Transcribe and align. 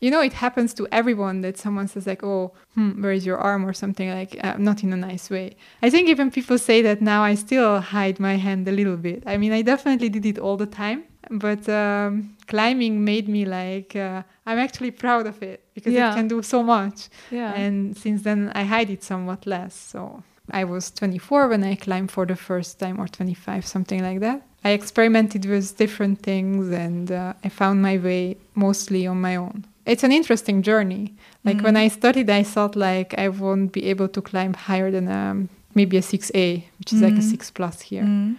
You 0.00 0.10
know 0.10 0.20
it 0.20 0.34
happens 0.34 0.74
to 0.74 0.86
everyone 0.92 1.40
that 1.40 1.56
someone 1.56 1.88
says 1.88 2.06
like 2.06 2.22
oh 2.22 2.52
hmm, 2.74 3.02
where 3.02 3.12
is 3.12 3.24
your 3.24 3.38
arm? 3.38 3.64
or 3.66 3.72
something 3.72 4.10
like 4.10 4.38
uh, 4.44 4.54
not 4.58 4.82
in 4.84 4.92
a 4.92 4.96
nice 4.96 5.30
way. 5.30 5.56
I 5.82 5.90
think 5.90 6.08
even 6.08 6.30
people 6.30 6.58
say 6.58 6.82
that 6.82 7.00
now 7.00 7.22
i 7.22 7.34
still 7.34 7.80
hide 7.80 8.20
my 8.20 8.36
hand 8.36 8.68
a 8.68 8.72
little 8.72 8.96
bit. 8.96 9.22
I 9.26 9.36
mean 9.38 9.52
i 9.52 9.62
definitely 9.62 10.08
did 10.08 10.26
it 10.26 10.38
all 10.38 10.56
the 10.56 10.66
time 10.66 11.04
but 11.30 11.68
um, 11.68 12.36
climbing 12.46 13.04
made 13.04 13.28
me 13.28 13.44
like 13.44 13.96
uh, 13.96 14.22
i'm 14.46 14.58
actually 14.58 14.90
proud 14.90 15.26
of 15.26 15.42
it 15.42 15.64
because 15.74 15.92
yeah. 15.92 16.12
it 16.12 16.14
can 16.14 16.28
do 16.28 16.42
so 16.42 16.62
much. 16.62 17.08
Yeah. 17.30 17.52
and 17.54 17.96
since 17.96 18.22
then 18.22 18.52
i 18.54 18.62
hide 18.64 18.90
it 18.90 19.02
somewhat 19.02 19.46
less. 19.46 19.74
So 19.74 20.22
i 20.50 20.64
was 20.64 20.90
24 20.90 21.48
when 21.48 21.64
i 21.64 21.74
climbed 21.74 22.10
for 22.10 22.26
the 22.26 22.36
first 22.36 22.78
time 22.78 23.00
or 23.00 23.08
25 23.08 23.66
something 23.66 24.02
like 24.02 24.20
that. 24.20 24.42
I 24.64 24.70
experimented 24.70 25.44
with 25.46 25.76
different 25.76 26.22
things 26.22 26.70
and 26.70 27.10
uh, 27.10 27.32
i 27.44 27.48
found 27.48 27.82
my 27.82 27.96
way 27.98 28.36
mostly 28.54 29.06
on 29.06 29.20
my 29.20 29.36
own 29.36 29.64
it's 29.86 30.02
an 30.04 30.12
interesting 30.12 30.62
journey. 30.62 31.14
Like 31.44 31.56
mm-hmm. 31.56 31.64
when 31.64 31.76
I 31.76 31.88
studied, 31.88 32.28
I 32.28 32.42
thought 32.42 32.76
like 32.76 33.14
I 33.18 33.28
won't 33.28 33.72
be 33.72 33.84
able 33.86 34.08
to 34.08 34.20
climb 34.20 34.54
higher 34.54 34.90
than 34.90 35.08
um, 35.08 35.48
maybe 35.74 35.96
a 35.96 36.00
6A, 36.00 36.64
which 36.78 36.92
is 36.92 37.00
mm-hmm. 37.00 37.04
like 37.04 37.14
a 37.14 37.24
mm-hmm. 37.24 37.30
6 37.30 37.50
plus 37.52 37.80
here. 37.80 38.02
Mm-hmm. 38.02 38.34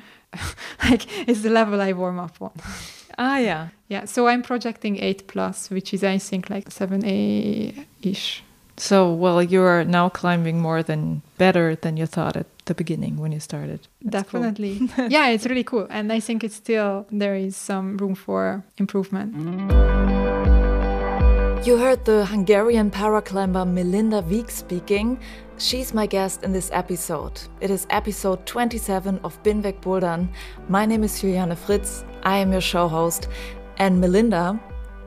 like 0.90 1.28
it's 1.28 1.42
the 1.42 1.50
level 1.50 1.82
I 1.82 1.94
warm 1.94 2.20
up 2.20 2.42
on. 2.42 2.52
Ah, 3.20 3.40
yeah. 3.40 3.70
Yeah, 3.88 4.06
so 4.06 4.28
I'm 4.28 4.44
projecting 4.44 5.00
8 5.00 5.26
plus, 5.26 5.72
which 5.72 5.92
is 5.92 6.04
I 6.04 6.20
think 6.20 6.52
like 6.52 6.70
7A 6.70 7.86
ish. 8.04 8.44
So, 8.78 9.12
well, 9.12 9.42
you're 9.42 9.84
now 9.84 10.10
climbing 10.10 10.62
more 10.62 10.84
than 10.84 11.24
better 11.40 11.76
than 11.76 11.98
you 11.98 12.06
thought 12.06 12.38
at 12.38 12.46
the 12.66 12.76
beginning 12.76 13.18
when 13.18 13.32
you 13.32 13.40
started. 13.40 13.88
That's 14.04 14.24
Definitely. 14.24 14.88
Cool. 14.96 15.08
yeah, 15.10 15.30
it's 15.30 15.48
really 15.48 15.64
cool. 15.64 15.88
And 15.90 16.14
I 16.14 16.20
think 16.20 16.44
it's 16.44 16.56
still, 16.56 17.08
there 17.10 17.34
is 17.34 17.56
some 17.56 17.98
room 17.98 18.14
for 18.14 18.64
improvement. 18.78 20.27
You 21.68 21.76
heard 21.76 22.06
the 22.06 22.26
Hungarian 22.26 22.90
paraclimber 22.90 23.70
Melinda 23.70 24.22
Vigh 24.22 24.50
speaking. 24.50 25.20
She's 25.58 25.94
my 25.94 26.06
guest 26.06 26.46
in 26.46 26.54
this 26.54 26.70
episode. 26.72 27.42
It 27.60 27.70
is 27.70 27.86
episode 27.90 28.46
27 28.46 29.20
of 29.22 29.44
Bin 29.44 29.62
weg 29.62 29.82
bouldern. 29.82 30.30
My 30.70 30.86
name 30.86 31.04
is 31.04 31.20
Juliane 31.20 31.58
Fritz. 31.58 32.06
I 32.24 32.38
am 32.38 32.54
your 32.54 32.62
show 32.62 32.88
host. 32.88 33.28
And 33.80 34.00
Melinda, 34.00 34.58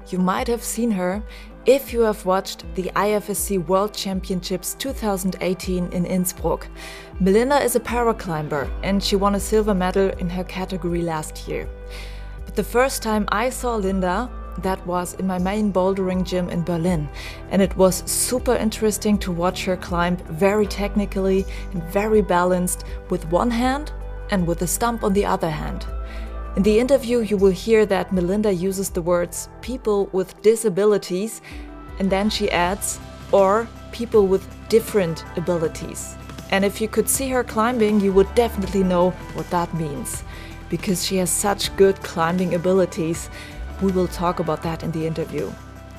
you 0.08 0.18
might 0.18 0.48
have 0.48 0.62
seen 0.62 0.90
her 0.90 1.22
if 1.64 1.94
you 1.94 2.00
have 2.00 2.26
watched 2.26 2.66
the 2.74 2.92
IFSC 2.94 3.66
World 3.66 3.94
Championships 3.94 4.74
2018 4.74 5.90
in 5.94 6.04
Innsbruck. 6.04 6.68
Melinda 7.20 7.58
is 7.64 7.74
a 7.74 7.80
paraclimber 7.80 8.70
and 8.82 9.02
she 9.02 9.16
won 9.16 9.34
a 9.34 9.40
silver 9.40 9.74
medal 9.74 10.10
in 10.18 10.28
her 10.28 10.44
category 10.44 11.00
last 11.00 11.48
year. 11.48 11.66
But 12.44 12.54
the 12.54 12.64
first 12.64 13.02
time 13.02 13.24
I 13.32 13.48
saw 13.48 13.76
Linda 13.76 14.30
that 14.58 14.84
was 14.86 15.14
in 15.14 15.26
my 15.26 15.38
main 15.38 15.72
bouldering 15.72 16.24
gym 16.24 16.48
in 16.50 16.62
Berlin. 16.62 17.08
And 17.50 17.62
it 17.62 17.76
was 17.76 18.02
super 18.10 18.54
interesting 18.54 19.18
to 19.18 19.32
watch 19.32 19.64
her 19.64 19.76
climb 19.76 20.16
very 20.16 20.66
technically 20.66 21.44
and 21.72 21.82
very 21.84 22.22
balanced 22.22 22.84
with 23.08 23.30
one 23.30 23.50
hand 23.50 23.92
and 24.30 24.46
with 24.46 24.62
a 24.62 24.66
stump 24.66 25.02
on 25.02 25.12
the 25.12 25.24
other 25.24 25.50
hand. 25.50 25.86
In 26.56 26.64
the 26.64 26.78
interview, 26.80 27.20
you 27.20 27.36
will 27.36 27.52
hear 27.52 27.86
that 27.86 28.12
Melinda 28.12 28.52
uses 28.52 28.90
the 28.90 29.02
words 29.02 29.48
people 29.60 30.06
with 30.12 30.40
disabilities, 30.42 31.40
and 32.00 32.10
then 32.10 32.28
she 32.28 32.50
adds, 32.50 32.98
or 33.30 33.68
people 33.92 34.26
with 34.26 34.46
different 34.68 35.24
abilities. 35.36 36.16
And 36.50 36.64
if 36.64 36.80
you 36.80 36.88
could 36.88 37.08
see 37.08 37.28
her 37.30 37.44
climbing, 37.44 38.00
you 38.00 38.12
would 38.12 38.34
definitely 38.34 38.82
know 38.82 39.10
what 39.34 39.48
that 39.50 39.72
means. 39.74 40.24
Because 40.68 41.04
she 41.04 41.18
has 41.18 41.30
such 41.30 41.74
good 41.76 42.02
climbing 42.02 42.54
abilities 42.54 43.30
we 43.82 43.92
will 43.92 44.08
talk 44.08 44.40
about 44.40 44.62
that 44.62 44.82
in 44.82 44.90
the 44.92 45.06
interview. 45.06 45.50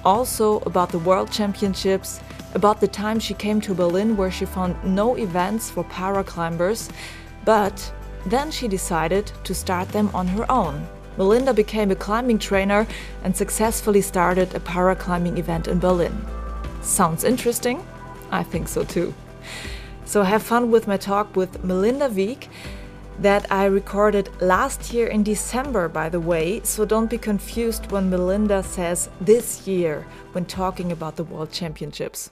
Also, 0.04 0.60
about 0.62 0.90
the 0.90 1.00
World 1.00 1.32
Championships, 1.32 2.20
about 2.54 2.80
the 2.80 2.88
time 2.88 3.20
she 3.20 3.34
came 3.34 3.62
to 3.62 3.74
Berlin 3.74 4.18
where 4.18 4.32
she 4.32 4.46
found 4.46 4.76
no 4.84 5.16
events 5.16 5.70
for 5.70 5.84
paraclimbers, 5.86 6.90
but 7.46 7.94
then 8.26 8.52
she 8.52 8.68
decided 8.68 9.32
to 9.44 9.54
start 9.54 9.90
them 9.90 10.10
on 10.14 10.28
her 10.28 10.50
own. 10.52 10.88
Melinda 11.18 11.54
became 11.54 11.92
a 11.92 11.96
climbing 11.96 12.40
trainer 12.40 12.88
and 13.24 13.36
successfully 13.36 14.02
started 14.02 14.54
a 14.56 14.60
paraclimbing 14.60 15.38
event 15.38 15.68
in 15.68 15.80
Berlin. 15.80 16.26
Sounds 16.82 17.24
interesting? 17.24 17.86
I 18.32 18.44
think 18.44 18.68
so 18.68 18.84
too. 18.84 19.14
So 20.06 20.24
have 20.24 20.44
fun 20.44 20.72
with 20.72 20.88
my 20.88 20.98
talk 20.98 21.36
with 21.36 21.64
Melinda 21.64 22.10
Vigh 22.10 22.48
that 23.22 23.46
I 23.52 23.66
recorded 23.66 24.30
last 24.42 24.92
year 24.92 25.06
in 25.06 25.22
December, 25.22 25.88
by 25.88 26.10
the 26.10 26.20
way, 26.20 26.60
so 26.64 26.86
don't 26.86 27.08
be 27.08 27.20
confused 27.20 27.92
when 27.92 28.10
Melinda 28.10 28.64
says 28.64 29.10
this 29.22 29.68
year 29.68 30.08
when 30.32 30.46
talking 30.46 30.92
about 30.92 31.18
the 31.18 31.24
World 31.24 31.52
Championships. 31.52 32.32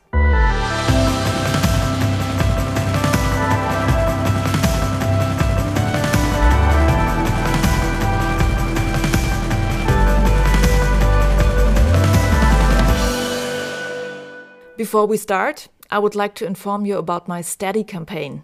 Before 14.75 15.05
we 15.05 15.17
start, 15.17 15.67
I 15.91 15.99
would 15.99 16.15
like 16.15 16.33
to 16.35 16.45
inform 16.47 16.87
you 16.87 16.97
about 16.97 17.27
my 17.27 17.41
Steady 17.41 17.83
campaign. 17.83 18.43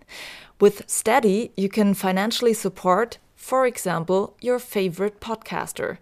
With 0.58 0.90
Steady, 0.90 1.52
you 1.58 1.68
can 1.68 1.94
financially 1.94 2.54
support, 2.54 3.18
for 3.36 3.66
example, 3.66 4.38
your 4.40 4.58
favorite 4.58 5.20
podcaster. 5.20 5.98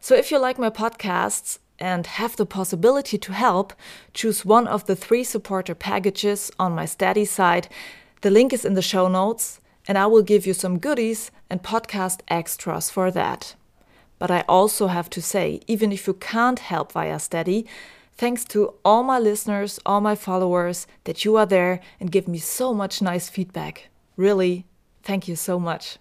So 0.00 0.16
if 0.16 0.32
you 0.32 0.38
like 0.38 0.58
my 0.58 0.70
podcasts 0.70 1.60
and 1.78 2.06
have 2.06 2.34
the 2.34 2.44
possibility 2.44 3.16
to 3.18 3.32
help, 3.32 3.72
choose 4.12 4.44
one 4.44 4.66
of 4.66 4.86
the 4.86 4.96
three 4.96 5.22
supporter 5.22 5.76
packages 5.76 6.50
on 6.58 6.74
my 6.74 6.84
Steady 6.84 7.24
site. 7.24 7.68
The 8.22 8.30
link 8.30 8.52
is 8.52 8.64
in 8.64 8.74
the 8.74 8.82
show 8.82 9.06
notes, 9.06 9.60
and 9.86 9.96
I 9.96 10.06
will 10.06 10.22
give 10.22 10.46
you 10.46 10.54
some 10.54 10.80
goodies 10.80 11.30
and 11.48 11.62
podcast 11.62 12.20
extras 12.26 12.90
for 12.90 13.12
that. 13.12 13.54
But 14.18 14.32
I 14.32 14.44
also 14.48 14.88
have 14.88 15.10
to 15.10 15.22
say, 15.22 15.60
even 15.68 15.92
if 15.92 16.08
you 16.08 16.14
can't 16.14 16.58
help 16.58 16.90
via 16.90 17.20
Steady, 17.20 17.66
Thanks 18.14 18.44
to 18.44 18.74
all 18.84 19.02
my 19.02 19.18
listeners, 19.18 19.80
all 19.86 20.00
my 20.00 20.14
followers, 20.14 20.86
that 21.04 21.24
you 21.24 21.36
are 21.36 21.46
there 21.46 21.80
and 21.98 22.12
give 22.12 22.28
me 22.28 22.38
so 22.38 22.74
much 22.74 23.02
nice 23.02 23.28
feedback. 23.28 23.88
Really, 24.16 24.66
thank 25.02 25.26
you 25.26 25.36
so 25.36 25.58
much. 25.58 25.98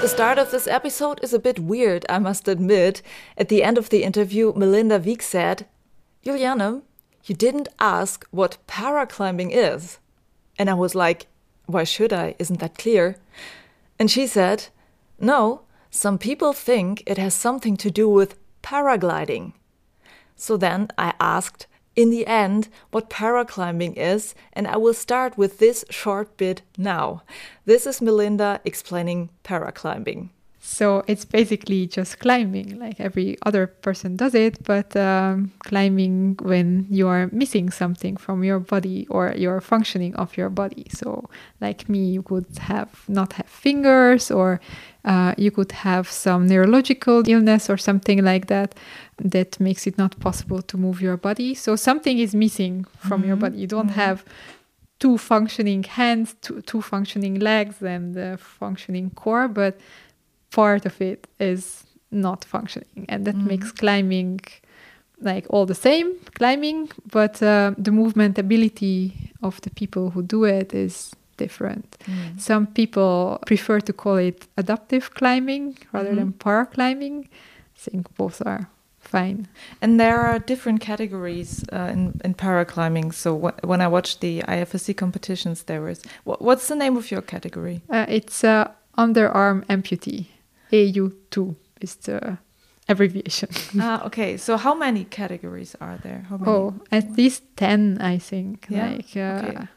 The 0.00 0.08
start 0.08 0.38
of 0.38 0.50
this 0.50 0.66
episode 0.66 1.20
is 1.22 1.32
a 1.32 1.38
bit 1.38 1.58
weird, 1.60 2.04
I 2.08 2.18
must 2.18 2.48
admit. 2.48 3.02
At 3.36 3.48
the 3.48 3.62
end 3.62 3.78
of 3.78 3.90
the 3.90 4.02
interview, 4.02 4.52
Melinda 4.56 4.98
Vigh 4.98 5.22
said, 5.22 5.66
Juliane, 6.24 6.82
you 7.24 7.34
didn't 7.34 7.68
ask 7.78 8.26
what 8.30 8.58
paraclimbing 8.66 9.50
is. 9.52 9.98
And 10.58 10.68
I 10.68 10.74
was 10.74 10.94
like, 10.94 11.26
why 11.66 11.84
should 11.84 12.12
I? 12.12 12.34
Isn't 12.38 12.60
that 12.60 12.78
clear? 12.78 13.16
And 14.02 14.10
she 14.10 14.26
said, 14.26 14.66
No, 15.20 15.60
some 15.88 16.18
people 16.18 16.52
think 16.52 17.04
it 17.06 17.18
has 17.18 17.34
something 17.34 17.76
to 17.76 17.88
do 17.88 18.08
with 18.08 18.36
paragliding. 18.60 19.52
So 20.34 20.56
then 20.56 20.88
I 20.98 21.14
asked, 21.20 21.68
in 21.94 22.10
the 22.10 22.26
end, 22.26 22.68
what 22.90 23.08
paraclimbing 23.08 23.94
is, 23.96 24.34
and 24.54 24.66
I 24.66 24.76
will 24.76 24.92
start 24.92 25.38
with 25.38 25.60
this 25.60 25.84
short 25.88 26.36
bit 26.36 26.62
now. 26.76 27.22
This 27.64 27.86
is 27.86 28.02
Melinda 28.02 28.60
explaining 28.64 29.30
paraclimbing. 29.44 30.30
So 30.64 31.02
it's 31.08 31.24
basically 31.24 31.88
just 31.88 32.20
climbing, 32.20 32.78
like 32.78 33.00
every 33.00 33.36
other 33.44 33.66
person 33.66 34.14
does 34.14 34.32
it, 34.32 34.62
but 34.62 34.94
um, 34.96 35.50
climbing 35.58 36.38
when 36.40 36.86
you 36.88 37.08
are 37.08 37.28
missing 37.32 37.68
something 37.68 38.16
from 38.16 38.44
your 38.44 38.60
body 38.60 39.08
or 39.10 39.34
your 39.36 39.60
functioning 39.60 40.14
of 40.14 40.36
your 40.36 40.50
body. 40.50 40.86
So, 40.90 41.28
like 41.60 41.88
me, 41.88 42.12
you 42.12 42.22
could 42.22 42.46
have 42.58 42.90
not 43.08 43.32
have 43.32 43.48
fingers, 43.48 44.30
or 44.30 44.60
uh, 45.04 45.34
you 45.36 45.50
could 45.50 45.72
have 45.72 46.08
some 46.08 46.46
neurological 46.46 47.28
illness 47.28 47.68
or 47.68 47.76
something 47.76 48.22
like 48.22 48.46
that 48.46 48.76
that 49.18 49.58
makes 49.58 49.88
it 49.88 49.98
not 49.98 50.18
possible 50.20 50.62
to 50.62 50.76
move 50.76 51.02
your 51.02 51.16
body. 51.16 51.56
So 51.56 51.74
something 51.74 52.18
is 52.18 52.36
missing 52.36 52.86
from 52.98 53.10
mm 53.10 53.22
-hmm. 53.22 53.26
your 53.26 53.36
body. 53.36 53.56
You 53.58 53.66
don't 53.66 53.90
mm 53.90 53.96
-hmm. 53.96 54.06
have 54.06 54.22
two 54.98 55.18
functioning 55.18 55.84
hands, 55.88 56.36
two, 56.40 56.60
two 56.60 56.80
functioning 56.80 57.38
legs, 57.40 57.82
and 57.82 58.16
a 58.16 58.36
functioning 58.36 59.10
core, 59.14 59.48
but 59.48 59.74
part 60.52 60.86
of 60.86 61.00
it 61.00 61.26
is 61.40 61.84
not 62.10 62.44
functioning, 62.44 63.06
and 63.08 63.24
that 63.26 63.36
Mhm. 63.36 63.46
makes 63.46 63.72
climbing 63.72 64.40
like 65.24 65.46
all 65.50 65.66
the 65.66 65.74
same 65.74 66.08
climbing, 66.38 66.88
but 67.12 67.42
uh, 67.42 67.74
the 67.84 67.90
movement 67.92 68.38
ability 68.38 69.12
of 69.42 69.60
the 69.60 69.70
people 69.70 70.10
who 70.10 70.22
do 70.22 70.44
it 70.44 70.74
is 70.74 71.12
different. 71.36 71.96
Mm. 72.06 72.40
Some 72.40 72.66
people 72.66 73.38
prefer 73.46 73.80
to 73.80 73.92
call 73.92 74.16
it 74.16 74.46
adaptive 74.56 75.04
climbing 75.14 75.76
rather 75.92 76.10
Mhm. 76.12 76.16
than 76.18 76.32
para 76.32 76.66
climbing. 76.66 77.16
I 77.76 77.90
think 77.90 78.06
both 78.16 78.42
are 78.46 78.66
fine. 79.00 79.46
And 79.80 79.98
there 80.00 80.18
are 80.20 80.38
different 80.40 80.80
categories 80.80 81.64
uh, 81.72 81.90
in, 81.92 82.20
in 82.24 82.34
paraclimbing. 82.34 83.12
So 83.14 83.28
wh- 83.38 83.64
when 83.64 83.80
I 83.80 83.88
watched 83.88 84.20
the 84.20 84.42
IFSC 84.48 84.94
competitions, 84.96 85.62
there 85.64 85.80
was. 85.80 86.02
Wh- 86.24 86.40
what's 86.42 86.66
the 86.68 86.76
name 86.76 86.96
of 86.96 87.10
your 87.10 87.22
category? 87.22 87.80
Uh, 87.90 88.06
it's 88.08 88.44
uh, 88.44 88.68
underarm 88.98 89.64
amputee. 89.68 90.26
AU2 90.72 91.54
is 91.80 91.96
the 91.96 92.38
abbreviation. 92.88 93.48
ah, 93.80 94.04
okay. 94.06 94.36
So 94.36 94.56
how 94.56 94.74
many 94.74 95.04
categories 95.04 95.76
are 95.80 95.98
there? 96.02 96.24
How 96.28 96.36
many? 96.38 96.50
Oh, 96.50 96.74
at 96.90 97.16
least 97.16 97.42
10, 97.56 97.98
I 98.00 98.18
think. 98.18 98.66
Yeah? 98.68 98.88
Like, 98.90 99.16
uh, 99.16 99.48
Okay. 99.48 99.68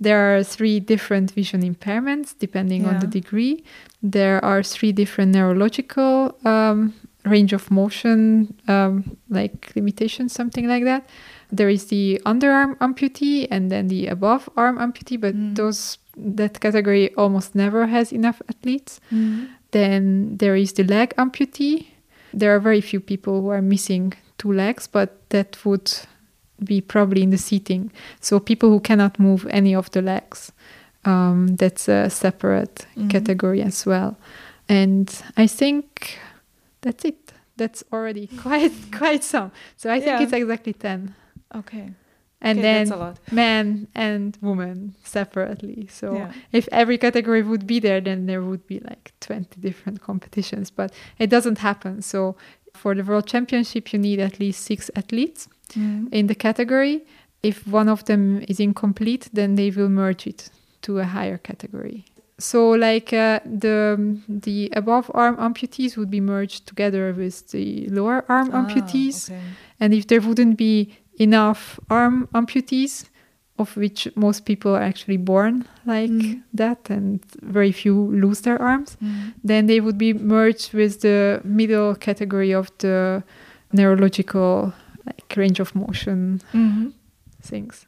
There 0.00 0.36
are 0.36 0.42
three 0.42 0.80
different 0.80 1.30
vision 1.30 1.62
impairments 1.62 2.34
depending 2.38 2.84
on 2.84 2.98
the 2.98 3.06
Yeah. 3.06 3.20
degree. 3.20 3.64
There 4.02 4.44
are 4.44 4.62
three 4.62 4.92
different 4.92 5.32
neurological 5.32 6.34
um, 6.44 6.92
range 7.24 7.52
of 7.54 7.70
motion, 7.70 8.52
um, 8.68 9.16
like 9.30 9.72
limitations, 9.76 10.32
something 10.34 10.66
like 10.68 10.84
that. 10.84 11.08
There 11.52 11.70
is 11.70 11.86
the 11.86 12.20
underarm 12.26 12.76
amputee 12.80 13.46
and 13.50 13.70
then 13.70 13.86
the 13.88 14.08
above 14.08 14.50
arm 14.56 14.78
amputee, 14.78 15.16
but 15.20 15.34
Mm. 15.34 15.54
those 15.54 15.98
that 16.16 16.60
category 16.60 17.14
almost 17.16 17.54
never 17.54 17.86
has 17.86 18.12
enough 18.12 18.42
athletes. 18.48 19.00
Mhm. 19.12 19.46
Then 19.74 20.36
there 20.38 20.54
is 20.56 20.72
the 20.72 20.84
leg 20.84 21.12
amputee. 21.16 21.86
There 22.32 22.54
are 22.54 22.60
very 22.60 22.80
few 22.80 23.00
people 23.00 23.40
who 23.40 23.48
are 23.50 23.62
missing 23.62 24.12
two 24.38 24.52
legs, 24.52 24.86
but 24.86 25.08
that 25.30 25.58
would 25.64 25.90
be 26.64 26.80
probably 26.80 27.22
in 27.22 27.30
the 27.30 27.38
seating. 27.38 27.90
So 28.20 28.38
people 28.40 28.68
who 28.70 28.78
cannot 28.80 29.18
move 29.18 29.46
any 29.50 29.74
of 29.74 29.90
the 29.90 30.00
legs. 30.02 30.52
Um, 31.04 31.56
that's 31.56 31.88
a 31.88 32.08
separate 32.08 32.86
Mhm. 32.96 33.10
category 33.10 33.62
as 33.62 33.84
well. 33.86 34.16
And 34.68 35.08
I 35.36 35.46
think 35.48 36.18
that's 36.80 37.04
it. 37.04 37.32
That's 37.56 37.82
already 37.92 38.26
quite 38.42 38.72
quite 38.98 39.24
some. 39.24 39.50
So 39.76 39.90
I 39.90 39.98
think 40.00 40.06
Yeah. 40.18 40.22
it's 40.22 40.32
exactly 40.32 40.72
ten. 40.72 41.14
Okay. 41.54 41.90
And 42.46 42.58
Okay, 42.58 42.62
then 42.62 42.86
that's 42.88 42.96
a 43.00 43.04
lot. 43.04 43.16
men 43.32 43.88
and 43.94 44.36
women 44.42 44.94
separately. 45.02 45.88
So 45.90 46.06
Yeah. 46.14 46.32
if 46.52 46.68
every 46.72 46.98
category 46.98 47.42
would 47.42 47.66
be 47.66 47.80
there, 47.80 48.00
then 48.02 48.26
there 48.26 48.42
would 48.42 48.66
be 48.66 48.78
like 48.90 49.12
20 49.20 49.60
different 49.60 49.98
competitions, 50.08 50.70
but 50.70 50.92
it 51.18 51.30
doesn't 51.30 51.58
happen. 51.58 52.02
So 52.02 52.36
for 52.74 52.94
the 52.94 53.02
World 53.02 53.26
Championship, 53.26 53.92
you 53.92 53.98
need 53.98 54.20
at 54.20 54.38
least 54.40 54.60
six 54.64 54.90
athletes 54.94 55.48
Mhm. 55.72 56.08
in 56.12 56.26
the 56.26 56.34
category. 56.34 56.96
If 57.42 57.66
one 57.66 57.88
of 57.92 58.04
them 58.04 58.42
is 58.48 58.60
incomplete, 58.60 59.28
then 59.32 59.54
they 59.56 59.70
will 59.70 59.88
merge 59.90 60.26
it 60.26 60.50
to 60.82 60.98
a 60.98 61.04
higher 61.04 61.38
category. 61.38 62.04
So, 62.38 62.70
like 62.88 63.12
uh, 63.16 63.38
the 63.60 63.96
the 64.28 64.68
above 64.72 65.10
arm 65.14 65.36
amputees 65.36 65.96
would 65.96 66.10
be 66.10 66.20
merged 66.20 66.66
together 66.66 67.12
with 67.16 67.36
the 67.52 67.86
lower 67.90 68.24
arm 68.28 68.48
Ah, 68.52 68.58
amputees, 68.58 69.30
okay. 69.30 69.40
and 69.80 69.94
if 69.94 70.04
there 70.08 70.20
wouldn't 70.20 70.56
be 70.56 70.88
enough 71.18 71.78
arm 71.90 72.28
amputees, 72.32 73.04
of 73.58 73.76
which 73.76 74.08
most 74.16 74.44
people 74.44 74.74
are 74.74 74.82
actually 74.82 75.16
born 75.18 75.64
like 75.86 76.10
Mhm. 76.10 76.42
that, 76.58 76.90
and 76.90 77.20
very 77.42 77.72
few 77.72 77.94
lose 78.22 78.40
their 78.42 78.60
arms, 78.60 78.96
Mhm. 79.00 79.32
then 79.44 79.66
they 79.66 79.80
would 79.80 79.96
be 79.98 80.12
merged 80.12 80.74
with 80.74 81.00
the 81.00 81.40
middle 81.44 81.94
category 81.94 82.52
of 82.54 82.68
the 82.78 83.22
neurological 83.72 84.72
like 85.06 85.36
range 85.36 85.60
of 85.60 85.74
motion 85.74 86.40
Mhm. 86.52 86.92
things. 87.42 87.86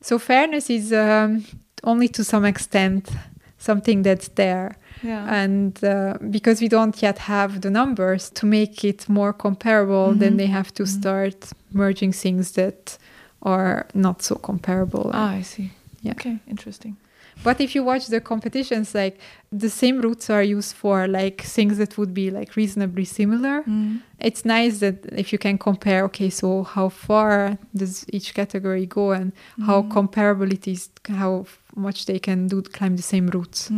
So 0.00 0.18
fairness 0.18 0.70
is 0.70 0.92
um, 0.92 1.44
only 1.84 2.08
to 2.08 2.24
some 2.24 2.44
extent 2.48 3.10
something 3.66 4.04
that's 4.04 4.28
there, 4.34 4.70
Yeah. 5.02 5.42
and 5.42 5.72
uh, 5.84 5.90
because 6.30 6.62
we 6.64 6.68
don't 6.68 7.02
yet 7.02 7.18
have 7.18 7.60
the 7.60 7.70
numbers 7.70 8.30
to 8.30 8.46
make 8.46 8.84
it 8.90 9.08
more 9.08 9.32
comparable, 9.32 10.06
Mhm. 10.14 10.18
then 10.18 10.36
they 10.36 10.46
have 10.48 10.70
to 10.72 10.82
Mhm. 10.84 10.88
start 10.98 11.52
merging 11.72 12.12
things 12.14 12.52
that 12.52 12.98
are 13.42 13.84
not 13.94 14.22
so 14.22 14.34
comparable. 14.36 15.10
ah, 15.14 15.38
I 15.38 15.42
see. 15.42 15.68
Yeah. 16.02 16.12
Okay, 16.14 16.36
interesting. 16.46 16.96
But 17.44 17.60
if 17.60 17.74
you 17.74 17.84
watch 17.84 18.06
the 18.08 18.20
competitions, 18.20 18.94
like 18.94 19.18
the 19.52 19.70
same 19.70 20.00
routes 20.00 20.28
are 20.30 20.42
used 20.42 20.74
for 20.74 21.06
like 21.06 21.42
things 21.42 21.78
that 21.78 21.96
would 21.96 22.12
be 22.12 22.30
like 22.30 22.56
reasonably 22.56 23.04
similar. 23.04 23.62
Mhm. 23.62 24.00
It's 24.18 24.44
nice 24.44 24.80
that 24.80 24.96
if 25.12 25.32
you 25.32 25.38
can 25.38 25.58
compare, 25.58 26.04
okay, 26.04 26.30
so 26.30 26.64
how 26.64 26.88
far 26.88 27.58
does 27.74 28.04
each 28.12 28.34
category 28.34 28.86
go 28.86 29.12
and 29.12 29.32
how 29.66 29.82
Mhm. 29.82 29.90
comparable 29.90 30.50
it 30.52 30.66
is, 30.66 30.88
how 31.08 31.44
much 31.76 32.06
they 32.06 32.18
can 32.18 32.48
do 32.48 32.62
climb 32.62 32.96
the 32.96 33.02
same 33.02 33.28
routes. 33.28 33.70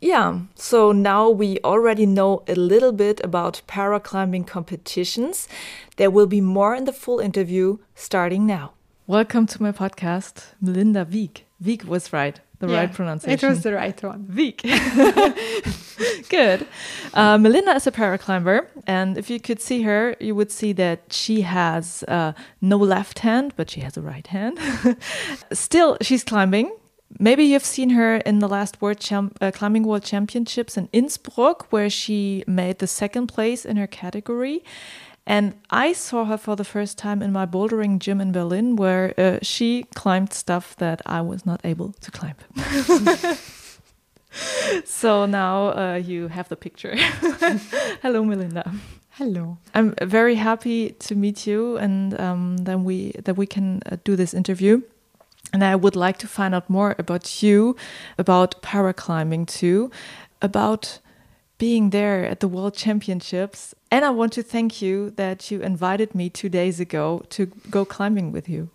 Yeah, 0.00 0.40
so 0.54 0.92
now 0.92 1.30
we 1.30 1.58
already 1.64 2.06
know 2.06 2.42
a 2.48 2.54
little 2.54 2.92
bit 2.92 3.20
about 3.24 3.62
paraclimbing 3.66 4.46
competitions. 4.46 5.48
There 5.96 6.10
will 6.10 6.26
be 6.26 6.40
more 6.40 6.74
in 6.74 6.84
the 6.84 6.92
full 6.92 7.20
interview 7.20 7.78
starting 7.94 8.46
now. 8.46 8.72
Welcome 9.06 9.46
to 9.46 9.62
my 9.62 9.72
podcast, 9.72 10.34
Melinda 10.60 11.04
Vigh. 11.04 11.42
Vigh 11.62 11.84
was 11.84 12.12
right, 12.12 12.40
the 12.58 12.68
Yeah, 12.68 12.76
right 12.80 12.92
pronunciation. 12.92 13.46
It 13.46 13.50
was 13.50 13.62
the 13.62 13.72
right 13.74 14.02
one. 14.02 14.26
Vigh. 14.30 14.60
Good. 16.28 16.66
Uh, 17.14 17.38
Melinda 17.38 17.74
is 17.74 17.86
a 17.86 17.92
paraclimber, 17.92 18.66
and 18.86 19.16
if 19.18 19.30
you 19.30 19.40
could 19.40 19.60
see 19.60 19.82
her, 19.82 20.16
you 20.20 20.34
would 20.34 20.50
see 20.50 20.72
that 20.74 21.12
she 21.12 21.42
has 21.42 22.02
uh, 22.08 22.32
no 22.60 22.76
left 22.76 23.20
hand, 23.20 23.52
but 23.56 23.70
she 23.70 23.80
has 23.80 23.96
a 23.96 24.02
right 24.02 24.26
hand. 24.26 24.58
Still, 25.52 25.96
she's 26.00 26.24
climbing. 26.24 26.72
Maybe 27.18 27.44
you've 27.44 27.64
seen 27.64 27.90
her 27.90 28.16
in 28.16 28.40
the 28.40 28.48
last 28.48 28.82
World 28.82 28.98
Champ- 29.00 29.38
uh, 29.40 29.50
Climbing 29.52 29.84
World 29.84 30.02
Championships 30.02 30.76
in 30.76 30.88
Innsbruck, 30.92 31.66
where 31.70 31.88
she 31.88 32.42
made 32.46 32.78
the 32.80 32.86
second 32.86 33.28
place 33.28 33.64
in 33.64 33.76
her 33.76 33.86
category. 33.86 34.64
And 35.26 35.54
I 35.70 35.92
saw 35.92 36.24
her 36.26 36.38
for 36.38 36.54
the 36.54 36.64
first 36.64 36.98
time 36.98 37.20
in 37.20 37.32
my 37.32 37.46
bouldering 37.46 37.98
gym 37.98 38.20
in 38.20 38.30
Berlin, 38.30 38.76
where 38.76 39.12
uh, 39.18 39.38
she 39.42 39.84
climbed 39.94 40.32
stuff 40.32 40.76
that 40.76 41.02
I 41.04 41.20
was 41.20 41.44
not 41.44 41.60
able 41.64 41.94
to 42.00 42.10
climb. 42.12 42.36
so 44.84 45.26
now 45.26 45.76
uh, 45.76 45.94
you 45.96 46.28
have 46.28 46.48
the 46.48 46.56
picture. 46.56 46.94
Hello, 48.02 48.24
Melinda. 48.24 48.72
Hello. 49.10 49.58
I'm 49.74 49.94
very 50.02 50.36
happy 50.36 50.90
to 50.90 51.14
meet 51.14 51.46
you, 51.46 51.76
and 51.78 52.18
um, 52.20 52.58
then 52.58 52.84
we 52.84 53.12
that 53.24 53.36
we 53.36 53.46
can 53.46 53.82
uh, 53.90 53.96
do 54.04 54.14
this 54.14 54.32
interview. 54.32 54.82
And 55.52 55.64
I 55.64 55.74
would 55.74 55.96
like 55.96 56.18
to 56.18 56.28
find 56.28 56.54
out 56.54 56.68
more 56.68 56.94
about 56.98 57.42
you, 57.42 57.76
about 58.18 58.60
paraclimbing 58.62 59.46
too, 59.46 59.90
about 60.42 60.98
being 61.58 61.90
there 61.90 62.26
at 62.26 62.40
the 62.40 62.48
World 62.48 62.74
Championships. 62.74 63.74
And 63.96 64.04
I 64.04 64.10
want 64.10 64.34
to 64.34 64.42
thank 64.42 64.82
you 64.82 65.12
that 65.16 65.50
you 65.50 65.62
invited 65.62 66.14
me 66.14 66.28
two 66.28 66.50
days 66.50 66.80
ago 66.80 67.24
to 67.30 67.46
go 67.70 67.86
climbing 67.86 68.30
with 68.30 68.46
you. 68.46 68.68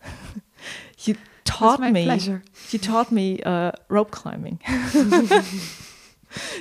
you 1.06 1.16
taught 1.44 1.80
my 1.80 1.92
me. 1.92 2.06
pleasure. 2.06 2.42
You 2.72 2.80
taught 2.80 3.12
me 3.12 3.40
uh, 3.44 3.74
rope 3.88 4.10
climbing. 4.10 4.60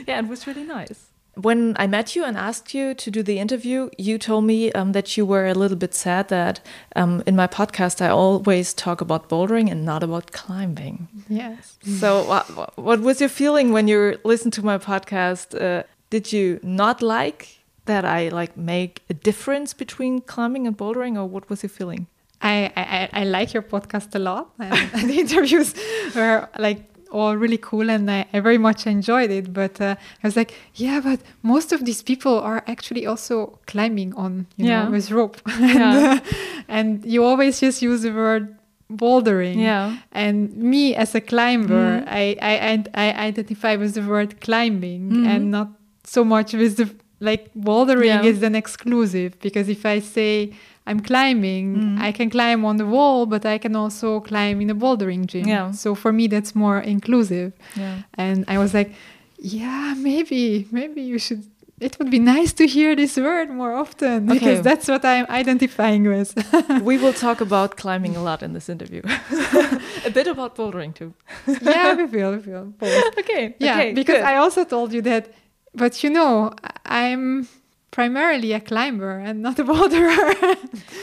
yeah, 0.06 0.18
it 0.18 0.28
was 0.28 0.46
really 0.46 0.64
nice. 0.64 1.06
When 1.36 1.74
I 1.78 1.86
met 1.86 2.14
you 2.14 2.22
and 2.22 2.36
asked 2.36 2.74
you 2.74 2.92
to 2.92 3.10
do 3.10 3.22
the 3.22 3.38
interview, 3.38 3.88
you 3.96 4.18
told 4.18 4.44
me 4.44 4.70
um, 4.72 4.92
that 4.92 5.16
you 5.16 5.24
were 5.24 5.46
a 5.46 5.54
little 5.54 5.78
bit 5.78 5.94
sad 5.94 6.28
that 6.28 6.60
um, 6.96 7.22
in 7.26 7.34
my 7.34 7.46
podcast 7.46 8.02
I 8.02 8.10
always 8.10 8.74
talk 8.74 9.00
about 9.00 9.30
bouldering 9.30 9.70
and 9.70 9.86
not 9.86 10.02
about 10.02 10.32
climbing. 10.32 11.08
Yes. 11.30 11.78
So, 11.82 12.24
what, 12.24 12.76
what 12.76 13.00
was 13.00 13.20
your 13.20 13.30
feeling 13.30 13.72
when 13.72 13.88
you 13.88 14.18
listened 14.22 14.52
to 14.52 14.62
my 14.62 14.76
podcast? 14.76 15.58
Uh, 15.58 15.84
did 16.10 16.30
you 16.30 16.60
not 16.62 17.00
like 17.00 17.59
that 17.92 18.04
I 18.20 18.20
like 18.40 18.52
make 18.56 18.92
a 19.10 19.14
difference 19.28 19.70
between 19.84 20.12
climbing 20.32 20.66
and 20.68 20.76
bouldering, 20.76 21.14
or 21.20 21.26
what 21.34 21.44
was 21.50 21.62
your 21.62 21.70
feeling? 21.78 22.06
I, 22.42 22.72
I, 22.76 23.20
I 23.20 23.24
like 23.24 23.52
your 23.56 23.62
podcast 23.74 24.14
a 24.14 24.18
lot, 24.18 24.44
the 24.58 25.16
interviews 25.24 25.74
were 26.16 26.48
like 26.58 26.80
all 27.12 27.34
really 27.44 27.58
cool, 27.58 27.90
and 27.90 28.10
I, 28.10 28.20
I 28.32 28.40
very 28.40 28.56
much 28.58 28.86
enjoyed 28.86 29.30
it. 29.30 29.52
But 29.52 29.80
uh, 29.80 29.96
I 30.22 30.26
was 30.28 30.36
like, 30.36 30.52
yeah, 30.84 31.00
but 31.08 31.20
most 31.42 31.72
of 31.72 31.84
these 31.84 32.02
people 32.02 32.38
are 32.50 32.62
actually 32.66 33.04
also 33.06 33.58
climbing 33.66 34.14
on, 34.14 34.46
you 34.56 34.66
Yeah. 34.68 34.84
know, 34.84 34.90
with 34.96 35.10
rope, 35.10 35.36
Yeah. 35.58 35.74
and, 35.84 36.20
uh, 36.20 36.20
and 36.68 36.86
you 37.04 37.24
always 37.24 37.60
just 37.60 37.82
use 37.82 38.02
the 38.02 38.12
word 38.12 38.56
bouldering. 38.90 39.56
Yeah. 39.60 39.96
And 40.12 40.56
me 40.56 40.94
as 40.94 41.14
a 41.14 41.20
climber, 41.20 42.00
Mhm. 42.00 42.08
I, 42.08 42.24
I, 42.50 42.52
I, 42.70 42.74
I 43.12 43.26
identify 43.28 43.76
with 43.76 43.92
the 43.94 44.02
word 44.02 44.40
climbing 44.40 45.02
Mhm. 45.10 45.26
and 45.26 45.50
not 45.50 45.68
so 46.04 46.24
much 46.24 46.54
with 46.54 46.76
the 46.76 46.88
like 47.20 47.50
bouldering 47.54 48.06
Yeah. 48.06 48.22
is 48.30 48.42
an 48.42 48.54
exclusive 48.54 49.38
because 49.40 49.68
if 49.68 49.84
I 49.84 50.00
say 50.00 50.52
I'm 50.86 51.00
climbing, 51.00 51.76
Mm. 51.76 52.00
I 52.08 52.10
can 52.12 52.30
climb 52.30 52.64
on 52.64 52.76
the 52.78 52.86
wall, 52.86 53.26
but 53.26 53.44
I 53.44 53.58
can 53.58 53.76
also 53.76 54.20
climb 54.20 54.60
in 54.62 54.70
a 54.70 54.74
bouldering 54.74 55.26
gym. 55.26 55.46
Yeah. 55.46 55.70
So 55.72 55.94
for 55.94 56.12
me, 56.12 56.26
that's 56.28 56.54
more 56.54 56.78
inclusive. 56.80 57.52
Yeah. 57.76 57.96
And 58.14 58.44
I 58.48 58.56
was 58.58 58.72
like, 58.74 58.90
yeah, 59.38 59.94
maybe, 59.96 60.66
maybe 60.72 61.00
you 61.02 61.18
should. 61.18 61.42
It 61.80 61.96
would 61.98 62.10
be 62.10 62.18
nice 62.18 62.52
to 62.60 62.66
hear 62.66 62.94
this 62.94 63.16
word 63.16 63.48
more 63.50 63.72
often 63.72 64.28
Okay. 64.28 64.38
because 64.38 64.60
that's 64.62 64.86
what 64.88 65.02
I'm 65.02 65.26
identifying 65.42 66.02
with. 66.04 66.30
we 66.82 66.98
will 66.98 67.14
talk 67.14 67.40
about 67.40 67.76
climbing 67.76 68.16
a 68.16 68.22
lot 68.22 68.42
in 68.42 68.52
this 68.52 68.68
interview. 68.68 69.00
a 70.04 70.10
bit 70.10 70.26
about 70.26 70.56
bouldering 70.56 70.92
too. 70.94 71.14
yeah, 71.62 71.94
we 71.94 72.04
will, 72.16 72.32
we 72.36 72.52
will. 72.52 72.66
Both. 72.78 73.18
Okay. 73.18 73.54
Yeah, 73.58 73.76
okay, 73.76 73.92
because 73.94 74.16
good. 74.20 74.24
I 74.32 74.36
also 74.36 74.64
told 74.64 74.92
you 74.92 75.00
that, 75.02 75.32
but 75.74 76.02
you 76.02 76.10
know, 76.10 76.52
I'm 76.84 77.48
primarily 77.90 78.52
a 78.52 78.60
climber 78.60 79.18
and 79.18 79.42
not 79.42 79.58
a 79.58 79.64
boulderer. 79.70 80.56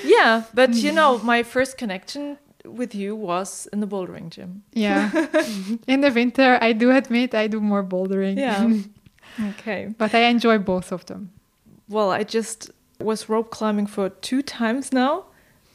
Yeah, 0.04 0.44
but 0.54 0.74
you 0.76 0.92
know, 0.92 1.20
my 1.20 1.44
first 1.44 1.78
connection 1.78 2.38
with 2.66 2.94
you 2.96 3.16
was 3.16 3.68
in 3.72 3.80
the 3.80 3.88
bouldering 3.88 4.30
gym. 4.30 4.64
yeah. 4.74 5.10
In 5.88 6.02
the 6.02 6.12
winter, 6.12 6.58
I 6.62 6.74
do 6.74 6.92
admit 6.92 7.34
I 7.34 7.48
do 7.48 7.60
more 7.62 7.84
bouldering. 7.84 8.38
Yeah. 8.38 8.70
Okay. 9.50 9.94
but 10.00 10.16
I 10.16 10.22
enjoy 10.30 10.58
both 10.58 10.92
of 10.92 11.06
them. 11.06 11.30
Well, 11.88 12.10
I 12.10 12.24
just 12.24 12.72
was 13.00 13.30
rope 13.30 13.52
climbing 13.52 13.86
for 13.86 14.10
two 14.10 14.42
times 14.42 14.92
now. 14.92 15.26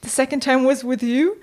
The 0.01 0.09
second 0.09 0.41
time 0.41 0.65
was 0.65 0.83
with 0.83 1.01
you. 1.03 1.37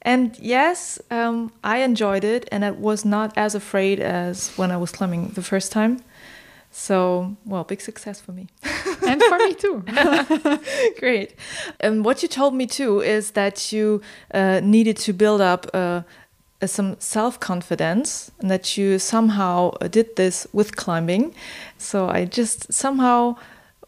And 0.00 0.34
yes, 0.40 0.98
um, 1.10 1.52
I 1.62 1.78
enjoyed 1.78 2.24
it, 2.24 2.48
and 2.50 2.64
I 2.64 2.70
was 2.70 3.04
not 3.04 3.36
as 3.36 3.54
afraid 3.54 4.00
as 4.00 4.48
when 4.56 4.70
I 4.70 4.78
was 4.78 4.92
climbing 4.92 5.28
the 5.34 5.42
first 5.42 5.70
time. 5.70 5.98
So, 6.78 7.36
well, 7.44 7.64
big 7.64 7.80
success 7.80 8.20
for 8.20 8.30
me. 8.30 8.46
and 9.06 9.20
for 9.20 9.36
me 9.38 9.52
too. 9.54 9.84
Great. 11.00 11.34
And 11.80 12.04
what 12.04 12.22
you 12.22 12.28
told 12.28 12.54
me 12.54 12.68
too 12.68 13.00
is 13.00 13.32
that 13.32 13.72
you 13.72 14.00
uh, 14.32 14.60
needed 14.62 14.96
to 14.98 15.12
build 15.12 15.40
up 15.40 15.66
uh, 15.74 16.02
uh, 16.62 16.66
some 16.68 16.94
self 17.00 17.40
confidence 17.40 18.30
and 18.38 18.48
that 18.48 18.76
you 18.76 19.00
somehow 19.00 19.72
uh, 19.80 19.88
did 19.88 20.14
this 20.14 20.46
with 20.52 20.76
climbing. 20.76 21.34
So 21.78 22.08
I 22.08 22.26
just 22.26 22.72
somehow 22.72 23.34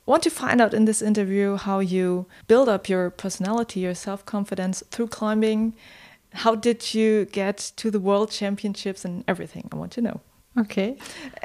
want 0.04 0.24
to 0.24 0.30
find 0.30 0.60
out 0.60 0.74
in 0.74 0.84
this 0.84 1.00
interview 1.00 1.54
how 1.54 1.78
you 1.78 2.26
build 2.48 2.68
up 2.68 2.88
your 2.88 3.08
personality, 3.10 3.80
your 3.80 3.94
self 3.94 4.26
confidence 4.26 4.82
through 4.90 5.08
climbing. 5.08 5.74
How 6.32 6.56
did 6.56 6.92
you 6.92 7.26
get 7.26 7.70
to 7.76 7.88
the 7.88 8.00
world 8.00 8.32
championships 8.32 9.04
and 9.04 9.22
everything? 9.28 9.68
I 9.70 9.76
want 9.76 9.92
to 9.92 10.00
know. 10.00 10.20
Okay. 10.58 10.96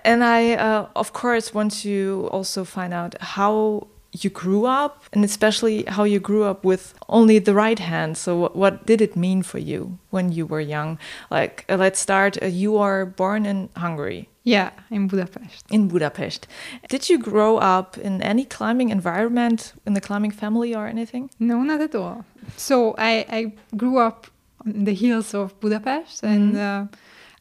And 0.04 0.24
I, 0.24 0.54
uh, 0.56 0.88
of 0.96 1.14
course, 1.14 1.54
want 1.54 1.72
to 1.84 2.28
also 2.32 2.64
find 2.66 2.94
out 2.94 3.16
how 3.22 3.88
you 4.24 4.30
grew 4.30 4.66
up, 4.66 5.04
and 5.14 5.26
especially 5.26 5.84
how 5.88 6.06
you 6.06 6.20
grew 6.22 6.44
up 6.44 6.64
with 6.64 6.94
only 7.10 7.38
the 7.40 7.54
right 7.54 7.80
hand. 7.80 8.18
So, 8.18 8.36
what, 8.38 8.56
what 8.56 8.86
did 8.86 9.02
it 9.02 9.16
mean 9.16 9.44
for 9.44 9.60
you 9.60 9.98
when 10.10 10.32
you 10.32 10.46
were 10.46 10.62
young? 10.62 10.98
Like, 11.30 11.66
uh, 11.70 11.76
let's 11.76 12.00
start. 12.00 12.42
Uh, 12.42 12.46
you 12.48 12.78
are 12.78 13.06
born 13.06 13.46
in 13.46 13.70
Hungary, 13.76 14.30
Yeah, 14.44 14.70
in 14.90 15.08
Budapest. 15.08 15.66
in 15.70 15.88
Budapest. 15.90 16.48
Did 16.90 17.10
you 17.10 17.20
grow 17.20 17.58
up 17.58 17.98
in 17.98 18.22
any 18.22 18.46
climbing 18.46 18.90
environment, 18.90 19.74
in 19.86 19.94
the 19.96 20.02
climbing 20.02 20.32
family 20.32 20.74
or 20.74 20.88
anything? 20.88 21.30
No, 21.40 21.62
not 21.64 21.82
at 21.82 21.94
all. 21.94 22.24
So 22.58 22.96
I, 22.98 23.26
I 23.30 23.54
grew 23.76 23.98
up 24.00 24.28
on 24.66 24.86
the 24.86 24.94
hills 24.94 25.34
of 25.34 25.60
Budapest 25.60 26.24
and 26.24 26.56
uh, 26.56 26.86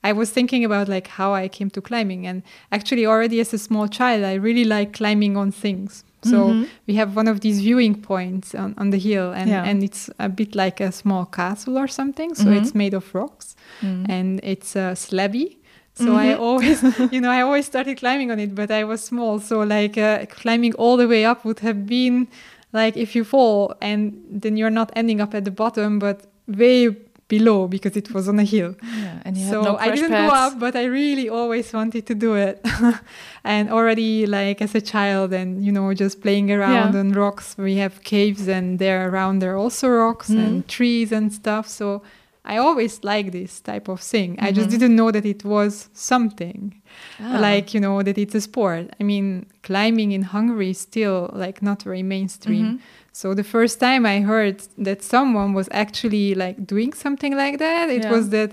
I 0.08 0.12
was 0.12 0.30
thinking 0.30 0.64
about 0.64 0.86
like 0.88 1.08
how 1.08 1.34
I 1.34 1.48
came 1.48 1.70
to 1.70 1.80
climbing 1.80 2.26
and 2.26 2.42
actually 2.70 3.06
already 3.06 3.40
as 3.40 3.54
a 3.54 3.58
small 3.58 3.88
child 3.88 4.22
I 4.24 4.34
really 4.34 4.64
like 4.64 4.92
climbing 4.92 5.36
on 5.36 5.50
things. 5.52 6.04
So 6.22 6.36
Mhm. 6.54 6.66
we 6.88 6.94
have 7.00 7.10
one 7.16 7.28
of 7.32 7.38
these 7.40 7.58
viewing 7.60 7.94
points 8.00 8.54
on, 8.54 8.74
on 8.78 8.90
the 8.90 8.98
hill 8.98 9.32
and, 9.32 9.48
Yeah. 9.48 9.68
and 9.68 9.82
it's 9.82 10.10
a 10.18 10.28
bit 10.28 10.54
like 10.54 10.80
a 10.84 10.90
small 10.92 11.24
castle 11.26 11.76
or 11.78 11.88
something. 11.88 12.34
So 12.34 12.44
Mhm. 12.50 12.56
it's 12.58 12.74
made 12.74 12.94
of 12.96 13.14
rocks 13.14 13.56
Mm. 13.82 14.06
and 14.08 14.40
it's 14.42 14.76
uh, 14.76 14.94
slabby. 14.94 15.46
So 15.94 16.10
I 16.24 16.28
Mhm. 16.34 16.40
always, 16.40 16.78
you 17.14 17.20
know, 17.20 17.30
I 17.38 17.40
always 17.42 17.66
started 17.66 17.94
climbing 17.98 18.30
on 18.32 18.38
it, 18.40 18.54
but 18.54 18.70
I 18.70 18.84
was 18.84 19.00
small. 19.04 19.38
So 19.40 19.56
like 19.76 19.96
uh, 20.00 20.26
climbing 20.42 20.74
all 20.82 20.96
the 20.96 21.06
way 21.14 21.24
up 21.30 21.44
would 21.44 21.60
have 21.60 21.80
been 21.86 22.26
like 22.72 22.96
if 23.04 23.14
you 23.16 23.24
fall 23.24 23.74
and 23.80 24.12
then 24.42 24.56
you're 24.58 24.74
not 24.80 24.90
ending 24.96 25.20
up 25.20 25.34
at 25.34 25.44
the 25.44 25.50
bottom, 25.62 25.98
but 25.98 26.16
way 26.48 26.88
below 27.28 27.66
because 27.68 27.96
it 27.96 28.12
was 28.12 28.28
on 28.28 28.38
a 28.38 28.44
hill. 28.44 28.74
Yeah, 28.82 29.22
and 29.24 29.36
you 29.36 29.46
so 29.48 29.62
had 29.62 29.72
no 29.72 29.76
I 29.78 29.90
didn't 29.94 30.10
pads. 30.10 30.30
go 30.30 30.36
up, 30.36 30.58
but 30.60 30.76
I 30.76 30.84
really 30.84 31.28
always 31.28 31.72
wanted 31.72 32.06
to 32.06 32.14
do 32.14 32.34
it. 32.34 32.60
and 33.44 33.70
already 33.70 34.26
like 34.26 34.60
as 34.62 34.74
a 34.74 34.80
child 34.80 35.32
and 35.32 35.64
you 35.64 35.72
know 35.72 35.92
just 35.94 36.20
playing 36.20 36.50
around 36.50 36.94
Yeah. 36.94 37.00
on 37.00 37.12
rocks, 37.12 37.56
we 37.58 37.76
have 37.76 38.02
caves 38.02 38.48
and 38.48 38.78
there 38.78 39.08
around 39.08 39.38
there 39.40 39.54
are 39.54 39.58
also 39.58 39.88
rocks 39.88 40.28
Mhm. 40.30 40.44
and 40.46 40.68
trees 40.68 41.12
and 41.12 41.32
stuff. 41.32 41.66
So 41.68 42.02
I 42.46 42.58
always 42.58 43.00
like 43.02 43.32
this 43.32 43.60
type 43.60 43.88
of 43.88 44.00
thing. 44.00 44.36
I 44.38 44.52
just 44.52 44.68
Mhm. 44.68 44.72
didn't 44.72 44.96
know 44.96 45.10
that 45.10 45.24
it 45.24 45.44
was 45.44 45.88
something 45.94 46.74
Ah. 47.20 47.38
like 47.40 47.72
you 47.74 47.80
know 47.80 48.02
that 48.02 48.18
it's 48.18 48.34
a 48.34 48.40
sport. 48.40 48.84
I 49.00 49.02
mean, 49.02 49.46
climbing 49.62 50.12
in 50.12 50.22
Hungary 50.22 50.70
is 50.70 50.78
still 50.78 51.30
like 51.32 51.62
not 51.62 51.82
very 51.84 52.02
mainstream. 52.02 52.66
Mhm. 52.66 52.78
So 53.16 53.32
the 53.32 53.44
first 53.44 53.78
time 53.78 54.02
I 54.14 54.16
heard 54.32 54.56
that 54.86 55.00
someone 55.02 55.50
was 55.54 55.68
actually 55.70 56.34
like 56.34 56.56
doing 56.66 56.92
something 57.04 57.36
like 57.42 57.56
that, 57.58 57.88
it 57.88 58.02
Yeah. 58.02 58.10
was 58.16 58.24
that 58.30 58.50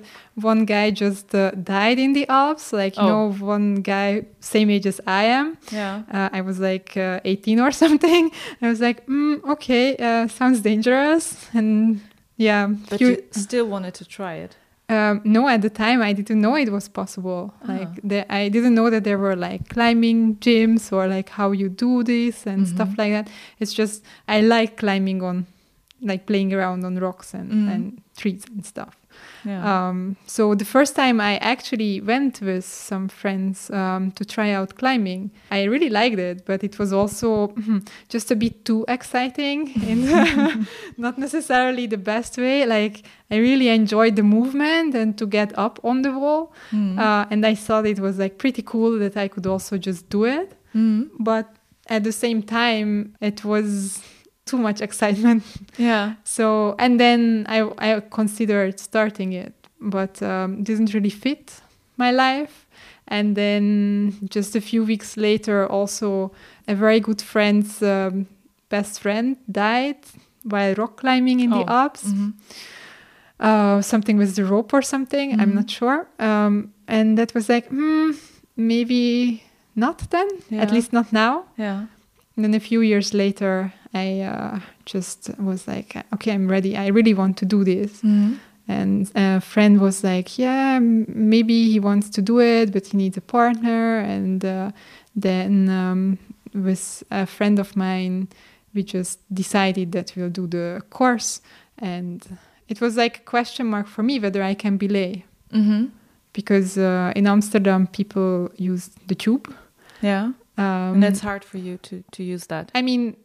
one 0.52 0.66
guy 0.66 0.92
just 0.92 1.34
uh, 1.34 1.50
died 1.76 1.98
in 2.06 2.14
the 2.14 2.26
Alps. 2.30 2.72
Like 2.72 2.94
you 2.96 3.04
Oh. 3.04 3.10
know, 3.12 3.26
one 3.56 3.82
guy 3.94 4.10
same 4.40 4.70
age 4.76 4.86
as 4.94 5.00
I 5.08 5.24
am. 5.40 5.58
Yeah. 5.72 6.04
Uh, 6.18 6.30
I 6.38 6.42
was 6.42 6.58
like 6.60 6.96
uh, 6.96 7.20
18 7.26 7.60
or 7.60 7.72
something. 7.84 8.32
I 8.62 8.68
was 8.70 8.80
like, 8.80 9.00
mm, 9.08 9.44
okay, 9.54 9.86
uh, 9.98 10.28
sounds 10.28 10.60
dangerous, 10.62 11.24
and 11.54 12.00
yeah. 12.38 12.68
But 12.90 13.00
few- 13.00 13.10
you 13.10 13.24
still 13.32 13.66
wanted 13.66 13.94
to 13.96 14.06
try 14.06 14.36
it. 14.46 14.56
Um, 14.96 15.22
no, 15.24 15.48
at 15.48 15.62
the 15.62 15.70
time 15.70 16.00
I 16.10 16.14
didn't 16.14 16.42
know 16.42 16.56
it 16.56 16.70
was 16.72 16.88
possible. 16.90 17.54
Ah. 17.64 17.72
Like 17.78 17.94
the, 18.04 18.20
I 18.42 18.50
didn't 18.50 18.76
know 18.76 18.90
that 18.90 19.04
there 19.04 19.18
were 19.26 19.36
like 19.48 19.70
climbing 19.70 20.36
gyms 20.46 20.92
or 20.92 21.08
like 21.08 21.30
how 21.30 21.52
you 21.62 21.70
do 21.70 22.04
this 22.04 22.46
and 22.46 22.68
stuff 22.68 22.90
Mhm. 22.90 22.98
like 23.02 23.12
that. 23.18 23.28
It's 23.60 23.74
just 23.74 24.04
I 24.28 24.42
like 24.42 24.72
climbing 24.78 25.24
on, 25.24 25.46
like 26.02 26.26
playing 26.26 26.54
around 26.54 26.84
on 26.86 26.94
rocks 27.00 27.34
and, 27.34 27.50
Mm. 27.52 27.72
and 27.74 27.84
trees 28.18 28.44
and 28.54 28.66
stuff. 28.66 28.94
Yeah. 29.44 29.62
Um, 29.90 30.16
so 30.28 30.54
the 30.56 30.66
first 30.66 30.96
time 30.96 31.20
I 31.20 31.38
actually 31.38 32.00
went 32.02 32.42
with 32.42 32.64
some 32.66 33.08
friends 33.08 33.70
um, 33.72 34.12
to 34.14 34.24
try 34.26 34.52
out 34.52 34.76
climbing, 34.76 35.32
I 35.50 35.64
really 35.64 35.90
liked 35.90 36.20
it, 36.20 36.46
but 36.46 36.64
it 36.64 36.78
was 36.78 36.94
also 36.94 37.54
just 38.10 38.30
a 38.32 38.36
bit 38.36 38.66
too 38.66 38.86
exciting 38.88 39.72
and 39.88 40.68
not 40.98 41.18
necessarily 41.18 41.88
the 41.88 41.98
best 41.98 42.38
way. 42.38 42.66
Like 42.66 43.04
I 43.32 43.38
really 43.38 43.70
enjoyed 43.70 44.16
the 44.16 44.24
movement 44.24 44.96
and 44.96 45.18
to 45.18 45.26
get 45.26 45.58
up 45.58 45.80
on 45.84 46.02
the 46.04 46.12
wall, 46.12 46.54
Mm. 46.72 46.98
uh, 47.00 47.26
and 47.32 47.46
I 47.46 47.56
thought 47.56 47.86
it 47.86 48.00
was 48.00 48.18
like 48.20 48.38
pretty 48.38 48.62
cool 48.62 49.00
that 49.00 49.18
I 49.18 49.28
could 49.28 49.46
also 49.48 49.78
just 49.78 50.10
do 50.10 50.26
it. 50.26 50.54
Mm. 50.76 51.10
But 51.20 51.56
at 51.88 52.04
the 52.04 52.12
same 52.12 52.42
time, 52.44 53.16
it 53.20 53.44
was 53.44 54.02
too 54.46 54.58
much 54.58 54.82
excitement. 54.82 55.44
Yeah. 55.78 56.14
So 56.24 56.76
and 56.80 57.00
then 57.00 57.46
I 57.50 57.62
I 57.96 58.02
considered 58.10 58.80
starting 58.80 59.34
it, 59.34 59.54
but 59.80 60.22
um, 60.22 60.64
didn't 60.64 60.94
really 60.94 61.10
fit 61.12 61.62
my 61.98 62.12
life. 62.12 62.66
And 63.08 63.36
then 63.36 64.14
just 64.34 64.56
a 64.56 64.62
few 64.62 64.86
weeks 64.86 65.18
later, 65.18 65.68
also 65.68 66.32
a 66.68 66.74
very 66.76 67.00
good 67.02 67.22
friend's 67.22 67.82
um, 67.82 68.26
best 68.70 69.00
friend 69.02 69.36
died 69.52 69.98
while 70.44 70.74
rock 70.76 70.96
climbing 70.98 71.40
in 71.42 71.50
the 71.50 71.64
Oh. 71.68 71.82
Alps. 71.82 72.04
Mhm. 72.06 72.34
Uh, 73.40 73.82
something 73.82 74.18
with 74.20 74.36
the 74.36 74.44
rope 74.46 74.72
or 74.74 74.82
something. 74.84 75.34
I'm 75.42 75.50
Mhm. 75.52 75.56
not 75.56 75.70
sure. 75.70 76.06
Um, 76.20 76.72
and 76.88 77.18
that 77.18 77.34
was 77.34 77.50
like, 77.50 77.68
hmm, 77.70 78.12
maybe 78.56 79.42
not 79.76 80.10
then. 80.10 80.28
Yeah. 80.50 80.62
At 80.62 80.72
least 80.72 80.94
not 80.94 81.12
now. 81.12 81.44
Yeah. 81.58 81.86
And 82.36 82.46
then 82.46 82.54
a 82.54 82.60
few 82.60 82.82
years 82.82 83.14
later, 83.14 83.74
I 83.94 84.22
uh, 84.22 84.60
just 84.86 85.30
was 85.38 85.68
like, 85.68 85.96
okay, 86.14 86.32
I'm 86.34 86.48
ready. 86.50 86.78
I 86.78 86.88
really 86.88 87.14
want 87.14 87.38
to 87.38 87.46
do 87.46 87.64
this. 87.64 88.02
Mhm. 88.02 88.38
And 88.68 89.12
a 89.16 89.42
friend 89.42 89.80
was 89.82 90.04
like, 90.04 90.38
yeah, 90.40 90.80
maybe 90.80 91.70
he 91.72 91.80
wants 91.80 92.10
to 92.12 92.22
do 92.22 92.40
it, 92.40 92.72
but 92.72 92.88
he 92.88 92.98
needs 92.98 93.18
a 93.18 93.22
partner. 93.22 94.00
And 94.00 94.46
uh, 94.46 94.72
then 95.16 95.68
um, 95.70 96.18
with 96.54 97.04
a 97.12 97.26
friend 97.26 97.60
of 97.60 97.76
mine, 97.76 98.28
we 98.74 98.84
just 98.84 99.20
decided 99.34 99.92
that 99.92 100.14
we'll 100.16 100.30
do 100.30 100.48
the 100.48 100.82
course. 100.90 101.42
And 101.80 102.38
it 102.70 102.80
was 102.80 102.96
like 102.96 103.18
a 103.18 103.24
question 103.24 103.68
mark 103.68 103.88
for 103.88 104.04
me 104.04 104.20
whether 104.20 104.42
I 104.44 104.54
can 104.54 104.78
belay. 104.78 105.26
Mhm. 105.54 105.90
Because 106.34 106.78
uh, 106.78 107.12
in 107.16 107.28
Amsterdam, 107.28 107.88
people 107.88 108.50
use 108.56 108.90
the 109.08 109.16
tube. 109.16 109.54
Yeah. 110.02 110.32
Um, 110.58 110.94
and 110.96 111.04
it's 111.04 111.20
hard 111.20 111.44
for 111.44 111.58
you 111.58 111.78
to 111.78 112.04
to 112.12 112.24
use 112.24 112.48
that. 112.48 112.72
I 112.74 112.82
mean, 112.82 113.16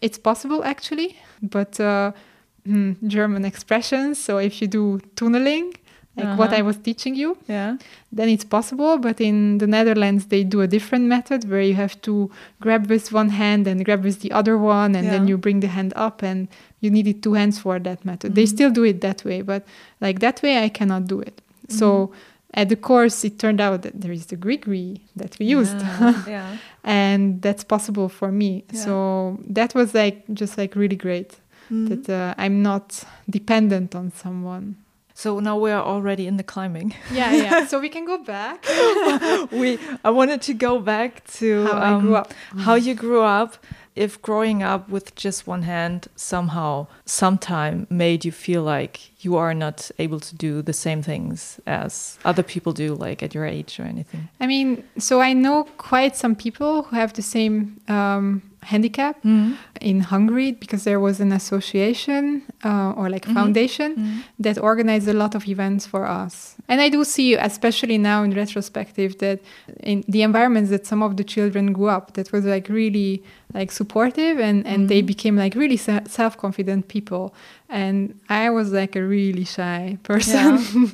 it's 0.00 0.18
possible 0.18 0.62
actually, 0.64 1.16
but 1.40 1.78
uh, 1.80 2.12
hmm, 2.66 2.92
German 3.06 3.44
expressions. 3.44 4.18
So 4.18 4.38
if 4.38 4.60
you 4.60 4.68
do 4.68 5.00
tunneling, 5.16 5.72
like 6.16 6.36
what 6.38 6.50
Uh-huh. 6.50 6.58
I 6.58 6.62
was 6.62 6.76
teaching 6.76 7.14
you, 7.16 7.36
Yeah. 7.48 7.76
then 8.16 8.28
it's 8.28 8.44
possible. 8.44 8.98
But 8.98 9.18
in 9.20 9.58
the 9.58 9.66
Netherlands, 9.66 10.26
they 10.26 10.44
do 10.44 10.60
a 10.60 10.66
different 10.66 11.06
method 11.06 11.48
where 11.50 11.62
you 11.62 11.74
have 11.74 11.94
to 12.02 12.30
grab 12.60 12.86
with 12.90 13.12
one 13.12 13.30
hand 13.30 13.66
and 13.66 13.82
grab 13.84 14.04
with 14.04 14.20
the 14.20 14.30
other 14.32 14.56
one, 14.58 14.94
and 14.98 15.08
then 15.10 15.26
you 15.28 15.38
bring 15.38 15.60
the 15.60 15.68
hand 15.68 15.92
up, 15.96 16.22
and 16.22 16.48
you 16.80 16.90
needed 16.90 17.22
two 17.22 17.32
hands 17.34 17.58
for 17.58 17.78
that 17.80 18.04
method. 18.04 18.34
They 18.34 18.44
Mhm. 18.44 18.48
still 18.56 18.70
do 18.70 18.84
it 18.84 19.00
that 19.00 19.24
way, 19.24 19.40
but 19.42 19.62
like 20.00 20.18
that 20.20 20.42
way, 20.42 20.62
I 20.64 20.68
cannot 20.68 21.06
do 21.06 21.18
it. 21.20 21.40
So 21.68 21.86
Mm-hmm. 21.86 22.60
at 22.60 22.68
the 22.68 22.76
course, 22.76 23.24
it 23.28 23.38
turned 23.38 23.60
out 23.60 23.80
that 23.82 23.94
there 24.02 24.12
is 24.12 24.26
the 24.26 24.36
grigri 24.36 25.00
that 25.16 25.38
we 25.38 25.46
used. 25.46 25.80
Yeah. 25.80 26.14
yeah. 26.36 26.56
and 26.84 27.40
that's 27.42 27.64
possible 27.64 28.08
for 28.08 28.30
me 28.32 28.64
Yeah. 28.72 28.84
so 28.84 29.38
that 29.48 29.74
was 29.74 29.94
like 29.94 30.24
just 30.34 30.58
like 30.58 30.74
really 30.76 30.96
great 30.96 31.38
Mhm. 31.70 31.88
that 31.88 32.08
uh, 32.10 32.34
i'm 32.38 32.62
not 32.62 33.04
dependent 33.30 33.94
on 33.94 34.12
someone 34.12 34.76
So 35.14 35.40
now 35.40 35.56
we 35.64 35.70
are 35.70 35.84
already 35.84 36.26
in 36.26 36.36
the 36.36 36.42
climbing. 36.54 36.94
yeah 37.12 37.32
yeah 37.44 37.66
so 37.70 37.78
we 37.80 37.88
can 37.88 38.04
go 38.06 38.18
back 38.24 38.64
we 39.52 39.78
I 40.04 40.10
wanted 40.10 40.40
to 40.48 40.54
go 40.54 40.78
back 40.80 41.22
to 41.38 41.46
how 41.66 41.78
i 41.78 41.90
um, 41.94 42.00
grew 42.02 42.16
up 42.16 42.32
how 42.66 42.74
you 42.74 42.94
grew 42.94 43.22
up. 43.40 43.52
If 43.94 44.22
growing 44.22 44.62
up 44.62 44.88
with 44.88 45.14
just 45.14 45.46
one 45.46 45.62
hand 45.62 46.08
somehow, 46.16 46.86
sometime 47.04 47.86
made 47.90 48.24
you 48.24 48.32
feel 48.32 48.62
like 48.62 49.10
you 49.24 49.36
are 49.36 49.52
not 49.54 49.90
able 49.98 50.18
to 50.18 50.34
do 50.34 50.62
the 50.62 50.72
same 50.72 51.02
things 51.02 51.60
as 51.66 52.18
other 52.24 52.42
people 52.42 52.72
do, 52.72 52.94
like 52.94 53.22
at 53.22 53.34
your 53.34 53.44
age 53.44 53.78
or 53.78 53.84
anything. 53.84 54.28
i 54.40 54.46
mean 54.46 54.82
so 54.98 55.20
i 55.20 55.32
know 55.32 55.64
quite 55.78 56.16
some 56.16 56.34
people 56.34 56.82
who 56.84 56.96
have 56.96 57.12
the 57.12 57.22
same 57.22 57.54
um, 57.88 58.42
handicap 58.62 59.16
Mm. 59.24 59.56
in 59.80 60.00
hungary 60.00 60.52
because 60.52 60.82
there 60.84 60.98
was 61.00 61.20
an 61.20 61.32
association 61.32 62.42
uh, 62.64 62.92
or 62.98 63.08
like 63.10 63.26
Mhm. 63.26 63.34
foundation 63.34 63.90
Mm. 63.96 64.22
that 64.44 64.56
organized 64.58 65.08
a 65.08 65.12
lot 65.22 65.34
of 65.34 65.42
events 65.48 65.86
for 65.86 66.02
us. 66.22 66.56
And 66.68 66.80
I 66.80 66.88
do 66.88 67.04
see, 67.04 67.34
especially 67.34 67.98
now 67.98 68.22
in 68.26 68.30
retrospective, 68.42 69.18
that 69.18 69.38
in 69.82 70.04
the 70.14 70.22
environments 70.22 70.70
that 70.70 70.86
some 70.86 71.02
of 71.06 71.12
the 71.16 71.24
children 71.24 71.72
grew 71.72 71.88
up, 71.96 72.04
that 72.14 72.30
was 72.32 72.44
like 72.44 72.68
really 72.82 73.22
like 73.54 73.70
supportive 73.72 74.38
and, 74.40 74.66
and 74.66 74.88
they 74.88 75.02
Mhm. 75.02 75.06
became 75.06 75.36
like 75.36 75.54
really 75.54 75.76
se- 75.76 76.06
self-confident 76.08 76.88
people. 76.88 77.34
And 77.68 78.14
I 78.28 78.50
was 78.50 78.72
like 78.72 78.96
a 78.96 79.02
really 79.02 79.44
shy 79.44 79.98
person. 80.02 80.92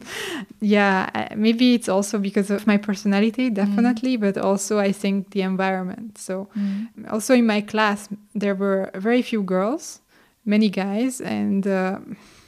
Yeah, 0.61 1.09
I- 1.15 1.35
maybe 1.37 1.75
it's 1.75 1.89
also 1.89 2.19
because 2.19 2.51
of 2.51 2.67
my 2.67 2.77
personality, 2.77 3.51
definitely, 3.51 4.17
but 4.17 4.37
also 4.37 4.79
I 4.79 4.93
think 4.93 5.31
the 5.31 5.43
environment. 5.43 6.19
So 6.19 6.49
Mm. 6.57 6.89
also 7.13 7.35
in 7.35 7.47
my 7.47 7.61
class 7.61 8.09
there 8.35 8.55
were 8.55 8.91
very 8.95 9.23
few 9.23 9.43
girls 9.43 10.01
many 10.45 10.69
guys 10.71 11.21
and 11.21 11.67
uh, 11.67 11.99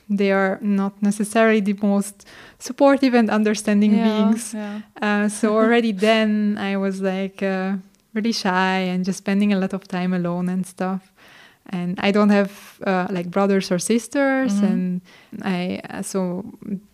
they 0.09 0.33
are 0.33 0.59
not 0.63 0.93
necessarily 1.03 1.61
the 1.61 1.77
most 1.83 2.25
supportive 2.59 3.15
and 3.15 3.29
understanding 3.31 3.93
Yeah, 3.93 4.05
beings 4.09 4.55
yeah. 4.55 4.81
uh, 5.03 5.29
so 5.29 5.55
already 5.61 5.93
then 5.93 6.57
i 6.59 6.77
was 6.77 7.01
like 7.03 7.43
uh, 7.43 7.77
really 8.15 8.33
shy 8.33 8.79
and 8.93 9.05
just 9.05 9.19
spending 9.19 9.53
a 9.53 9.59
lot 9.59 9.73
of 9.73 9.87
time 9.87 10.13
alone 10.13 10.49
and 10.49 10.67
stuff 10.67 11.13
and 11.73 11.99
i 12.01 12.11
don't 12.11 12.31
have 12.31 12.51
uh, 12.87 13.07
like 13.11 13.31
brothers 13.31 13.71
or 13.71 13.79
sisters 13.79 14.53
Mhm. 14.61 14.71
and 14.71 15.01
i 15.43 15.81
uh, 15.91 16.03
so 16.03 16.45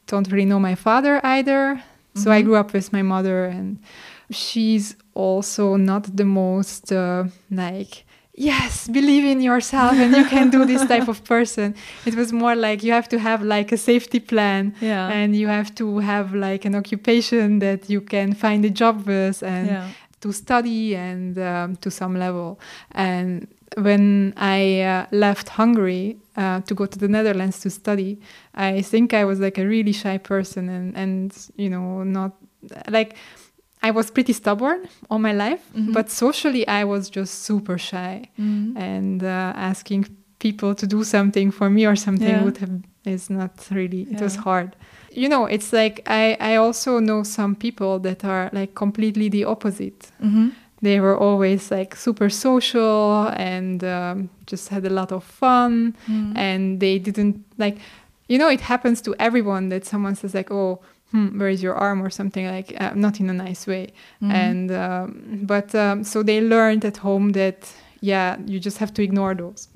don't 0.06 0.30
really 0.30 0.44
know 0.52 0.60
my 0.60 0.74
father 0.74 1.14
either 1.36 1.82
so 2.14 2.30
i 2.30 2.40
Mhm. 2.40 2.44
grew 2.46 2.56
up 2.56 2.72
with 2.72 2.92
my 2.92 3.02
mother 3.02 3.44
and 3.56 3.78
she's 4.30 4.96
also 5.14 5.76
not 5.76 6.04
the 6.16 6.24
most 6.24 6.92
uh, 6.92 7.24
like 7.50 8.04
yes 8.34 8.86
believe 8.88 9.24
in 9.24 9.40
yourself 9.40 9.92
and 9.92 10.14
you 10.14 10.24
can 10.24 10.50
do 10.50 10.64
this 10.66 10.84
type 10.92 11.08
of 11.08 11.24
person 11.24 11.74
it 12.04 12.14
was 12.14 12.32
more 12.32 12.54
like 12.54 12.82
you 12.82 12.92
have 12.92 13.08
to 13.08 13.18
have 13.18 13.42
like 13.42 13.72
a 13.72 13.76
safety 13.78 14.20
plan 14.20 14.74
Yeah. 14.80 15.08
and 15.08 15.34
you 15.34 15.48
have 15.48 15.74
to 15.76 15.98
have 16.00 16.34
like 16.34 16.64
an 16.68 16.74
occupation 16.74 17.60
that 17.60 17.88
you 17.88 18.00
can 18.02 18.34
find 18.34 18.64
a 18.64 18.70
job 18.70 19.06
with 19.06 19.42
and 19.42 19.66
yeah. 19.68 19.88
To 20.26 20.32
study 20.32 20.96
and 20.96 21.38
um, 21.38 21.76
to 21.84 21.90
some 21.90 22.14
level 22.18 22.58
and 22.92 23.46
when 23.86 24.32
i 24.36 24.80
uh, 24.80 25.06
left 25.24 25.46
hungary 25.60 26.16
uh, 26.42 26.60
to 26.68 26.74
go 26.80 26.84
to 26.86 26.98
the 26.98 27.08
netherlands 27.16 27.60
to 27.60 27.68
study 27.70 28.18
i 28.54 28.82
think 28.90 29.12
i 29.20 29.24
was 29.30 29.38
like 29.46 29.56
a 29.64 29.66
really 29.74 29.92
shy 30.02 30.16
person 30.32 30.68
and 30.76 30.86
and 31.02 31.28
you 31.62 31.70
know 31.74 32.02
not 32.18 32.32
like 32.96 33.10
i 33.82 33.90
was 33.98 34.06
pretty 34.10 34.32
stubborn 34.32 34.80
all 35.10 35.20
my 35.28 35.34
life 35.44 35.62
Mhm. 35.74 35.92
but 35.96 36.06
socially 36.10 36.64
i 36.80 36.82
was 36.92 37.02
just 37.18 37.32
super 37.48 37.78
shy 37.90 38.14
Mm. 38.38 38.76
and 38.92 39.18
uh, 39.22 39.52
asking 39.70 40.02
people 40.46 40.74
to 40.80 40.86
do 40.86 41.00
something 41.04 41.48
for 41.58 41.68
me 41.76 41.82
or 41.90 41.96
something 41.96 42.34
Yeah. 42.36 42.44
would 42.46 42.58
have 42.64 42.74
is 43.14 43.28
not 43.30 43.52
really 43.78 44.02
it 44.14 44.20
was 44.26 44.36
hard 44.48 44.70
you 45.16 45.28
know 45.28 45.46
it's 45.46 45.72
like 45.72 46.02
i 46.06 46.36
i 46.40 46.56
also 46.56 46.98
know 47.00 47.22
some 47.24 47.54
people 47.54 47.98
that 47.98 48.24
are 48.24 48.50
like 48.52 48.72
completely 48.74 49.28
the 49.30 49.44
opposite 49.44 50.10
Mhm. 50.22 50.50
they 50.82 51.00
were 51.00 51.16
always 51.26 51.70
like 51.70 51.96
super 51.96 52.28
social 52.30 53.28
and 53.54 53.82
um, 53.82 54.28
just 54.46 54.68
had 54.68 54.84
a 54.84 54.90
lot 54.90 55.10
of 55.12 55.24
fun 55.24 55.94
Mm. 56.08 56.32
and 56.36 56.80
they 56.80 56.98
didn't 56.98 57.36
like 57.58 57.76
you 58.28 58.38
know 58.38 58.50
it 58.50 58.60
happens 58.60 59.00
to 59.02 59.14
everyone 59.18 59.68
that 59.70 59.84
someone 59.86 60.14
says 60.14 60.34
like 60.34 60.50
oh 60.54 60.80
hmm, 61.12 61.38
where 61.38 61.48
is 61.56 61.62
your 61.62 61.74
arm 61.74 62.02
or 62.02 62.10
something 62.10 62.46
like 62.56 62.74
uh, 62.80 62.92
not 62.94 63.20
in 63.20 63.30
a 63.30 63.32
nice 63.46 63.66
way 63.72 63.86
Mhm. 64.22 64.32
and 64.44 64.70
um, 64.70 65.06
but 65.52 65.74
um, 65.74 66.04
so 66.04 66.22
they 66.22 66.40
learned 66.40 66.84
at 66.84 66.96
home 66.98 67.32
that 67.32 67.58
yeah 68.00 68.36
you 68.46 68.58
just 68.60 68.78
have 68.78 68.92
to 68.92 69.02
ignore 69.02 69.34
those 69.34 69.68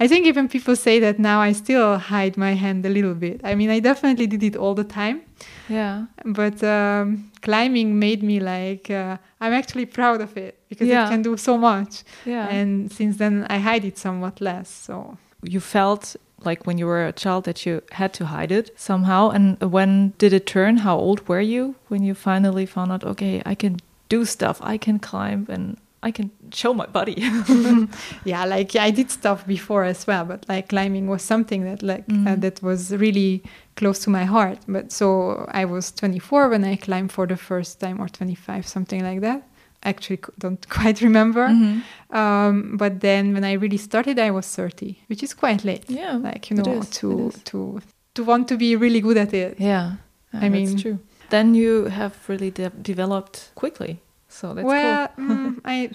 i 0.00 0.06
think 0.08 0.26
even 0.26 0.48
people 0.48 0.74
say 0.76 1.00
that 1.00 1.18
now 1.18 1.40
i 1.40 1.52
still 1.52 1.98
hide 1.98 2.36
my 2.36 2.52
hand 2.54 2.84
a 2.86 2.88
little 2.88 3.14
bit. 3.14 3.40
I 3.44 3.54
mean 3.54 3.70
i 3.70 3.80
definitely 3.80 4.26
did 4.26 4.42
it 4.42 4.56
all 4.56 4.74
the 4.74 4.84
time. 4.84 5.20
Yeah. 5.68 6.06
but 6.24 6.62
um, 6.64 7.30
climbing 7.42 7.98
made 7.98 8.22
me 8.22 8.40
like 8.40 8.90
uh, 8.90 9.16
i'm 9.40 9.52
actually 9.52 9.86
proud 9.86 10.20
of 10.20 10.36
it 10.36 10.52
because 10.68 10.88
Yeah. 10.88 11.06
it 11.06 11.10
can 11.10 11.22
do 11.22 11.36
so 11.36 11.56
much. 11.58 12.02
Yeah. 12.24 12.46
and 12.58 12.90
since 12.92 13.16
then 13.18 13.46
i 13.50 13.58
hide 13.58 13.84
it 13.84 13.98
somewhat 13.98 14.40
less 14.40 14.68
so. 14.86 15.16
You 15.42 15.60
felt 15.60 16.16
like 16.44 16.66
when 16.66 16.78
you 16.78 16.86
were 16.86 17.04
a 17.06 17.12
child 17.12 17.44
that 17.44 17.58
you 17.66 17.82
had 17.92 18.12
to 18.14 18.24
hide 18.26 18.52
it 18.52 18.70
somehow. 18.76 19.30
And 19.30 19.56
when 19.60 20.12
did 20.18 20.32
it 20.32 20.46
turn? 20.46 20.78
How 20.78 20.96
old 20.96 21.20
were 21.28 21.40
you 21.54 21.74
when 21.90 22.02
you 22.04 22.14
finally 22.14 22.66
found 22.66 22.92
out 22.92 23.04
okay 23.04 23.42
i 23.52 23.54
can 23.54 23.76
do 24.08 24.24
stuff. 24.24 24.56
I 24.74 24.78
can 24.78 24.98
climb 24.98 25.46
and 25.54 25.76
i 26.02 26.10
can 26.12 26.30
show 26.52 26.72
my 26.74 26.86
body. 26.86 27.16
Yeah 28.24 28.44
like 28.44 28.76
i 28.76 28.90
did 28.90 29.10
stuff 29.10 29.46
before 29.46 29.84
as 29.84 30.06
well 30.06 30.24
but 30.24 30.44
like 30.48 30.68
climbing 30.68 31.08
was 31.08 31.22
something 31.22 31.64
that 31.64 31.82
like 31.82 32.04
uh, 32.08 32.14
Mhm. 32.14 32.40
that 32.40 32.62
was 32.62 32.90
really 32.92 33.42
close 33.76 33.98
to 34.04 34.10
my 34.10 34.24
heart. 34.24 34.58
But 34.68 34.92
so 34.92 35.46
i 35.62 35.64
was 35.64 35.92
24 35.92 36.48
when 36.50 36.64
i 36.64 36.76
climbed 36.76 37.12
for 37.12 37.26
the 37.26 37.36
first 37.36 37.80
time 37.80 38.00
or 38.00 38.08
25 38.08 38.66
something 38.66 39.02
like 39.04 39.20
that. 39.20 39.42
Actually 39.82 40.20
don't 40.38 40.68
quite 40.78 41.00
remember. 41.02 41.48
Mhm. 41.48 41.82
um, 42.10 42.76
but 42.76 43.00
then 43.00 43.32
when 43.34 43.44
i 43.44 43.52
really 43.52 43.78
started 43.78 44.18
i 44.18 44.30
was 44.30 44.46
30 44.56 44.96
which 45.08 45.22
is 45.22 45.34
quite 45.34 45.64
late. 45.64 45.84
Yeah 45.88 46.16
like 46.16 46.50
you 46.50 46.56
know 46.56 46.72
is, 46.80 46.90
to 47.00 47.30
to 47.44 47.80
to 48.14 48.24
want 48.24 48.48
to 48.48 48.56
be 48.56 48.76
really 48.76 49.00
good 49.00 49.16
at 49.16 49.32
it. 49.32 49.58
Yeah, 49.60 49.92
Yeah, 50.34 50.40
I 50.40 50.48
that's 50.48 50.52
mean- 50.52 50.78
true. 50.78 50.98
Then 51.30 51.54
you 51.54 51.84
have 51.90 52.12
really 52.28 52.50
de- 52.50 52.70
developed 52.82 53.50
quickly 53.54 54.00
so 54.28 54.54
that's 54.54 54.66
well, 54.66 55.08
mm, 55.18 55.58
I 55.64 55.90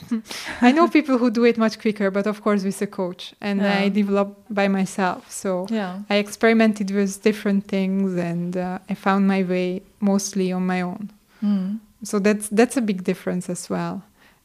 I 0.62 0.72
know 0.72 0.88
people 0.88 1.17
who 1.17 1.30
do 1.30 1.43
it 1.46 1.58
much 1.58 1.80
quicker, 1.80 2.10
but 2.12 2.26
of 2.28 2.41
course 2.41 2.63
with 2.63 2.82
a 2.82 2.88
coach, 2.88 3.34
and 3.39 3.62
Yeah. 3.62 3.80
I 3.86 3.89
developed 3.89 4.54
by 4.54 4.67
myself. 4.67 5.30
So 5.32 5.67
yeah 5.69 6.00
I 6.10 6.15
experimented 6.17 6.91
with 6.91 7.22
different 7.24 7.67
things, 7.67 8.15
and 8.17 8.56
uh, 8.58 8.80
I 8.89 8.96
found 8.96 9.28
my 9.28 9.43
way 9.43 9.82
mostly 10.00 10.52
on 10.52 10.65
my 10.65 10.82
own. 10.82 11.10
Mm. 11.43 11.80
So 12.04 12.19
that's 12.19 12.50
that's 12.50 12.78
a 12.78 12.82
big 12.82 13.04
difference 13.04 13.50
as 13.52 13.69
well. 13.69 14.02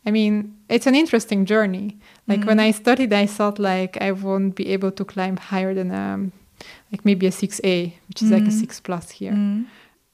I 0.07 0.11
mean, 0.11 0.55
it's 0.69 0.87
an 0.87 0.95
interesting 0.95 1.45
journey. 1.47 1.97
Like 2.29 2.45
when 2.47 2.59
Mhm. 2.59 2.69
I 2.69 2.73
started, 2.73 3.13
I 3.13 3.27
thought 3.27 3.59
like 3.59 3.97
I 4.01 4.13
won't 4.13 4.55
be 4.55 4.73
able 4.75 4.91
to 4.93 5.05
climb 5.05 5.37
higher 5.37 5.75
than 5.75 5.91
um, 5.91 6.33
like 6.93 7.05
maybe 7.05 7.27
a 7.27 7.33
six 7.33 7.61
A, 7.65 7.93
which 8.09 8.23
is 8.23 8.31
like 8.31 8.47
a 8.49 8.51
Mhm. 8.51 8.61
six 8.61 8.81
plus 8.81 9.11
here. 9.21 9.33
Mm. 9.33 9.65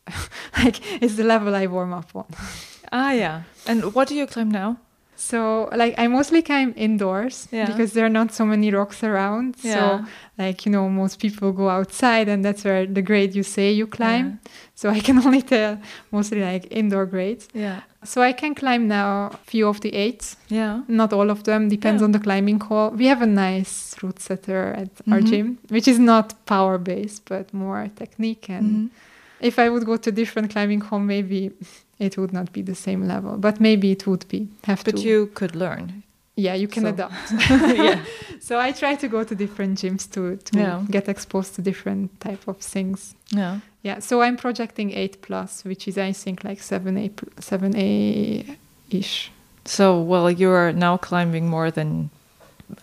like 0.64 0.80
it's 1.02 1.16
the 1.16 1.24
level 1.24 1.54
I 1.54 1.66
warm 1.66 1.92
up 1.92 2.10
on. 2.14 2.24
Ah 3.00 3.12
yeah 3.12 3.42
and 3.70 3.78
what 3.94 4.08
do 4.08 4.14
you 4.14 4.26
climb 4.34 4.50
now 4.62 4.70
So 5.16 5.38
like 5.82 5.94
I 6.02 6.08
mostly 6.08 6.42
climb 6.42 6.70
indoors 6.76 7.46
Yeah. 7.52 7.70
because 7.70 7.90
there 7.94 8.04
are 8.04 8.14
not 8.20 8.28
so 8.34 8.44
many 8.44 8.68
rocks 8.78 9.00
around. 9.10 9.54
Yeah. 9.62 9.74
So 9.74 9.82
like 10.42 10.58
you 10.66 10.72
know 10.74 10.88
most 11.02 11.14
people 11.24 11.48
go 11.62 11.66
outside 11.78 12.26
and 12.32 12.42
that's 12.44 12.62
where 12.66 12.84
the 12.96 13.00
grade 13.10 13.32
you 13.38 13.44
say 13.56 13.66
you 13.80 13.86
climb. 13.86 14.26
Yeah. 14.26 14.50
So 14.80 14.84
I 14.98 15.00
can 15.06 15.16
only 15.26 15.42
tell 15.42 15.78
mostly 16.10 16.40
like 16.50 16.64
indoor 16.80 17.06
grades. 17.14 17.46
yeah 17.54 17.78
So 18.02 18.16
I 18.30 18.32
can 18.34 18.52
climb 18.62 18.82
now 18.88 19.30
a 19.32 19.38
few 19.52 19.64
of 19.72 19.78
the 19.84 19.90
eights, 20.04 20.26
yeah 20.50 20.74
not 21.00 21.10
all 21.12 21.30
of 21.30 21.40
them, 21.48 21.68
depends 21.76 22.02
on 22.02 22.10
the 22.12 22.20
climbing 22.26 22.60
hall. 22.68 22.90
We 23.00 23.06
have 23.12 23.22
a 23.22 23.30
nice 23.48 23.94
route 24.02 24.20
setter 24.28 24.62
at 24.82 24.90
our 25.12 25.20
Mhm. 25.22 25.28
gym, 25.30 25.46
which 25.74 25.86
is 25.92 25.98
not 26.12 26.26
power 26.54 26.76
based 26.92 27.22
but 27.32 27.46
more 27.54 27.82
technique 28.02 28.44
and 28.56 28.66
Mhm. 28.70 28.86
if 29.48 29.54
I 29.64 29.66
would 29.72 29.84
go 29.90 29.96
to 30.04 30.10
different 30.20 30.46
climbing 30.54 30.82
hall 30.86 31.00
maybe 31.14 31.40
it 31.98 32.16
would 32.18 32.32
not 32.32 32.52
be 32.52 32.62
the 32.62 32.74
same 32.74 33.06
level, 33.06 33.36
but 33.36 33.60
maybe 33.60 33.90
it 33.90 34.06
would 34.06 34.26
be. 34.28 34.48
Have 34.64 34.84
but 34.84 34.96
to 34.96 35.02
you 35.02 35.26
could 35.34 35.54
learn 35.56 36.02
yeah 36.36 36.52
you 36.58 36.66
can 36.66 36.82
So- 36.82 36.88
adapt 36.88 37.30
yeah. 37.78 38.00
so 38.40 38.58
i 38.58 38.72
try 38.72 38.96
to 38.96 39.06
go 39.08 39.22
to 39.22 39.34
different 39.36 39.78
gyms 39.78 40.10
to 40.14 40.36
to 40.50 40.58
Yeah. 40.58 40.82
get 40.90 41.08
exposed 41.08 41.54
to 41.54 41.62
different 41.62 42.10
type 42.20 42.48
of 42.48 42.56
things 42.58 43.14
Yeah. 43.30 43.60
yeah 43.84 44.00
so 44.00 44.20
i'm 44.20 44.36
projecting 44.36 44.90
8 44.90 45.22
plus 45.22 45.62
which 45.64 45.86
is 45.86 45.96
i 45.96 46.12
think 46.12 46.42
like 46.42 46.58
7a 46.60 47.10
7a 47.38 48.56
ish 48.90 49.30
So, 49.66 50.00
well, 50.02 50.28
you 50.30 50.50
are 50.50 50.72
now 50.72 50.96
climbing 50.98 51.48
more 51.48 51.70
than 51.70 52.10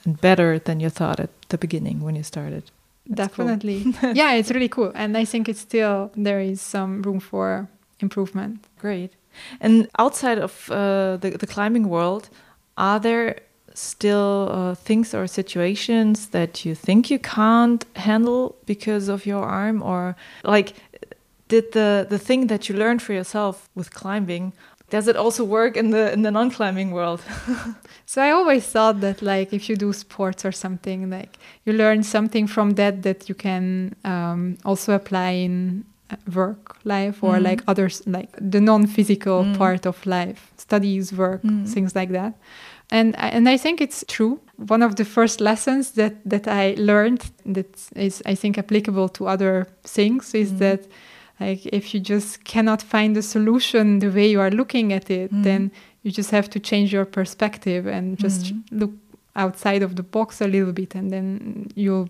better 0.06 0.58
than 0.60 0.80
you 0.80 0.90
thought 0.90 1.20
at 1.20 1.30
the 1.50 1.58
beginning 1.58 2.02
when 2.06 2.16
you 2.16 2.24
started. 2.24 2.64
That's 3.06 3.36
cool. 3.36 3.46
definitely 3.46 3.94
yeah 4.22 4.32
it's 4.40 4.50
really 4.52 4.70
cool 4.70 4.92
and 4.96 5.18
i 5.18 5.26
think 5.26 5.50
it's 5.50 5.60
still 5.62 6.10
there 6.16 6.40
is 6.52 6.62
some 6.62 7.02
room 7.02 7.20
for 7.20 7.68
improvement 8.02 8.66
Great. 8.82 9.12
And 9.60 9.88
outside 10.00 10.40
of 10.40 10.70
uh, 10.72 11.18
the, 11.18 11.38
the 11.40 11.48
climbing 11.48 11.88
world, 11.88 12.30
are 12.78 13.00
there 13.00 13.40
still 13.74 14.50
uh, 14.52 14.76
things 14.76 15.14
or 15.14 15.28
situations 15.28 16.30
that 16.30 16.66
you 16.66 16.76
think 16.76 17.10
you 17.10 17.20
can't 17.20 17.86
handle 17.96 18.56
because 18.66 19.08
of 19.08 19.26
your 19.26 19.44
arm? 19.44 19.84
Or, 19.84 20.16
like, 20.44 20.74
did 21.48 21.72
the, 21.74 22.08
the 22.10 22.18
thing 22.18 22.48
that 22.48 22.70
you 22.70 22.76
learned 22.76 23.02
for 23.02 23.14
yourself 23.14 23.70
with 23.76 23.94
climbing, 23.94 24.54
does 24.90 25.08
it 25.08 25.16
also 25.16 25.44
work 25.46 25.78
in 25.78 25.92
the, 25.92 26.12
in 26.12 26.24
the 26.24 26.32
non 26.32 26.50
climbing 26.50 26.92
world? 26.92 27.22
So 28.06 28.22
I 28.22 28.32
always 28.32 28.66
thought 28.66 29.00
that 29.00 29.22
like 29.22 29.54
if 29.54 29.70
you 29.70 29.78
do 29.78 29.94
sports 29.94 30.44
or 30.44 30.52
something, 30.52 31.10
like 31.10 31.38
you 31.64 31.72
learn 31.72 32.04
something 32.04 32.46
from 32.46 32.72
that 32.72 33.04
that 33.04 33.30
you 33.30 33.36
can 33.36 33.96
um, 34.04 34.58
also 34.66 34.94
apply 34.94 35.30
in 35.30 35.86
work 36.34 36.76
life 36.84 37.24
or 37.24 37.36
Mhm. 37.38 37.44
like 37.50 37.64
others 37.68 38.02
like 38.06 38.30
the 38.52 38.60
non-physical 38.62 39.44
Mm. 39.44 39.58
part 39.58 39.86
of 39.86 40.06
life, 40.06 40.52
studies, 40.58 41.12
work, 41.14 41.42
Mm. 41.44 41.68
things 41.74 41.96
like 41.96 42.12
that. 42.12 42.34
And 42.92 43.16
I- 43.18 43.30
and 43.38 43.48
I 43.50 43.58
think 43.58 43.80
it's 43.82 44.04
true. 44.08 44.40
One 44.70 44.86
of 44.86 44.96
the 44.96 45.06
first 45.06 45.40
lessons 45.42 45.92
that 45.92 46.14
that 46.30 46.48
I 46.48 46.76
learned 46.78 47.22
that 47.56 47.68
is 47.96 48.22
I 48.26 48.36
think 48.36 48.58
applicable 48.58 49.10
to 49.10 49.28
other 49.28 49.68
things 49.84 50.34
is 50.34 50.52
Mm. 50.52 50.58
that 50.60 50.80
like 51.40 51.66
if 51.72 51.94
you 51.94 52.00
just 52.04 52.44
cannot 52.44 52.82
find 52.84 53.18
a 53.18 53.22
solution 53.22 54.00
the 54.00 54.10
way 54.10 54.30
you 54.32 54.40
are 54.42 54.52
looking 54.56 54.94
at 54.94 55.10
it, 55.10 55.32
Mm. 55.32 55.44
then 55.44 55.72
you 56.04 56.12
just 56.12 56.32
have 56.32 56.48
to 56.50 56.60
change 56.60 56.94
your 56.94 57.06
perspective 57.06 57.88
and 57.88 58.18
just 58.20 58.42
Mhm. 58.46 58.62
look 58.72 58.92
outside 59.36 59.82
of 59.86 59.96
the 59.96 60.04
box 60.04 60.42
a 60.42 60.48
little 60.48 60.74
bit 60.74 60.96
and 60.96 61.10
then 61.12 61.68
you'll 61.76 62.10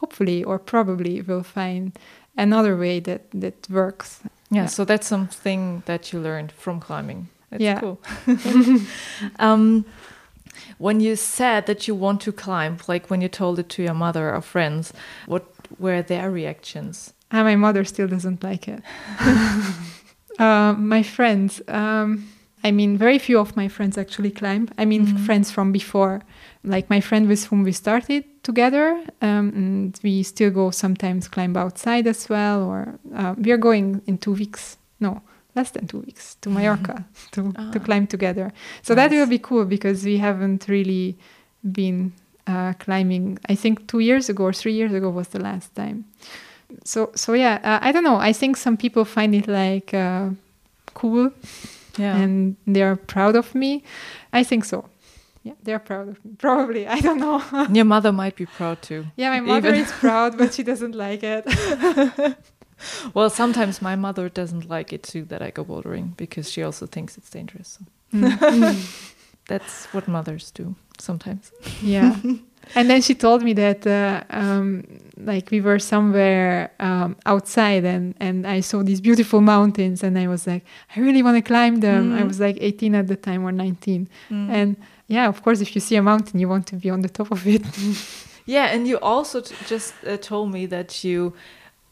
hopefully 0.00 0.42
or 0.44 0.58
probably 0.58 1.20
will 1.22 1.42
find 1.42 1.92
another 2.36 2.76
way 2.76 3.00
that 3.00 3.20
that 3.40 3.68
works 3.70 4.20
Yeah, 4.52 4.62
Yeah. 4.62 4.68
so 4.68 4.84
that's 4.84 5.06
something 5.06 5.82
that 5.84 6.12
you 6.12 6.22
learned 6.22 6.52
from 6.52 6.80
climbing. 6.80 7.26
That's 7.50 7.62
Yeah. 7.62 7.80
cool. 7.80 7.98
um, 9.38 9.84
when 10.78 11.00
you 11.00 11.16
said 11.16 11.66
that 11.66 11.86
you 11.88 11.94
want 11.98 12.20
to 12.22 12.32
climb, 12.32 12.76
like 12.88 13.10
when 13.10 13.20
you 13.22 13.28
told 13.28 13.58
it 13.58 13.68
to 13.68 13.82
your 13.82 13.94
mother 13.94 14.34
or 14.34 14.40
friends, 14.42 14.92
what 15.26 15.44
were 15.78 16.02
their 16.02 16.30
reactions? 16.30 17.12
and 17.32 17.44
my 17.46 17.54
mother 17.56 17.84
still 17.84 18.08
doesn't 18.08 18.42
like 18.42 18.66
it 18.66 18.82
uh, 20.38 20.72
my 20.76 21.02
friends 21.02 21.62
um, 21.68 22.26
i 22.64 22.70
mean 22.72 22.96
very 22.98 23.18
few 23.18 23.38
of 23.38 23.54
my 23.56 23.68
friends 23.68 23.96
actually 23.98 24.30
climb 24.32 24.68
i 24.78 24.84
mean 24.84 25.06
Mhm. 25.06 25.18
friends 25.26 25.50
from 25.50 25.70
before 25.72 26.20
like 26.64 26.86
my 26.90 27.00
friend 27.00 27.28
with 27.28 27.44
whom 27.50 27.62
we 27.64 27.72
started 27.72 28.24
together 28.50 28.86
um, 29.28 29.46
and 29.60 30.00
we 30.02 30.22
still 30.22 30.50
go 30.60 30.70
sometimes 30.70 31.28
climb 31.28 31.56
outside 31.56 32.06
as 32.14 32.28
well 32.28 32.58
or 32.70 32.80
uh, 33.20 33.32
we 33.44 33.50
are 33.54 33.60
going 33.68 34.00
in 34.06 34.16
two 34.18 34.34
weeks 34.42 34.76
no 34.98 35.12
less 35.56 35.70
than 35.72 35.86
two 35.86 36.00
weeks 36.06 36.36
to 36.42 36.48
Mallorca 36.50 36.94
to, 37.34 37.40
to 37.52 37.78
Ah. 37.78 37.84
climb 37.84 38.06
together. 38.06 38.46
So 38.82 38.94
that 38.94 39.10
will 39.10 39.26
be 39.28 39.38
cool 39.38 39.64
because 39.76 39.98
we 40.10 40.18
haven't 40.18 40.62
really 40.68 41.14
been 41.62 42.12
uh, 42.46 42.72
climbing 42.84 43.38
i 43.52 43.56
think 43.56 43.74
two 43.86 44.00
years 44.00 44.28
ago 44.30 44.44
or 44.44 44.52
three 44.52 44.72
years 44.80 44.92
ago 44.98 45.08
was 45.10 45.28
the 45.28 45.38
last 45.48 45.68
time. 45.74 45.98
So 46.84 47.00
so 47.14 47.34
yeah 47.34 47.56
uh, 47.70 47.88
i 47.88 47.92
don't 47.92 48.04
know 48.04 48.18
i 48.30 48.32
think 48.40 48.56
some 48.56 48.76
people 48.76 49.04
find 49.04 49.34
it 49.34 49.46
like 49.48 49.90
uh, 50.06 50.30
cool 50.94 51.30
Yeah. 51.98 52.22
and 52.22 52.56
they 52.74 52.82
are 52.82 52.96
proud 52.96 53.34
of 53.36 53.54
me. 53.54 53.70
I 54.40 54.44
think 54.44 54.64
so 54.64 54.78
yeah 55.42 55.54
they're 55.62 55.78
proud 55.78 56.08
of 56.08 56.24
me 56.24 56.32
probably 56.38 56.86
i 56.86 57.00
don't 57.00 57.18
know 57.18 57.42
your 57.72 57.84
mother 57.84 58.12
might 58.12 58.36
be 58.36 58.46
proud 58.46 58.80
too. 58.82 59.06
yeah 59.16 59.30
my 59.30 59.40
mother 59.40 59.68
Even- 59.68 59.80
is 59.80 59.92
proud 59.92 60.36
but 60.38 60.52
she 60.54 60.62
doesn't 60.70 60.94
like 60.94 61.22
it 61.22 61.44
Well, 63.12 63.28
sometimes 63.28 63.82
my 63.82 63.94
mother 63.94 64.30
doesn't 64.30 64.66
like 64.70 64.90
it 64.94 65.02
too 65.02 65.24
that 65.26 65.42
I 65.42 65.50
go 65.50 65.64
bouldering 65.64 66.16
because 66.16 66.50
she 66.50 66.62
also 66.62 66.86
thinks 66.86 67.18
it's 67.18 67.28
dangerous. 67.30 67.78
So 67.78 67.84
Mm. 68.12 68.74
that's 69.46 69.84
what 69.92 70.08
mothers 70.08 70.50
do 70.50 70.74
sometimes. 70.98 71.52
yeah 71.82 72.16
and 72.74 72.88
then 72.90 73.02
she 73.02 73.14
told 73.14 73.42
me 73.42 73.52
that 73.54 73.86
uh, 73.86 74.22
um, 74.30 74.84
like 75.16 75.50
we 75.50 75.60
were 75.60 75.78
somewhere 75.78 76.70
um, 76.80 77.16
outside 77.26 77.84
and, 77.84 78.14
and 78.20 78.46
i 78.46 78.60
saw 78.60 78.82
these 78.82 79.00
beautiful 79.00 79.40
mountains 79.40 80.02
and 80.02 80.18
i 80.18 80.26
was 80.26 80.46
like 80.46 80.64
i 80.96 81.00
really 81.00 81.22
want 81.22 81.36
to 81.36 81.42
climb 81.42 81.80
them 81.80 82.12
i 82.18 82.22
Mm. 82.22 82.28
was 82.28 82.38
like 82.40 82.56
18 82.60 82.94
at 82.94 83.06
the 83.08 83.16
time 83.16 83.44
or 83.44 83.52
19 83.52 84.08
Mm. 84.30 84.50
and 84.50 84.76
yeah 85.16 85.28
of 85.28 85.36
course 85.42 85.60
if 85.64 85.70
you 85.74 85.80
see 85.80 85.96
a 85.96 86.02
mountain 86.02 86.40
you 86.40 86.48
want 86.48 86.66
to 86.66 86.76
be 86.76 86.88
on 86.90 87.00
the 87.02 87.08
top 87.18 87.30
of 87.32 87.46
it 87.46 87.62
Yeah, 88.46 88.74
and 88.74 88.88
you 88.88 88.98
also 89.02 89.40
t- 89.42 89.54
just 89.68 89.92
uh, 90.04 90.16
told 90.16 90.50
me 90.50 90.66
that 90.66 91.04
you, 91.04 91.32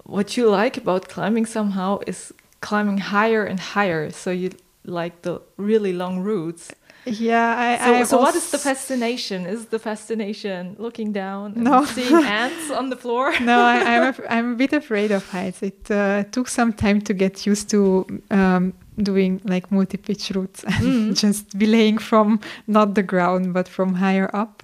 what 0.05 0.37
you 0.37 0.49
like 0.51 0.77
about 0.83 1.03
climbing 1.09 1.47
somehow 1.47 2.01
is 2.07 2.33
climbing 2.61 2.99
higher 2.99 3.45
and 3.51 3.61
higher. 3.61 4.11
So 4.11 4.31
you 4.31 4.51
like 4.85 5.15
the 5.23 5.35
really 5.57 5.93
long 5.93 6.15
routes. 6.25 6.73
yeah 7.05 7.55
i, 7.67 7.85
So, 7.85 7.95
I 7.95 8.05
so 8.05 8.17
what 8.19 8.35
is 8.35 8.51
the 8.51 8.59
fascination? 8.59 9.47
Is 9.47 9.67
the 9.67 9.79
fascination 9.79 10.75
looking 10.79 11.13
down 11.13 11.53
and 11.55 11.65
No. 11.65 11.85
seeing 11.85 12.25
ants 12.43 12.71
on 12.71 12.91
the 12.91 12.97
floor? 12.97 13.27
no, 13.41 13.59
I, 13.61 13.77
I'm 13.93 14.03
af- 14.11 14.27
I'm 14.37 14.53
a 14.53 14.57
bit 14.57 14.73
afraid 14.73 15.11
of 15.13 15.23
heights. 15.31 15.63
It 15.63 15.91
uh, 15.91 16.25
took 16.33 16.49
some 16.49 16.73
time 16.73 17.01
to 17.03 17.13
get 17.15 17.47
used 17.47 17.69
to 17.71 18.05
um, 18.31 18.73
doing 19.03 19.41
like 19.45 19.71
multi-pitch 19.71 20.31
routes 20.35 20.65
and 20.65 20.75
Mm. 20.83 21.15
just 21.25 21.59
belaying 21.59 21.99
from 21.99 22.41
not 22.67 22.95
the 22.95 23.03
ground 23.03 23.53
but 23.55 23.69
from 23.69 23.95
higher 23.95 24.31
up. 24.35 24.63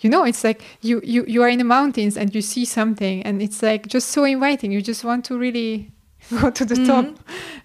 You 0.00 0.10
know, 0.10 0.24
it's 0.24 0.44
like 0.44 0.62
you, 0.82 1.00
you 1.04 1.24
you 1.26 1.42
are 1.42 1.48
in 1.48 1.58
the 1.58 1.64
mountains 1.64 2.16
and 2.16 2.34
you 2.34 2.42
see 2.42 2.64
something 2.66 3.22
and 3.26 3.40
it's 3.40 3.62
like 3.62 3.86
just 3.86 4.08
so 4.10 4.24
inviting. 4.24 4.70
You 4.72 4.82
just 4.82 5.04
want 5.04 5.24
to 5.26 5.38
really 5.38 5.90
go 6.40 6.50
to 6.50 6.64
the 6.64 6.76
top 6.86 7.04
Mhm. 7.04 7.16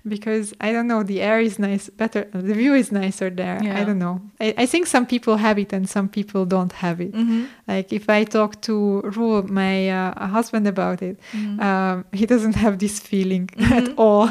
because 0.07 0.53
I 0.61 0.71
don't 0.73 0.87
know, 0.87 1.03
the 1.03 1.19
air 1.21 1.39
is 1.41 1.57
nice, 1.59 1.89
better, 1.89 2.27
the 2.33 2.53
view 2.53 2.73
is 2.75 2.91
nicer 2.91 3.29
there. 3.29 3.59
Yeah. 3.63 3.79
I 3.81 3.83
don't 3.85 3.99
know. 3.99 4.19
I, 4.39 4.53
I 4.63 4.65
think 4.67 4.87
some 4.87 5.05
people 5.05 5.37
have 5.37 5.57
it 5.59 5.73
and 5.73 5.89
some 5.89 6.07
people 6.09 6.45
don't 6.45 6.73
have 6.73 7.01
it. 7.01 7.13
Mhm. 7.13 7.47
Like 7.67 7.91
if 7.93 8.09
I 8.09 8.25
talk 8.25 8.61
to 8.61 9.01
Rule, 9.17 9.43
my 9.49 9.89
uh, 9.89 10.27
husband, 10.27 10.67
about 10.67 11.01
it, 11.01 11.19
Mhm. 11.33 11.59
um, 11.61 12.05
he 12.13 12.25
doesn't 12.25 12.55
have 12.55 12.77
this 12.77 12.99
feeling 12.99 13.49
at 13.77 13.83
Mhm. 13.85 13.93
all. 13.97 14.29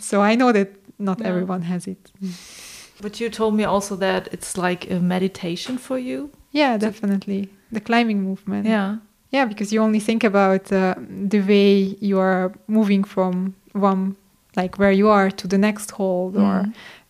So 0.00 0.20
I 0.22 0.34
know 0.36 0.52
that 0.52 0.68
not 0.98 1.18
No. 1.20 1.26
everyone 1.28 1.62
has 1.62 1.86
it. 1.86 2.10
But 3.02 3.20
you 3.20 3.28
told 3.30 3.54
me 3.54 3.64
also 3.64 3.96
that 3.96 4.28
it's 4.32 4.56
like 4.56 4.90
a 4.90 5.00
meditation 5.00 5.76
for 5.78 5.98
you. 5.98 6.30
Yeah, 6.52 6.78
definitely. 6.78 7.48
The 7.70 7.80
climbing 7.80 8.22
movement. 8.22 8.66
Yeah. 8.66 8.96
Yeah, 9.30 9.44
because 9.44 9.70
you 9.74 9.82
only 9.82 10.00
think 10.00 10.24
about 10.24 10.72
uh, 10.72 10.94
the 11.28 11.40
way 11.40 11.96
you 12.00 12.18
are 12.18 12.52
moving 12.66 13.04
from 13.04 13.54
one, 13.74 14.16
like 14.56 14.78
where 14.78 14.92
you 14.92 15.08
are, 15.10 15.30
to 15.30 15.46
the 15.48 15.58
next 15.58 15.90
hold 15.90 16.36
or 16.36 16.62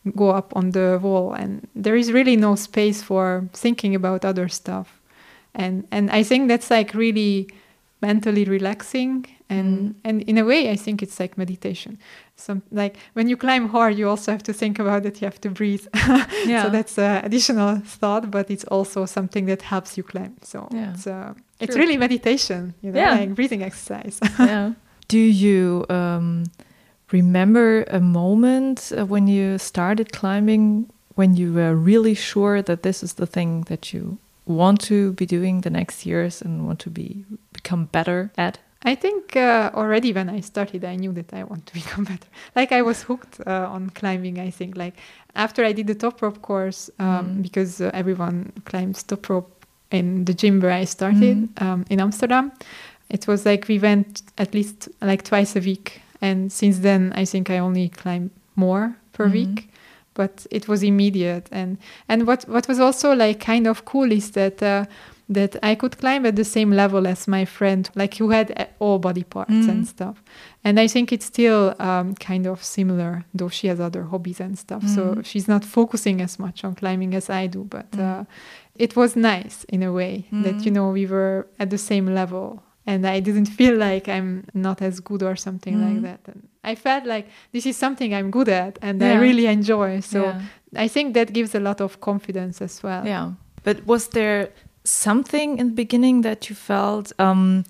Mm. 0.07 0.17
go 0.17 0.31
up 0.31 0.53
on 0.57 0.71
the 0.73 0.99
wall. 1.03 1.33
And 1.35 1.61
there 1.83 1.97
is 1.99 2.11
really 2.11 2.37
no 2.37 2.57
space 2.57 3.03
for 3.03 3.45
thinking 3.53 3.95
about 3.95 4.25
other 4.25 4.49
stuff. 4.49 5.01
And, 5.55 5.85
and 5.91 6.11
I 6.11 6.25
think 6.25 6.49
that's 6.49 6.71
like 6.71 6.95
really 6.95 7.47
mentally 8.03 8.45
relaxing. 8.45 9.27
And, 9.49 9.79
Mm. 9.79 9.95
and 10.05 10.23
in 10.23 10.39
a 10.39 10.45
way, 10.45 10.71
I 10.73 10.77
think 10.77 11.01
it's 11.03 11.21
like 11.21 11.37
meditation. 11.39 11.99
Some 12.39 12.63
like 12.71 12.97
when 13.15 13.29
you 13.29 13.37
climb 13.37 13.69
hard, 13.69 13.97
you 13.99 14.09
also 14.09 14.31
have 14.33 14.43
to 14.43 14.53
think 14.53 14.79
about 14.79 15.03
that 15.05 15.21
you 15.21 15.27
have 15.27 15.41
to 15.41 15.51
breathe. 15.51 15.87
Yeah. 16.47 16.63
so 16.65 16.71
that's 16.71 16.99
an 16.99 17.25
additional 17.25 17.81
thought, 17.85 18.31
but 18.31 18.51
it's 18.51 18.65
also 18.65 19.07
something 19.07 19.47
that 19.47 19.63
helps 19.63 19.97
you 19.97 20.03
climb. 20.05 20.35
So 20.43 20.69
Yeah. 20.71 20.93
it's 20.93 21.07
uh, 21.07 21.33
it's 21.61 21.73
True. 21.75 21.83
really 21.83 21.97
meditation, 21.97 22.75
you 22.83 22.93
know, 22.93 23.01
Yeah. 23.01 23.19
like 23.21 23.35
breathing 23.35 23.63
exercise. 23.63 24.21
yeah. 24.39 24.73
Do 25.09 25.19
you 25.19 25.87
um, 25.89 26.45
remember 27.13 27.85
a 27.85 28.01
moment 28.01 28.93
uh, 28.97 29.07
when 29.07 29.27
you 29.29 29.59
started 29.59 30.13
climbing 30.13 30.87
when 31.15 31.35
you 31.37 31.53
were 31.53 31.75
really 31.75 32.15
sure 32.15 32.61
that 32.63 32.83
this 32.83 33.03
is 33.03 33.15
the 33.15 33.27
thing 33.27 33.63
that 33.69 33.93
you 33.95 34.19
want 34.45 34.81
to 34.83 35.13
be 35.13 35.25
doing 35.27 35.63
the 35.63 35.71
next 35.71 36.05
years 36.07 36.43
and 36.43 36.67
want 36.67 36.79
to 36.81 36.91
be 36.91 37.25
become 37.53 37.87
better 37.93 38.31
at? 38.37 38.59
I 38.87 38.95
think 38.95 39.37
uh, 39.37 39.71
already 39.75 40.13
when 40.13 40.29
I 40.29 40.41
started, 40.41 40.85
I 40.85 40.97
knew 40.97 41.13
that 41.13 41.33
I 41.35 41.43
want 41.45 41.67
to 41.67 41.75
become 41.83 42.05
better. 42.05 42.29
Like 42.55 42.71
I 42.73 42.83
was 42.83 43.03
hooked 43.03 43.41
uh, 43.47 43.69
on 43.77 43.91
climbing. 43.91 44.39
I 44.39 44.51
think 44.51 44.77
like 44.77 44.95
after 45.35 45.65
I 45.65 45.73
did 45.73 45.87
the 45.87 45.95
top 45.95 46.23
rope 46.23 46.41
course, 46.43 46.91
um, 46.99 47.07
Mm. 47.27 47.43
because 47.43 47.81
uh, 47.81 47.91
everyone 47.93 48.53
climbs 48.65 49.03
top 49.03 49.29
rope 49.29 49.51
in 49.91 50.25
the 50.25 50.35
gym 50.35 50.61
where 50.61 50.73
I 50.83 50.85
started 50.87 51.37
Mm. 51.37 51.63
um, 51.63 51.85
in 51.91 52.01
Amsterdam. 52.01 52.53
It 53.11 53.27
was 53.27 53.45
like 53.45 53.69
we 53.69 53.79
went 53.79 54.23
at 54.39 54.55
least 54.55 54.89
like 55.01 55.23
twice 55.25 55.57
a 55.59 55.61
week, 55.61 56.01
and 56.21 56.51
since 56.53 56.79
then 56.81 57.13
I 57.23 57.25
think 57.27 57.51
I 57.51 57.59
only 57.59 57.89
climb 57.89 58.31
more 58.55 58.95
per 59.13 59.27
Mhm. 59.29 59.33
week. 59.33 59.69
but 60.19 60.47
it 60.51 60.67
was 60.67 60.83
immediate. 60.83 61.47
And 61.53 61.77
and 62.09 62.27
what 62.27 62.45
what 62.49 62.67
was 62.69 62.79
also 62.81 63.15
like 63.15 63.39
kind 63.45 63.67
of 63.67 63.85
cool 63.85 64.11
is 64.13 64.31
that. 64.31 64.63
That 65.29 65.57
I 65.61 65.75
could 65.75 65.99
climb 65.99 66.25
at 66.25 66.37
the 66.37 66.45
same 66.45 66.71
level 66.71 67.05
as 67.07 67.27
my 67.27 67.45
friend, 67.45 67.91
like 67.97 68.15
who 68.19 68.31
had 68.31 68.53
uh, 68.57 68.67
all 68.79 68.99
body 69.01 69.25
parts 69.25 69.51
Mm. 69.67 69.69
and 69.69 69.89
stuff. 69.89 70.23
And 70.63 70.79
I 70.79 70.87
think 70.89 71.13
it's 71.13 71.27
still 71.27 71.75
um, 71.81 72.15
kind 72.15 72.47
of 72.47 72.63
similar, 72.63 73.25
though 73.35 73.49
she 73.51 73.67
has 73.67 73.81
other 73.81 74.05
hobbies 74.05 74.41
and 74.41 74.57
stuff. 74.57 74.87
So 74.87 75.03
Mm. 75.17 75.25
she's 75.25 75.49
not 75.49 75.65
focusing 75.65 76.21
as 76.23 76.39
much 76.39 76.65
on 76.65 76.75
climbing 76.77 77.15
as 77.15 77.29
I 77.29 77.49
do. 77.49 77.65
But 77.65 77.91
Mm. 77.91 78.01
uh, 78.21 78.25
it 78.77 78.95
was 78.95 79.17
nice 79.17 79.65
in 79.69 79.83
a 79.83 79.91
way 79.93 80.27
that, 80.45 80.55
Mm. 80.59 80.65
you 80.65 80.71
know, 80.71 80.93
we 80.93 81.07
were 81.07 81.47
at 81.59 81.71
the 81.71 81.79
same 81.79 82.15
level. 82.15 82.63
And 82.89 83.05
I 83.05 83.19
didn't 83.21 83.47
feel 83.59 83.77
like 83.77 84.07
I'm 84.09 84.45
not 84.55 84.81
as 84.81 85.01
good 85.01 85.23
or 85.25 85.35
something 85.37 85.75
Mm. 85.77 85.85
like 85.89 86.03
that. 86.03 86.21
And 86.29 86.41
I 86.63 86.77
felt 86.77 87.05
like 87.05 87.27
this 87.53 87.67
is 87.67 87.77
something 87.77 88.15
I'm 88.15 88.31
good 88.31 88.49
at 88.49 88.79
and 88.81 89.03
I 89.03 89.15
really 89.19 89.47
enjoy. 89.47 90.01
So 90.01 90.21
yeah. 90.23 90.41
I 90.85 90.89
think 90.89 91.15
that 91.15 91.33
gives 91.33 91.55
a 91.55 91.61
lot 91.61 91.81
of 91.81 91.99
confidence 92.01 92.63
as 92.65 92.81
well. 92.85 93.05
Yeah. 93.05 93.33
But 93.65 93.77
was 93.87 94.09
there 94.09 94.51
something 94.87 95.59
in 95.59 95.67
the 95.69 95.75
beginning 95.75 96.23
that 96.23 96.49
you 96.49 96.55
felt 96.57 97.13
um, 97.19 97.65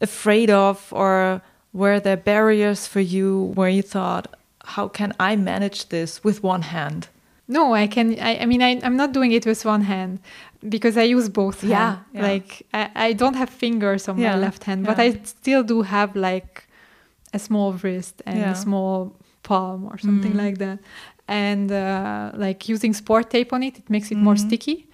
afraid 0.00 0.50
of, 0.50 0.92
or 0.92 1.42
were 1.72 2.00
there 2.00 2.16
barriers 2.16 2.86
for 2.86 3.00
you 3.00 3.52
where 3.54 3.68
you 3.68 3.82
thought, 3.82 4.26
how 4.64 4.88
can 4.88 5.12
I 5.20 5.36
manage 5.36 5.88
this 5.88 6.24
with 6.24 6.42
one 6.42 6.62
hand? 6.62 7.08
No, 7.46 7.74
I 7.74 7.86
can. 7.86 8.18
I, 8.18 8.38
I 8.38 8.46
mean, 8.46 8.62
I, 8.62 8.80
I'm 8.82 8.96
not 8.96 9.12
doing 9.12 9.32
it 9.32 9.44
with 9.44 9.64
one 9.66 9.82
hand 9.82 10.18
because 10.66 10.96
I 10.96 11.02
use 11.02 11.28
both. 11.28 11.62
Yeah, 11.62 11.98
yeah. 12.14 12.22
Like 12.22 12.66
I, 12.72 12.90
I 13.08 13.12
don't 13.12 13.34
have 13.34 13.50
fingers 13.50 14.08
on 14.08 14.16
Yeah, 14.18 14.34
my 14.36 14.40
left 14.40 14.64
hand, 14.64 14.86
but 14.86 14.96
yeah. 14.96 15.04
I 15.04 15.20
still 15.24 15.62
do 15.62 15.82
have 15.82 16.16
like 16.16 16.66
a 17.34 17.38
small 17.38 17.74
wrist 17.74 18.22
and 18.24 18.38
a 18.38 18.54
small 18.54 19.12
palm 19.42 19.84
or 19.84 19.98
something 19.98 20.32
Mm. 20.32 20.44
like 20.46 20.56
that. 20.58 20.78
And 21.26 21.72
uh, 21.72 22.32
like 22.34 22.68
using 22.68 22.92
sport 22.92 23.30
tape 23.30 23.52
on 23.54 23.62
it, 23.62 23.78
it 23.78 23.88
makes 23.88 24.10
it 24.10 24.18
more 24.18 24.34
Mhm. 24.34 24.46
sticky. 24.46 24.86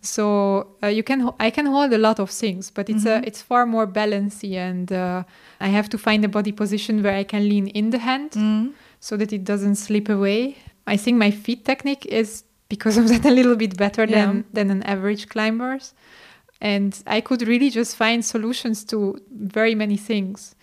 So 0.00 0.66
uh, 0.82 0.88
you 0.88 1.02
can 1.02 1.30
I 1.38 1.50
can 1.50 1.66
hold 1.66 1.92
a 1.92 1.98
lot 1.98 2.18
of 2.18 2.30
things, 2.30 2.70
but 2.70 2.88
it's 2.88 3.04
Mhm. 3.04 3.22
a 3.22 3.26
it's 3.28 3.40
far 3.42 3.66
more 3.66 3.86
balancy, 3.86 4.56
and 4.58 4.90
uh, 4.90 5.22
I 5.60 5.68
have 5.68 5.88
to 5.90 5.98
find 5.98 6.24
a 6.24 6.28
body 6.28 6.52
position 6.52 7.02
where 7.02 7.14
I 7.20 7.24
can 7.24 7.48
lean 7.48 7.66
in 7.68 7.90
the 7.90 7.98
hand 7.98 8.30
Mm. 8.32 8.72
so 9.00 9.16
that 9.16 9.32
it 9.32 9.44
doesn't 9.44 9.76
slip 9.76 10.08
away. 10.08 10.56
I 10.86 10.96
think 10.98 11.18
my 11.18 11.30
feet 11.30 11.64
technique 11.64 12.04
is 12.06 12.44
because 12.68 12.96
of 13.00 13.06
that 13.12 13.24
a 13.24 13.30
little 13.30 13.56
bit 13.56 13.76
better 13.76 14.04
Yeah. 14.06 14.16
than 14.26 14.44
than 14.52 14.70
an 14.70 14.82
average 14.82 15.28
climber's. 15.28 15.94
And 16.60 16.92
I 17.06 17.20
could 17.20 17.42
really 17.46 17.70
just 17.70 17.96
find 17.96 18.24
solutions 18.24 18.84
to 18.86 19.18
very 19.30 19.74
many 19.74 19.96
things. 19.98 20.54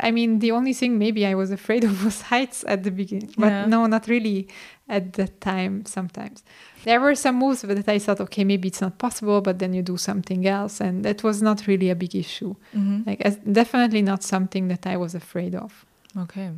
I 0.00 0.10
mean, 0.10 0.38
the 0.40 0.52
only 0.52 0.72
thing 0.72 0.98
maybe 0.98 1.24
I 1.26 1.34
was 1.34 1.50
afraid 1.50 1.84
of 1.84 2.04
was 2.04 2.22
heights 2.22 2.64
at 2.68 2.82
the 2.84 2.90
beginning, 2.90 3.30
but 3.38 3.48
Yeah. 3.52 3.66
no, 3.66 3.86
not 3.86 4.06
really 4.08 4.48
at 4.88 5.12
that 5.14 5.40
time. 5.40 5.84
Sometimes 5.86 6.44
there 6.84 7.00
were 7.00 7.14
some 7.14 7.36
moves 7.36 7.62
that 7.62 7.88
I 7.88 7.98
thought, 7.98 8.20
okay, 8.20 8.44
maybe 8.44 8.68
it's 8.68 8.80
not 8.80 8.98
possible, 8.98 9.40
but 9.40 9.58
then 9.58 9.72
you 9.74 9.82
do 9.82 9.96
something 9.96 10.46
else, 10.46 10.80
and 10.80 11.04
that 11.04 11.22
was 11.22 11.40
not 11.42 11.66
really 11.66 11.90
a 11.90 11.94
big 11.94 12.14
issue. 12.14 12.54
Mhm. 12.74 13.06
Like, 13.06 13.20
as, 13.22 13.36
definitely 13.36 14.02
not 14.02 14.22
something 14.22 14.68
that 14.68 14.86
I 14.86 14.96
was 14.96 15.14
afraid 15.14 15.54
of. 15.54 15.84
Okay. 16.16 16.50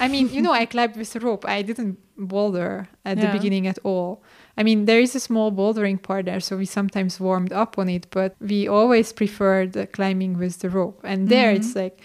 I 0.00 0.08
mean, 0.08 0.28
you 0.32 0.40
know, 0.40 0.52
I 0.52 0.64
climbed 0.66 0.96
with 0.96 1.14
a 1.16 1.20
rope. 1.20 1.44
I 1.46 1.60
didn't 1.62 1.98
boulder 2.16 2.88
at 3.04 3.16
the 3.20 3.26
beginning 3.36 3.66
at 3.66 3.78
all. 3.84 4.22
I 4.56 4.62
mean, 4.62 4.86
there 4.86 5.00
is 5.00 5.14
a 5.14 5.20
small 5.20 5.50
bouldering 5.52 5.98
part 6.00 6.24
there, 6.24 6.40
so 6.40 6.56
we 6.56 6.64
sometimes 6.66 7.20
warmed 7.20 7.52
up 7.52 7.78
on 7.78 7.88
it, 7.88 8.06
but 8.10 8.34
we 8.40 8.66
always 8.68 9.12
preferred 9.12 9.76
climbing 9.92 10.38
with 10.38 10.60
the 10.60 10.70
rope. 10.70 11.00
And 11.04 11.28
there 11.28 11.52
Mhm. 11.52 11.56
it's 11.56 11.74
like, 11.76 12.00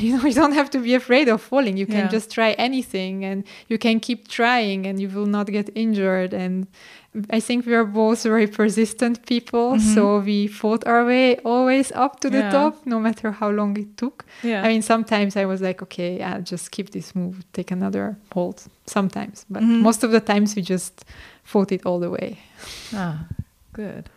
you 0.00 0.16
know, 0.16 0.24
you 0.26 0.32
don't 0.34 0.52
have 0.52 0.70
to 0.70 0.78
be 0.78 0.94
afraid 0.94 1.28
of 1.28 1.40
falling. 1.40 1.76
You 1.76 1.86
can 1.86 2.04
Yeah. 2.06 2.08
just 2.08 2.30
try 2.30 2.52
anything 2.52 3.24
and 3.24 3.44
you 3.68 3.78
can 3.78 4.00
keep 4.00 4.28
trying 4.28 4.86
and 4.86 5.00
you 5.00 5.08
will 5.08 5.26
not 5.26 5.46
get 5.46 5.68
injured. 5.74 6.32
And 6.34 6.66
I 7.30 7.40
think 7.40 7.66
we 7.66 7.74
are 7.74 7.84
both 7.84 8.22
very 8.22 8.46
persistent 8.46 9.26
people, 9.26 9.74
Mhm. 9.74 9.94
so 9.94 10.18
we 10.20 10.46
fought 10.46 10.82
our 10.86 11.04
way 11.04 11.36
always 11.44 11.92
up 11.92 12.20
to 12.20 12.30
the 12.30 12.38
Yeah. 12.38 12.50
top, 12.50 12.74
no 12.86 12.98
matter 13.00 13.32
how 13.32 13.50
long 13.50 13.76
it 13.76 13.96
took. 13.96 14.24
Yeah. 14.42 14.64
I 14.64 14.68
mean, 14.68 14.82
sometimes 14.82 15.36
I 15.36 15.44
was 15.44 15.60
like, 15.60 15.82
okay, 15.82 16.22
I'll 16.22 16.40
just 16.42 16.70
keep 16.70 16.90
this 16.90 17.14
move, 17.14 17.34
take 17.52 17.70
another 17.70 18.16
hold. 18.32 18.64
Sometimes, 18.86 19.44
but 19.50 19.62
Mhm. 19.62 19.82
most 19.82 20.02
of 20.04 20.10
the 20.10 20.20
times 20.20 20.56
we 20.56 20.62
just 20.62 21.04
fought 21.44 21.70
it 21.72 21.84
all 21.86 22.00
the 22.00 22.08
way. 22.10 22.38
Ah, 22.94 23.26
good. 23.74 24.08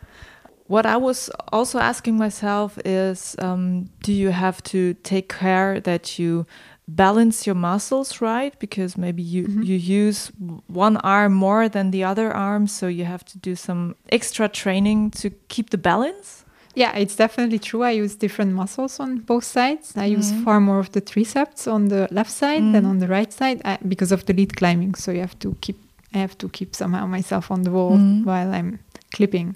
What 0.67 0.85
I 0.85 0.97
was 0.97 1.29
also 1.53 1.77
asking 1.79 2.17
myself 2.17 2.77
is 2.83 3.35
um, 3.39 3.89
do 4.01 4.11
you 4.11 4.31
have 4.31 4.63
to 4.63 4.95
take 5.03 5.29
care 5.29 5.79
that 5.81 6.17
you 6.17 6.45
balance 6.87 7.45
your 7.47 7.55
muscles 7.55 8.19
right? 8.21 8.53
Because 8.59 8.97
maybe 8.97 9.21
you, 9.21 9.47
Mhm. 9.47 9.65
you 9.65 9.75
use 9.75 10.31
one 10.67 10.97
arm 10.97 11.33
more 11.33 11.69
than 11.69 11.91
the 11.91 12.03
other 12.03 12.31
arm, 12.33 12.67
so 12.67 12.87
you 12.87 13.05
have 13.05 13.23
to 13.25 13.37
do 13.39 13.55
some 13.55 13.95
extra 14.11 14.47
training 14.47 15.11
to 15.21 15.29
keep 15.47 15.69
the 15.69 15.77
balance? 15.77 16.43
Yeah, 16.75 16.93
it's 16.97 17.15
definitely 17.15 17.59
true. 17.59 17.83
I 17.83 17.91
use 18.03 18.15
different 18.15 18.53
muscles 18.53 18.99
on 18.99 19.19
both 19.19 19.45
sides. 19.45 19.93
I 19.95 20.05
use 20.17 20.31
Mhm. 20.33 20.43
far 20.43 20.59
more 20.59 20.79
of 20.79 20.89
the 20.91 21.01
triceps 21.01 21.67
on 21.67 21.87
the 21.89 22.07
left 22.11 22.31
side 22.31 22.61
than 22.73 22.83
Mhm. 22.83 22.89
on 22.89 22.99
the 22.99 23.07
right 23.07 23.31
side 23.33 23.61
I, 23.65 23.77
because 23.87 24.11
of 24.11 24.25
the 24.25 24.33
lead 24.33 24.55
climbing. 24.55 24.95
So 24.95 25.11
you 25.11 25.21
have 25.21 25.37
to 25.39 25.55
keep. 25.61 25.77
I 26.13 26.17
have 26.17 26.37
to 26.37 26.49
keep 26.49 26.75
somehow 26.75 27.07
myself 27.07 27.49
on 27.51 27.63
the 27.63 27.71
wall 27.71 27.97
Mhm. 27.97 28.25
while 28.25 28.53
I'm 28.53 28.79
clipping. 29.11 29.55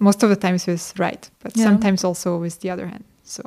Most 0.00 0.22
of 0.22 0.28
the 0.30 0.36
times 0.36 0.66
with 0.66 0.92
right, 0.98 1.30
but 1.42 1.56
Yeah. 1.56 1.64
sometimes 1.64 2.04
also 2.04 2.38
with 2.38 2.60
the 2.60 2.70
other 2.70 2.86
hand. 2.86 3.04
So 3.24 3.42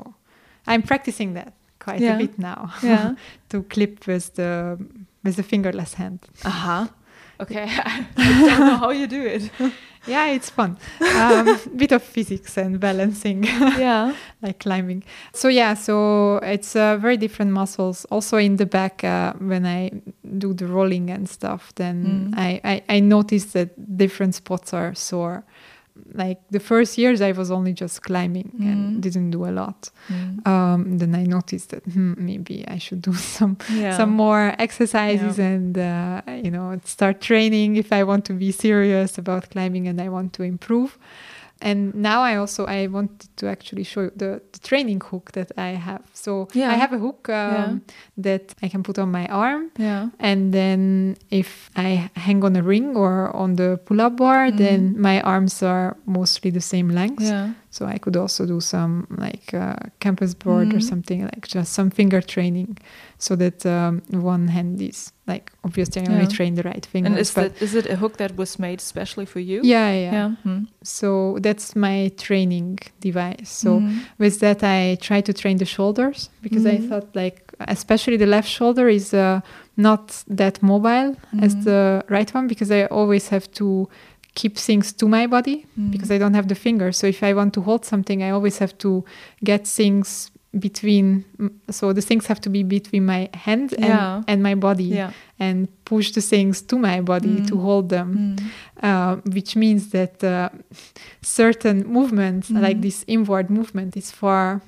I'm 0.68 0.82
practicing 0.82 1.34
that 1.34 1.54
quite 1.80 2.02
Yeah. 2.02 2.16
a 2.16 2.18
bit 2.18 2.38
now. 2.40 2.72
Yeah. 2.84 3.16
to 3.50 3.64
clip 3.64 4.06
with 4.08 4.34
the 4.36 4.78
with 5.24 5.36
the 5.36 5.44
fingerless 5.44 5.96
hand. 5.96 6.20
Uh 6.44 6.50
huh. 6.50 6.88
Okay. 7.40 7.68
I 7.86 8.06
don't 8.18 8.60
know 8.60 8.78
how 8.78 8.92
you 8.92 9.08
do 9.08 9.22
it. 9.26 9.52
Yeah, 10.08 10.28
it's 10.36 10.52
fun. 10.52 10.78
Um, 11.02 11.58
bit 11.76 11.92
of 11.92 12.04
physics 12.04 12.58
and 12.58 12.80
balancing, 12.80 13.44
yeah. 13.80 14.14
like 14.40 14.60
climbing. 14.60 15.04
So 15.34 15.48
yeah, 15.48 15.74
so 15.74 16.38
it's 16.44 16.76
uh, 16.76 16.98
very 17.02 17.18
different 17.18 17.52
muscles. 17.52 18.06
Also 18.12 18.38
in 18.38 18.58
the 18.58 18.68
back, 18.68 19.04
uh, 19.04 19.34
when 19.40 19.66
I 19.66 19.90
do 20.38 20.54
the 20.54 20.68
rolling 20.68 21.10
and 21.10 21.28
stuff, 21.28 21.72
then 21.76 22.06
Mm. 22.06 22.38
I, 22.38 22.62
I 22.64 22.98
I 22.98 23.00
notice 23.02 23.46
that 23.54 23.70
different 23.98 24.36
spots 24.36 24.74
are 24.74 24.94
sore. 24.96 25.44
Like 26.14 26.40
the 26.52 26.60
first 26.60 26.98
years, 26.98 27.22
I 27.22 27.32
was 27.32 27.50
only 27.52 27.74
just 27.74 28.02
climbing 28.02 28.52
Mm. 28.60 28.72
and 28.72 29.02
didn't 29.04 29.32
do 29.32 29.46
a 29.46 29.52
lot. 29.52 29.90
Mm. 30.10 30.48
Um, 30.48 30.98
then 30.98 31.16
I 31.16 31.24
noticed 31.24 31.70
that 31.70 31.84
hmm, 31.86 32.14
maybe 32.18 32.64
I 32.68 32.78
should 32.80 33.02
do 33.02 33.14
some 33.38 33.58
Yeah. 33.74 33.98
some 33.98 34.12
more 34.12 34.54
exercises 34.60 35.40
and 35.40 35.78
uh, 35.78 36.22
you 36.44 36.52
know 36.52 36.80
start 36.84 37.22
training 37.22 37.76
if 37.78 37.92
I 38.00 38.04
want 38.04 38.24
to 38.26 38.34
be 38.34 38.52
serious 38.52 39.18
about 39.18 39.50
climbing 39.52 39.88
and 39.88 40.00
I 40.02 40.10
want 40.10 40.34
to 40.34 40.44
improve. 40.44 40.98
And 41.62 41.94
now 41.96 42.22
I 42.22 42.36
also 42.36 42.66
I 42.66 42.88
wanted 42.88 43.28
to 43.38 43.48
actually 43.48 43.84
show 43.84 44.02
you 44.02 44.12
the, 44.16 44.42
the 44.52 44.60
training 44.60 45.02
hook 45.02 45.32
that 45.32 45.52
I 45.58 45.70
have. 45.80 46.02
So 46.14 46.48
Yeah. 46.54 46.70
I 46.72 46.76
have 46.76 46.94
a 46.94 47.00
hook 47.00 47.30
um, 47.30 47.36
Yeah. 47.36 47.78
that 48.18 48.54
I 48.62 48.68
can 48.70 48.84
put 48.84 49.00
on 49.00 49.12
my 49.12 49.26
arm, 49.28 49.72
Yeah. 49.78 50.10
and 50.20 50.52
then 50.54 51.16
if 51.32 51.70
I 51.76 52.10
hang 52.16 52.44
on 52.44 52.56
a 52.56 52.62
ring 52.62 52.96
or 52.96 53.36
on 53.36 53.56
the 53.56 53.78
pull-up 53.86 54.18
bar, 54.18 54.48
Mhm. 54.52 54.58
then 54.58 54.96
my 55.02 55.22
arms 55.22 55.64
are 55.64 55.96
mostly 56.06 56.52
the 56.52 56.62
same 56.62 56.90
length. 56.90 57.24
Yeah. 57.24 57.50
So 57.76 57.86
I 57.96 57.98
could 57.98 58.16
also 58.18 58.46
do 58.46 58.60
some 58.62 59.06
like 59.26 59.54
uh, 59.54 59.76
campus 60.00 60.34
board 60.34 60.68
or 60.74 60.80
Mhm. 60.80 60.84
something 60.92 61.22
like 61.24 61.46
just 61.56 61.74
some 61.74 61.90
finger 61.92 62.22
training, 62.22 62.78
so 63.18 63.36
that 63.36 63.66
um, 63.66 64.02
one 64.34 64.48
hand 64.48 64.82
is 64.82 65.12
like 65.28 65.52
obviously 65.64 66.02
I 66.02 66.06
only 66.12 66.24
Yeah. 66.26 66.36
train 66.38 66.56
the 66.56 66.64
right 66.64 66.86
finger. 66.86 67.10
And 67.10 67.20
is 67.20 67.34
that 67.34 67.52
is 67.62 67.74
it 67.76 67.86
a 67.90 67.96
hook 67.96 68.16
that 68.18 68.32
was 68.38 68.58
made 68.60 68.80
especially 68.80 69.26
for 69.26 69.40
you? 69.42 69.60
yeah, 69.64 69.92
yeah, 69.94 70.14
Yeah. 70.14 70.30
Hmm. 70.44 70.64
So 70.84 71.38
that's 71.42 71.76
my 71.76 72.12
training 72.18 72.80
device. 73.02 73.50
So 73.64 73.70
Mhm. 73.80 74.00
with 74.20 74.40
that, 74.40 74.64
I 74.64 74.96
try 75.08 75.22
to 75.22 75.34
train 75.34 75.58
the 75.58 75.66
shoulders 75.66 76.30
because 76.42 76.66
I 76.70 76.78
Mhm. 76.78 76.88
thought 76.90 77.08
like 77.16 77.40
especially 77.60 78.18
the 78.18 78.26
left 78.36 78.48
shoulder 78.50 78.88
is 78.90 79.14
uh, 79.14 79.40
not 79.76 80.24
that 80.38 80.62
mobile 80.62 81.16
as 81.46 81.54
Mhm. 81.56 81.64
the 81.64 82.04
right 82.10 82.34
one 82.36 82.48
because 82.48 82.72
I 82.72 82.86
always 82.90 83.30
have 83.30 83.48
to 83.60 83.88
keep 84.36 84.58
things 84.58 84.94
to 84.94 85.08
my 85.08 85.28
body 85.28 85.58
Mhm. 85.78 85.92
because 85.92 86.12
I 86.16 86.18
don't 86.18 86.34
have 86.36 86.48
the 86.48 86.56
fingers. 86.56 86.98
So 86.98 87.08
if 87.08 87.24
I 87.24 87.34
want 87.34 87.54
to 87.54 87.62
hold 87.62 87.86
something, 87.86 88.22
I 88.22 88.30
always 88.32 88.58
have 88.60 88.74
to 88.80 89.04
get 89.44 89.68
things 89.68 90.32
between. 90.60 91.24
mm, 91.40 91.50
So 91.70 91.94
the 91.94 92.02
things 92.02 92.28
have 92.28 92.40
to 92.42 92.50
be 92.50 92.64
between 92.64 93.06
my 93.06 93.22
hand 93.46 93.74
and, 93.74 93.86
Yeah. 93.86 94.24
and 94.28 94.42
my 94.44 94.56
body, 94.56 94.84
Yeah. 95.02 95.12
and 95.40 95.68
push 95.86 96.12
the 96.12 96.22
things 96.22 96.62
to 96.70 96.78
my 96.78 97.02
body 97.02 97.36
to 97.50 97.56
Mm. 97.56 97.62
hold 97.62 97.90
them. 97.90 98.10
Mm. 98.18 98.36
Uh, 98.90 99.16
which 99.36 99.56
means 99.56 99.90
that 99.90 100.24
uh, 100.24 100.50
certain 101.22 101.86
movements, 101.88 102.50
like 102.50 102.78
Mhm. 102.78 102.82
this 102.82 103.04
inward 103.08 103.50
movement, 103.50 103.96
is 103.98 104.12
far 104.12 104.62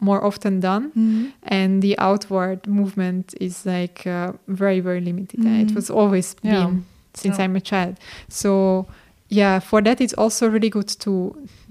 more 0.00 0.24
often 0.24 0.60
done 0.60 0.90
Mhm. 0.96 1.32
and 1.44 1.80
the 1.82 1.94
outward 1.98 2.66
movement 2.66 3.34
is 3.40 3.64
like 3.64 4.04
uh, 4.06 4.32
very 4.48 4.80
very 4.80 5.00
limited 5.00 5.40
Uh, 5.46 5.62
it 5.64 5.72
was 5.74 5.90
always 5.90 6.34
Yeah. 6.42 6.52
been 6.66 6.84
since 7.14 7.38
i'm 7.38 7.54
a 7.56 7.60
child 7.60 7.94
so 8.28 8.50
yeah 9.40 9.60
for 9.60 9.82
that 9.82 10.00
it's 10.00 10.14
also 10.18 10.46
really 10.50 10.68
good 10.70 10.88
to 11.00 11.12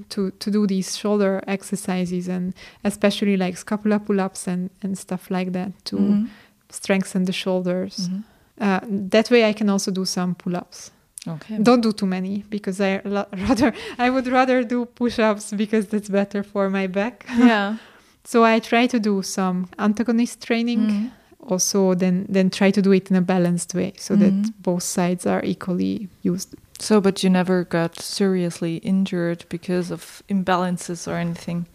to 0.09 0.31
to 0.39 0.51
do 0.51 0.65
these 0.67 0.97
shoulder 0.97 1.41
exercises 1.47 2.27
and 2.27 2.53
especially 2.83 3.37
like 3.37 3.57
scapula 3.57 3.99
pull-ups 3.99 4.47
and 4.47 4.69
and 4.83 4.97
stuff 4.97 5.29
like 5.29 5.51
that 5.51 5.71
to 5.85 5.95
Mhm. 5.97 6.27
strengthen 6.69 7.25
the 7.25 7.33
shoulders 7.33 7.95
Mhm. 8.09 8.23
uh, 8.61 8.79
that 9.11 9.29
way 9.29 9.49
I 9.49 9.53
can 9.53 9.69
also 9.69 9.91
do 9.91 10.05
some 10.05 10.33
pull-ups. 10.35 10.91
Okay. 11.27 11.57
Don't 11.63 11.81
do 11.83 11.91
too 11.91 12.07
many 12.07 12.43
because 12.49 12.81
I 12.81 13.01
lo- 13.15 13.27
rather 13.47 13.73
I 14.05 14.09
would 14.09 14.27
rather 14.27 14.63
do 14.63 14.85
push-ups 14.85 15.53
because 15.55 15.85
that's 15.91 16.09
better 16.09 16.43
for 16.43 16.69
my 16.69 16.87
back. 16.87 17.25
yeah. 17.37 17.75
So 18.23 18.43
I 18.55 18.59
try 18.59 18.87
to 18.87 18.99
do 18.99 19.21
some 19.23 19.67
antagonist 19.77 20.41
training 20.47 20.79
Mm. 20.79 21.09
also 21.51 21.93
then 21.95 22.25
then 22.33 22.49
try 22.49 22.71
to 22.71 22.81
do 22.81 22.91
it 22.91 23.09
in 23.11 23.15
a 23.17 23.21
balanced 23.21 23.73
way 23.75 23.91
so 23.97 24.15
that 24.15 24.33
Mhm. 24.33 24.53
both 24.63 24.83
sides 24.83 25.25
are 25.25 25.43
equally 25.45 26.07
used. 26.33 26.49
So, 26.81 26.99
but 26.99 27.23
you 27.23 27.29
never 27.29 27.63
got 27.63 27.99
seriously 28.01 28.77
injured 28.77 29.45
because 29.49 29.91
of 29.91 30.23
imbalances 30.29 31.07
or 31.07 31.15
anything. 31.15 31.67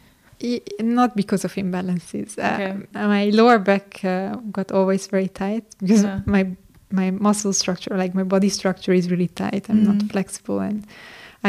I- 0.42 0.60
not 0.80 1.14
because 1.16 1.44
of 1.44 1.54
imbalances. 1.54 2.32
Okay. 2.38 2.74
Uh, 2.94 3.08
my 3.08 3.30
lower 3.30 3.58
back 3.58 4.04
uh, 4.04 4.36
got 4.52 4.72
always 4.72 5.06
very 5.06 5.28
tight 5.28 5.64
because 5.80 6.02
Yeah. 6.02 6.20
my 6.26 6.42
my 6.90 7.10
muscle 7.10 7.52
structure, 7.52 7.96
like 7.96 8.14
my 8.14 8.22
body 8.24 8.48
structure, 8.48 8.92
is 8.94 9.10
really 9.10 9.28
tight. 9.28 9.68
I'm 9.70 9.82
not 9.84 9.98
Mhm. 9.98 10.10
flexible, 10.12 10.60
and 10.60 10.84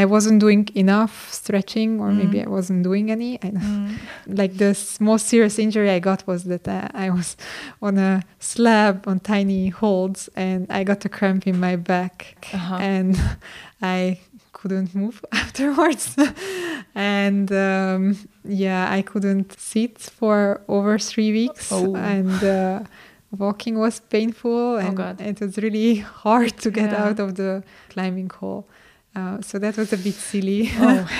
I 0.01 0.05
wasn't 0.05 0.39
doing 0.45 0.63
enough 0.83 1.13
stretching, 1.41 1.91
or 2.03 2.09
maybe 2.21 2.37
Mhm. 2.37 2.45
I 2.47 2.49
wasn't 2.57 2.81
doing 2.89 3.05
any. 3.17 3.31
I 3.47 3.49
Mm. 3.51 3.89
like 4.41 4.53
the 4.63 4.71
most 5.11 5.23
serious 5.33 5.55
injury 5.65 5.89
I 5.97 5.99
got 6.09 6.19
was 6.31 6.41
that 6.51 6.65
uh, 6.67 6.87
I 7.05 7.07
was 7.17 7.29
on 7.87 7.93
a 8.09 8.11
slab 8.39 8.95
on 9.09 9.17
tiny 9.33 9.63
holds 9.79 10.29
and 10.35 10.59
I 10.79 10.83
got 10.91 11.05
a 11.05 11.09
cramp 11.17 11.41
in 11.51 11.57
my 11.67 11.75
back 11.93 12.15
Uh-huh. 12.57 12.77
and 12.95 13.11
I 13.97 14.01
couldn't 14.57 14.89
move 15.01 15.17
afterwards. 15.43 16.05
and 16.95 17.51
um, 17.51 18.01
yeah, 18.65 18.97
I 18.97 19.01
couldn't 19.01 19.49
sit 19.59 19.99
for 20.19 20.61
over 20.67 20.93
three 20.99 21.31
weeks 21.31 21.71
Oh. 21.71 21.95
and 21.95 22.43
uh, 22.43 22.79
walking 23.37 23.75
was 23.85 23.99
painful 23.99 24.77
and 24.77 24.95
God. 24.97 25.21
it 25.21 25.39
was 25.41 25.57
really 25.57 25.95
hard 26.23 26.53
to 26.63 26.69
get 26.71 26.91
Yeah. 26.91 27.03
out 27.05 27.19
of 27.19 27.29
the 27.35 27.63
climbing 27.93 28.29
hole. 28.39 28.63
Uh, 29.17 29.41
so 29.41 29.57
that 29.59 29.75
was 29.77 29.91
a 29.93 29.97
bit 29.97 30.13
silly. 30.15 30.69
Oh. 30.79 31.07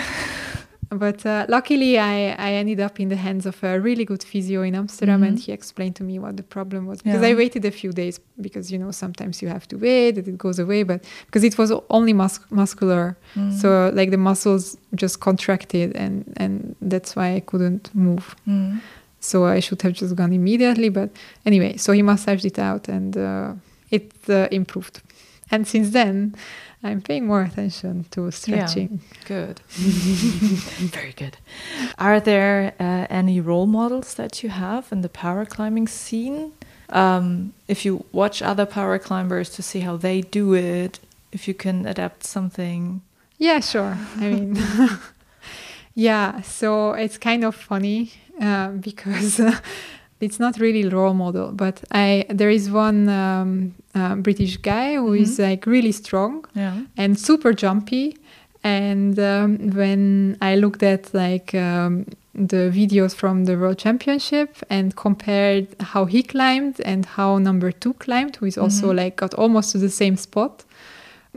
But 0.90 1.26
uh, 1.26 1.46
luckily, 1.50 2.00
I, 2.00 2.30
I 2.40 2.54
ended 2.54 2.80
up 2.80 2.98
in 2.98 3.10
the 3.10 3.18
hands 3.18 3.46
of 3.46 3.62
a 3.62 3.78
really 3.78 4.06
good 4.06 4.24
physio 4.24 4.62
in 4.62 4.74
Amsterdam, 4.74 5.22
and 5.24 5.38
Mhm. 5.38 5.42
he 5.46 5.52
explained 5.52 5.96
to 5.98 6.04
me 6.04 6.18
what 6.18 6.38
the 6.38 6.44
problem 6.44 6.86
was. 6.88 7.02
Because 7.02 7.22
Yeah. 7.22 7.28
I 7.32 7.34
waited 7.36 7.66
a 7.66 7.72
few 7.72 7.92
days 7.92 8.22
because 8.40 8.72
you 8.72 8.80
know 8.80 8.92
sometimes 8.92 9.42
you 9.42 9.50
have 9.50 9.66
to 9.68 9.76
wait 9.78 10.12
that 10.16 10.28
it 10.30 10.38
goes 10.38 10.60
away, 10.60 10.84
but 10.84 11.00
because 11.26 11.44
it 11.44 11.58
was 11.58 11.70
only 11.90 12.14
mus- 12.14 12.40
muscular, 12.50 13.18
Mm. 13.36 13.52
so 13.62 13.92
like 14.00 14.12
the 14.12 14.18
muscles 14.30 14.78
just 14.96 15.20
contracted, 15.20 15.90
and 16.04 16.24
and 16.38 16.54
that's 16.92 17.12
why 17.18 17.36
I 17.36 17.42
couldn't 17.42 17.90
move. 17.94 18.26
Mm. 18.48 18.80
So 19.20 19.46
I 19.46 19.60
should 19.62 19.82
have 19.82 19.94
just 19.94 20.16
gone 20.16 20.32
immediately. 20.32 20.90
But 20.90 21.10
anyway, 21.46 21.76
so 21.78 21.92
he 21.92 22.02
massaged 22.02 22.46
it 22.46 22.58
out, 22.60 22.88
and 22.88 23.18
uh, 23.18 23.54
it 23.92 24.12
uh, 24.30 24.48
improved. 24.52 25.02
And 25.50 25.68
since 25.68 25.92
then, 25.92 26.36
I'm 26.84 27.02
paying 27.02 27.26
more 27.26 27.44
attention 27.44 28.06
to 28.12 28.32
stretching. 28.32 29.02
Good. 29.26 29.60
Very 29.70 31.14
good. 31.14 31.38
Are 31.98 32.20
there 32.20 32.74
uh, 32.80 33.08
any 33.10 33.40
role 33.42 33.66
models 33.66 34.14
that 34.16 34.44
you 34.44 34.50
have 34.50 34.92
in 34.92 35.02
the 35.02 35.10
paraclimbing 35.10 35.90
scene? 35.90 36.54
Um, 36.90 37.54
if 37.68 37.84
you 37.84 38.06
watch 38.12 38.42
other 38.42 38.66
paraclimbers 38.66 39.54
to 39.56 39.64
see 39.64 39.82
how 39.82 39.98
they 39.98 40.22
do 40.22 40.54
it, 40.54 41.00
if 41.32 41.48
you 41.48 41.54
can 41.54 41.86
adapt 41.86 42.24
something. 42.24 43.02
Yeah, 43.38 43.60
sure. 43.60 43.98
I 44.18 44.30
mean, 44.30 44.58
yeah. 45.96 46.42
So 46.42 46.94
it's 46.94 47.18
kind 47.18 47.44
of 47.44 47.56
funny 47.56 48.12
uh, 48.42 48.70
because 48.70 49.42
it's 50.20 50.40
not 50.40 50.60
really 50.60 50.84
a 50.84 50.90
role 50.90 51.14
model, 51.14 51.52
but 51.52 51.84
I 51.92 52.26
there 52.30 52.50
is 52.50 52.70
one 52.72 53.08
um, 53.10 53.74
uh, 53.96 54.16
British 54.16 54.58
guy 54.58 54.96
who 54.96 55.14
is 55.14 55.40
like 55.40 55.66
really 55.66 55.92
strong 55.92 56.46
Yeah. 56.56 56.74
and 56.98 57.18
super 57.20 57.54
jumpy. 57.54 58.18
And 58.64 59.18
um, 59.20 59.58
when 59.76 60.38
I 60.42 60.56
looked 60.56 60.84
at 60.84 61.14
like 61.14 61.54
um, 61.56 62.06
the 62.34 62.70
videos 62.74 63.14
from 63.16 63.46
the 63.46 63.56
World 63.56 63.78
Championship 63.78 64.50
and 64.70 64.96
compared 64.96 65.68
how 65.80 66.06
he 66.06 66.24
climbed 66.24 66.82
and 66.86 67.06
how 67.06 67.38
number 67.38 67.72
two 67.72 67.94
climbed, 67.94 68.36
who 68.38 68.46
is 68.48 68.58
also 68.58 68.88
Mhm. 68.92 68.96
like 69.04 69.16
got 69.16 69.34
almost 69.36 69.72
to 69.72 69.78
the 69.78 69.90
same 69.90 70.18
spot, 70.18 70.66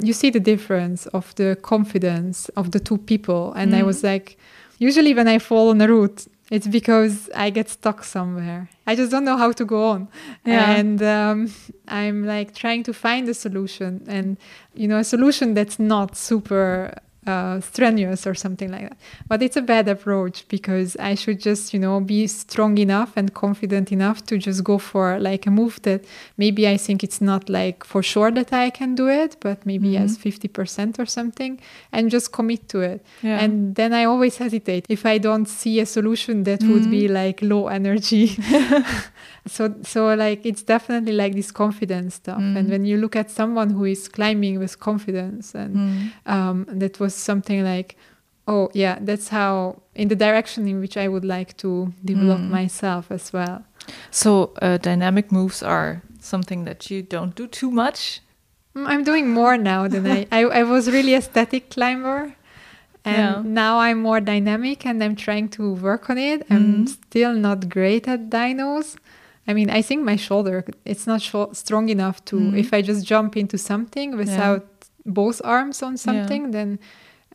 you 0.03 0.13
see 0.13 0.31
the 0.31 0.41
difference 0.41 1.07
of 1.13 1.35
the 1.35 1.57
confidence 1.63 2.49
of 2.57 2.71
the 2.71 2.81
two 2.81 2.99
people. 2.99 3.53
And 3.55 3.75
I 3.75 3.81
Mhm. 3.83 3.87
was 3.87 4.03
like, 4.03 4.37
usually 4.79 5.15
when 5.15 5.29
I 5.29 5.39
fall 5.39 5.69
on 5.71 5.81
a 5.81 5.87
route, 5.87 6.27
it's 6.51 6.67
because 6.67 7.31
I 7.35 7.51
get 7.51 7.69
stuck 7.69 8.05
somewhere. 8.05 8.69
I 8.87 8.97
just 8.97 9.11
don't 9.13 9.25
know 9.25 9.37
how 9.37 9.53
to 9.53 9.65
go 9.65 9.91
on. 9.91 10.09
Yeah. 10.45 10.73
And 10.73 11.03
um, 11.03 11.53
I'm 11.87 12.27
like 12.27 12.55
trying 12.55 12.83
to 12.85 12.93
find 12.93 13.29
a 13.29 13.35
solution 13.35 14.05
and, 14.09 14.37
you 14.75 14.89
know, 14.89 14.99
a 14.99 15.05
solution 15.05 15.55
that's 15.55 15.79
not 15.79 16.17
super 16.17 16.95
uh, 17.27 17.61
strenuous 17.61 18.27
or 18.27 18.35
something 18.35 18.71
like 18.71 18.89
that. 18.89 18.97
But 19.29 19.43
it's 19.43 19.57
a 19.57 19.61
bad 19.63 19.89
approach 19.89 20.47
because 20.49 20.97
I 20.97 21.15
should 21.15 21.39
just, 21.41 21.75
you 21.75 21.79
know, 21.79 22.01
be 22.01 22.27
strong 22.27 22.79
enough 22.79 23.13
and 23.17 23.35
confident 23.35 23.93
enough 23.93 24.25
to 24.27 24.39
just 24.39 24.65
go 24.65 24.79
for 24.79 25.19
like 25.21 25.47
a 25.47 25.51
move 25.51 25.81
that 25.83 26.05
maybe 26.39 26.67
I 26.67 26.79
think 26.79 27.05
it's 27.05 27.21
not 27.21 27.49
like 27.51 27.85
for 27.85 28.03
sure 28.03 28.31
that 28.31 28.53
I 28.53 28.71
can 28.71 28.95
do 28.95 29.07
it, 29.09 29.37
but 29.41 29.67
maybe 29.67 29.91
Mhm. 29.93 30.01
as 30.05 30.17
50% 30.17 30.99
or 30.99 31.05
something 31.07 31.61
and 31.93 32.11
just 32.11 32.33
commit 32.33 32.69
to 32.71 32.81
it. 32.81 33.05
Yeah. 33.23 33.39
And 33.45 33.75
then 33.75 33.93
I 33.93 34.05
always 34.05 34.39
hesitate 34.39 34.87
if 34.89 35.05
I 35.05 35.19
don't 35.19 35.47
see 35.47 35.79
a 35.81 35.87
solution 35.87 36.45
that 36.45 36.63
would 36.63 36.91
be 36.91 37.03
Mhm. 37.09 37.13
like 37.13 37.43
low 37.43 37.69
energy. 37.69 38.27
so 39.47 39.75
so 39.83 40.15
like 40.15 40.41
it's 40.45 40.63
definitely 40.63 41.13
like 41.13 41.35
this 41.35 41.51
confidence 41.53 42.15
stuff. 42.17 42.41
Mm. 42.41 42.57
And 42.59 42.69
when 42.71 42.85
you 42.85 42.97
look 42.99 43.17
at 43.17 43.31
someone 43.31 43.71
who 43.71 43.85
is 43.85 44.09
climbing 44.09 44.59
with 44.59 44.79
confidence 44.81 45.55
and 45.55 45.77
Mm. 45.77 46.13
um, 46.27 46.67
that 46.83 46.99
was 47.01 47.10
something 47.15 47.65
like 47.65 47.97
oh 48.49 48.69
yeah 48.75 48.99
that's 49.01 49.29
how 49.29 49.81
in 49.95 50.09
the 50.09 50.17
direction 50.17 50.67
in 50.69 50.81
which 50.81 50.97
i 50.97 51.07
would 51.09 51.25
like 51.25 51.57
to 51.57 51.93
develop 52.05 52.41
Mm. 52.41 52.51
myself 52.51 53.11
as 53.11 53.33
well 53.33 53.63
So 54.11 54.53
uh, 54.63 54.77
dynamic 54.79 55.33
moves 55.33 55.63
are 55.63 56.03
something 56.21 56.65
that 56.65 56.91
you 56.91 57.03
don't 57.03 57.35
do 57.35 57.47
too 57.49 57.71
much. 57.71 58.21
Mm, 58.77 58.87
i'm 58.87 59.05
doing 59.05 59.29
more 59.31 59.57
now 59.57 59.89
than 59.89 60.07
I, 60.07 60.27
I 60.39 60.41
i 60.61 60.63
was 60.63 60.87
really 60.89 61.15
a 61.15 61.21
static 61.23 61.71
climber 61.71 62.35
and 63.05 63.17
Yeah. 63.17 63.43
now 63.65 63.79
i'm 63.81 63.99
more 64.03 64.21
dynamic 64.21 64.87
and 64.87 65.03
i'm 65.03 65.17
trying 65.17 65.49
to 65.57 65.75
work 65.75 66.09
on 66.11 66.19
it 66.19 66.43
i'm 66.51 66.85
Mhm. 66.85 66.89
still 66.89 67.33
not 67.35 67.69
great 67.69 68.07
at 68.09 68.31
dynos 68.31 68.97
i 69.49 69.55
mean 69.55 69.71
i 69.71 69.83
think 69.83 70.05
my 70.05 70.17
shoulder 70.17 70.65
it's 70.85 71.07
not 71.07 71.21
sho- 71.23 71.53
strong 71.53 71.89
enough 71.89 72.19
to 72.31 72.37
Mhm. 72.37 72.59
if 72.63 72.73
i 72.73 72.81
just 72.83 73.03
jump 73.07 73.37
into 73.37 73.57
something 73.59 74.17
without 74.17 74.67
both 75.13 75.41
arms 75.45 75.83
on 75.83 75.97
something 75.97 76.51
then 76.53 76.79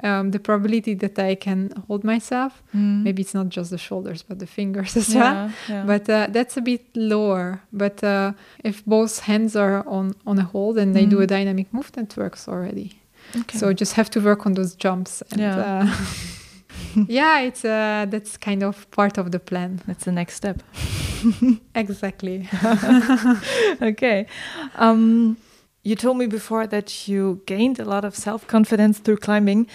um, 0.03 0.31
the 0.31 0.39
probability 0.39 0.93
that 0.95 1.17
i 1.19 1.35
can 1.35 1.69
hold 1.87 2.03
myself 2.03 2.61
Mm. 2.73 3.03
maybe 3.03 3.21
it's 3.21 3.33
not 3.33 3.47
just 3.57 3.69
the 3.69 3.77
shoulders 3.77 4.23
but 4.27 4.39
the 4.39 4.45
fingers 4.47 4.97
as 4.97 5.15
well 5.15 5.33
Yeah. 5.33 5.51
yeah. 5.69 5.83
but 5.85 6.09
uh, 6.09 6.27
that's 6.33 6.57
a 6.57 6.61
bit 6.61 6.81
lower 6.95 7.59
but 7.71 8.03
uh, 8.03 8.31
if 8.63 8.83
both 8.85 9.19
hands 9.19 9.55
are 9.55 9.83
on 9.87 10.13
on 10.25 10.37
a 10.39 10.43
hold 10.53 10.77
and 10.77 10.93
they 10.93 11.05
do 11.05 11.17
Mm. 11.17 11.23
a 11.23 11.27
dynamic 11.27 11.67
move 11.73 11.91
that 11.91 12.15
works 12.17 12.47
already 12.47 12.89
Okay. 13.35 13.57
so 13.59 13.73
just 13.73 13.93
have 13.93 14.09
to 14.09 14.19
work 14.19 14.45
on 14.45 14.53
those 14.53 14.75
jumps 14.83 15.23
and 15.31 15.39
Yeah. 15.41 15.57
uh, 15.83 15.87
yeah 17.07 17.47
it's 17.47 17.63
uh, 17.65 18.05
that's 18.11 18.37
kind 18.37 18.63
of 18.63 18.85
part 18.91 19.17
of 19.17 19.29
the 19.31 19.39
plan 19.39 19.79
that's 19.87 20.03
the 20.05 20.11
next 20.11 20.35
step. 20.35 20.61
exactly 21.75 22.47
okay. 23.81 24.25
Um, 24.75 25.37
you 25.87 25.95
told 25.95 26.17
me 26.17 26.27
before 26.27 26.67
that 26.67 27.07
you 27.07 27.41
gained 27.45 27.79
a 27.79 27.85
lot 27.85 28.03
of 28.05 28.13
self 28.15 28.41
confidence 28.47 28.99
through 29.03 29.17
climbing. 29.27 29.67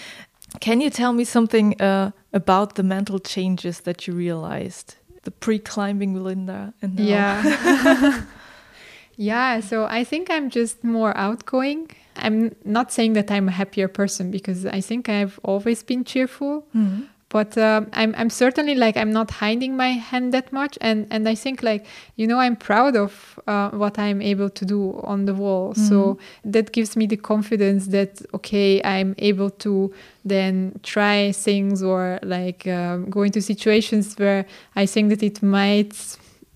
Can 0.59 0.81
you 0.81 0.89
tell 0.89 1.13
me 1.13 1.23
something 1.23 1.81
uh, 1.81 2.11
about 2.33 2.75
the 2.75 2.83
mental 2.83 3.19
changes 3.19 3.79
that 3.81 4.05
you 4.07 4.13
realized? 4.13 4.95
The 5.23 5.31
pre 5.31 5.59
climbing 5.59 6.13
Melinda 6.13 6.73
and 6.81 6.95
now. 6.95 7.03
yeah 7.03 8.23
yeah 9.17 9.59
so 9.59 9.85
i 9.85 10.03
think 10.03 10.29
i'm 10.29 10.49
just 10.49 10.83
more 10.83 11.15
outgoing 11.17 11.89
i'm 12.15 12.55
not 12.65 12.91
saying 12.91 13.13
that 13.13 13.29
i'm 13.31 13.47
a 13.47 13.51
happier 13.51 13.87
person 13.87 14.31
because 14.31 14.65
i 14.65 14.81
think 14.81 15.09
i've 15.09 15.39
always 15.43 15.83
been 15.83 16.03
cheerful 16.03 16.65
Mhm. 16.75 17.07
But 17.31 17.57
um, 17.57 17.87
I'm, 17.93 18.13
I'm 18.17 18.29
certainly 18.29 18.75
like 18.75 18.95
i'm 18.97 19.11
not 19.11 19.31
hiding 19.31 19.75
my 19.75 19.91
hand 20.09 20.33
that 20.33 20.51
much. 20.51 20.77
And 20.81 21.07
and 21.09 21.27
i 21.27 21.35
think 21.35 21.63
like 21.63 21.85
you 22.17 22.27
know 22.27 22.39
i'm 22.39 22.55
proud 22.55 22.95
of 22.95 23.39
uh, 23.47 23.69
what 23.81 23.97
i'm 23.97 24.21
able 24.21 24.49
to 24.49 24.65
do 24.65 25.01
on 25.03 25.25
the 25.25 25.33
wall. 25.33 25.73
So 25.73 26.17
that 26.45 26.71
gives 26.71 26.95
me 26.95 27.07
the 27.07 27.17
confidence 27.17 27.87
that 27.87 28.21
okay 28.33 28.81
i'm 28.83 29.15
able 29.17 29.49
to 29.65 29.93
then 30.25 30.79
try 30.83 31.31
things 31.31 31.81
or 31.81 32.19
like 32.21 32.67
um, 32.67 33.09
go 33.09 33.23
into 33.23 33.41
situations 33.41 34.15
where 34.19 34.45
i 34.75 34.85
think 34.85 35.09
that 35.09 35.23
it 35.23 35.41
might 35.41 35.93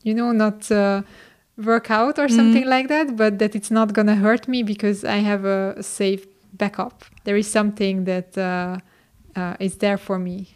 you 0.04 0.14
know 0.14 0.32
not 0.32 0.72
uh, 0.72 1.02
work 1.58 1.90
out 1.90 2.20
or 2.20 2.28
something 2.28 2.66
like 2.76 2.88
that 2.90 3.16
but 3.16 3.40
that 3.40 3.56
it's 3.56 3.72
not 3.72 3.94
gonna 3.94 4.16
hurt 4.16 4.48
me 4.48 4.64
because 4.64 5.04
i 5.06 5.18
have 5.18 5.46
a 5.46 5.82
safe 5.82 6.26
backup. 6.58 7.04
There 7.24 7.38
is 7.38 7.48
something 7.52 8.06
that 8.06 8.38
uh, 8.38 8.78
uh, 9.36 9.56
is 9.60 9.78
there 9.78 9.98
for 9.98 10.18
me 10.20 10.48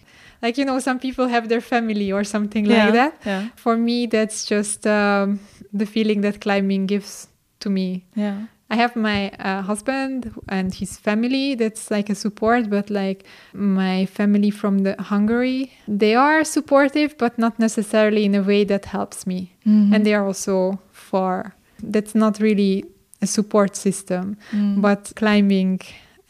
like 0.41 0.57
you 0.57 0.65
know 0.65 0.79
some 0.79 0.99
people 0.99 1.27
have 1.27 1.47
their 1.49 1.61
family 1.61 2.11
or 2.11 2.23
something 2.23 2.65
Yeah, 2.65 2.85
like 2.85 2.93
that 2.93 3.13
Yeah. 3.25 3.49
for 3.55 3.75
me 3.77 4.07
that's 4.07 4.45
just 4.45 4.85
um, 4.87 5.39
the 5.73 5.85
feeling 5.85 6.21
that 6.21 6.39
climbing 6.41 6.85
gives 6.87 7.27
to 7.59 7.69
me 7.69 8.05
Yeah. 8.15 8.37
I 8.71 8.75
have 8.75 8.95
my 8.95 9.31
uh, 9.39 9.63
husband 9.63 10.31
and 10.47 10.71
his 10.73 10.95
family 10.97 11.55
that's 11.55 11.89
like 11.89 12.07
a 12.11 12.13
support, 12.15 12.69
but 12.69 12.91
like 12.91 13.25
my 13.51 14.05
family 14.05 14.51
from 14.51 14.83
the 14.83 14.93
Hungary, 14.99 15.71
they 15.87 16.13
are 16.13 16.43
supportive, 16.43 17.17
but 17.17 17.39
not 17.39 17.57
necessarily 17.57 18.25
in 18.25 18.35
a 18.35 18.43
way 18.43 18.63
that 18.65 18.85
helps 18.85 19.25
me. 19.25 19.39
Mm-hmm. 19.65 19.93
And 19.95 20.05
they 20.05 20.13
are 20.13 20.23
also 20.23 20.77
far. 20.91 21.55
That's 21.81 22.13
not 22.13 22.39
really 22.39 22.85
a 23.23 23.25
support 23.25 23.75
system, 23.75 24.37
Mm. 24.53 24.81
but 24.81 25.13
climbing. 25.15 25.81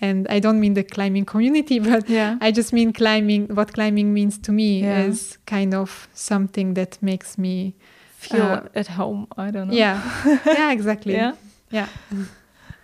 And 0.02 0.28
I 0.30 0.40
don't 0.40 0.60
mean 0.60 0.74
the 0.76 0.84
climbing 0.84 1.26
community, 1.26 1.80
but 1.90 2.10
Yeah. 2.10 2.38
I 2.42 2.52
just 2.52 2.72
mean 2.74 2.94
climbing. 2.94 3.48
What 3.56 3.74
climbing 3.74 4.14
means 4.14 4.38
to 4.40 4.52
me 4.52 4.82
Yeah. 4.82 5.08
is 5.10 5.38
kind 5.46 5.74
of 5.74 6.08
something 6.14 6.74
that 6.76 6.98
makes 7.02 7.38
me, 7.38 7.74
Feel 8.18 8.42
uh, 8.44 8.62
at 8.80 8.88
home. 8.88 9.28
I 9.38 9.52
don't 9.52 9.68
know. 9.68 9.74
yeah, 9.78 10.02
yeah, 10.46 10.72
exactly, 10.72 11.14
Yeah. 11.14 11.36
yeah. 11.72 11.88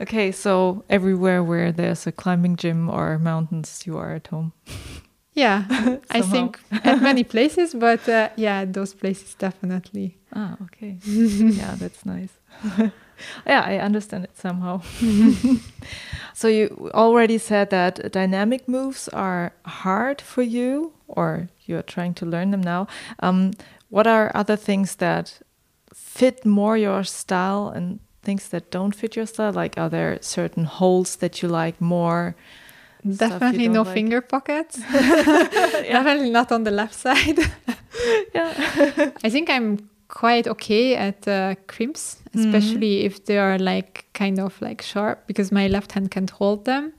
Okay, 0.02 0.32
so 0.34 0.84
everywhere 0.90 1.42
where 1.42 1.72
there's 1.72 2.06
a 2.08 2.12
climbing 2.12 2.58
gym 2.58 2.90
or 2.90 3.18
mountains, 3.18 3.84
you 3.88 3.98
are 3.98 4.14
at 4.16 4.28
home. 4.28 4.52
Yeah, 5.34 5.64
I 6.10 6.22
think 6.22 6.60
at 6.84 7.02
many 7.02 7.24
places, 7.24 7.74
but 7.74 8.08
uh, 8.10 8.28
yeah, 8.36 8.66
those 8.66 8.94
places 8.94 9.36
definitely. 9.36 10.18
Ah, 10.34 10.58
okay. 10.64 10.98
yeah, 11.06 11.76
that's 11.80 12.06
nice. 12.06 12.34
yeah, 13.48 13.62
I 13.66 13.78
understand 13.78 14.26
it 14.26 14.38
somehow. 14.38 14.82
so 16.34 16.48
you 16.48 16.92
already 16.94 17.38
said 17.38 17.70
that 17.70 18.12
dynamic 18.12 18.68
moves 18.68 19.08
are 19.10 19.54
hard 19.66 20.22
for 20.22 20.42
you, 20.42 20.94
or 21.08 21.50
you're 21.66 21.84
trying 21.84 22.14
to 22.16 22.26
learn 22.26 22.52
them 22.52 22.62
now. 22.62 22.88
Um, 23.20 23.52
what 23.90 24.08
are 24.08 24.32
other 24.34 24.56
things 24.56 24.96
that 24.96 25.40
fit 25.94 26.46
more 26.46 26.78
your 26.78 27.04
style 27.04 27.70
and 27.70 28.00
things 28.22 28.50
that 28.50 28.72
don't 28.72 28.96
fit 28.96 29.16
your 29.16 29.26
style? 29.26 29.54
Like, 29.54 29.78
are 29.78 29.90
there 29.90 30.18
certain 30.22 30.66
holes 30.66 31.18
that 31.18 31.42
you 31.42 31.48
like 31.48 31.80
more? 31.80 32.36
Definitely 33.08 33.68
no 33.68 33.84
like? 33.84 33.94
finger 33.94 34.22
pockets. 34.22 34.78
Definitely 34.92 36.32
not 36.32 36.52
on 36.52 36.64
the 36.64 36.72
left 36.72 36.96
side. 36.96 37.38
Yeah. 38.34 39.12
I 39.24 39.30
think 39.30 39.50
I'm 39.50 39.90
quite 40.22 40.48
okay 40.50 40.96
at 40.96 41.28
uh, 41.28 41.56
crimps, 41.68 42.18
Mm-hmm. 42.36 42.54
especially 42.54 43.06
if 43.06 43.16
they 43.28 43.38
are 43.38 43.58
like 43.58 44.04
kind 44.14 44.40
of 44.40 44.62
like 44.62 44.82
sharp 44.82 45.18
because 45.26 45.54
my 45.56 45.68
left 45.70 45.94
hand 45.94 46.12
can't 46.12 46.32
hold 46.32 46.66
them. 46.66 46.92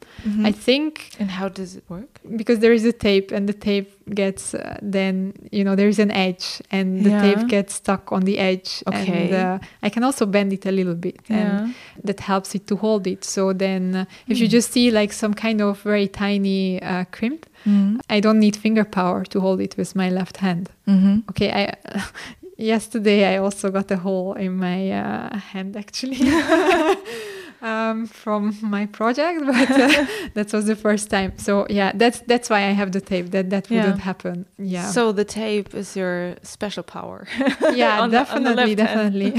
I 0.49 0.51
think 0.53 1.11
and 1.21 1.31
how 1.31 1.49
does 1.51 1.77
it 1.77 1.85
work? 1.91 2.21
because 2.37 2.61
there 2.61 2.73
is 2.73 2.85
a 2.87 2.93
tape 2.93 3.31
and 3.37 3.47
the 3.47 3.53
tape 3.53 3.89
gets 4.14 4.55
uh, 4.55 4.79
then 4.97 5.35
you 5.53 5.62
know 5.62 5.75
there 5.77 5.89
is 5.91 5.99
an 5.99 6.11
edge 6.11 6.62
and 6.73 7.05
the 7.05 7.11
Yeah. 7.11 7.21
tape 7.21 7.49
gets 7.49 7.75
stuck 7.75 8.12
on 8.12 8.23
the 8.25 8.39
edge 8.39 8.83
Okay. 8.87 9.25
and 9.27 9.35
uh, 9.35 9.59
i 9.87 9.91
can 9.91 10.03
also 10.05 10.25
bend 10.27 10.53
it 10.53 10.64
a 10.67 10.71
little 10.73 10.95
bit 10.95 11.21
and 11.31 11.75
that 12.09 12.21
helps 12.21 12.55
it 12.55 12.67
to 12.67 12.77
hold 12.77 13.07
it 13.07 13.25
so 13.25 13.53
then 13.53 13.95
uh, 13.95 14.05
if 14.29 14.39
you 14.41 14.47
Mm. 14.49 14.57
just 14.57 14.73
see 14.73 14.91
like 14.91 15.12
some 15.12 15.35
kind 15.35 15.61
of 15.61 15.83
very 15.85 16.09
tiny 16.09 16.81
uh, 16.83 17.05
crimp 17.17 17.47
Mm. 17.67 18.01
i 18.17 18.21
don't 18.21 18.39
need 18.41 18.57
finger 18.57 18.85
power 18.85 19.25
to 19.33 19.41
hold 19.41 19.61
it 19.61 19.77
with 19.77 19.95
my 19.95 20.09
left 20.11 20.37
hand 20.39 20.71
Mm-hmm. 20.89 21.17
okay 21.31 21.51
i 21.53 21.64
yesterday 22.57 23.35
i 23.35 23.37
also 23.39 23.71
got 23.71 23.91
a 23.91 23.97
hole 23.97 24.33
in 24.35 24.57
my 24.57 24.91
uh, 24.91 25.37
hand 25.53 25.77
actually 25.77 26.19
um, 27.63 28.07
from 28.07 28.57
my 28.63 28.87
project 28.87 29.41
but 29.47 29.71
uh, 29.71 30.07
that 30.35 30.53
was 30.53 30.67
the 30.67 30.77
first 30.77 31.11
time. 31.11 31.33
So 31.39 31.67
yeah 31.71 31.93
that's 31.95 32.21
that's 32.27 32.51
why 32.51 32.59
i 32.71 32.73
have 32.73 32.93
the 32.93 33.01
tape. 33.01 33.31
That 33.31 33.51
that 33.51 33.71
Yeah. 33.71 33.77
wouldn't 33.85 34.01
happen. 34.01 34.47
Yeah. 34.59 34.91
So 34.91 35.13
the 35.13 35.25
tape 35.25 35.75
is 35.75 35.97
your 35.97 36.37
special 36.43 36.83
power. 36.83 37.27
yeah 37.75 38.01
on 38.03 38.11
the- 38.11 38.19
the 38.19 38.25
definitely 38.25 38.75
definitely. 38.75 39.33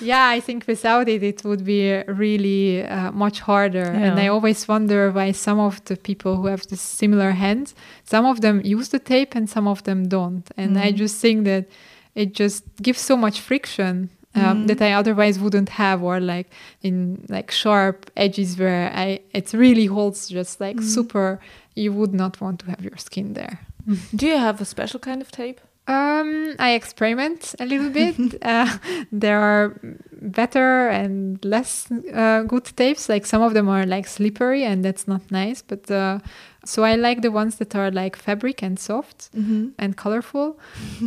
Yeah 0.00 0.28
i 0.36 0.40
think 0.40 0.66
without 0.68 1.08
it 1.08 1.22
it 1.22 1.42
would 1.44 1.64
be 1.64 2.02
really 2.06 2.84
uh, 2.84 3.10
much 3.12 3.40
harder. 3.40 3.90
And 4.04 4.18
i 4.20 4.28
always 4.28 4.66
wonder 4.68 5.10
why 5.10 5.32
some 5.32 5.58
of 5.60 5.82
the 5.84 5.96
people 5.96 6.36
who 6.36 6.46
have 6.46 6.66
this 6.68 6.80
similar 6.80 7.30
hands 7.32 7.74
some 8.04 8.24
of 8.26 8.40
them 8.40 8.60
use 8.64 8.88
the 8.88 8.98
tape 9.00 9.34
and 9.36 9.48
some 9.48 9.66
of 9.70 9.82
them 9.82 10.08
don't. 10.08 10.46
And 10.56 10.78
i 10.78 10.92
Mhm. 10.92 10.96
just 10.96 11.20
think 11.20 11.44
that 11.44 11.64
it 12.22 12.38
just 12.40 12.62
gives 12.82 13.00
so 13.00 13.16
much 13.16 13.36
friction 13.40 14.08
um, 14.34 14.42
Mhm. 14.42 14.66
that 14.68 14.80
I 14.82 14.92
otherwise 15.00 15.38
wouldn't 15.42 15.68
have, 15.70 16.02
or 16.08 16.20
like 16.20 16.48
in 16.82 17.24
like 17.28 17.50
sharp 17.50 18.10
edges 18.16 18.56
where 18.58 18.90
I 19.06 19.20
it 19.38 19.52
really 19.52 19.86
holds 19.86 20.28
just 20.28 20.60
like 20.60 20.76
Mhm. 20.80 20.84
super. 20.94 21.38
You 21.74 21.92
would 21.98 22.12
not 22.14 22.40
want 22.40 22.58
to 22.60 22.66
have 22.66 22.82
your 22.84 22.98
skin 22.98 23.34
there. 23.34 23.56
Do 24.18 24.26
you 24.26 24.38
have 24.38 24.60
a 24.60 24.64
special 24.64 25.00
kind 25.00 25.22
of 25.22 25.30
tape? 25.30 25.60
Um, 25.86 26.54
I 26.58 26.70
experiment 26.74 27.54
a 27.58 27.64
little 27.64 27.90
bit. 27.90 28.14
uh, 28.44 28.68
there 29.20 29.40
are 29.40 29.66
better 30.20 30.88
and 30.90 31.38
less 31.44 31.88
uh, 32.14 32.42
good 32.46 32.64
tapes. 32.76 33.08
Like 33.08 33.26
some 33.26 33.42
of 33.46 33.52
them 33.54 33.68
are 33.68 33.86
like 33.86 34.06
slippery, 34.08 34.64
and 34.64 34.84
that's 34.84 35.06
not 35.08 35.22
nice. 35.30 35.62
But 35.66 35.90
uh, 35.90 36.18
so 36.64 36.84
I 36.84 36.96
like 36.96 37.22
the 37.22 37.30
ones 37.30 37.56
that 37.56 37.74
are 37.74 37.90
like 37.90 38.16
fabric 38.16 38.62
and 38.62 38.78
soft 38.78 39.30
Mm-hmm. 39.34 39.68
and 39.78 39.96
colorful. 39.96 40.58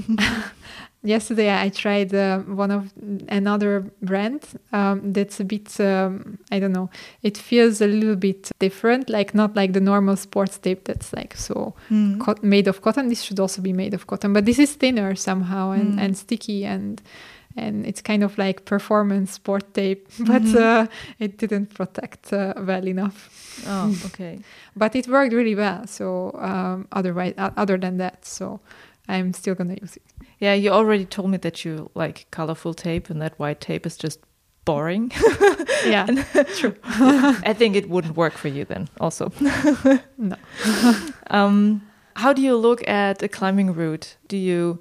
Yesterday 1.04 1.50
I 1.66 1.70
tried 1.70 2.14
uh, 2.14 2.40
one 2.40 2.70
of 2.70 2.94
another 3.28 3.86
brand 4.04 4.44
um, 4.72 5.14
that's 5.14 5.40
a 5.40 5.44
bit 5.44 5.80
um, 5.80 6.38
I 6.52 6.60
don't 6.60 6.74
know. 6.74 6.90
It 7.24 7.38
feels 7.38 7.82
a 7.82 7.88
little 7.88 8.16
bit 8.16 8.52
different, 8.60 9.10
like 9.10 9.34
not 9.34 9.56
like 9.56 9.74
the 9.74 9.80
normal 9.82 10.16
sports 10.16 10.60
tape 10.60 10.84
that's 10.86 11.12
like 11.14 11.36
so 11.36 11.74
Mm. 11.90 12.20
co- 12.20 12.36
made 12.44 12.68
of 12.70 12.82
cotton. 12.82 13.08
This 13.10 13.22
should 13.24 13.40
also 13.40 13.62
be 13.62 13.74
made 13.74 13.94
of 13.96 14.06
cotton, 14.06 14.32
but 14.34 14.46
this 14.46 14.60
is 14.60 14.76
thinner 14.76 15.16
somehow 15.16 15.72
and, 15.72 15.94
Mm. 15.98 16.02
and 16.04 16.18
sticky 16.18 16.66
and 16.66 17.02
and 17.58 17.86
it's 17.86 18.02
kind 18.02 18.24
of 18.24 18.38
like 18.38 18.64
performance 18.64 19.34
sport 19.34 19.74
tape, 19.74 20.08
but 20.20 20.44
Mhm. 20.44 20.56
uh, 20.56 20.88
it 21.20 21.38
didn't 21.38 21.74
protect 21.74 22.32
uh, 22.32 22.54
well 22.68 22.88
enough. 22.88 23.30
Oh, 23.68 23.94
okay. 24.06 24.40
But 24.76 24.96
it 24.96 25.08
worked 25.08 25.34
really 25.34 25.56
well. 25.56 25.86
So 25.88 26.32
um, 26.40 26.88
otherwise, 26.92 27.34
uh, 27.38 27.50
other 27.58 27.78
than 27.80 27.98
that, 27.98 28.26
so 28.26 28.60
I'm 29.10 29.34
still 29.34 29.56
gonna 29.56 29.76
use 29.82 29.98
it. 29.98 30.04
Yeah, 30.42 30.56
you 30.56 30.72
already 30.72 31.06
told 31.06 31.30
me 31.30 31.38
that 31.38 31.64
you 31.64 31.92
like 31.94 32.26
colorful 32.32 32.74
tape, 32.74 33.12
and 33.12 33.22
that 33.22 33.38
white 33.38 33.62
tape 33.62 33.86
is 33.86 33.96
just 33.96 34.20
boring. 34.66 35.12
Yeah, 35.86 36.08
True. 36.58 36.76
I 36.84 37.54
think 37.54 37.76
it 37.76 37.88
wouldn't 37.88 38.18
work 38.18 38.34
for 38.34 38.48
you 38.48 38.66
then. 38.66 38.90
Also. 39.00 39.32
no. 40.18 40.36
Um, 41.30 41.82
how 42.16 42.34
do 42.34 42.42
you 42.42 42.56
look 42.56 42.88
at 42.88 43.22
a 43.22 43.28
climbing 43.28 43.74
route? 43.74 44.18
Do 44.28 44.36
you 44.36 44.80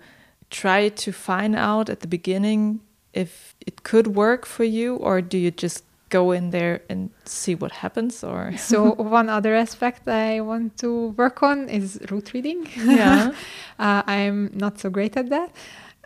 try 0.48 0.88
to 0.88 1.12
find 1.12 1.54
out 1.54 1.90
at 1.90 2.00
the 2.00 2.08
beginning 2.08 2.80
if 3.12 3.54
it 3.66 3.82
could 3.82 4.08
work 4.08 4.46
for 4.46 4.64
you, 4.64 4.96
or 4.96 5.20
do 5.20 5.36
you 5.36 5.50
just 5.50 5.84
go 6.10 6.32
in 6.32 6.50
there 6.50 6.82
and 6.90 7.10
see 7.24 7.54
what 7.54 7.72
happens? 7.72 8.22
Or 8.22 8.52
So 8.58 8.92
one 8.94 9.28
other 9.28 9.54
aspect 9.54 10.06
I 10.08 10.40
want 10.40 10.76
to 10.78 11.08
work 11.16 11.42
on 11.42 11.68
is 11.68 11.98
route 12.10 12.32
reading. 12.34 12.68
yeah, 12.76 13.32
uh, 13.78 14.02
I'm 14.06 14.50
not 14.52 14.78
so 14.78 14.90
great 14.90 15.16
at 15.16 15.30
that, 15.30 15.50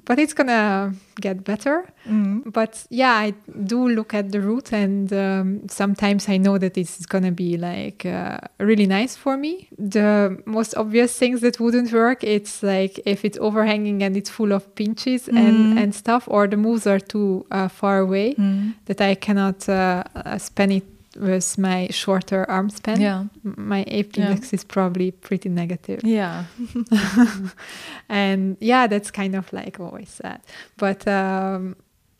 but 0.06 0.18
it's 0.18 0.34
gonna 0.34 0.92
get 1.20 1.44
better. 1.44 1.86
Mhm. 2.06 2.52
But 2.52 2.86
yeah, 2.90 3.12
I 3.14 3.32
do 3.64 3.88
look 3.88 4.12
at 4.14 4.32
the 4.32 4.40
route, 4.40 4.72
and 4.72 5.12
um, 5.12 5.60
sometimes 5.68 6.28
I 6.28 6.36
know 6.38 6.58
that 6.58 6.76
is 6.76 7.06
gonna 7.06 7.30
be 7.32 7.56
like 7.56 8.04
uh, 8.04 8.38
really 8.58 8.86
nice 8.86 9.16
for 9.16 9.36
me. 9.36 9.68
The 9.78 10.36
most 10.44 10.74
obvious 10.76 11.16
things 11.18 11.40
that 11.40 11.58
wouldn't 11.60 11.92
work, 11.92 12.22
it's 12.24 12.62
like 12.62 13.00
if 13.06 13.24
it's 13.24 13.38
overhanging 13.38 14.02
and 14.02 14.16
it's 14.16 14.30
full 14.30 14.52
of 14.52 14.62
pinches 14.74 15.28
Mm. 15.28 15.38
and 15.38 15.78
and 15.78 15.94
stuff, 15.94 16.24
or 16.26 16.46
the 16.48 16.56
moves 16.56 16.86
are 16.86 17.00
too 17.00 17.44
uh, 17.50 17.68
far 17.68 17.98
away 17.98 18.34
Mhm. 18.38 18.74
that 18.86 19.00
I 19.00 19.14
cannot 19.14 19.68
uh, 19.68 20.02
uh, 20.14 20.38
span 20.38 20.70
it 20.72 20.84
with 21.16 21.58
my 21.58 21.88
shorter 21.90 22.44
arm 22.50 22.70
span. 22.70 23.00
yeah, 23.00 23.24
My 23.42 23.84
ape 23.86 24.18
index 24.18 24.52
is 24.52 24.64
probably 24.64 25.10
pretty 25.12 25.48
negative. 25.48 26.00
yeah. 26.04 26.44
and 28.08 28.56
yeah 28.60 28.86
that's 28.86 29.10
kind 29.10 29.34
of 29.34 29.52
like 29.52 29.80
always 29.80 30.08
sad 30.10 30.40
but 30.76 31.06
um 31.08 31.76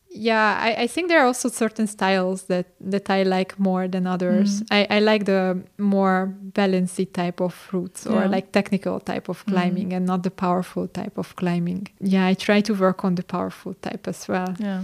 yeah 0.09 0.57
I, 0.61 0.83
I 0.83 0.87
think 0.87 1.09
there 1.09 1.19
are 1.19 1.25
also 1.25 1.49
certain 1.49 1.87
styles 1.87 2.43
that 2.43 2.67
that 2.79 3.09
i 3.09 3.23
like 3.23 3.59
more 3.59 3.87
than 3.87 4.07
others 4.07 4.61
Mm. 4.61 4.65
I, 4.71 4.97
I 4.97 4.99
like 4.99 5.25
the 5.25 5.61
more 5.77 6.27
balancy 6.53 7.05
type 7.05 7.41
of 7.41 7.67
routes 7.73 8.07
or 8.07 8.21
Yeah. 8.21 8.27
like 8.35 8.51
technical 8.51 8.99
type 8.99 9.27
of 9.29 9.43
Mm. 9.45 9.51
climbing 9.51 9.93
and 9.93 10.05
not 10.05 10.23
the 10.23 10.31
powerful 10.31 10.87
type 10.87 11.17
of 11.17 11.35
climbing 11.35 11.87
yeah 11.99 12.25
i 12.31 12.33
try 12.33 12.61
to 12.61 12.73
work 12.73 13.03
on 13.03 13.15
the 13.15 13.23
powerful 13.23 13.73
type 13.73 14.07
as 14.09 14.27
well 14.29 14.55
Yeah. 14.59 14.83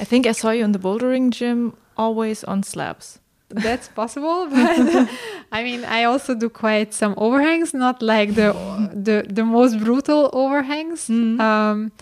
I 0.00 0.04
think 0.04 0.26
I 0.26 0.32
saw 0.32 0.50
you 0.50 0.64
in 0.64 0.72
the 0.72 0.78
bouldering 0.78 1.30
gym 1.30 1.72
always 1.96 2.44
on 2.44 2.62
slabs. 2.62 3.19
That's 3.50 3.88
possible 3.88 4.46
but 4.50 5.08
i 5.52 5.62
mean 5.64 5.84
i 5.84 6.04
also 6.04 6.34
do 6.34 6.48
quite 6.48 6.94
some 6.94 7.14
overhangs 7.16 7.74
not 7.74 8.00
like 8.02 8.34
the 8.34 8.52
the, 9.06 9.24
the 9.28 9.44
most 9.44 9.78
brutal 9.80 10.30
overhangs 10.32 11.08
Mm. 11.08 11.40
um, 11.40 11.92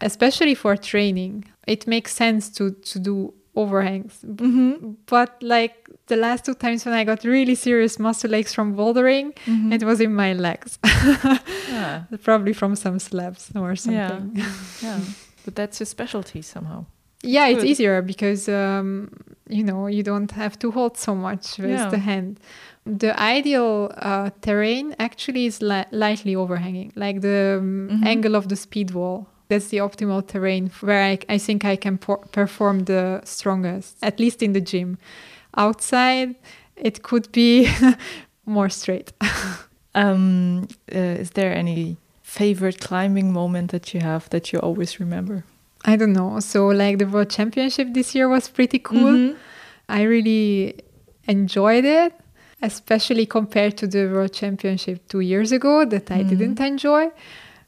especially 0.00 0.54
for 0.54 0.76
training 0.76 1.44
it 1.66 1.86
makes 1.86 2.14
sense 2.14 2.50
to 2.50 2.70
to 2.90 2.98
do 2.98 3.32
overhangs 3.54 4.18
Mm-hmm. 4.24 4.92
but 5.06 5.30
like 5.42 5.74
the 6.08 6.16
last 6.16 6.44
two 6.44 6.54
times 6.54 6.84
when 6.84 6.94
i 6.94 7.04
got 7.04 7.24
really 7.24 7.54
serious 7.54 7.98
muscle 7.98 8.34
aches 8.34 8.52
from 8.54 8.74
bouldering 8.76 9.32
Mm-hmm. 9.46 9.72
it 9.72 9.82
was 9.82 10.00
in 10.00 10.12
my 10.14 10.32
legs 10.34 10.78
yeah. 11.70 12.02
probably 12.22 12.52
from 12.52 12.74
some 12.76 12.98
slabs 12.98 13.50
or 13.54 13.76
something 13.76 14.36
yeah. 14.82 15.00
But 15.44 15.54
that's 15.54 15.78
your 15.78 15.86
specialty 15.86 16.42
somehow. 16.42 16.86
Yeah 17.22 17.46
it's 17.48 17.60
Good. 17.62 17.70
easier 17.70 18.02
because 18.02 18.48
um, 18.48 19.10
you 19.48 19.64
know 19.64 19.86
you 19.86 20.02
don't 20.02 20.30
have 20.32 20.58
to 20.58 20.70
hold 20.70 20.96
so 20.96 21.14
much 21.14 21.58
with 21.58 21.70
Yeah. 21.70 21.90
the 21.90 21.98
hand 21.98 22.38
the 22.84 23.12
ideal 23.18 23.90
uh, 23.96 24.30
terrain 24.40 24.94
actually 24.98 25.46
is 25.46 25.60
li- 25.60 25.86
lightly 25.90 26.36
overhanging 26.36 26.92
like 26.94 27.20
the 27.20 27.56
um, 27.60 27.88
Mhm. 27.90 28.06
angle 28.06 28.34
of 28.36 28.46
the 28.48 28.56
speed 28.56 28.90
wall 28.90 29.26
that's 29.48 29.68
the 29.68 29.78
optimal 29.80 30.22
terrain 30.26 30.70
where 30.80 31.02
I, 31.12 31.18
I 31.34 31.38
think 31.38 31.64
i 31.64 31.76
can 31.76 31.98
por- 31.98 32.24
perform 32.32 32.84
the 32.84 33.20
strongest 33.24 33.96
at 34.02 34.18
least 34.20 34.42
in 34.42 34.52
the 34.52 34.60
gym 34.60 34.98
outside 35.56 36.34
it 36.76 37.02
could 37.02 37.30
be 37.32 37.68
more 38.46 38.68
straight 38.70 39.12
Um, 39.94 40.68
uh, 40.94 40.98
is 41.22 41.30
there 41.30 41.54
any 41.54 41.96
favorite 42.22 42.80
climbing 42.80 43.32
moment 43.32 43.70
that 43.70 43.94
you 43.94 44.00
have 44.00 44.28
that 44.28 44.52
you 44.52 44.58
always 44.60 45.00
remember? 45.00 45.44
I 45.86 45.96
don't 45.96 46.12
know 46.12 46.40
so 46.40 46.66
like 46.82 46.98
the 46.98 47.06
world 47.06 47.30
championship 47.30 47.86
this 47.94 48.14
year 48.14 48.28
was 48.28 48.48
pretty 48.48 48.78
cool 48.78 49.14
Mhm. 49.16 49.36
I 49.88 50.02
really 50.02 50.74
enjoyed 51.28 51.84
it, 51.84 52.12
especially 52.60 53.24
compared 53.26 53.76
to 53.78 53.86
the 53.86 54.02
World 54.12 54.32
Championship 54.32 55.06
two 55.08 55.20
years 55.20 55.52
ago 55.52 55.84
that 55.84 56.10
I 56.10 56.20
Mhm. 56.24 56.28
didn't 56.28 56.60
enjoy. 56.60 57.10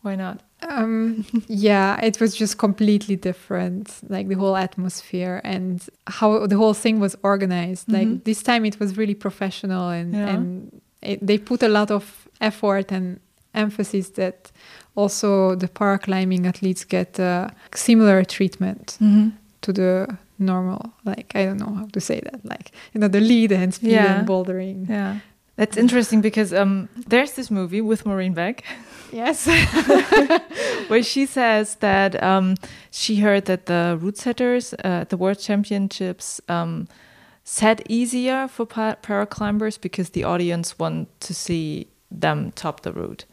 Why 0.03 0.17
not? 0.17 0.37
Um, 0.63 1.25
yeah, 1.69 2.01
it 2.09 2.19
was 2.21 2.35
just 2.35 2.59
completely 2.59 3.15
different, 3.15 3.87
like 4.09 4.27
the 4.29 4.35
whole 4.35 4.57
atmosphere 4.57 5.41
and 5.45 5.81
how 6.19 6.47
the 6.47 6.57
whole 6.57 6.75
thing 6.75 6.99
was 6.99 7.15
organized. 7.23 7.87
Mhm. 7.87 7.93
Like 7.99 8.25
this 8.25 8.43
time, 8.43 8.65
it 8.65 8.81
was 8.81 8.97
really 9.01 9.15
professional 9.15 9.89
and 9.91 10.15
Yeah. 10.15 10.35
and 10.35 10.45
it, 11.11 11.19
they 11.25 11.39
put 11.39 11.63
a 11.63 11.69
lot 11.69 11.91
of 11.93 12.05
effort 12.41 12.91
and 12.91 13.21
emphasis 13.59 14.11
that 14.11 14.51
also 14.95 15.55
the 15.57 15.69
paraclimbing 15.69 16.47
athletes 16.47 16.85
get 16.85 17.19
uh, 17.21 17.49
similar 17.75 18.25
treatment 18.25 18.97
Mm-hmm. 19.01 19.29
to 19.61 19.73
the 19.73 20.07
normal 20.39 20.81
like 21.05 21.33
i 21.41 21.45
don't 21.47 21.59
know 21.59 21.75
how 21.81 21.87
to 21.93 22.01
say 22.01 22.21
that 22.29 22.41
like 22.45 22.71
you 22.95 23.01
know 23.01 23.09
the 23.09 23.21
lead 23.21 23.53
and 23.53 23.75
speed 23.75 23.93
Yeah. 23.93 24.19
and 24.19 24.29
bouldering 24.29 24.89
Yeah. 24.89 25.15
That's 25.61 25.77
interesting 25.77 26.21
because 26.23 26.55
um, 26.55 26.89
there's 27.09 27.33
this 27.33 27.51
movie 27.51 27.81
with 27.81 28.07
Maureen 28.07 28.33
Beck 28.35 28.63
yes 29.13 29.47
where 30.89 31.03
she 31.03 31.27
says 31.27 31.77
that 31.77 32.23
um, 32.23 32.55
she 32.91 33.17
heard 33.17 33.45
that 33.47 33.67
the 33.67 33.99
route 34.01 34.17
setters 34.19 34.73
uh, 34.75 35.01
at 35.03 35.09
the 35.11 35.17
World 35.17 35.39
Championships 35.41 36.41
um, 36.49 36.87
set 37.45 37.83
easier 37.91 38.49
for 38.49 38.67
pa- 38.67 38.97
paraclimbers 39.03 39.81
because 39.81 40.11
the 40.11 40.25
audience 40.25 40.79
want 40.79 41.09
to 41.21 41.35
see 41.35 41.87
them 42.11 42.53
top 42.55 42.81
the 42.83 42.93
route. 42.93 43.25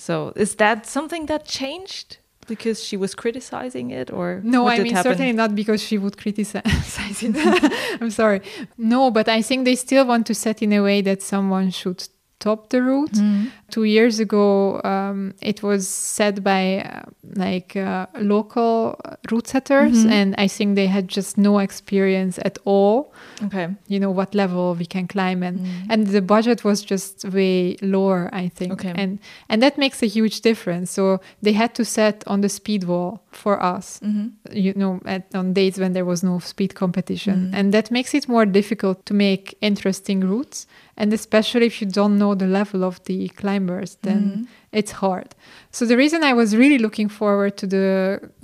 So 0.00 0.32
is 0.34 0.54
that 0.54 0.86
something 0.86 1.26
that 1.26 1.44
changed 1.44 2.16
because 2.46 2.82
she 2.82 2.96
was 2.96 3.14
criticizing 3.14 3.90
it, 3.90 4.10
or 4.10 4.40
no 4.42 4.66
i 4.66 4.78
mean 4.78 4.94
happen? 4.94 5.12
certainly 5.12 5.32
not 5.32 5.54
because 5.54 5.80
she 5.88 5.96
would 5.98 6.16
criticize 6.16 7.22
it 7.22 7.36
i'm 8.00 8.10
sorry 8.10 8.40
no 8.76 9.10
but 9.10 9.28
i 9.28 9.40
think 9.40 9.64
they 9.64 9.76
still 9.76 10.04
want 10.04 10.26
to 10.26 10.34
set 10.34 10.60
in 10.62 10.72
a 10.72 10.82
way 10.82 11.00
that 11.00 11.22
someone 11.22 11.70
should 11.70 12.00
top 12.40 12.68
the 12.70 12.80
route 12.82 13.12
Mhm. 13.18 13.50
two 13.70 13.84
years 13.84 14.18
ago 14.20 14.80
um, 14.84 15.32
it 15.42 15.62
was 15.62 15.86
set 15.88 16.42
by 16.42 16.62
uh, 16.82 17.02
like 17.36 17.76
uh, 17.76 18.06
local 18.34 18.96
route 19.30 19.46
setters 19.48 20.04
Mhm. 20.04 20.10
and 20.18 20.34
i 20.38 20.48
think 20.48 20.74
they 20.74 20.86
had 20.88 21.06
just 21.16 21.36
no 21.38 21.58
experience 21.60 22.40
at 22.44 22.58
all 22.64 23.12
Okay. 23.46 23.68
you 23.88 23.98
know 24.00 24.10
what 24.10 24.34
level 24.34 24.74
we 24.78 24.86
can 24.86 25.06
climb 25.06 25.42
and 25.42 25.58
Mm. 25.60 25.66
and 25.92 26.06
the 26.16 26.22
budget 26.22 26.64
was 26.64 26.82
just 26.90 27.24
way 27.36 27.76
lower 27.82 28.28
i 28.32 28.48
think 28.58 28.72
Okay. 28.72 28.92
and 28.96 29.18
and 29.50 29.62
that 29.62 29.76
makes 29.78 30.02
a 30.02 30.06
huge 30.06 30.40
difference 30.40 30.90
so 30.90 31.20
they 31.42 31.52
had 31.52 31.70
to 31.74 31.84
set 31.84 32.24
on 32.26 32.40
the 32.40 32.48
speed 32.48 32.84
wall 32.84 33.20
for 33.30 33.54
us 33.74 34.00
Mhm. 34.02 34.30
you 34.52 34.72
know 34.74 35.00
at, 35.04 35.22
on 35.34 35.52
days 35.52 35.78
when 35.78 35.92
there 35.92 36.04
was 36.06 36.22
no 36.22 36.38
speed 36.40 36.74
competition 36.74 37.36
Mm. 37.50 37.54
and 37.58 37.72
that 37.72 37.90
makes 37.90 38.14
it 38.14 38.28
more 38.28 38.46
difficult 38.46 38.98
to 39.06 39.14
make 39.14 39.44
interesting 39.60 40.20
routes 40.20 40.66
and 41.00 41.12
especially 41.12 41.66
if 41.66 41.76
you 41.80 41.88
don't 42.00 42.16
know 42.20 42.32
the 42.34 42.46
level 42.58 42.80
of 42.90 42.94
the 43.08 43.18
climbers 43.40 43.90
then 44.02 44.20
Mhm. 44.22 44.46
it's 44.78 44.92
hard 45.04 45.28
so 45.76 45.80
the 45.90 45.96
reason 46.02 46.20
i 46.30 46.32
was 46.42 46.48
really 46.62 46.78
looking 46.86 47.08
forward 47.20 47.52
to 47.60 47.66
the 47.76 47.86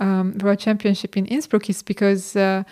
um, 0.05 0.25
world 0.43 0.59
championship 0.67 1.11
in 1.19 1.25
innsbruck 1.35 1.65
is 1.73 1.83
because 1.83 2.23
uh, 2.35 2.63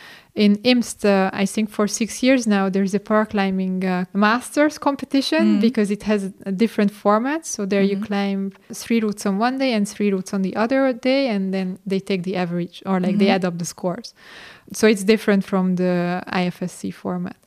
in 0.43 0.51
imst 0.63 0.99
uh, 1.05 1.43
i 1.43 1.45
think 1.53 1.69
for 1.77 1.85
six 1.87 2.09
years 2.25 2.41
now 2.57 2.63
there's 2.73 2.93
a 2.93 2.99
paraclimbing 3.11 3.75
uh, 3.83 4.03
masters 4.27 4.75
competition 4.87 5.43
Mm. 5.45 5.61
because 5.67 5.89
it 5.97 6.03
has 6.11 6.21
a 6.51 6.51
different 6.63 6.91
format 7.03 7.41
so 7.53 7.59
there 7.71 7.85
you 7.91 7.97
Mhm. 7.97 8.05
climb 8.09 8.41
three 8.83 8.99
routes 9.05 9.23
on 9.29 9.33
one 9.47 9.55
day 9.63 9.71
and 9.77 9.83
three 9.95 10.09
routes 10.15 10.31
on 10.35 10.41
the 10.47 10.53
other 10.63 10.81
day 11.11 11.21
and 11.33 11.43
then 11.55 11.67
they 11.91 11.99
take 12.09 12.21
the 12.29 12.35
average 12.43 12.77
or 12.89 12.95
like 13.05 13.17
they 13.21 13.27
Mhm. 13.29 13.35
add 13.35 13.43
up 13.49 13.55
the 13.63 13.65
scores 13.75 14.09
so 14.77 14.83
it's 14.91 15.03
different 15.13 15.43
from 15.51 15.65
the 15.81 15.93
ifsc 16.43 16.81
format 17.03 17.37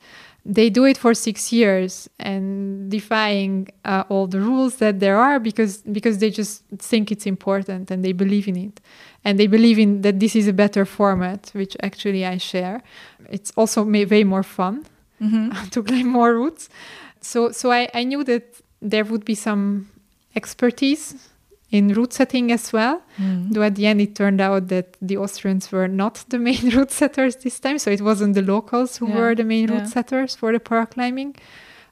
they 0.57 0.69
do 0.69 0.83
it 0.91 0.97
for 0.97 1.13
six 1.13 1.51
years 1.59 2.09
and 2.31 2.89
defying 2.89 3.67
uh, 3.85 4.03
all 4.11 4.25
the 4.27 4.39
rules 4.49 4.73
that 4.77 4.99
there 4.99 5.17
are 5.27 5.39
because 5.39 5.73
because 5.97 6.17
they 6.21 6.31
just 6.41 6.63
think 6.89 7.11
it's 7.11 7.25
important 7.35 7.91
and 7.91 8.03
they 8.03 8.13
believe 8.13 8.47
in 8.47 8.55
it. 8.67 8.75
And 9.25 9.37
they 9.39 9.47
believe 9.47 9.77
in 9.85 10.01
that 10.01 10.19
this 10.19 10.33
is 10.35 10.47
a 10.47 10.53
better 10.53 10.85
format 10.85 11.51
which 11.59 11.73
actually 11.83 12.25
i 12.25 12.37
share. 12.37 12.81
It's 13.35 13.51
also 13.59 13.79
ma- 13.85 14.07
way 14.13 14.23
more 14.23 14.43
fun 14.43 14.75
Mhm. 15.21 15.69
to 15.73 15.83
climb 15.83 16.07
more 16.19 16.31
routes 16.41 16.69
so 17.21 17.51
so 17.51 17.65
I, 17.79 17.81
I 17.99 18.03
knew 18.09 18.23
that 18.23 18.43
there 18.91 19.03
would 19.11 19.25
be 19.25 19.35
some 19.35 19.61
expertise 20.35 21.03
in 21.71 21.93
route 21.93 22.13
setting 22.13 22.51
as 22.51 22.73
well 22.73 23.01
Mhm. 23.17 23.53
Though 23.53 23.63
at 23.63 23.75
the 23.75 23.85
end 23.85 24.01
it 24.01 24.15
turned 24.15 24.41
out 24.41 24.67
that 24.69 24.97
the 25.01 25.17
Austrians 25.17 25.71
were 25.71 25.87
not 25.87 26.23
the 26.29 26.39
main 26.39 26.69
route 26.75 26.91
setters 26.91 27.35
this 27.35 27.59
time, 27.59 27.77
so 27.79 27.91
it 27.91 28.01
wasn't 28.01 28.33
the 28.35 28.41
locals 28.41 28.97
who 28.97 29.07
Yeah, 29.07 29.15
were 29.17 29.35
the 29.35 29.43
main 29.43 29.67
yeah. 29.67 29.73
route 29.75 29.87
setters 29.89 30.35
for 30.35 30.51
the 30.51 30.59
paraclimbing, 30.59 31.35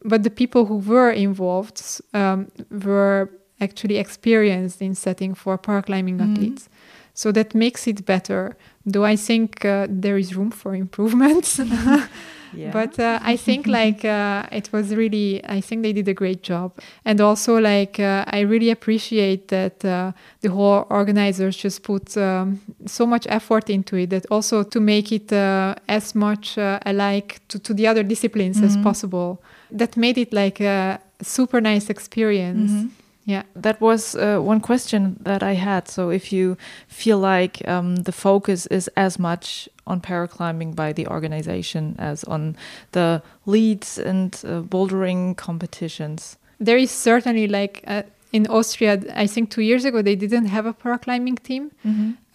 but 0.03 0.23
the 0.23 0.29
people 0.31 0.65
who 0.65 0.77
were 0.77 1.11
involved 1.11 1.81
um, 2.13 2.47
were 2.85 3.29
actually 3.59 3.97
experienced 3.97 4.81
in 4.81 4.95
setting 4.95 5.35
for 5.35 5.57
paraclimbing 5.57 6.17
Mhm. 6.19 6.31
athletes. 6.31 6.69
So 7.13 7.31
that 7.31 7.53
makes 7.55 7.87
it 7.87 8.05
better. 8.05 8.55
Though 8.89 9.03
I 9.05 9.17
think 9.17 9.65
uh, 9.65 9.85
there 9.89 10.17
is 10.17 10.33
room 10.37 10.51
for 10.51 10.73
improvement. 10.75 11.59
Yeah. 12.53 12.71
But 12.71 12.97
uh, 12.97 13.19
I 13.21 13.35
think 13.37 13.67
like 13.81 14.05
uh, 14.05 14.47
it 14.51 14.71
was 14.71 14.95
really, 14.95 15.41
I 15.45 15.61
think 15.61 15.83
they 15.83 15.93
did 15.93 16.07
a 16.07 16.13
great 16.13 16.43
job. 16.43 16.71
And 17.05 17.19
also 17.21 17.59
like 17.59 17.99
uh, 17.99 18.23
I 18.27 18.39
really 18.39 18.71
appreciate 18.71 19.49
that 19.49 19.83
uh, 19.83 20.11
the 20.41 20.49
whole 20.49 20.85
organizers 20.89 21.57
just 21.57 21.83
put 21.83 22.15
um, 22.17 22.61
so 22.85 23.05
much 23.05 23.27
effort 23.29 23.69
into 23.69 23.97
it 23.97 24.09
that 24.09 24.25
also 24.31 24.63
to 24.63 24.79
make 24.79 25.11
it 25.11 25.31
uh, 25.31 25.75
as 25.89 26.15
much 26.15 26.57
uh, 26.57 26.79
alike 26.85 27.41
to, 27.49 27.59
to 27.59 27.73
the 27.73 27.85
other 27.85 28.03
disciplines 28.03 28.61
as 28.63 28.77
Mhm. 28.77 28.83
possible. 28.83 29.37
That 29.71 29.97
made 29.97 30.17
it 30.17 30.31
like 30.33 30.61
a 30.61 30.99
super 31.21 31.61
nice 31.61 31.89
experience. 31.91 32.71
Mhm. 32.71 32.89
Yeah. 33.27 33.43
That 33.61 33.81
was 33.81 34.15
uh, 34.15 34.39
one 34.39 34.59
question 34.61 35.17
that 35.23 35.43
I 35.43 35.55
had. 35.55 35.87
So, 35.89 36.09
if 36.11 36.31
you 36.31 36.55
feel 36.87 37.19
like 37.19 37.61
um, 37.67 37.95
the 38.03 38.11
focus 38.11 38.65
is 38.67 38.89
as 38.95 39.19
much 39.19 39.67
on 39.85 39.99
paraclimbing 40.01 40.75
by 40.75 40.93
the 40.93 41.07
organization 41.07 41.95
as 41.99 42.23
on 42.23 42.55
the 42.91 43.21
leads 43.45 43.97
and 43.99 44.33
uh, 44.45 44.61
bouldering 44.61 45.35
competitions. 45.35 46.37
There 46.59 46.77
is 46.77 46.91
certainly 46.91 47.47
like 47.47 47.83
uh, 47.87 48.01
in 48.31 48.47
Austria, 48.47 48.99
I 49.15 49.27
think 49.27 49.49
two 49.49 49.61
years 49.61 49.85
ago, 49.85 50.01
they 50.01 50.15
didn't 50.15 50.47
have 50.47 50.65
a 50.65 50.73
paraclimbing 50.73 51.39
team. 51.43 51.71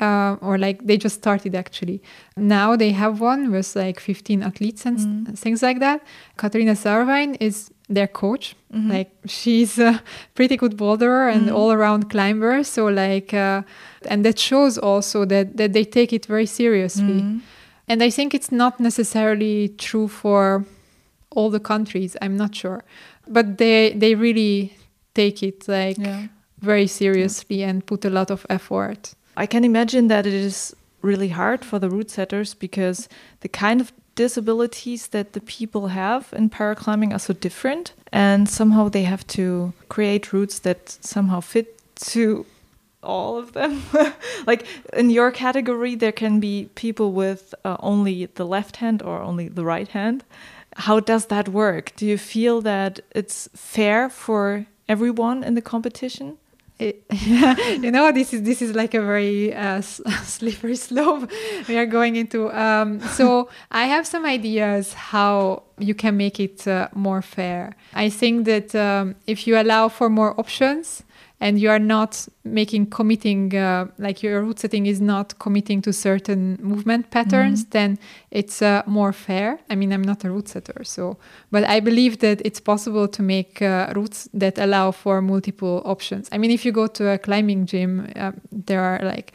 uh, 0.01 0.37
or 0.41 0.59
like 0.59 0.85
they 0.87 0.97
just 0.97 1.17
started 1.17 1.55
actually. 1.55 2.01
Now 2.37 2.77
they 2.77 2.93
have 2.93 3.21
one 3.21 3.51
with 3.53 3.77
like 3.77 4.01
15 4.01 4.43
athletes 4.43 4.87
and 4.87 4.99
Mm. 4.99 5.39
things 5.39 5.63
like 5.63 5.79
that. 5.81 6.01
Katharina 6.37 6.73
Saurwein 6.75 7.37
is 7.41 7.71
their 7.95 8.07
coach. 8.09 8.55
Mhm. 8.73 8.91
Like 8.91 9.11
she's 9.27 9.79
a 9.79 10.01
pretty 10.35 10.57
good 10.57 10.77
boulderer 10.77 11.31
and 11.35 11.49
Mhm. 11.49 11.55
all 11.55 11.71
around 11.73 12.09
climber. 12.11 12.63
So 12.65 12.87
like, 12.87 13.35
uh, 13.35 13.63
and 14.11 14.25
that 14.25 14.39
shows 14.39 14.79
also 14.79 15.25
that 15.27 15.57
that 15.57 15.73
they 15.73 15.85
take 15.85 16.13
it 16.13 16.27
very 16.27 16.47
seriously. 16.47 17.21
Mhm. 17.23 17.41
And 17.89 18.03
I 18.03 18.11
think 18.11 18.33
it's 18.35 18.51
not 18.53 18.79
necessarily 18.81 19.69
true 19.79 20.09
for 20.09 20.65
all 21.37 21.51
the 21.51 21.61
countries. 21.61 22.17
I'm 22.23 22.37
not 22.37 22.55
sure, 22.55 22.83
but 23.29 23.59
they 23.59 23.95
they 23.99 24.15
really 24.15 24.73
take 25.15 25.43
it 25.47 25.69
like 25.69 25.99
Yeah. 25.99 26.27
very 26.61 26.87
seriously 26.87 27.63
and 27.65 27.85
put 27.87 28.05
a 28.05 28.11
lot 28.11 28.31
of 28.31 28.47
effort. 28.49 29.15
I 29.37 29.47
can 29.47 29.65
imagine 29.65 30.09
that 30.09 30.27
it 30.27 30.35
is 30.35 30.75
really 31.03 31.29
hard 31.31 31.65
for 31.65 31.79
the 31.81 31.89
route 31.89 32.11
setters 32.11 32.55
because 32.55 33.09
the 33.41 33.49
kind 33.49 33.81
of 33.81 33.93
disabilities 34.15 35.09
that 35.09 35.33
the 35.33 35.41
people 35.41 35.89
have 35.89 36.33
in 36.33 36.51
paraclimbing 36.51 37.13
are 37.13 37.19
so 37.19 37.33
different 37.33 37.93
and 38.13 38.49
somehow 38.49 38.89
they 38.89 39.05
have 39.05 39.27
to 39.27 39.73
create 39.89 40.33
routes 40.33 40.59
that 40.61 40.91
somehow 41.01 41.41
fit 41.41 41.79
to 41.97 42.45
all 43.03 43.37
of 43.37 43.53
them. 43.53 43.83
Like 44.47 44.67
in 44.93 45.11
your 45.11 45.31
category 45.31 45.95
there 45.95 46.13
can 46.13 46.41
be 46.41 46.69
people 46.75 47.13
with 47.13 47.55
uh, 47.65 47.77
only 47.81 48.27
the 48.27 48.45
left 48.47 48.77
hand 48.77 49.03
or 49.03 49.21
only 49.21 49.49
the 49.49 49.65
right 49.65 49.89
hand. 49.89 50.25
How 50.77 51.01
does 51.01 51.27
that 51.27 51.49
work? 51.49 51.93
Do 51.97 52.07
you 52.07 52.19
feel 52.19 52.61
that 52.63 53.01
it's 53.15 53.49
fair 53.55 54.09
for 54.09 54.67
everyone 54.89 55.45
in 55.45 55.55
the 55.55 55.63
competition 55.63 56.39
it, 56.83 57.05
you 57.85 57.91
know 57.91 58.13
this 58.13 58.33
is 58.35 58.43
this 58.43 58.61
is 58.63 58.75
like 58.75 58.95
a 58.95 59.01
very 59.01 59.55
uh, 59.55 59.81
slippery 60.37 60.77
slope. 60.77 61.31
We 61.69 61.77
are 61.79 61.87
going 61.87 62.17
into 62.17 62.51
um, 62.51 63.01
so 63.19 63.49
i 63.71 63.85
have 63.95 64.05
some 64.07 64.25
ideas 64.27 64.85
how 65.13 65.63
you 65.79 65.95
can 65.95 66.17
make 66.17 66.39
it 66.41 66.67
uh, 66.67 66.89
more 66.95 67.23
fair. 67.23 67.77
I 67.95 68.09
think 68.11 68.45
that 68.47 68.75
um, 68.75 69.15
if 69.27 69.47
you 69.47 69.59
allow 69.59 69.89
for 69.89 70.09
more 70.09 70.39
options 70.39 71.03
and 71.43 71.59
you 71.59 71.69
are 71.69 71.81
not 71.97 72.29
making 72.45 72.87
committing 72.87 73.55
uh, 73.55 73.87
like 73.99 74.23
your 74.23 74.41
route 74.43 74.61
setting 74.61 74.87
is 74.87 75.01
not 75.01 75.39
committing 75.41 75.83
to 75.83 75.93
certain 75.93 76.57
movement 76.63 77.11
patterns 77.11 77.63
mm-hmm. 77.63 77.71
then 77.71 77.99
it's 78.31 78.63
uh, 78.63 78.83
more 78.87 79.13
fair 79.13 79.59
i 79.69 79.75
mean 79.75 79.93
i'm 79.93 80.03
not 80.03 80.25
a 80.25 80.31
route 80.31 80.49
setter 80.49 80.85
so 80.85 81.19
but 81.51 81.65
i 81.65 81.81
believe 81.81 82.21
that 82.21 82.41
it's 82.45 82.61
possible 82.61 83.09
to 83.09 83.23
make 83.23 83.61
uh, 83.61 83.93
routes 83.97 84.29
that 84.33 84.57
allow 84.59 84.93
for 84.93 85.21
multiple 85.21 85.83
options 85.85 86.29
i 86.33 86.39
mean 86.39 86.51
if 86.51 86.65
you 86.65 86.71
go 86.71 86.87
to 86.87 87.11
a 87.11 87.19
climbing 87.19 87.67
gym 87.67 88.09
um, 88.17 88.41
there 88.53 88.81
are 88.81 89.01
like 89.03 89.33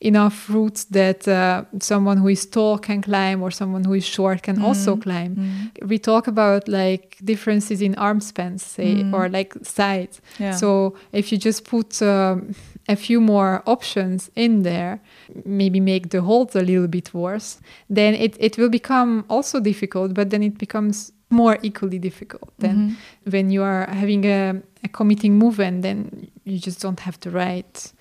enough 0.00 0.48
routes 0.48 0.84
that 0.84 1.28
uh, 1.28 1.64
someone 1.78 2.16
who 2.16 2.28
is 2.28 2.46
tall 2.46 2.78
can 2.78 3.02
climb 3.02 3.42
or 3.42 3.50
someone 3.50 3.84
who 3.84 3.92
is 3.94 4.04
short 4.04 4.42
can 4.42 4.56
mm. 4.56 4.62
also 4.62 4.96
climb. 4.96 5.36
Mm. 5.36 5.88
We 5.88 5.98
talk 5.98 6.26
about 6.26 6.68
like 6.68 7.18
differences 7.22 7.82
in 7.82 7.94
arm 7.96 8.20
spans, 8.20 8.62
say, 8.62 8.94
mm. 8.96 9.12
or 9.12 9.28
like 9.28 9.54
sides. 9.62 10.22
Yeah. 10.38 10.52
So 10.52 10.96
if 11.12 11.30
you 11.30 11.38
just 11.38 11.64
put 11.64 12.00
um, 12.00 12.54
a 12.88 12.96
few 12.96 13.20
more 13.20 13.62
options 13.66 14.30
in 14.36 14.62
there, 14.62 15.00
maybe 15.44 15.80
make 15.80 16.08
the 16.08 16.22
holds 16.22 16.56
a 16.56 16.62
little 16.62 16.88
bit 16.88 17.12
worse, 17.12 17.60
then 17.90 18.14
it, 18.14 18.36
it 18.40 18.56
will 18.56 18.70
become 18.70 19.26
also 19.28 19.60
difficult, 19.60 20.14
but 20.14 20.30
then 20.30 20.42
it 20.42 20.56
becomes 20.56 21.12
more 21.28 21.58
equally 21.62 21.98
difficult 21.98 22.52
than 22.58 22.76
mm-hmm. 22.76 23.30
when 23.30 23.50
you 23.50 23.62
are 23.62 23.86
having 23.90 24.24
a, 24.24 24.60
a 24.82 24.88
committing 24.88 25.38
move 25.38 25.60
and 25.60 25.84
then 25.84 26.28
you 26.44 26.58
just 26.58 26.80
don't 26.80 27.00
have 27.00 27.20
the 27.20 27.30
right 27.30 27.92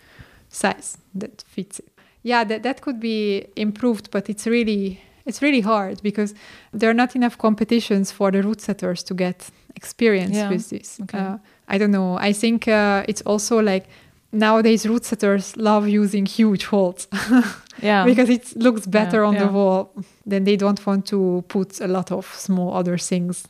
size 0.50 0.98
that 1.16 1.44
fits 1.48 1.80
it. 1.80 1.90
Yeah, 2.24 2.44
that, 2.44 2.64
that 2.64 2.82
could 2.82 3.00
be 3.00 3.48
improved, 3.56 4.12
but 4.12 4.30
it's 4.30 4.46
really 4.46 5.00
it's 5.26 5.42
really 5.42 5.62
hard 5.62 6.02
because 6.02 6.34
there 6.74 6.90
are 6.90 6.94
not 6.94 7.16
enough 7.16 7.38
competitions 7.38 8.12
for 8.12 8.32
the 8.32 8.42
route 8.42 8.62
setters 8.62 9.04
to 9.04 9.14
get 9.14 9.50
experience 9.76 10.36
yeah. 10.36 10.50
with 10.50 10.70
this. 10.70 11.00
Okay. 11.02 11.18
Uh, 11.18 11.38
I 11.68 11.78
don't 11.78 11.92
know. 11.92 12.18
I 12.18 12.34
think 12.34 12.68
uh, 12.68 13.06
it's 13.08 13.22
also 13.22 13.62
like 13.62 13.86
nowadays 14.32 14.88
route 14.88 15.06
setters 15.06 15.56
love 15.56 15.88
using 15.88 16.26
huge 16.26 16.66
holds. 16.66 17.08
yeah. 17.82 18.06
Because 18.06 18.30
it 18.30 18.56
looks 18.56 18.88
better 18.88 19.22
yeah, 19.22 19.28
on 19.28 19.34
yeah. 19.36 19.46
the 19.46 19.52
wall. 19.52 19.94
Then 20.26 20.44
they 20.44 20.56
don't 20.58 20.84
want 20.86 21.06
to 21.08 21.44
put 21.48 21.80
a 21.80 21.88
lot 21.88 22.12
of 22.12 22.26
small 22.26 22.74
other 22.74 22.98
things 22.98 23.48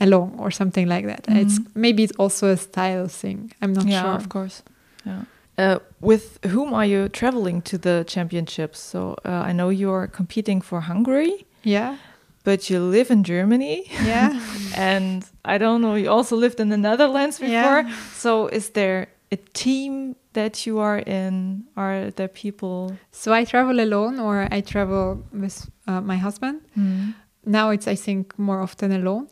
along 0.00 0.36
or 0.38 0.50
something 0.50 0.88
like 0.88 1.06
that. 1.06 1.26
Mm 1.26 1.34
-hmm. 1.34 1.42
It's 1.42 1.60
maybe 1.74 2.02
it's 2.02 2.16
also 2.18 2.46
a 2.46 2.56
style 2.56 3.08
thing. 3.08 3.52
I'm 3.62 3.72
not 3.72 3.86
yeah, 3.86 4.02
sure. 4.02 4.16
of 4.16 4.26
course. 4.28 4.62
Yeah. 5.06 5.24
Uh, 5.56 5.78
with 6.00 6.44
whom 6.46 6.74
are 6.74 6.84
you 6.84 7.08
traveling 7.08 7.62
to 7.62 7.78
the 7.78 8.04
championships? 8.06 8.80
So 8.80 9.16
uh, 9.24 9.28
I 9.30 9.52
know 9.52 9.68
you're 9.68 10.08
competing 10.08 10.60
for 10.60 10.80
Hungary. 10.80 11.46
Yeah. 11.62 11.96
But 12.42 12.68
you 12.68 12.80
live 12.80 13.10
in 13.10 13.24
Germany. 13.24 13.84
Yeah. 14.04 14.38
and 14.76 15.24
I 15.44 15.58
don't 15.58 15.80
know, 15.80 15.94
you 15.94 16.10
also 16.10 16.36
lived 16.36 16.60
in 16.60 16.68
the 16.68 16.76
Netherlands 16.76 17.38
before. 17.38 17.52
Yeah. 17.52 17.96
So 18.14 18.48
is 18.48 18.70
there 18.70 19.08
a 19.30 19.36
team 19.36 20.16
that 20.32 20.66
you 20.66 20.78
are 20.80 20.98
in? 20.98 21.64
Are 21.76 22.10
there 22.10 22.28
people? 22.28 22.96
So 23.12 23.32
I 23.32 23.44
travel 23.44 23.80
alone 23.80 24.18
or 24.18 24.48
I 24.50 24.60
travel 24.60 25.24
with 25.32 25.70
uh, 25.86 26.00
my 26.00 26.16
husband. 26.16 26.62
Mm. 26.76 27.14
Now 27.46 27.70
it's, 27.70 27.86
I 27.86 27.94
think, 27.94 28.38
more 28.38 28.60
often 28.60 28.92
alone. 28.92 29.28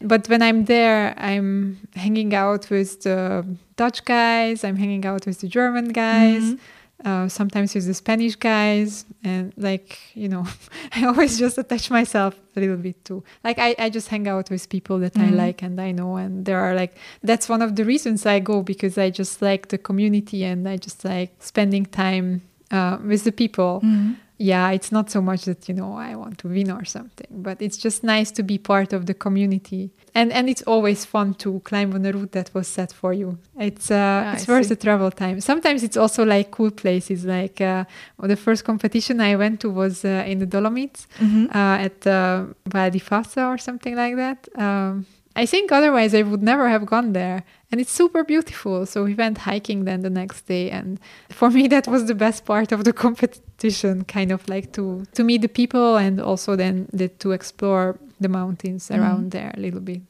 But 0.00 0.28
when 0.28 0.42
I'm 0.42 0.64
there, 0.66 1.14
I'm 1.16 1.78
hanging 1.94 2.34
out 2.34 2.68
with 2.70 3.02
the 3.02 3.46
Dutch 3.76 4.04
guys, 4.04 4.64
I'm 4.64 4.76
hanging 4.76 5.04
out 5.06 5.26
with 5.26 5.40
the 5.40 5.48
German 5.48 5.88
guys, 5.88 6.42
mm-hmm. 6.42 7.08
uh, 7.08 7.28
sometimes 7.28 7.74
with 7.74 7.86
the 7.86 7.94
Spanish 7.94 8.36
guys. 8.36 9.06
And 9.24 9.52
like, 9.56 9.98
you 10.14 10.28
know, 10.28 10.46
I 10.92 11.06
always 11.06 11.38
just 11.38 11.56
attach 11.58 11.90
myself 11.90 12.34
a 12.56 12.60
little 12.60 12.76
bit 12.76 13.04
to, 13.06 13.24
like, 13.42 13.58
I, 13.58 13.74
I 13.78 13.90
just 13.90 14.08
hang 14.08 14.28
out 14.28 14.50
with 14.50 14.68
people 14.68 14.98
that 15.00 15.14
mm-hmm. 15.14 15.34
I 15.34 15.36
like 15.36 15.62
and 15.62 15.80
I 15.80 15.92
know. 15.92 16.16
And 16.16 16.44
there 16.44 16.60
are 16.60 16.74
like, 16.74 16.96
that's 17.22 17.48
one 17.48 17.62
of 17.62 17.76
the 17.76 17.84
reasons 17.84 18.26
I 18.26 18.38
go 18.40 18.62
because 18.62 18.98
I 18.98 19.10
just 19.10 19.40
like 19.40 19.68
the 19.68 19.78
community 19.78 20.44
and 20.44 20.68
I 20.68 20.76
just 20.76 21.04
like 21.04 21.34
spending 21.40 21.86
time 21.86 22.42
uh, 22.70 22.98
with 23.02 23.24
the 23.24 23.32
people. 23.32 23.80
Mm-hmm 23.84 24.14
yeah, 24.38 24.70
it's 24.70 24.92
not 24.92 25.10
so 25.10 25.22
much 25.22 25.46
that 25.46 25.68
you 25.68 25.74
know 25.74 25.94
I 25.94 26.14
want 26.14 26.38
to 26.38 26.48
win 26.48 26.70
or 26.70 26.84
something, 26.84 27.26
but 27.30 27.60
it's 27.62 27.78
just 27.78 28.04
nice 28.04 28.30
to 28.32 28.42
be 28.42 28.58
part 28.58 28.92
of 28.92 29.06
the 29.06 29.14
community. 29.14 29.90
And 30.14 30.30
and 30.32 30.48
it's 30.48 30.62
always 30.62 31.04
fun 31.06 31.34
to 31.34 31.60
climb 31.60 31.94
on 31.94 32.04
a 32.04 32.12
route 32.12 32.32
that 32.32 32.50
was 32.52 32.68
set 32.68 32.92
for 32.92 33.14
you. 33.14 33.38
It's 33.58 33.90
uh, 33.90 33.94
yeah, 33.94 34.32
it's 34.34 34.48
I 34.48 34.52
worth 34.52 34.66
see. 34.66 34.74
the 34.74 34.76
travel 34.76 35.10
time. 35.10 35.40
Sometimes 35.40 35.82
it's 35.82 35.96
also 35.96 36.24
like 36.24 36.50
cool 36.50 36.70
places. 36.70 37.24
Like 37.24 37.60
uh, 37.60 37.84
the 38.18 38.36
first 38.36 38.64
competition 38.64 39.20
I 39.20 39.36
went 39.36 39.60
to 39.60 39.70
was 39.70 40.04
uh, 40.04 40.24
in 40.26 40.38
the 40.38 40.46
Dolomites 40.46 41.06
mm-hmm. 41.18 41.46
Uh, 41.46 41.86
at 41.86 42.06
uh, 42.06 42.44
Val 42.66 42.90
di 42.90 43.00
Fassa 43.00 43.48
or 43.48 43.58
something 43.58 43.96
like 43.96 44.16
that. 44.16 44.48
Um, 44.56 45.06
I 45.34 45.44
think 45.46 45.70
otherwise 45.70 46.14
I 46.14 46.22
would 46.22 46.42
never 46.42 46.68
have 46.68 46.86
gone 46.86 47.12
there. 47.12 47.44
And 47.72 47.80
it's 47.80 47.90
super 47.90 48.22
beautiful. 48.22 48.86
So 48.86 49.04
we 49.04 49.14
went 49.14 49.38
hiking 49.38 49.84
then 49.84 50.02
the 50.02 50.10
next 50.10 50.42
day. 50.42 50.70
And 50.70 51.00
for 51.30 51.50
me, 51.50 51.66
that 51.68 51.88
was 51.88 52.06
the 52.06 52.14
best 52.14 52.44
part 52.44 52.70
of 52.70 52.84
the 52.84 52.92
competition, 52.92 54.04
kind 54.04 54.30
of 54.30 54.48
like 54.48 54.72
to, 54.74 55.04
to 55.14 55.24
meet 55.24 55.42
the 55.42 55.48
people 55.48 55.96
and 55.96 56.20
also 56.20 56.54
then 56.54 56.88
the, 56.92 57.08
to 57.08 57.32
explore 57.32 57.98
the 58.20 58.28
mountains 58.28 58.88
mm-hmm. 58.88 59.02
around 59.02 59.26
mm. 59.26 59.30
there 59.32 59.52
a 59.56 59.60
little 59.60 59.80
bit. 59.80 60.02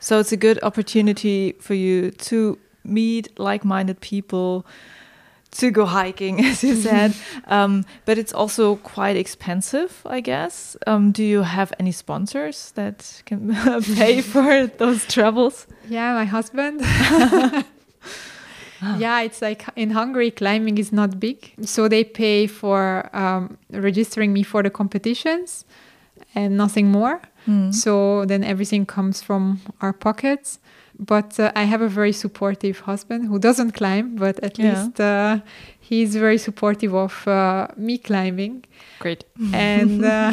So 0.00 0.18
it's 0.18 0.32
a 0.32 0.36
good 0.36 0.58
opportunity 0.62 1.52
for 1.60 1.74
you 1.74 2.10
to 2.10 2.58
meet 2.84 3.38
like 3.38 3.64
minded 3.64 4.00
people 4.00 4.66
to 5.58 5.70
go 5.70 5.84
hiking, 5.84 6.44
as 6.44 6.62
you 6.62 6.74
said. 6.74 7.14
um, 7.46 7.84
but 8.04 8.18
it's 8.18 8.32
also 8.32 8.76
quite 8.76 9.16
expensive, 9.16 10.02
I 10.06 10.20
guess. 10.20 10.76
Um, 10.86 11.12
do 11.12 11.22
you 11.22 11.42
have 11.42 11.72
any 11.78 11.92
sponsors 11.92 12.72
that 12.72 13.22
can 13.26 13.54
pay 13.96 14.20
for 14.20 14.66
those 14.66 15.04
travels? 15.06 15.66
Yeah, 15.88 16.14
my 16.14 16.24
husband. 16.24 16.80
yeah, 18.98 19.20
it's 19.20 19.42
like 19.42 19.64
in 19.76 19.90
Hungary, 19.90 20.30
climbing 20.30 20.78
is 20.78 20.92
not 20.92 21.18
big. 21.18 21.52
So 21.62 21.88
they 21.88 22.04
pay 22.04 22.46
for 22.46 23.08
um, 23.12 23.58
registering 23.70 24.32
me 24.32 24.42
for 24.42 24.62
the 24.62 24.70
competitions 24.70 25.64
and 26.34 26.56
nothing 26.56 26.90
more. 26.90 27.20
Mm. 27.46 27.74
So 27.74 28.24
then 28.26 28.44
everything 28.44 28.86
comes 28.86 29.22
from 29.22 29.60
our 29.80 29.92
pockets. 29.92 30.58
But 30.98 31.38
uh, 31.38 31.52
I 31.54 31.64
have 31.64 31.82
a 31.82 31.88
very 31.88 32.12
supportive 32.12 32.80
husband 32.80 33.26
who 33.26 33.38
doesn't 33.38 33.72
climb, 33.72 34.16
but 34.16 34.40
at 34.40 34.58
yeah. 34.58 34.82
least 34.82 35.00
uh, 35.00 35.40
he's 35.78 36.16
very 36.16 36.38
supportive 36.38 36.94
of 36.94 37.28
uh, 37.28 37.68
me 37.76 37.98
climbing. 37.98 38.64
Great. 38.98 39.24
And 39.52 40.04
uh, 40.16 40.32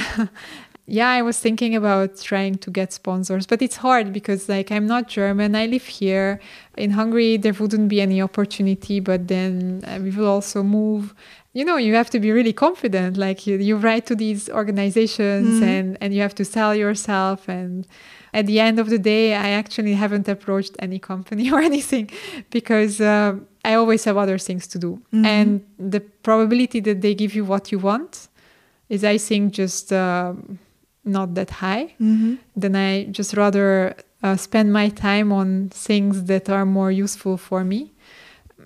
yeah, 0.86 1.10
I 1.10 1.22
was 1.22 1.38
thinking 1.40 1.76
about 1.76 2.18
trying 2.18 2.56
to 2.60 2.72
get 2.72 2.94
sponsors, 2.94 3.46
but 3.46 3.62
it's 3.62 3.78
hard 3.78 4.14
because 4.14 4.48
like 4.48 4.72
I'm 4.72 4.88
not 4.88 5.10
German. 5.10 5.56
I 5.56 5.66
live 5.66 5.86
here 5.86 6.40
in 6.78 6.92
Hungary. 6.92 7.38
There 7.38 7.54
wouldn't 7.54 7.90
be 7.90 8.02
any 8.02 8.22
opportunity, 8.22 9.00
but 9.00 9.28
then 9.28 9.84
uh, 9.86 10.00
we 10.02 10.12
will 10.12 10.28
also 10.28 10.64
move 10.64 11.14
you 11.54 11.64
know 11.64 11.78
you 11.78 11.94
have 11.94 12.10
to 12.10 12.20
be 12.20 12.32
really 12.32 12.52
confident 12.52 13.16
like 13.16 13.46
you, 13.48 13.58
you 13.58 13.78
write 13.78 14.08
to 14.08 14.16
these 14.16 14.50
organizations 14.50 15.48
mm-hmm. 15.48 15.64
and 15.64 15.98
and 16.02 16.14
you 16.14 16.22
have 16.22 16.36
to 16.36 16.44
sell 16.44 16.76
yourself 16.76 17.48
and 17.48 17.88
at 18.34 18.48
the 18.48 18.60
end 18.60 18.80
of 18.80 18.90
the 18.90 18.98
day, 18.98 19.36
I 19.36 19.50
actually 19.50 19.94
haven't 19.94 20.28
approached 20.28 20.76
any 20.80 21.00
company 21.00 21.52
or 21.54 21.60
anything 21.60 22.10
because 22.50 23.00
uh, 23.00 23.36
I 23.64 23.76
always 23.76 24.04
have 24.06 24.18
other 24.18 24.38
things 24.38 24.68
to 24.68 24.80
do. 24.80 25.02
Mm-hmm. 25.14 25.26
And 25.26 25.66
the 25.78 26.00
probability 26.00 26.80
that 26.82 27.02
they 27.02 27.14
give 27.14 27.36
you 27.36 27.46
what 27.46 27.72
you 27.72 27.80
want 27.80 28.28
is, 28.90 29.04
I 29.04 29.18
think, 29.18 29.54
just 29.54 29.94
uh, 29.94 30.34
not 31.06 31.36
that 31.36 31.50
high. 31.50 31.96
Mm-hmm. 32.02 32.36
Then 32.56 32.76
I 32.76 33.06
just 33.06 33.36
rather 33.36 33.96
uh, 34.24 34.36
spend 34.38 34.74
my 34.74 34.90
time 34.90 35.32
on 35.32 35.70
things 35.70 36.24
that 36.26 36.50
are 36.50 36.66
more 36.66 36.92
useful 36.92 37.38
for 37.38 37.64
me 37.64 37.92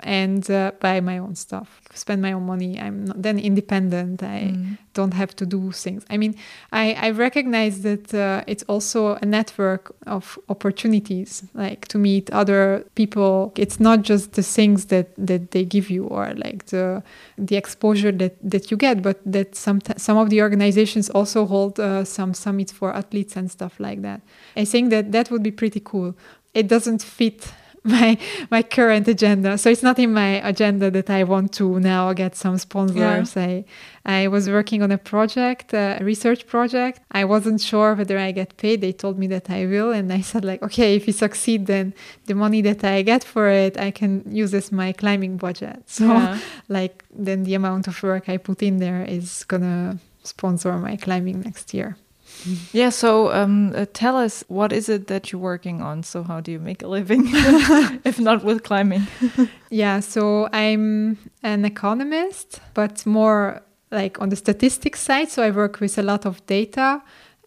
and 0.02 0.50
uh, 0.50 0.72
buy 0.80 1.00
my 1.02 1.18
own 1.18 1.36
stuff 1.36 1.82
spend 1.98 2.22
my 2.22 2.32
own 2.32 2.46
money. 2.46 2.80
I'm 2.80 3.06
not, 3.06 3.22
then 3.22 3.40
independent. 3.40 4.24
I 4.24 4.54
mm. 4.54 4.78
don't 4.94 5.14
have 5.14 5.36
to 5.38 5.46
do 5.46 5.72
things. 5.72 6.06
I 6.10 6.18
mean 6.18 6.36
i, 6.72 6.94
I 6.94 7.10
recognize 7.12 7.82
that 7.82 8.14
uh, 8.14 8.44
it's 8.48 8.64
also 8.64 9.16
a 9.16 9.26
network 9.26 9.96
of 10.06 10.38
opportunities 10.50 11.44
like 11.54 11.88
to 11.90 11.98
meet 11.98 12.30
other 12.32 12.86
people. 12.96 13.54
It's 13.56 13.80
not 13.80 14.02
just 14.02 14.34
the 14.34 14.44
things 14.44 14.86
that 14.86 15.08
that 15.18 15.52
they 15.52 15.66
give 15.66 15.90
you 15.90 16.06
or 16.06 16.34
like 16.36 16.68
the 16.68 17.04
the 17.38 17.56
exposure 17.56 18.12
that 18.12 18.36
that 18.42 18.72
you 18.72 18.78
get 18.78 19.02
but 19.02 19.20
that 19.26 19.56
some 19.56 19.80
some 19.98 20.18
of 20.18 20.30
the 20.30 20.42
organizations 20.42 21.10
also 21.10 21.46
hold 21.46 21.80
uh, 21.80 22.04
some 22.04 22.34
summits 22.34 22.72
for 22.72 22.94
athletes 22.94 23.36
and 23.36 23.50
stuff 23.50 23.80
like 23.80 24.02
that. 24.02 24.22
I 24.56 24.66
think 24.66 24.90
that 24.92 25.12
that 25.12 25.32
would 25.32 25.44
be 25.44 25.52
pretty 25.52 25.80
cool. 25.80 26.16
It 26.54 26.68
doesn't 26.68 27.04
fit 27.04 27.54
my 28.00 28.18
my 28.52 28.62
current 28.62 29.08
agenda. 29.08 29.58
So 29.58 29.70
it's 29.70 29.84
not 29.84 29.98
in 29.98 30.14
my 30.14 30.42
agenda 30.48 30.92
that 30.92 31.10
I 31.10 31.24
want 31.24 31.54
to 31.54 31.80
now 31.80 32.14
get 32.14 32.36
some 32.36 32.58
sponsors. 32.58 33.36
Yeah. 33.36 33.44
I 33.44 33.66
I 34.06 34.28
was 34.28 34.50
working 34.50 34.84
on 34.84 34.92
a 34.92 34.98
project, 34.98 35.74
a 35.74 36.00
research 36.02 36.48
project. 36.48 37.00
I 37.12 37.24
wasn't 37.26 37.62
sure 37.62 37.96
whether 37.96 38.18
I 38.18 38.32
get 38.32 38.58
paid. 38.58 38.82
They 38.82 38.94
told 38.94 39.18
me 39.18 39.28
that 39.28 39.50
I 39.50 39.66
will, 39.66 39.92
and 39.92 40.12
I 40.12 40.22
said 40.22 40.44
like, 40.44 40.62
okay, 40.64 40.96
if 40.96 41.08
you 41.08 41.14
succeed, 41.14 41.68
then 41.68 41.94
the 42.26 42.36
money 42.36 42.62
that 42.62 42.84
I 42.84 43.02
get 43.02 43.24
for 43.24 43.48
it, 43.50 43.78
I 43.78 43.92
can 43.92 44.24
use 44.30 44.54
as 44.54 44.72
my 44.72 44.92
climbing 44.92 45.38
budget. 45.38 45.84
So 45.98 46.06
yeah. 46.06 46.40
like 46.70 47.04
then 47.10 47.44
the 47.44 47.56
amount 47.56 47.88
of 47.88 48.04
work 48.04 48.30
I 48.30 48.38
put 48.38 48.62
in 48.62 48.78
there 48.78 49.04
is 49.04 49.44
gonna 49.46 49.98
sponsor 50.24 50.78
my 50.78 50.96
climbing 50.96 51.42
next 51.42 51.74
year. 51.74 51.98
Yeah, 52.72 52.90
so 52.90 53.32
um, 53.34 53.74
uh, 53.76 53.86
tell 53.94 54.16
us 54.16 54.44
what 54.48 54.72
is 54.72 54.90
it 54.90 55.08
that 55.08 55.32
you're 55.32 55.42
working 55.42 55.82
on? 55.82 56.04
So 56.04 56.24
how 56.24 56.42
do 56.42 56.52
you 56.52 56.60
make 56.60 56.84
a 56.84 56.88
living 56.88 57.24
if 58.04 58.20
not 58.20 58.44
with 58.44 58.64
climbing? 58.64 59.08
yeah, 59.70 60.00
so 60.00 60.50
I'm 60.54 61.18
an 61.44 61.66
economist, 61.66 62.60
but 62.74 63.06
more 63.06 63.62
like 63.92 64.22
on 64.22 64.30
the 64.30 64.36
statistics 64.36 65.00
side. 65.02 65.30
So 65.30 65.44
I 65.44 65.52
work 65.52 65.80
with 65.80 65.98
a 65.98 66.04
lot 66.04 66.26
of 66.26 66.46
data 66.46 67.02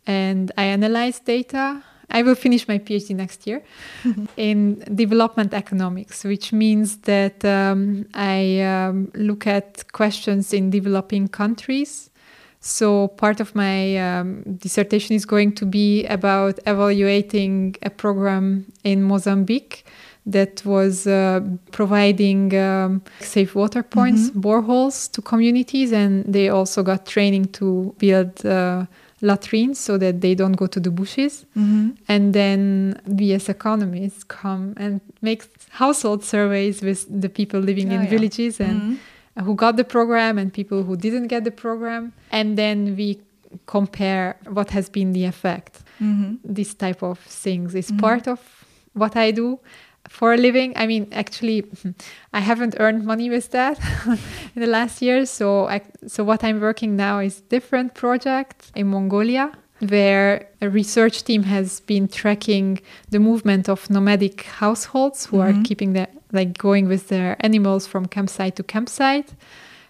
and 0.06 0.50
I 0.56 0.64
analyze 0.64 1.20
data. 1.20 1.82
I 2.12 2.22
will 2.22 2.34
finish 2.34 2.66
my 2.66 2.78
PhD 2.78 3.14
next 3.14 3.46
year 3.46 3.62
in 4.36 4.80
development 4.94 5.54
economics, 5.54 6.24
which 6.24 6.52
means 6.52 6.96
that 6.98 7.44
um, 7.44 8.06
I 8.14 8.60
um, 8.62 9.12
look 9.14 9.46
at 9.46 9.92
questions 9.92 10.52
in 10.52 10.70
developing 10.70 11.28
countries 11.28 12.09
so 12.60 13.08
part 13.08 13.40
of 13.40 13.54
my 13.54 13.96
um, 13.96 14.42
dissertation 14.42 15.16
is 15.16 15.24
going 15.24 15.54
to 15.54 15.64
be 15.64 16.04
about 16.06 16.58
evaluating 16.66 17.74
a 17.82 17.88
program 17.88 18.70
in 18.84 19.02
Mozambique 19.02 19.84
that 20.26 20.62
was 20.66 21.06
uh, 21.06 21.40
providing 21.72 22.54
um, 22.54 23.02
safe 23.20 23.54
water 23.54 23.82
points, 23.82 24.28
mm-hmm. 24.28 24.40
boreholes 24.40 25.10
to 25.12 25.22
communities, 25.22 25.90
and 25.92 26.30
they 26.30 26.50
also 26.50 26.82
got 26.82 27.06
training 27.06 27.46
to 27.46 27.94
build 27.96 28.44
uh, 28.44 28.84
latrines 29.22 29.78
so 29.78 29.96
that 29.96 30.20
they 30.20 30.34
don't 30.34 30.52
go 30.52 30.66
to 30.66 30.78
the 30.78 30.90
bushes. 30.90 31.46
Mm-hmm. 31.56 31.90
And 32.08 32.34
then 32.34 33.00
we 33.06 33.32
as 33.32 33.48
economists 33.48 34.22
come 34.24 34.74
and 34.76 35.00
make 35.22 35.44
household 35.70 36.24
surveys 36.24 36.82
with 36.82 37.06
the 37.08 37.30
people 37.30 37.60
living 37.60 37.90
oh, 37.90 37.94
in 37.94 38.02
yeah. 38.02 38.10
villages 38.10 38.60
and. 38.60 38.82
Mm-hmm 38.82 38.94
who 39.42 39.54
got 39.54 39.76
the 39.76 39.84
program 39.84 40.38
and 40.38 40.52
people 40.52 40.82
who 40.82 40.96
didn't 40.96 41.28
get 41.28 41.44
the 41.44 41.50
program. 41.50 42.12
And 42.30 42.56
then 42.56 42.96
we 42.96 43.20
compare 43.66 44.36
what 44.46 44.70
has 44.70 44.88
been 44.88 45.12
the 45.12 45.24
effect. 45.24 45.82
Mm-hmm. 46.00 46.36
This 46.44 46.74
type 46.74 47.02
of 47.02 47.18
things 47.18 47.74
is 47.74 47.88
mm-hmm. 47.88 47.98
part 47.98 48.28
of 48.28 48.40
what 48.92 49.16
I 49.16 49.30
do 49.30 49.58
for 50.08 50.34
a 50.34 50.36
living. 50.36 50.72
I 50.76 50.86
mean, 50.86 51.08
actually, 51.12 51.64
I 52.32 52.40
haven't 52.40 52.76
earned 52.78 53.04
money 53.04 53.30
with 53.30 53.50
that 53.50 53.78
in 54.54 54.60
the 54.60 54.66
last 54.66 55.02
years. 55.02 55.30
So, 55.30 55.66
I, 55.68 55.82
so 56.06 56.24
what 56.24 56.42
I'm 56.44 56.60
working 56.60 56.96
now 56.96 57.18
is 57.18 57.40
different 57.42 57.94
project 57.94 58.70
in 58.74 58.88
Mongolia 58.88 59.52
where 59.88 60.48
a 60.60 60.68
research 60.68 61.24
team 61.24 61.44
has 61.44 61.80
been 61.80 62.06
tracking 62.06 62.80
the 63.08 63.18
movement 63.18 63.68
of 63.68 63.88
nomadic 63.88 64.42
households 64.42 65.26
who 65.26 65.38
mm-hmm. 65.38 65.60
are 65.60 65.64
keeping 65.64 65.92
their 65.94 66.08
like 66.32 66.56
going 66.58 66.86
with 66.86 67.08
their 67.08 67.36
animals 67.40 67.86
from 67.86 68.06
campsite 68.06 68.56
to 68.56 68.62
campsite 68.62 69.32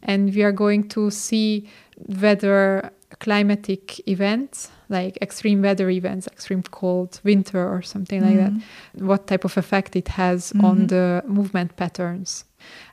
and 0.02 0.34
we 0.34 0.42
are 0.42 0.52
going 0.52 0.88
to 0.88 1.10
see 1.10 1.68
whether 1.96 2.90
climatic 3.18 4.06
events 4.08 4.70
like 4.88 5.18
extreme 5.20 5.60
weather 5.60 5.90
events 5.90 6.28
extreme 6.28 6.62
cold 6.62 7.20
winter 7.24 7.68
or 7.68 7.82
something 7.82 8.22
mm-hmm. 8.22 8.30
like 8.30 8.38
that 8.38 8.52
mm-hmm. 8.52 9.06
what 9.06 9.26
type 9.26 9.44
of 9.44 9.56
effect 9.56 9.96
it 9.96 10.08
has 10.08 10.52
mm-hmm. 10.52 10.64
on 10.64 10.86
the 10.86 11.22
movement 11.26 11.74
patterns 11.76 12.44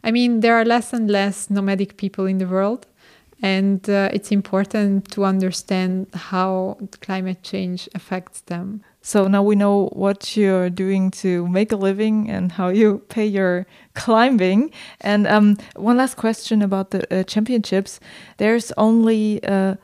i 0.04 0.12
mean 0.12 0.40
there 0.40 0.56
are 0.56 0.66
less 0.66 0.94
and 0.94 1.10
less 1.10 1.50
nomadic 1.50 1.96
people 1.98 2.26
in 2.26 2.40
the 2.40 2.48
world 2.48 2.88
and 3.42 3.88
uh, 3.90 4.10
it's 4.12 4.32
important 4.32 5.12
to 5.12 5.24
understand 5.24 6.08
how 6.14 6.78
climate 7.02 7.44
change 7.44 7.88
affects 7.94 8.42
them. 8.42 8.82
So 9.02 9.28
now 9.28 9.44
we 9.44 9.56
know 9.56 9.90
what 9.94 10.36
you're 10.36 10.70
doing 10.70 11.12
to 11.12 11.48
make 11.48 11.72
a 11.72 11.76
living 11.76 12.30
and 12.30 12.52
how 12.52 12.70
you 12.70 13.00
pay 13.10 13.26
your 13.26 13.66
climbing. 13.94 14.72
And 15.02 15.28
um, 15.28 15.58
one 15.76 15.98
last 15.98 16.18
question 16.18 16.62
about 16.62 16.92
the 16.92 17.20
uh, 17.20 17.24
championships. 17.24 18.00
There's 18.38 18.72
only 18.76 19.44
uh, 19.44 19.76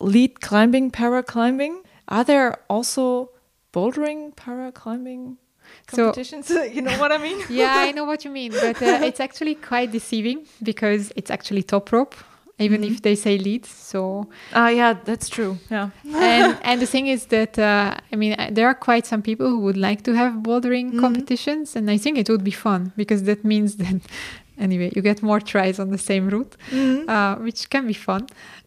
lead 0.00 0.40
climbing, 0.40 0.90
para 0.90 1.22
climbing. 1.22 1.82
Are 2.08 2.24
there 2.24 2.58
also 2.68 3.30
bouldering, 3.72 4.36
para 4.36 4.70
climbing? 4.70 5.38
competitions. 5.86 6.46
So, 6.46 6.62
you 6.76 6.82
know 6.82 6.98
what 6.98 7.12
I 7.12 7.18
mean? 7.18 7.42
yeah, 7.48 7.74
I 7.78 7.92
know 7.96 8.04
what 8.04 8.24
you 8.24 8.30
mean, 8.30 8.52
but 8.52 8.80
uh, 8.82 9.00
it's 9.02 9.20
actually 9.20 9.54
quite 9.54 9.90
deceiving 9.92 10.46
because 10.62 11.12
it's 11.16 11.30
actually 11.30 11.62
top 11.62 11.90
rope 11.92 12.14
even 12.58 12.80
mm 12.80 12.86
-hmm. 12.86 12.92
if 12.92 13.00
they 13.00 13.16
say 13.16 13.38
leads. 13.38 13.68
So 13.90 14.28
ah, 14.52 14.66
uh, 14.66 14.70
yeah, 14.76 14.96
that's 15.04 15.28
true. 15.28 15.56
Yeah, 15.70 15.88
and 16.14 16.56
and 16.68 16.80
the 16.80 16.86
thing 16.86 17.06
is 17.08 17.26
that 17.26 17.58
uh, 17.58 17.94
I 18.12 18.16
mean 18.16 18.36
there 18.54 18.66
are 18.66 18.78
quite 18.78 19.06
some 19.06 19.22
people 19.22 19.46
who 19.46 19.60
would 19.60 19.76
like 19.76 20.02
to 20.02 20.12
have 20.12 20.32
bouldering 20.42 20.86
mm 20.86 20.92
-hmm. 20.92 21.00
competitions, 21.00 21.76
and 21.76 21.90
I 21.90 21.98
think 21.98 22.18
it 22.18 22.28
would 22.28 22.44
be 22.44 22.50
fun 22.50 22.92
because 22.96 23.24
that 23.24 23.42
means 23.42 23.76
that 23.76 24.00
anyway 24.66 24.90
you 24.94 25.02
get 25.02 25.22
more 25.22 25.40
tries 25.40 25.78
on 25.78 25.90
the 25.90 25.98
same 25.98 26.30
route, 26.30 26.56
mm 26.70 26.78
-hmm. 26.78 27.08
uh, 27.08 27.42
which 27.44 27.68
can 27.68 27.86
be 27.86 27.94
fun. 27.94 28.24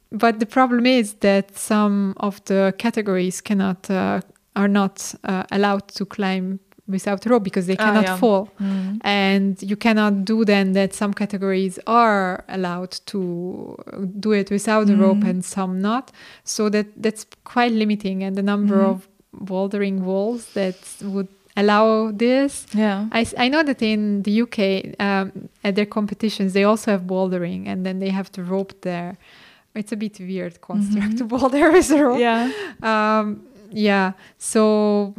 But 0.09 0.39
the 0.39 0.45
problem 0.45 0.86
is 0.86 1.15
that 1.19 1.57
some 1.57 2.13
of 2.15 2.43
the 2.43 2.73
categories 2.77 3.41
cannot 3.41 3.89
uh, 3.89 4.19
are 4.53 4.67
not 4.67 5.15
uh, 5.23 5.43
allowed 5.49 5.88
to 5.95 6.05
climb 6.05 6.59
without 6.88 7.25
rope 7.25 7.43
because 7.43 7.65
they 7.65 7.77
ah, 7.77 7.86
cannot 7.86 8.03
yeah. 8.03 8.17
fall 8.17 8.49
mm. 8.61 8.99
and 9.01 9.61
you 9.63 9.75
cannot 9.75 10.23
do 10.23 10.45
then 10.45 10.73
that 10.73 10.93
some 10.93 11.13
categories 11.13 11.79
are 11.88 12.43
allowed 12.47 12.91
to 13.05 13.75
do 14.19 14.31
it 14.31 14.51
without 14.51 14.86
mm. 14.86 14.89
the 14.89 14.95
rope 14.95 15.23
and 15.23 15.43
some 15.43 15.81
not 15.81 16.11
so 16.43 16.69
that 16.69 16.86
that's 17.01 17.25
quite 17.43 17.71
limiting 17.71 18.23
and 18.23 18.36
the 18.36 18.43
number 18.43 18.83
mm. 18.83 18.89
of 18.89 19.07
bouldering 19.36 20.01
walls 20.01 20.53
that 20.53 20.77
would 21.01 21.27
allow 21.57 22.11
this 22.11 22.67
yeah 22.73 23.07
i, 23.11 23.25
I 23.38 23.47
know 23.49 23.63
that 23.63 23.81
in 23.81 24.21
the 24.21 24.41
uk 24.41 24.59
um, 24.99 25.49
at 25.63 25.75
their 25.75 25.86
competitions 25.88 26.53
they 26.53 26.63
also 26.63 26.91
have 26.91 27.01
bouldering 27.01 27.67
and 27.67 27.86
then 27.86 27.99
they 27.99 28.09
have 28.09 28.31
the 28.33 28.43
rope 28.43 28.79
there 28.81 29.17
it's 29.73 29.91
a 29.91 29.97
bit 29.97 30.19
weird 30.19 30.61
construct 30.61 31.15
mm-hmm. 31.15 31.17
to 31.17 31.23
boulder 31.38 31.71
with 31.71 31.89
a 31.89 32.05
rope 32.05 32.19
yeah 32.19 32.51
um, 32.83 33.47
yeah 33.71 34.11
so 34.38 35.15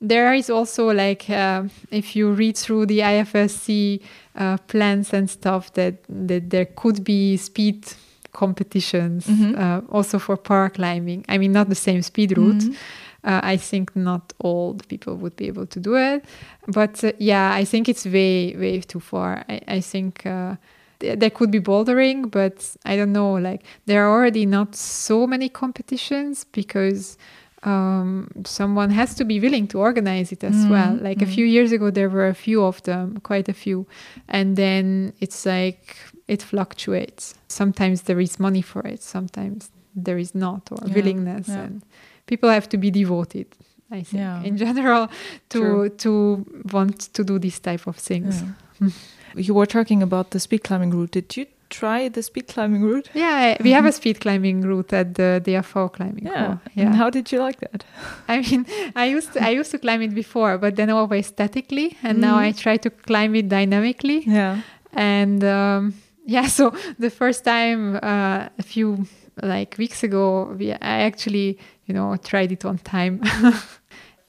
there 0.00 0.32
is 0.32 0.48
also 0.48 0.90
like 0.90 1.28
uh, 1.28 1.64
if 1.90 2.16
you 2.16 2.30
read 2.32 2.56
through 2.56 2.86
the 2.86 3.00
IFSC 3.00 4.00
uh, 4.36 4.56
plans 4.66 5.12
and 5.12 5.28
stuff 5.28 5.72
that 5.74 5.94
that 6.08 6.50
there 6.50 6.66
could 6.66 7.04
be 7.04 7.36
speed 7.36 7.86
competitions 8.32 9.26
mm-hmm. 9.26 9.60
uh, 9.60 9.80
also 9.90 10.18
for 10.18 10.36
para 10.36 10.70
climbing. 10.70 11.24
I 11.28 11.38
mean, 11.38 11.52
not 11.52 11.68
the 11.68 11.74
same 11.74 12.02
speed 12.02 12.36
route. 12.36 12.62
Mm-hmm. 12.62 12.74
Uh, 13.22 13.40
I 13.42 13.58
think 13.58 13.94
not 13.94 14.32
all 14.38 14.72
the 14.72 14.84
people 14.84 15.14
would 15.16 15.36
be 15.36 15.46
able 15.46 15.66
to 15.66 15.78
do 15.78 15.94
it, 15.94 16.24
but 16.66 17.04
uh, 17.04 17.12
yeah, 17.18 17.52
I 17.52 17.66
think 17.66 17.86
it's 17.86 18.06
way 18.06 18.56
way 18.56 18.80
too 18.80 19.00
far. 19.00 19.44
I, 19.46 19.60
I 19.68 19.80
think 19.80 20.24
uh, 20.24 20.56
there 21.00 21.30
could 21.30 21.50
be 21.50 21.60
bouldering, 21.60 22.30
but 22.30 22.76
I 22.86 22.96
don't 22.96 23.12
know. 23.12 23.34
Like 23.34 23.62
there 23.84 24.06
are 24.06 24.10
already 24.10 24.46
not 24.46 24.74
so 24.74 25.26
many 25.26 25.50
competitions 25.50 26.44
because 26.44 27.18
um, 27.62 28.30
someone 28.44 28.90
has 28.90 29.14
to 29.16 29.24
be 29.24 29.38
willing 29.38 29.66
to 29.68 29.80
organize 29.80 30.32
it 30.32 30.42
as 30.42 30.54
mm, 30.54 30.70
well. 30.70 30.98
Like 31.00 31.18
mm. 31.18 31.22
a 31.22 31.26
few 31.26 31.44
years 31.44 31.72
ago, 31.72 31.90
there 31.90 32.08
were 32.08 32.28
a 32.28 32.34
few 32.34 32.64
of 32.64 32.82
them, 32.84 33.18
quite 33.22 33.48
a 33.48 33.52
few, 33.52 33.86
and 34.28 34.56
then 34.56 35.12
it's 35.20 35.44
like 35.44 35.96
it 36.26 36.42
fluctuates. 36.42 37.34
Sometimes 37.48 38.02
there 38.02 38.20
is 38.20 38.40
money 38.40 38.62
for 38.62 38.86
it, 38.86 39.02
sometimes 39.02 39.70
there 39.94 40.18
is 40.18 40.34
not, 40.34 40.70
or 40.72 40.78
yeah, 40.86 40.94
willingness, 40.94 41.48
yeah. 41.48 41.60
and 41.60 41.82
people 42.26 42.48
have 42.48 42.68
to 42.70 42.78
be 42.78 42.90
devoted. 42.90 43.46
I 43.90 44.02
think 44.02 44.20
yeah. 44.20 44.42
in 44.42 44.56
general 44.56 45.08
to 45.48 45.58
True. 45.58 45.88
to 45.88 46.46
want 46.72 47.12
to 47.12 47.24
do 47.24 47.38
this 47.38 47.58
type 47.58 47.86
of 47.86 47.96
things. 47.96 48.44
you 49.34 49.52
were 49.52 49.66
talking 49.66 50.02
about 50.02 50.30
the 50.30 50.40
speed 50.40 50.62
climbing 50.64 50.90
route. 50.90 51.10
Did 51.10 51.36
you 51.36 51.46
try 51.70 52.08
the 52.08 52.22
speed 52.22 52.48
climbing 52.48 52.82
route? 52.82 53.08
Yeah, 53.14 53.56
we 53.62 53.70
have 53.70 53.86
a 53.86 53.92
speed 53.92 54.20
climbing 54.20 54.60
route 54.62 54.92
at 54.92 55.14
the 55.14 55.40
DFO 55.44 55.92
climbing. 55.92 56.26
Yeah. 56.26 56.58
yeah. 56.74 56.86
And 56.86 56.94
how 56.94 57.08
did 57.10 57.32
you 57.32 57.38
like 57.38 57.60
that? 57.60 57.84
I 58.28 58.40
mean, 58.40 58.66
I 58.94 59.06
used 59.06 59.32
to, 59.32 59.44
I 59.44 59.50
used 59.50 59.70
to 59.70 59.78
climb 59.78 60.02
it 60.02 60.14
before, 60.14 60.58
but 60.58 60.76
then 60.76 60.90
always 60.90 61.26
statically, 61.26 61.96
and 62.02 62.18
mm. 62.18 62.22
now 62.22 62.36
I 62.36 62.52
try 62.52 62.76
to 62.78 62.90
climb 62.90 63.34
it 63.34 63.48
dynamically. 63.48 64.24
Yeah. 64.26 64.62
And 64.92 65.42
um, 65.44 65.94
yeah, 66.26 66.46
so 66.58 66.74
the 66.98 67.10
first 67.10 67.44
time 67.44 67.96
uh, 67.96 68.48
a 68.58 68.62
few 68.62 69.06
like 69.42 69.76
weeks 69.78 70.02
ago, 70.02 70.54
we, 70.58 70.72
I 70.72 71.02
actually 71.02 71.58
you 71.86 71.94
know 71.94 72.16
tried 72.16 72.52
it 72.52 72.64
on 72.64 72.78
time. 72.78 73.22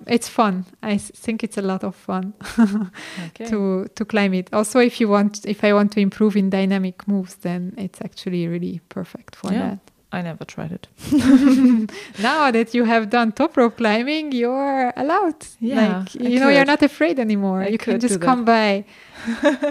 it's 0.07 0.27
fun. 0.27 0.65
I 0.81 0.97
think 0.97 1.43
it's 1.43 1.57
a 1.57 1.61
lot 1.61 1.83
of 1.83 1.95
fun 1.95 2.33
okay. 3.27 3.45
to 3.45 3.87
to 3.95 4.05
climb 4.05 4.33
it. 4.33 4.49
Also, 4.53 4.79
if 4.79 4.99
you 4.99 5.07
want, 5.07 5.45
if 5.45 5.63
I 5.63 5.73
want 5.73 5.91
to 5.93 5.99
improve 5.99 6.35
in 6.35 6.49
dynamic 6.49 7.07
moves, 7.07 7.35
then 7.35 7.73
it's 7.77 8.01
actually 8.01 8.47
really 8.47 8.81
perfect 8.89 9.35
for 9.35 9.51
yeah. 9.51 9.69
that. 9.69 9.90
I 10.13 10.21
never 10.21 10.43
tried 10.43 10.73
it. 10.73 10.87
now 12.19 12.51
that 12.51 12.73
you 12.73 12.83
have 12.83 13.09
done 13.09 13.31
top 13.31 13.55
rope 13.55 13.77
climbing, 13.77 14.33
you're 14.33 14.91
allowed. 14.97 15.35
Yeah, 15.59 15.99
like, 15.99 16.21
I 16.21 16.29
you 16.29 16.39
know, 16.39 16.49
you're 16.49 16.65
not 16.65 16.81
afraid 16.81 17.17
anymore. 17.17 17.61
I 17.61 17.67
you 17.67 17.77
can 17.77 17.93
could 17.93 18.01
just 18.01 18.19
come 18.19 18.43
by. 18.43 18.83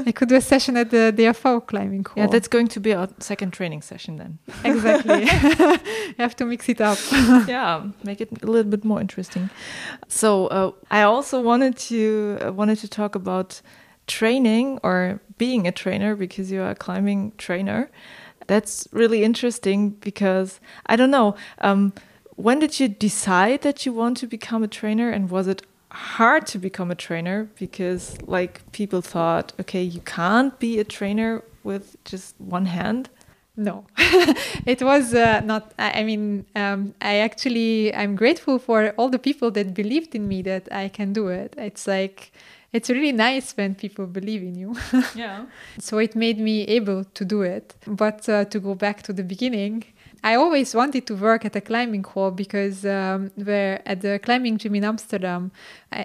I 0.06 0.12
could 0.12 0.28
do 0.28 0.36
a 0.36 0.40
session 0.40 0.76
at 0.78 0.90
the 0.90 1.12
DFO 1.14 1.66
climbing 1.66 2.04
hall. 2.04 2.14
Yeah, 2.16 2.26
that's 2.28 2.48
going 2.48 2.68
to 2.68 2.80
be 2.80 2.94
our 2.94 3.08
second 3.18 3.52
training 3.52 3.82
session 3.82 4.16
then. 4.16 4.38
exactly. 4.64 5.20
you 6.08 6.14
have 6.18 6.36
to 6.36 6.46
mix 6.46 6.68
it 6.68 6.80
up. 6.80 6.98
yeah, 7.46 7.84
make 8.02 8.20
it 8.22 8.30
a 8.42 8.46
little 8.46 8.70
bit 8.70 8.84
more 8.84 9.00
interesting. 9.00 9.50
So 10.08 10.46
uh, 10.46 10.70
I 10.90 11.02
also 11.02 11.42
wanted 11.42 11.76
to 11.88 12.38
uh, 12.40 12.52
wanted 12.52 12.78
to 12.78 12.88
talk 12.88 13.14
about 13.14 13.60
training 14.06 14.78
or 14.82 15.20
being 15.36 15.66
a 15.66 15.72
trainer 15.72 16.16
because 16.16 16.50
you 16.50 16.62
are 16.62 16.70
a 16.70 16.74
climbing 16.74 17.32
trainer. 17.36 17.90
That's 18.50 18.88
really 18.90 19.22
interesting 19.22 19.90
because 19.90 20.58
I 20.86 20.96
don't 20.96 21.12
know. 21.12 21.36
Um, 21.60 21.92
when 22.34 22.58
did 22.58 22.80
you 22.80 22.88
decide 22.88 23.62
that 23.62 23.86
you 23.86 23.92
want 23.92 24.16
to 24.16 24.26
become 24.26 24.64
a 24.64 24.66
trainer, 24.66 25.08
and 25.08 25.30
was 25.30 25.46
it 25.46 25.62
hard 25.92 26.48
to 26.48 26.58
become 26.58 26.90
a 26.90 26.96
trainer 26.96 27.48
because 27.60 28.20
like 28.22 28.54
people 28.72 29.02
thought, 29.02 29.52
okay, 29.60 29.84
you 29.84 30.00
can't 30.00 30.58
be 30.58 30.80
a 30.80 30.84
trainer 30.84 31.44
with 31.62 31.96
just 32.04 32.34
one 32.40 32.66
hand? 32.66 33.08
No, 33.54 33.84
it 34.66 34.82
was 34.82 35.14
uh, 35.14 35.42
not. 35.44 35.72
I, 35.78 36.02
mean, 36.02 36.44
um, 36.56 36.92
I 37.00 37.18
actually 37.18 37.94
I'm 37.94 38.16
grateful 38.16 38.58
for 38.58 38.94
all 38.96 39.10
the 39.10 39.20
people 39.20 39.52
that 39.52 39.74
believed 39.74 40.16
in 40.16 40.26
me 40.26 40.42
that 40.42 40.66
I 40.72 40.88
can 40.88 41.12
do 41.12 41.28
it. 41.28 41.54
It's 41.56 41.86
like 41.86 42.32
it's 42.72 42.88
really 42.88 43.12
nice 43.12 43.52
when 43.56 43.74
people 43.74 44.06
believe 44.06 44.42
in 44.42 44.54
you. 44.54 44.76
Yeah. 45.14 45.46
so 45.78 45.98
it 45.98 46.14
made 46.14 46.38
me 46.38 46.62
able 46.64 47.04
to 47.04 47.24
do 47.24 47.42
it. 47.42 47.74
But 47.86 48.28
uh, 48.28 48.44
to 48.46 48.60
go 48.60 48.74
back 48.74 49.02
to 49.02 49.12
the 49.12 49.24
beginning, 49.24 49.84
I 50.22 50.34
always 50.34 50.74
wanted 50.74 51.06
to 51.06 51.14
work 51.14 51.44
at 51.44 51.56
a 51.56 51.60
climbing 51.60 52.04
hall 52.04 52.30
because 52.30 52.84
um, 52.84 53.30
where 53.36 53.82
at 53.86 54.02
the 54.02 54.20
climbing 54.22 54.58
gym 54.58 54.74
in 54.74 54.84
Amsterdam, 54.84 55.50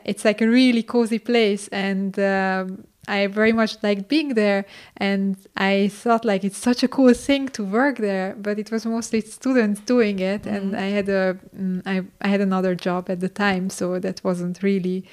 it's 0.06 0.26
like 0.26 0.42
a 0.42 0.48
really 0.48 0.84
cozy 0.84 1.20
place 1.20 1.68
and. 1.70 2.18
Um, 2.20 2.86
I 3.08 3.28
very 3.28 3.54
much 3.54 3.78
liked 3.84 4.08
being 4.08 4.34
there, 4.34 4.66
and 4.98 5.38
I 5.56 5.90
thought 5.90 6.26
like 6.26 6.44
it's 6.44 6.58
such 6.58 6.82
a 6.82 6.88
cool 6.88 7.14
thing 7.14 7.50
to 7.50 7.64
work 7.64 7.98
there. 7.98 8.36
But 8.36 8.58
it 8.58 8.72
was 8.72 8.84
mostly 8.86 9.22
students 9.22 9.82
doing 9.82 10.18
it, 10.20 10.46
and 10.46 10.76
I 10.76 10.88
had 10.88 11.10
a 11.10 11.38
mm, 11.56 11.82
I, 11.86 12.04
I 12.22 12.28
had 12.28 12.42
another 12.42 12.74
job 12.74 13.10
at 13.12 13.20
the 13.20 13.30
time, 13.30 13.70
so 13.70 14.00
that 14.00 14.24
wasn't 14.24 14.64
really 14.64 15.06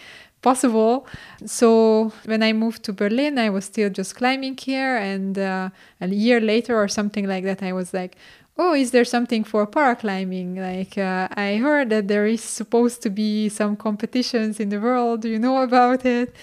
possible. 0.43 1.07
So 1.47 2.13
when 2.25 2.43
I 2.43 2.53
moved 2.53 2.83
to 2.85 2.93
Berlin, 2.93 3.39
I 3.39 3.51
was 3.51 3.65
still 3.67 3.91
just 3.91 4.15
climbing 4.17 4.57
here, 4.57 4.97
and 4.97 5.39
uh, 5.39 5.71
a 6.01 6.09
year 6.09 6.41
later 6.41 6.77
or 6.77 6.89
something 6.89 7.27
like 7.27 7.45
that, 7.45 7.63
I 7.63 7.73
was 7.73 7.95
like, 7.95 8.17
"Oh, 8.59 8.75
is 8.75 8.91
there 8.91 9.05
something 9.05 9.45
for 9.45 9.67
paraclimbing? 9.67 10.57
Like 10.59 10.99
uh, 10.99 11.29
I 11.35 11.57
heard 11.57 11.91
that 11.91 12.09
there 12.09 12.27
is 12.27 12.43
supposed 12.43 13.03
to 13.03 13.11
be 13.11 13.49
some 13.49 13.77
competitions 13.77 14.61
in 14.61 14.69
the 14.69 14.81
world. 14.81 15.23
Do 15.23 15.29
you 15.29 15.39
know 15.39 15.63
about 15.63 16.05
it?" 16.05 16.35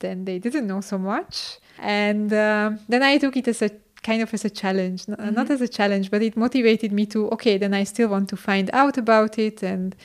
Then 0.00 0.24
they 0.24 0.38
didn't 0.38 0.66
know 0.66 0.80
so 0.80 0.98
much, 0.98 1.58
and 1.78 2.32
um 2.32 2.80
then 2.88 3.02
I 3.02 3.18
took 3.18 3.36
it 3.36 3.48
as 3.48 3.62
a 3.62 3.70
kind 4.04 4.22
of 4.22 4.32
as 4.32 4.44
a 4.44 4.50
challenge 4.50 5.00
N- 5.08 5.34
not 5.34 5.50
as 5.50 5.60
a 5.60 5.68
challenge 5.78 6.10
but 6.12 6.22
it 6.22 6.36
motivated 6.36 6.92
me 6.92 7.04
to 7.06 7.28
okay 7.30 7.58
then 7.58 7.72
i 7.74 7.84
still 7.84 8.08
want 8.08 8.28
to 8.28 8.36
find 8.36 8.70
out 8.72 8.96
about 9.04 9.38
it 9.38 9.62
and 9.62 9.96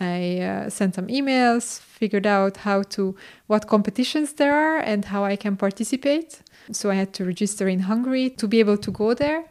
i 0.00 0.40
uh, 0.40 0.70
sent 0.70 0.94
some 0.96 1.06
emails 1.06 1.80
figured 2.02 2.26
out 2.26 2.54
how 2.68 2.82
to 2.82 3.14
what 3.46 3.68
competitions 3.68 4.32
there 4.40 4.54
are 4.66 4.78
and 4.78 5.04
how 5.04 5.22
i 5.32 5.36
can 5.36 5.54
participate. 5.56 6.30
So 6.72 6.84
i 6.90 6.96
had 7.02 7.10
to 7.16 7.22
register 7.32 7.66
in 7.74 7.80
hungary 7.90 8.26
to 8.40 8.44
be 8.52 8.58
able 8.64 8.78
to 8.86 8.90
go 9.02 9.08
there. 9.14 9.42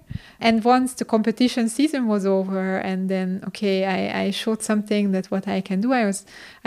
And 0.47 0.55
once 0.75 0.89
the 0.99 1.05
competition 1.05 1.69
season 1.69 2.01
was 2.13 2.23
over 2.37 2.65
and 2.89 3.01
then 3.13 3.29
okay 3.49 3.77
i, 3.97 4.23
I 4.23 4.25
showed 4.41 4.61
something 4.71 5.03
that 5.15 5.25
what 5.33 5.45
i 5.47 5.59
can 5.69 5.79
do 5.85 5.89
i 6.01 6.03
was 6.09 6.19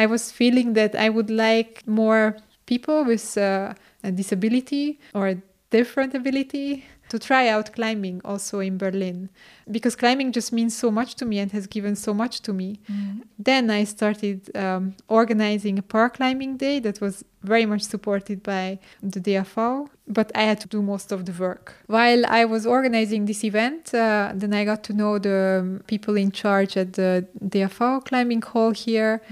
i 0.03 0.05
was 0.07 0.23
feeling 0.41 0.69
that 0.81 0.93
i 0.95 1.09
would 1.15 1.31
like 1.49 1.73
more 2.03 2.25
people 2.73 2.99
with 3.11 3.27
uh, 3.37 3.75
a 4.09 4.11
disability 4.21 4.87
or 5.17 5.25
a 5.29 5.37
different 5.71 6.15
ability 6.15 6.85
to 7.15 7.19
try 7.21 7.47
out 7.55 7.73
climbing 7.73 8.21
also 8.25 8.59
in 8.59 8.77
Berlin 8.77 9.31
because 9.71 9.95
climbing 9.95 10.33
just 10.33 10.53
means 10.53 10.77
so 10.77 10.91
much 10.91 11.15
to 11.15 11.25
me 11.25 11.39
and 11.39 11.53
has 11.53 11.67
given 11.69 11.95
so 11.95 12.13
much 12.13 12.41
to 12.41 12.53
me. 12.53 12.69
Then 13.39 13.71
I 13.71 13.85
started 13.85 14.39
um, 14.57 14.95
organizing 15.09 15.79
a 15.79 15.83
paraclimbing 15.83 16.59
day 16.59 16.81
that 16.81 17.01
was 17.01 17.25
very 17.45 17.67
much 17.67 17.83
supported 17.83 18.43
by 18.43 18.79
the 19.03 19.21
DFO, 19.21 19.89
but 20.09 20.33
I 20.35 20.43
had 20.43 20.59
to 20.63 20.69
do 20.69 20.83
most 20.83 21.13
of 21.13 21.21
the 21.27 21.33
work. 21.33 21.77
While 21.87 22.23
I 22.27 22.45
was 22.47 22.67
organizing 22.67 23.27
this 23.27 23.45
event, 23.45 23.95
uh, 23.95 24.33
then 24.35 24.53
I 24.55 24.65
got 24.65 24.83
to 24.85 24.93
know 24.93 25.19
the 25.19 25.61
um, 25.61 25.83
people 25.87 26.17
in 26.17 26.33
charge 26.33 26.77
at 26.77 26.95
the 26.95 27.27
DFO 27.45 28.05
climbing 28.05 28.43
hall 28.43 28.73
here. 28.73 29.23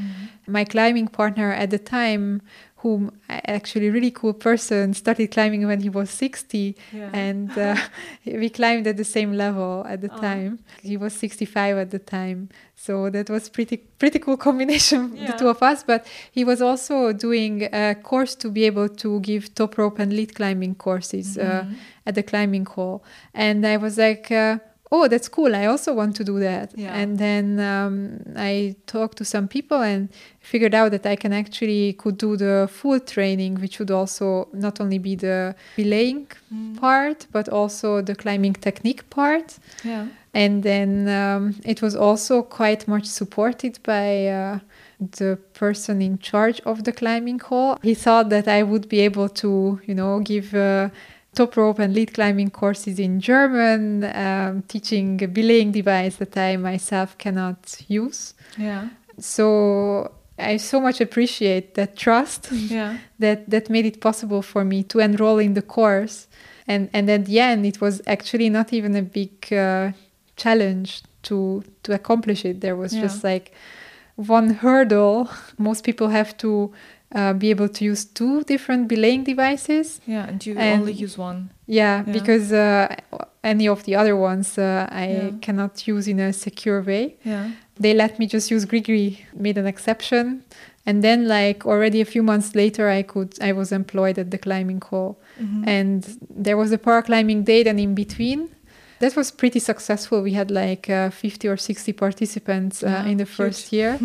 My 0.47 0.65
climbing 0.65 1.09
partner 1.09 1.51
at 1.53 1.71
the 1.71 1.79
time 1.79 2.43
whom 2.83 3.11
actually 3.29 3.89
really 3.91 4.11
cool 4.11 4.33
person 4.35 4.93
started 4.95 5.31
climbing 5.31 5.67
when 5.67 5.81
he 5.81 5.89
was 5.89 6.11
60 6.11 6.77
Yeah. 6.93 7.11
and 7.13 7.57
uh, 7.59 7.77
we 8.27 8.49
climbed 8.51 8.87
at 8.87 8.97
the 8.97 9.05
same 9.05 9.33
level 9.37 9.85
at 9.89 10.01
the 10.01 10.11
Oh. 10.13 10.21
time 10.21 10.59
he 10.83 10.97
was 10.97 11.13
65 11.15 11.77
at 11.79 11.91
the 11.91 11.99
time 11.99 12.49
so 12.77 13.09
that 13.11 13.31
was 13.31 13.49
pretty 13.49 13.77
pretty 13.99 14.19
cool 14.19 14.37
combination 14.37 15.25
the 15.27 15.33
two 15.33 15.49
of 15.49 15.63
us 15.63 15.83
but 15.85 16.07
he 16.33 16.45
was 16.45 16.61
also 16.61 17.13
doing 17.13 17.69
a 17.73 17.95
course 18.03 18.35
to 18.43 18.51
be 18.51 18.65
able 18.65 18.89
to 18.89 19.21
give 19.21 19.55
top 19.55 19.79
rope 19.79 19.99
and 20.03 20.13
lead 20.13 20.35
climbing 20.35 20.75
courses 20.75 21.39
uh, 21.39 21.43
Mm-hmm. 21.43 21.75
at 22.07 22.15
the 22.15 22.23
climbing 22.23 22.67
hall 22.67 23.03
and 23.35 23.65
i 23.65 23.77
was 23.77 23.97
like 23.99 24.31
uh, 24.33 24.59
oh 24.95 25.09
that's 25.09 25.29
cool 25.29 25.57
i 25.57 25.65
also 25.67 25.91
want 25.95 26.15
to 26.15 26.23
do 26.25 26.39
that 26.39 26.71
Yeah. 26.77 26.95
and 27.01 27.19
then 27.19 27.59
um, 27.59 28.21
i 28.37 28.77
talked 28.87 29.17
to 29.19 29.25
some 29.25 29.47
people 29.49 29.81
and 29.93 30.09
figured 30.41 30.75
out 30.75 30.91
that 30.91 31.07
i 31.07 31.17
can 31.17 31.33
actually 31.33 31.95
could 31.95 32.19
do 32.19 32.37
the 32.37 32.69
full 32.71 33.01
training 33.01 33.55
which 33.63 33.79
would 33.79 33.91
also 33.91 34.49
not 34.53 34.81
only 34.81 34.99
be 34.99 35.15
the 35.17 35.55
belaying 35.77 36.27
part 36.81 37.27
but 37.33 37.49
also 37.49 38.03
the 38.03 38.15
climbing 38.15 38.55
technique 38.55 39.03
part 39.11 39.59
Yeah. 39.85 40.07
and 40.35 40.63
then 40.63 41.09
um, 41.09 41.55
it 41.65 41.81
was 41.83 41.95
also 41.97 42.43
quite 42.43 42.87
much 42.87 43.07
supported 43.07 43.79
by 43.83 44.27
uh, 44.29 44.59
the 45.19 45.37
person 45.55 46.01
in 46.03 46.19
charge 46.19 46.61
of 46.65 46.85
the 46.85 46.93
climbing 46.93 47.41
hall. 47.41 47.77
He 47.83 47.95
thought 47.95 48.29
that 48.31 48.47
I 48.47 48.63
would 48.63 48.87
be 48.89 49.01
able 49.01 49.29
to, 49.43 49.81
you 49.89 49.95
know, 49.95 50.21
give 50.21 50.55
uh, 50.55 50.89
top 51.35 51.57
rope 51.57 51.79
and 51.79 51.95
lead 51.95 52.13
climbing 52.15 52.51
courses 52.51 52.99
in 52.99 53.21
German, 53.21 54.05
um, 54.05 54.63
teaching 54.69 55.23
a 55.23 55.27
belaying 55.29 55.73
device 55.73 56.17
that 56.17 56.37
I 56.37 56.57
myself 56.57 57.17
cannot 57.19 57.81
use. 57.89 58.35
Yeah. 58.59 58.89
So 59.19 60.13
I 60.39 60.57
so 60.59 60.81
much 60.81 61.01
appreciate 61.01 61.75
that 61.75 61.97
trust 61.97 62.51
Yeah. 62.53 62.97
that 63.19 63.49
that 63.51 63.71
made 63.71 63.87
it 63.87 64.01
possible 64.01 64.43
for 64.43 64.65
me 64.65 64.83
to 64.85 64.99
enroll 64.99 65.39
in 65.39 65.55
the 65.55 65.63
course 65.63 66.27
and 66.67 66.89
and 66.93 67.09
at 67.11 67.25
the 67.27 67.39
end 67.41 67.67
it 67.67 67.81
was 67.81 68.01
actually 68.07 68.49
not 68.51 68.73
even 68.73 68.95
a 68.97 69.03
big 69.03 69.53
uh, 69.53 69.93
challenge 70.37 71.03
to 71.23 71.63
to 71.83 71.93
accomplish 71.93 72.45
it 72.45 72.61
there 72.61 72.77
was 72.77 72.93
Yeah. 72.93 73.03
just 73.03 73.23
like 73.25 73.53
one 74.17 74.55
hurdle 74.55 75.29
most 75.59 75.85
people 75.85 76.09
have 76.09 76.37
to 76.39 76.73
uh, 77.15 77.33
be 77.35 77.51
able 77.51 77.69
to 77.69 77.85
use 77.85 78.05
two 78.05 78.43
different 78.45 78.89
belaying 78.89 79.25
devices 79.25 80.01
Yeah. 80.07 80.27
And 80.29 80.45
you 80.47 80.55
And- 80.59 80.81
only 80.81 80.93
use 80.93 81.19
one. 81.19 81.51
yeah, 81.67 82.03
Yeah. 82.07 82.13
because 82.13 82.53
uh, 82.53 82.95
any 83.45 83.69
of 83.69 83.83
the 83.85 83.95
other 83.97 84.17
ones 84.17 84.57
uh, 84.59 84.87
I 84.91 85.07
Yeah. 85.09 85.31
cannot 85.41 85.87
use 85.87 86.07
in 86.11 86.19
a 86.21 86.33
secure 86.33 86.81
way 86.83 87.17
Yeah. 87.25 87.51
they 87.81 87.93
let 87.95 88.19
me 88.19 88.27
just 88.27 88.51
use 88.51 88.65
Grigri, 88.67 89.19
made 89.35 89.59
an 89.59 89.67
exception. 89.67 90.43
And 90.87 91.03
then 91.03 91.29
like 91.29 91.65
already 91.67 92.01
a 92.01 92.05
few 92.05 92.23
months 92.25 92.55
later 92.55 92.89
I 92.89 93.03
could 93.03 93.31
I 93.41 93.53
was 93.53 93.71
employed 93.73 94.19
at 94.19 94.31
the 94.31 94.39
climbing 94.39 94.81
hall. 94.91 95.17
Mhm. 95.41 95.63
And 95.67 96.05
there 96.45 96.57
was 96.57 96.73
a 96.73 96.79
paraclimbing 96.79 97.45
day 97.45 97.63
then 97.63 97.79
in 97.79 97.95
between. 97.95 98.49
That 99.03 99.17
was 99.17 99.31
pretty 99.33 99.59
successful. 99.61 100.23
We 100.23 100.33
had 100.35 100.51
like 100.51 100.89
uh, 100.89 101.11
50 101.11 101.49
or 101.49 101.57
60 101.57 101.93
participants 101.93 102.83
uh, 102.83 102.87
Wow, 102.87 103.11
in 103.11 103.17
the 103.19 103.25
huge. 103.25 103.37
first 103.37 103.73
year. 103.77 103.99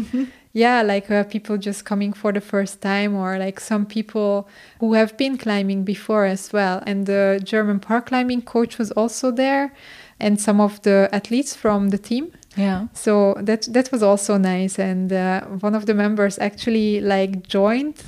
yeah, 0.53 0.81
like 0.81 1.11
uh, 1.11 1.23
people 1.23 1.57
just 1.57 1.85
coming 1.85 2.13
for 2.13 2.31
the 2.33 2.41
first 2.41 2.81
time, 2.81 3.15
or 3.15 3.37
like 3.37 3.59
some 3.59 3.85
people 3.85 4.47
who 4.79 4.93
have 4.93 5.15
been 5.17 5.37
climbing 5.37 5.83
before 5.85 6.25
as 6.25 6.51
well. 6.51 6.81
And 6.87 7.05
the 7.05 7.39
German 7.43 7.79
paraclimbing 7.79 8.43
coach 8.45 8.77
was 8.79 8.91
also 8.91 9.31
there, 9.31 9.71
and 10.19 10.41
some 10.41 10.59
of 10.59 10.81
the 10.81 11.07
athletes 11.11 11.55
from 11.55 11.89
the 11.89 11.97
team. 11.99 12.31
Yeah. 12.55 12.87
So 12.93 13.35
that 13.43 13.67
that 13.73 13.91
was 13.91 14.01
also 14.01 14.37
nice, 14.37 14.79
and 14.79 15.11
uh, 15.13 15.41
one 15.61 15.75
of 15.77 15.85
the 15.85 15.93
members 15.93 16.39
actually 16.39 17.01
like 17.01 17.47
joined 17.47 18.01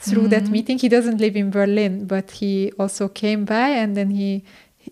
through 0.00 0.28
that 0.30 0.44
Mhm. 0.44 0.50
meeting. 0.50 0.78
He 0.80 0.88
doesn't 0.88 1.20
live 1.20 1.36
in 1.38 1.50
Berlin, 1.50 2.06
but 2.06 2.30
he 2.40 2.72
also 2.78 3.08
came 3.08 3.44
by, 3.44 3.68
and 3.82 3.94
then 3.94 4.10
he 4.10 4.42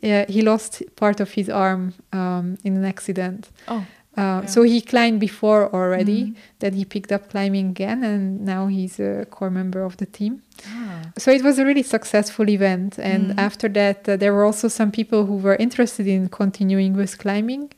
uh, 0.02 0.24
he 0.28 0.42
lost 0.42 0.82
part 0.96 1.20
of 1.20 1.30
his 1.32 1.48
arm 1.48 1.92
um, 2.12 2.56
in 2.64 2.76
an 2.76 2.84
accident. 2.84 3.48
Oh. 3.68 3.84
Uh, 4.18 4.40
Yeah. 4.42 4.46
So 4.46 4.62
he 4.64 4.80
climbed 4.80 5.20
before 5.20 5.70
already. 5.72 6.22
Mhm. 6.24 6.34
Then 6.58 6.72
he 6.74 6.84
picked 6.84 7.12
up 7.12 7.22
climbing 7.30 7.68
again, 7.70 8.04
and 8.04 8.40
now 8.44 8.66
he's 8.68 8.98
a 9.00 9.24
core 9.30 9.50
member 9.50 9.82
of 9.84 9.96
the 9.96 10.06
team. 10.06 10.42
Ah. 10.66 11.12
So 11.16 11.30
it 11.30 11.42
was 11.42 11.58
a 11.58 11.64
really 11.64 11.84
successful 11.84 12.48
event. 12.48 12.98
And 12.98 13.30
Mhm. 13.30 13.38
after 13.38 13.68
that, 13.72 14.08
uh, 14.08 14.16
there 14.16 14.32
were 14.32 14.44
also 14.44 14.68
some 14.68 14.90
people 14.90 15.26
who 15.26 15.36
were 15.46 15.56
interested 15.58 16.06
in 16.06 16.28
continuing 16.28 16.96
with 16.96 17.18
climbing. 17.18 17.70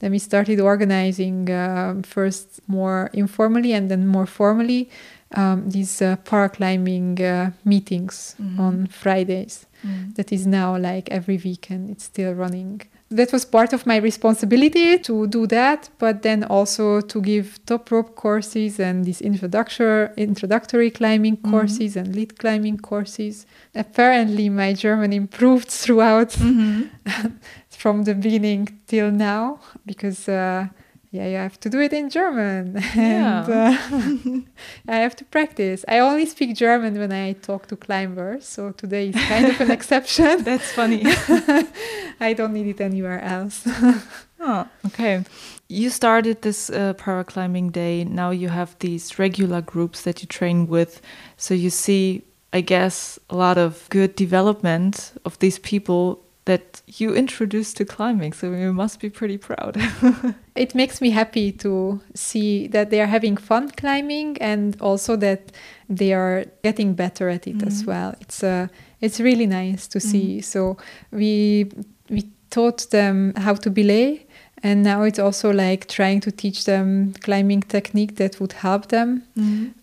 Then 0.00 0.10
we 0.12 0.18
started 0.18 0.60
organizing 0.60 1.48
uh, 1.50 1.94
first 2.02 2.60
more 2.66 3.08
informally 3.12 3.72
and 3.72 3.88
then 3.90 4.06
more 4.06 4.26
formally 4.26 4.88
um, 5.36 5.70
these 5.70 6.00
uh, 6.04 6.16
paraclimbing 6.24 7.20
uh, 7.20 7.50
meetings 7.64 8.34
Mhm. 8.40 8.58
on 8.58 8.86
Fridays. 8.90 9.66
Mm. 9.88 10.14
That 10.16 10.32
is 10.32 10.46
now 10.46 10.76
like 10.76 11.08
every 11.10 11.38
weekend, 11.44 11.90
it's 11.90 12.04
still 12.04 12.32
running. 12.34 12.82
That 13.10 13.32
was 13.32 13.44
part 13.46 13.72
of 13.72 13.86
my 13.86 13.96
responsibility 13.96 14.98
to 14.98 15.26
do 15.26 15.46
that, 15.46 15.88
but 15.98 16.20
then 16.22 16.44
also 16.44 17.00
to 17.00 17.20
give 17.22 17.58
top 17.64 17.90
rope 17.90 18.14
courses 18.16 18.78
and 18.78 19.04
these 19.06 19.22
introductory 19.22 20.08
introductory 20.16 20.90
climbing 20.90 21.36
Mhm. 21.38 21.50
courses 21.50 21.96
and 21.96 22.14
lead 22.14 22.30
climbing 22.38 22.76
courses. 22.78 23.46
Apparently, 23.74 24.48
my 24.50 24.74
German 24.74 25.12
improved 25.12 25.68
throughout 25.68 26.30
Mhm. 26.38 26.88
from 27.70 28.04
the 28.04 28.14
beginning 28.14 28.68
till 28.86 29.10
now 29.10 29.58
because 29.86 30.28
uh, 30.28 30.66
yeah 31.10 31.26
you 31.26 31.36
have 31.36 31.58
to 31.58 31.70
do 31.70 31.80
it 31.80 31.92
in 31.92 32.10
german 32.10 32.76
and 32.96 33.48
uh, 33.48 33.78
i 34.88 34.96
have 34.96 35.16
to 35.16 35.24
practice 35.24 35.84
i 35.88 35.98
only 35.98 36.26
speak 36.26 36.54
german 36.54 36.98
when 36.98 37.12
i 37.12 37.32
talk 37.32 37.66
to 37.66 37.76
climbers 37.76 38.46
so 38.46 38.72
today 38.72 39.08
is 39.08 39.14
kind 39.14 39.46
of 39.46 39.60
an 39.60 39.70
exception 39.78 40.42
That's 40.42 40.70
funny. 40.72 41.02
i 42.20 42.34
don't 42.34 42.52
need 42.52 42.66
it 42.66 42.80
anywhere 42.80 43.20
else 43.20 43.66
Oh, 44.40 44.68
okay. 44.86 45.24
You 45.68 45.90
started 45.90 46.42
this 46.42 46.70
uh, 46.70 46.94
paraclimbing 46.94 47.72
day. 47.72 48.04
Now 48.04 48.30
you 48.30 48.48
have 48.48 48.78
these 48.78 49.18
regular 49.18 49.60
groups 49.60 50.02
that 50.02 50.22
you 50.22 50.28
train 50.28 50.68
with. 50.68 51.00
So 51.36 51.54
you 51.54 51.70
see, 51.70 52.22
I 52.52 52.60
guess, 52.60 53.18
a 53.30 53.36
lot 53.36 53.58
of 53.58 53.88
good 53.90 54.14
development 54.14 55.12
of 55.24 55.38
these 55.40 55.58
people 55.58 56.22
that 56.48 56.82
you 57.00 57.14
introduced 57.14 57.76
to 57.76 57.84
climbing. 57.84 58.32
So 58.34 58.46
you 58.52 58.72
must 58.72 59.00
be 59.00 59.10
pretty 59.10 59.38
proud. 59.38 59.76
it 60.54 60.74
makes 60.74 61.00
me 61.00 61.10
happy 61.10 61.52
to 61.52 62.00
see 62.14 62.68
that 62.68 62.88
they 62.90 63.00
are 63.00 63.06
having 63.16 63.36
fun 63.38 63.68
climbing 63.76 64.36
and 64.40 64.76
also 64.80 65.16
that 65.16 65.40
they 65.88 66.12
are 66.14 66.44
getting 66.62 66.94
better 66.94 67.28
at 67.28 67.46
it 67.46 67.62
as 67.66 67.82
Mhm. 67.82 67.86
well 67.86 68.14
it's 68.20 68.42
uh, 68.42 68.66
it's 69.00 69.18
really 69.20 69.46
nice 69.46 69.88
to 69.88 69.98
see 70.00 70.40
so 70.42 70.76
we 71.12 71.66
we 72.10 72.22
taught 72.50 72.90
them 72.90 73.32
how 73.36 73.54
to 73.64 73.70
belay 73.70 74.26
and 74.62 74.82
now 74.82 75.04
it's 75.06 75.18
also 75.18 75.50
like 75.52 75.86
trying 75.86 76.20
to 76.20 76.30
teach 76.30 76.64
them 76.64 77.12
climbing 77.26 77.62
technique 77.68 78.14
that 78.16 78.38
would 78.40 78.52
help 78.52 78.86
them 78.88 79.22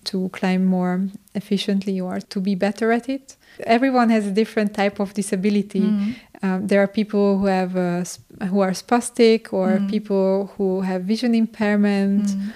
to 0.03 0.29
climb 0.39 0.63
more 0.65 0.99
efficiently 1.33 2.01
or 2.01 2.19
to 2.33 2.39
be 2.41 2.55
better 2.55 2.91
at 2.91 3.07
it 3.09 3.37
everyone 3.65 4.09
has 4.09 4.25
a 4.27 4.31
different 4.31 4.73
type 4.73 4.99
of 4.99 5.13
disability 5.13 5.79
Mhm. 5.81 6.15
um, 6.43 6.67
there 6.67 6.79
are 6.81 6.87
people 6.87 7.37
who 7.39 7.45
have 7.47 7.75
uh, 7.75 8.03
who 8.51 8.59
are 8.59 8.71
spastic, 8.73 9.53
or 9.53 9.67
Mm. 9.79 9.89
people 9.89 10.51
who 10.57 10.81
have 10.81 11.03
vision 11.03 11.33
impairment, 11.33 12.25
Mhm. 12.27 12.51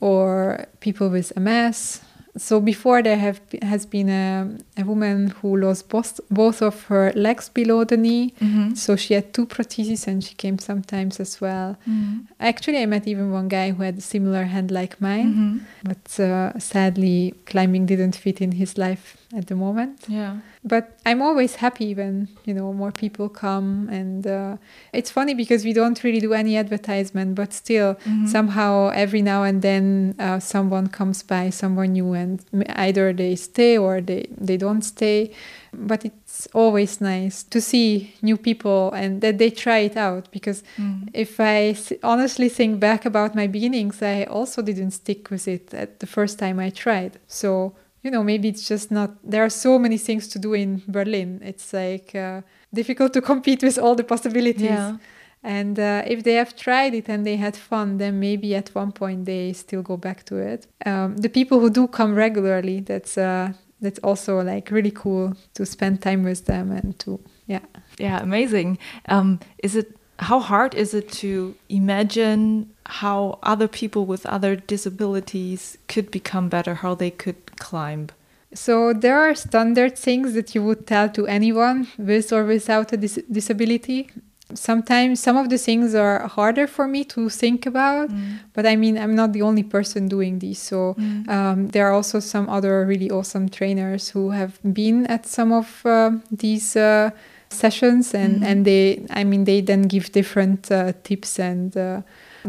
or 0.00 0.66
people 0.80 1.08
with 1.08 1.32
MS. 1.36 2.00
So 2.36 2.60
before 2.60 3.02
there 3.02 3.18
have 3.18 3.40
has 3.62 3.84
been 3.84 4.08
a, 4.08 4.48
a 4.78 4.84
woman 4.84 5.34
who 5.42 5.54
lost 5.56 5.88
both 5.90 6.18
both 6.30 6.62
of 6.62 6.84
her 6.88 7.12
legs 7.14 7.50
below 7.50 7.84
the 7.84 7.96
knee. 7.96 8.32
Mhm. 8.40 8.74
So 8.76 8.96
she 8.96 9.12
had 9.14 9.32
two 9.34 9.44
prostheses, 9.46 10.06
and 10.06 10.24
she 10.24 10.34
came 10.34 10.58
sometimes 10.58 11.20
as 11.20 11.40
well. 11.42 11.76
Mhm. 11.86 12.26
Actually, 12.40 12.78
I 12.82 12.86
met 12.86 13.06
even 13.06 13.32
one 13.32 13.48
guy 13.48 13.72
who 13.72 13.82
had 13.82 13.98
a 13.98 14.00
similar 14.00 14.44
hand 14.44 14.70
like 14.70 14.96
mine, 15.00 15.34
Mhm. 15.34 15.60
but 15.84 16.20
uh, 16.20 16.58
sadly, 16.58 17.34
climbing 17.44 17.84
didn't 17.86 18.16
fit 18.16 18.40
in 18.40 18.52
his 18.52 18.78
life 18.78 19.16
at 19.34 19.46
the 19.46 19.54
moment 19.56 20.04
Yeah. 20.08 20.36
but 20.72 20.84
i'm 21.06 21.22
always 21.22 21.52
happy 21.56 21.94
when 21.94 22.28
you 22.44 22.54
know 22.54 22.72
more 22.72 22.92
people 22.92 23.28
come 23.28 23.88
and 23.90 24.26
uh, 24.26 24.56
it's 24.92 25.10
funny 25.10 25.34
because 25.34 25.64
we 25.64 25.72
don't 25.72 26.02
really 26.04 26.20
do 26.20 26.32
any 26.34 26.56
advertisement 26.56 27.34
but 27.34 27.52
still 27.52 27.94
Mhm. 28.06 28.28
somehow 28.28 28.90
every 29.04 29.22
now 29.22 29.42
and 29.42 29.62
then 29.62 30.14
uh, 30.18 30.38
someone 30.38 30.86
comes 30.88 31.22
by 31.22 31.50
someone 31.50 31.92
new 31.92 32.12
and 32.12 32.40
either 32.86 33.12
they 33.12 33.34
stay 33.36 33.78
or 33.78 34.00
they, 34.00 34.26
they 34.48 34.56
don't 34.58 34.82
stay 34.82 35.30
but 35.72 36.04
it's 36.04 36.46
always 36.52 37.00
nice 37.00 37.42
to 37.44 37.58
see 37.60 38.12
new 38.20 38.36
people 38.36 38.92
and 38.92 39.20
that 39.22 39.38
they 39.38 39.50
try 39.50 39.78
it 39.88 39.96
out 39.96 40.24
because 40.30 40.62
Mm. 40.78 41.08
if 41.14 41.40
I 41.40 41.74
honestly 42.02 42.48
think 42.50 42.78
back 42.80 43.06
about 43.06 43.34
my 43.34 43.46
beginnings, 43.46 44.02
I 44.02 44.24
also 44.24 44.62
didn't 44.62 44.90
stick 44.92 45.30
with 45.30 45.48
it 45.48 45.72
at 45.74 46.00
the 46.00 46.06
first 46.06 46.38
time 46.38 46.58
I 46.66 46.70
tried. 46.70 47.12
So, 47.26 47.72
you 48.02 48.10
know, 48.10 48.22
maybe 48.22 48.48
it's 48.48 48.66
just 48.66 48.90
not, 48.90 49.10
there 49.22 49.44
are 49.44 49.50
so 49.50 49.78
many 49.78 49.98
things 49.98 50.28
to 50.28 50.38
do 50.38 50.54
in 50.54 50.82
Berlin. 50.88 51.40
It's 51.42 51.72
like 51.72 52.14
uh, 52.14 52.42
difficult 52.74 53.12
to 53.14 53.20
compete 53.32 53.62
with 53.62 53.78
all 53.78 53.94
the 53.94 54.04
possibilities. 54.04 54.62
Yeah. 54.62 54.96
And 55.44 55.78
uh, 55.78 56.02
if 56.06 56.22
they 56.22 56.34
have 56.34 56.54
tried 56.56 56.94
it 56.94 57.08
and 57.08 57.26
they 57.26 57.36
had 57.36 57.56
fun, 57.56 57.98
then 57.98 58.20
maybe 58.20 58.54
at 58.54 58.68
one 58.74 58.92
point 58.92 59.24
they 59.24 59.52
still 59.52 59.82
go 59.82 59.96
back 59.96 60.24
to 60.26 60.36
it. 60.36 60.66
Um, 60.86 61.16
the 61.16 61.28
people 61.28 61.58
who 61.58 61.68
do 61.68 61.88
come 61.88 62.14
regularly, 62.14 62.80
that's 62.80 63.18
uh, 63.18 63.52
that's 63.80 63.98
also 64.04 64.40
like 64.40 64.70
really 64.70 64.92
cool 64.92 65.34
to 65.54 65.66
spend 65.66 66.00
time 66.00 66.22
with 66.22 66.46
them 66.46 66.70
and 66.70 66.96
to 67.00 67.18
yeah. 67.46 67.58
Yeah, 67.98 68.22
amazing. 68.22 68.78
Um, 69.08 69.40
is 69.58 69.74
it 69.74 69.96
how 70.28 70.38
hard 70.40 70.74
is 70.74 70.94
it 70.94 71.10
to 71.22 71.54
imagine 71.68 72.70
how 73.02 73.38
other 73.42 73.68
people 73.68 74.06
with 74.06 74.24
other 74.26 74.56
disabilities 74.56 75.78
could 75.88 76.10
become 76.10 76.48
better, 76.48 76.74
how 76.74 76.94
they 76.94 77.10
could 77.10 77.40
climb? 77.58 78.08
So 78.54 78.92
there 78.92 79.18
are 79.18 79.34
standard 79.34 79.96
things 79.98 80.34
that 80.34 80.54
you 80.54 80.62
would 80.66 80.86
tell 80.86 81.08
to 81.10 81.26
anyone 81.26 81.88
with 81.98 82.32
or 82.32 82.44
without 82.44 82.92
a 82.92 82.96
dis- 82.98 83.24
disability. 83.30 84.10
Sometimes 84.54 85.18
some 85.20 85.38
of 85.38 85.48
the 85.48 85.56
things 85.56 85.94
are 85.94 86.28
harder 86.28 86.66
for 86.66 86.86
me 86.86 87.04
to 87.04 87.30
think 87.30 87.64
about, 87.64 88.10
but 88.52 88.66
I 88.66 88.76
mean 88.76 88.98
I'm 88.98 89.14
not 89.14 89.32
the 89.32 89.40
only 89.40 89.62
person 89.62 90.08
doing 90.08 90.40
these. 90.40 90.58
So 90.70 90.94
Mm. 90.98 91.28
um, 91.36 91.68
there 91.68 91.86
are 91.88 91.94
also 92.00 92.20
some 92.20 92.46
other 92.56 92.84
really 92.84 93.10
awesome 93.10 93.48
trainers 93.48 94.10
who 94.10 94.30
have 94.30 94.52
been 94.62 95.06
at 95.06 95.24
some 95.26 95.50
of 95.60 95.66
uh, 95.86 96.10
these 96.30 96.76
uh, 96.76 97.10
sessions, 97.52 98.14
and 98.14 98.40
Mhm. 98.40 98.46
and 98.50 98.64
they 98.64 99.02
I 99.10 99.24
mean 99.24 99.44
they 99.44 99.62
then 99.62 99.82
give 99.82 100.10
different 100.12 100.70
uh, 100.70 100.92
tips, 101.04 101.38
and 101.38 101.76
uh, 101.76 102.00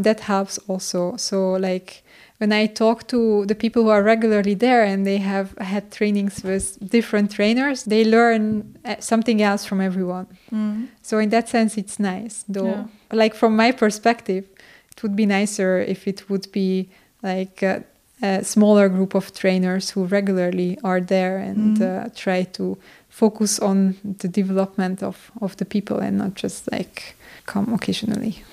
that 0.04 0.20
helps 0.22 0.60
also. 0.68 1.16
So 1.18 1.54
like 1.60 2.04
when 2.40 2.52
I 2.52 2.68
talk 2.68 3.08
to 3.08 3.46
the 3.46 3.56
people 3.56 3.84
who 3.84 3.90
are 3.90 4.04
regularly 4.04 4.56
there 4.56 4.84
and 4.84 5.06
they 5.06 5.18
have 5.20 5.48
had 5.60 5.92
trainings 5.92 6.44
with 6.44 6.78
different 6.90 7.32
trainers, 7.32 7.84
they 7.84 8.04
learn 8.04 8.64
uh, 8.86 8.96
something 9.00 9.42
else 9.42 9.66
from 9.68 9.80
everyone. 9.80 10.26
Mm. 10.52 10.88
So 11.02 11.20
in 11.20 11.30
that 11.30 11.48
sense, 11.50 11.78
it's 11.78 12.00
nice. 12.00 12.44
Though, 12.50 12.66
Yeah. 12.66 12.86
like 13.12 13.36
from 13.36 13.56
my 13.56 13.72
perspective, 13.72 14.44
it 14.92 15.04
would 15.04 15.16
be 15.16 15.26
nicer 15.26 15.80
if 15.88 16.08
it 16.08 16.30
would 16.30 16.52
be 16.52 16.90
like 17.22 17.62
a, 17.66 17.84
a 18.22 18.44
smaller 18.44 18.90
group 18.90 19.16
of 19.16 19.32
trainers 19.32 19.92
who 19.92 20.06
regularly 20.06 20.78
are 20.84 21.02
there 21.02 21.38
and 21.38 21.78
Mhm. 21.78 21.82
uh, 21.82 22.10
try 22.16 22.44
to 22.58 22.78
focus 23.14 23.60
on 23.60 23.96
the 24.04 24.28
development 24.28 25.04
of, 25.04 25.32
of 25.40 25.56
the 25.58 25.66
people 25.66 26.00
and 26.00 26.18
not 26.18 26.34
just 26.34 26.72
like 26.72 27.16
come 27.46 27.72
occasionally. 27.72 28.44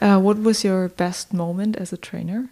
Uh, 0.00 0.20
what 0.20 0.38
was 0.38 0.62
your 0.62 0.88
best 0.88 1.32
moment 1.32 1.74
as 1.76 1.92
a 1.92 1.96
trainer? 1.96 2.48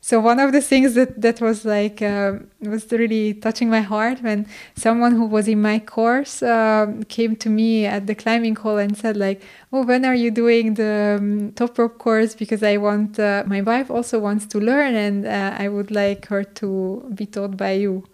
So 0.00 0.20
one 0.20 0.38
of 0.38 0.52
the 0.52 0.60
things 0.60 0.94
that 0.94 1.20
that 1.20 1.40
was 1.40 1.64
like 1.64 2.00
um 2.02 2.46
was 2.60 2.90
really 2.90 3.34
touching 3.34 3.68
my 3.68 3.82
heart 3.82 4.22
when 4.22 4.46
someone 4.74 5.12
who 5.12 5.26
was 5.26 5.46
in 5.46 5.60
my 5.60 5.78
course 5.78 6.42
um, 6.42 7.02
came 7.04 7.36
to 7.36 7.48
me 7.50 7.86
at 7.86 8.06
the 8.06 8.14
climbing 8.14 8.56
hall 8.56 8.78
and 8.78 8.96
said 8.96 9.16
like, 9.16 9.42
"Oh, 9.72 9.84
when 9.84 10.04
are 10.04 10.14
you 10.14 10.30
doing 10.30 10.74
the 10.74 11.18
um, 11.20 11.52
top 11.52 11.78
rope 11.78 11.98
course? 11.98 12.34
Because 12.34 12.62
I 12.62 12.76
want 12.78 13.18
uh, 13.18 13.42
my 13.46 13.60
wife 13.60 13.90
also 13.90 14.18
wants 14.18 14.46
to 14.46 14.58
learn, 14.58 14.94
and 14.94 15.26
uh, 15.26 15.62
I 15.64 15.68
would 15.68 15.90
like 15.90 16.26
her 16.28 16.44
to 16.60 16.70
be 17.14 17.26
taught 17.26 17.56
by 17.56 17.72
you." 17.72 18.04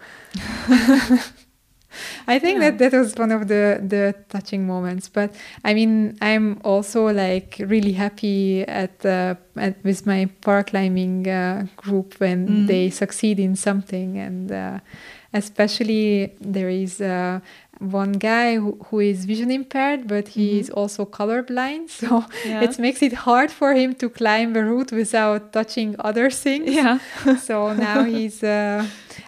I 2.26 2.38
think 2.38 2.59
Yeah. 2.61 2.70
that 2.70 2.78
that 2.78 2.92
was 2.99 3.14
one 3.16 3.32
of 3.32 3.49
the 3.49 3.80
the 3.88 4.14
touching 4.28 4.66
moments. 4.66 5.09
But 5.09 5.34
I 5.64 5.74
mean, 5.74 6.16
I'm 6.20 6.61
also 6.64 7.07
like 7.12 7.57
really 7.61 7.92
happy 7.92 8.62
at, 8.68 9.05
uh, 9.05 9.34
at 9.57 9.74
with 9.84 10.07
my 10.07 10.28
paraclimbing 10.42 11.26
uh, 11.28 11.66
group 11.76 12.14
when 12.20 12.47
Mm. 12.49 12.66
they 12.66 12.90
succeed 12.90 13.38
in 13.38 13.57
something, 13.57 14.18
and 14.18 14.51
uh, 14.53 14.78
especially 15.32 16.32
there 16.40 16.68
is. 16.68 17.01
One 17.79 18.12
guy 18.12 18.57
who, 18.57 18.79
who 18.87 19.01
is 19.01 19.24
vision 19.27 19.51
impaired, 19.51 20.07
but 20.09 20.29
he 20.29 20.47
Mhm. 20.57 20.61
is 20.61 20.70
also 20.70 21.05
colorblind, 21.05 21.89
so 22.01 22.24
Yeah. 22.45 22.62
it 22.64 22.79
makes 22.79 23.03
it 23.03 23.12
hard 23.27 23.51
for 23.51 23.74
him 23.74 23.95
to 23.95 24.09
climb 24.09 24.57
a 24.57 24.62
route 24.64 24.93
without 24.93 25.53
touching 25.53 25.95
other 25.99 26.31
things 26.31 26.70
Yeah. 26.74 26.99
so 27.49 27.72
now 27.74 28.05
he's 28.05 28.43
uh, 28.43 28.85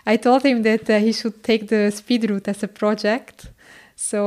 i 0.06 0.16
told 0.16 0.42
him 0.44 0.62
that 0.62 0.88
uh, 0.90 0.98
he 1.06 1.12
should 1.12 1.42
take 1.42 1.62
the 1.68 1.90
speed 1.90 2.22
route 2.30 2.48
as 2.48 2.62
a 2.62 2.68
project 2.68 3.36
so 3.96 4.20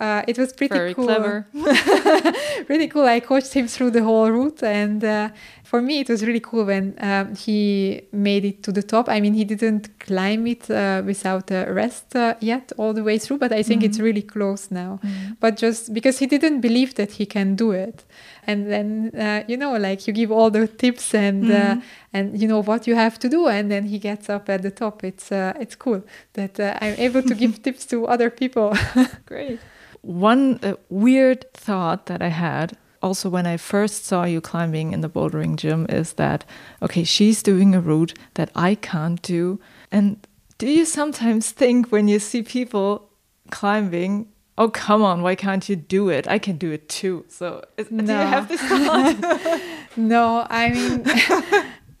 uh, 0.00 0.22
it 0.30 0.36
was 0.38 0.52
pretty 0.52 0.78
Very 0.78 0.94
cool 0.94 1.04
clever. 1.06 1.46
really 2.68 2.88
cool 2.88 3.04
i 3.16 3.20
coached 3.20 3.52
him 3.58 3.66
through 3.68 3.90
the 3.90 4.02
whole 4.02 4.30
route 4.30 4.62
and 4.62 5.04
uh, 5.04 5.28
for 5.68 5.82
me, 5.82 6.00
it 6.00 6.08
was 6.08 6.24
really 6.24 6.40
cool 6.40 6.64
when 6.64 6.94
um, 6.98 7.34
he 7.34 8.00
made 8.10 8.46
it 8.46 8.62
to 8.62 8.72
the 8.72 8.82
top. 8.82 9.06
I 9.06 9.20
mean, 9.20 9.34
he 9.34 9.44
didn't 9.44 10.00
climb 10.00 10.46
it 10.46 10.70
uh, 10.70 11.02
without 11.04 11.50
a 11.50 11.70
rest 11.70 12.16
uh, 12.16 12.36
yet 12.40 12.72
all 12.78 12.94
the 12.94 13.04
way 13.04 13.18
through, 13.18 13.36
but 13.36 13.52
I 13.52 13.62
think 13.62 13.82
mm-hmm. 13.82 13.90
it's 13.90 13.98
really 14.00 14.22
close 14.22 14.70
now. 14.70 14.98
Mm-hmm. 15.04 15.32
But 15.40 15.58
just 15.58 15.92
because 15.92 16.20
he 16.20 16.26
didn't 16.26 16.62
believe 16.62 16.94
that 16.94 17.12
he 17.12 17.26
can 17.26 17.54
do 17.54 17.72
it, 17.72 18.04
and 18.46 18.72
then 18.72 19.10
uh, 19.14 19.44
you 19.46 19.58
know, 19.58 19.76
like 19.76 20.06
you 20.06 20.14
give 20.14 20.32
all 20.32 20.50
the 20.50 20.66
tips 20.66 21.14
and 21.14 21.44
uh, 21.44 21.54
mm-hmm. 21.54 21.80
and 22.14 22.40
you 22.40 22.48
know 22.48 22.62
what 22.62 22.86
you 22.86 22.94
have 22.94 23.18
to 23.18 23.28
do, 23.28 23.46
and 23.46 23.70
then 23.70 23.84
he 23.84 23.98
gets 23.98 24.30
up 24.30 24.48
at 24.48 24.62
the 24.62 24.70
top. 24.70 25.04
It's 25.04 25.30
uh, 25.30 25.52
it's 25.60 25.76
cool 25.76 26.02
that 26.32 26.58
uh, 26.58 26.78
I'm 26.80 26.94
able 26.96 27.22
to 27.22 27.34
give 27.34 27.62
tips 27.66 27.84
to 27.88 28.06
other 28.06 28.30
people. 28.30 28.74
Great. 29.26 29.60
One 30.00 30.60
weird 30.88 31.52
thought 31.52 32.06
that 32.06 32.22
I 32.22 32.28
had 32.28 32.78
also 33.02 33.28
when 33.28 33.46
I 33.46 33.56
first 33.56 34.04
saw 34.04 34.24
you 34.24 34.40
climbing 34.40 34.92
in 34.92 35.00
the 35.00 35.08
bouldering 35.08 35.56
gym 35.56 35.86
is 35.88 36.14
that 36.14 36.44
okay, 36.82 37.04
she's 37.04 37.42
doing 37.42 37.74
a 37.74 37.80
route 37.80 38.14
that 38.34 38.50
I 38.54 38.74
can't 38.74 39.20
do. 39.22 39.60
And 39.90 40.26
do 40.58 40.68
you 40.68 40.84
sometimes 40.84 41.50
think 41.50 41.90
when 41.92 42.08
you 42.08 42.18
see 42.18 42.42
people 42.42 43.10
climbing, 43.50 44.28
oh 44.56 44.68
come 44.68 45.02
on, 45.02 45.22
why 45.22 45.34
can't 45.34 45.68
you 45.68 45.76
do 45.76 46.08
it? 46.08 46.28
I 46.28 46.38
can 46.38 46.56
do 46.56 46.70
it 46.70 46.88
too. 46.88 47.24
So 47.28 47.64
is, 47.76 47.90
no. 47.90 48.04
do 48.04 48.12
you 48.12 48.18
have 48.18 48.48
this 48.48 48.60
thought? 48.60 49.60
no, 49.96 50.46
I 50.50 50.70
mean 50.70 51.04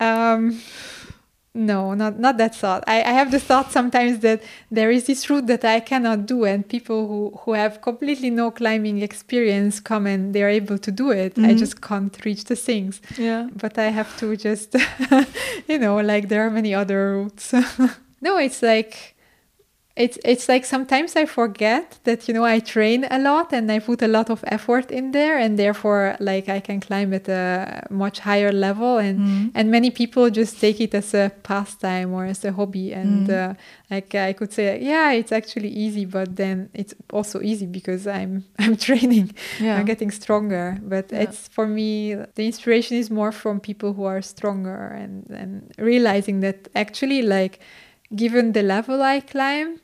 um 0.00 0.60
no, 1.58 1.92
not 1.92 2.18
not 2.18 2.38
that 2.38 2.54
thought. 2.54 2.84
I, 2.86 3.02
I 3.02 3.12
have 3.12 3.30
the 3.30 3.40
thought 3.40 3.72
sometimes 3.72 4.20
that 4.20 4.42
there 4.70 4.90
is 4.90 5.06
this 5.06 5.28
route 5.28 5.46
that 5.48 5.64
I 5.64 5.80
cannot 5.80 6.24
do, 6.24 6.44
and 6.44 6.66
people 6.66 7.08
who, 7.08 7.38
who 7.40 7.52
have 7.52 7.82
completely 7.82 8.30
no 8.30 8.50
climbing 8.50 9.02
experience 9.02 9.80
come 9.80 10.06
and 10.06 10.34
they're 10.34 10.48
able 10.48 10.78
to 10.78 10.92
do 10.92 11.10
it. 11.10 11.34
Mm-hmm. 11.34 11.50
I 11.50 11.54
just 11.54 11.80
can't 11.82 12.16
reach 12.24 12.44
the 12.44 12.56
things. 12.56 13.02
Yeah. 13.18 13.48
But 13.54 13.76
I 13.76 13.88
have 13.88 14.16
to 14.18 14.36
just, 14.36 14.76
you 15.68 15.78
know, 15.78 15.96
like 15.96 16.28
there 16.28 16.46
are 16.46 16.50
many 16.50 16.74
other 16.74 17.16
routes. 17.16 17.52
no, 18.20 18.38
it's 18.38 18.62
like 18.62 19.16
it's 19.98 20.16
it's 20.24 20.48
like 20.48 20.64
sometimes 20.64 21.16
I 21.16 21.26
forget 21.26 21.98
that 22.04 22.28
you 22.28 22.34
know 22.34 22.44
I 22.44 22.60
train 22.60 23.04
a 23.10 23.18
lot 23.18 23.52
and 23.52 23.70
I 23.70 23.80
put 23.80 24.00
a 24.00 24.06
lot 24.06 24.30
of 24.30 24.44
effort 24.46 24.92
in 24.92 25.10
there 25.10 25.36
and 25.36 25.58
therefore 25.58 26.16
like 26.20 26.48
I 26.48 26.60
can 26.60 26.78
climb 26.80 27.12
at 27.12 27.28
a 27.28 27.84
much 27.90 28.20
higher 28.20 28.52
level 28.52 28.98
and 28.98 29.18
mm. 29.18 29.50
and 29.56 29.72
many 29.72 29.90
people 29.90 30.30
just 30.30 30.60
take 30.60 30.80
it 30.80 30.94
as 30.94 31.14
a 31.14 31.32
pastime 31.42 32.14
or 32.14 32.26
as 32.26 32.44
a 32.44 32.52
hobby 32.52 32.92
and 32.92 33.26
mm. 33.26 33.50
uh, 33.50 33.54
like 33.90 34.14
I 34.14 34.34
could 34.34 34.52
say 34.52 34.80
yeah 34.80 35.10
it's 35.10 35.32
actually 35.32 35.70
easy 35.70 36.04
but 36.04 36.36
then 36.36 36.70
it's 36.74 36.94
also 37.12 37.42
easy 37.42 37.66
because 37.66 38.06
I'm 38.06 38.44
I'm 38.60 38.76
training 38.76 39.34
yeah. 39.58 39.78
I'm 39.78 39.84
getting 39.84 40.12
stronger 40.12 40.78
but 40.80 41.10
yeah. 41.10 41.22
it's 41.22 41.48
for 41.48 41.66
me 41.66 42.14
the 42.14 42.46
inspiration 42.46 42.96
is 42.96 43.10
more 43.10 43.32
from 43.32 43.58
people 43.58 43.94
who 43.94 44.04
are 44.04 44.22
stronger 44.22 44.86
and 45.02 45.28
and 45.30 45.74
realizing 45.76 46.38
that 46.40 46.68
actually 46.76 47.22
like 47.22 47.58
given 48.14 48.52
the 48.52 48.62
level 48.62 49.02
I 49.02 49.18
climb 49.18 49.80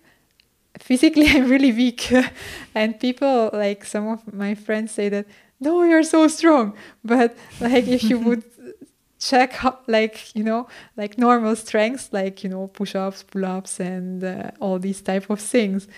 physically 0.78 1.26
I'm 1.28 1.48
really 1.48 1.72
weak. 1.72 2.12
and 2.74 2.98
people 2.98 3.50
like 3.52 3.84
some 3.84 4.08
of 4.08 4.32
my 4.32 4.54
friends 4.54 4.92
say 4.92 5.08
that, 5.08 5.26
no, 5.60 5.82
you're 5.82 6.02
so 6.02 6.28
strong. 6.28 6.74
But 7.04 7.36
like 7.60 7.86
if 7.86 8.02
you 8.04 8.18
would 8.18 8.44
check 9.18 9.52
how, 9.52 9.78
like, 9.86 10.34
you 10.34 10.44
know, 10.44 10.68
like 10.96 11.18
normal 11.18 11.56
strengths, 11.56 12.12
like, 12.12 12.44
you 12.44 12.50
know, 12.50 12.66
push-ups, 12.68 13.22
pull-ups 13.22 13.80
and 13.80 14.22
uh, 14.22 14.50
all 14.60 14.78
these 14.78 15.00
type 15.00 15.30
of 15.30 15.40
things, 15.40 15.88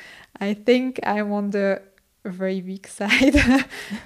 I 0.40 0.54
think 0.54 1.00
I'm 1.02 1.32
on 1.32 1.50
the 1.50 1.82
very 2.24 2.60
weak 2.60 2.88
side. 2.88 3.36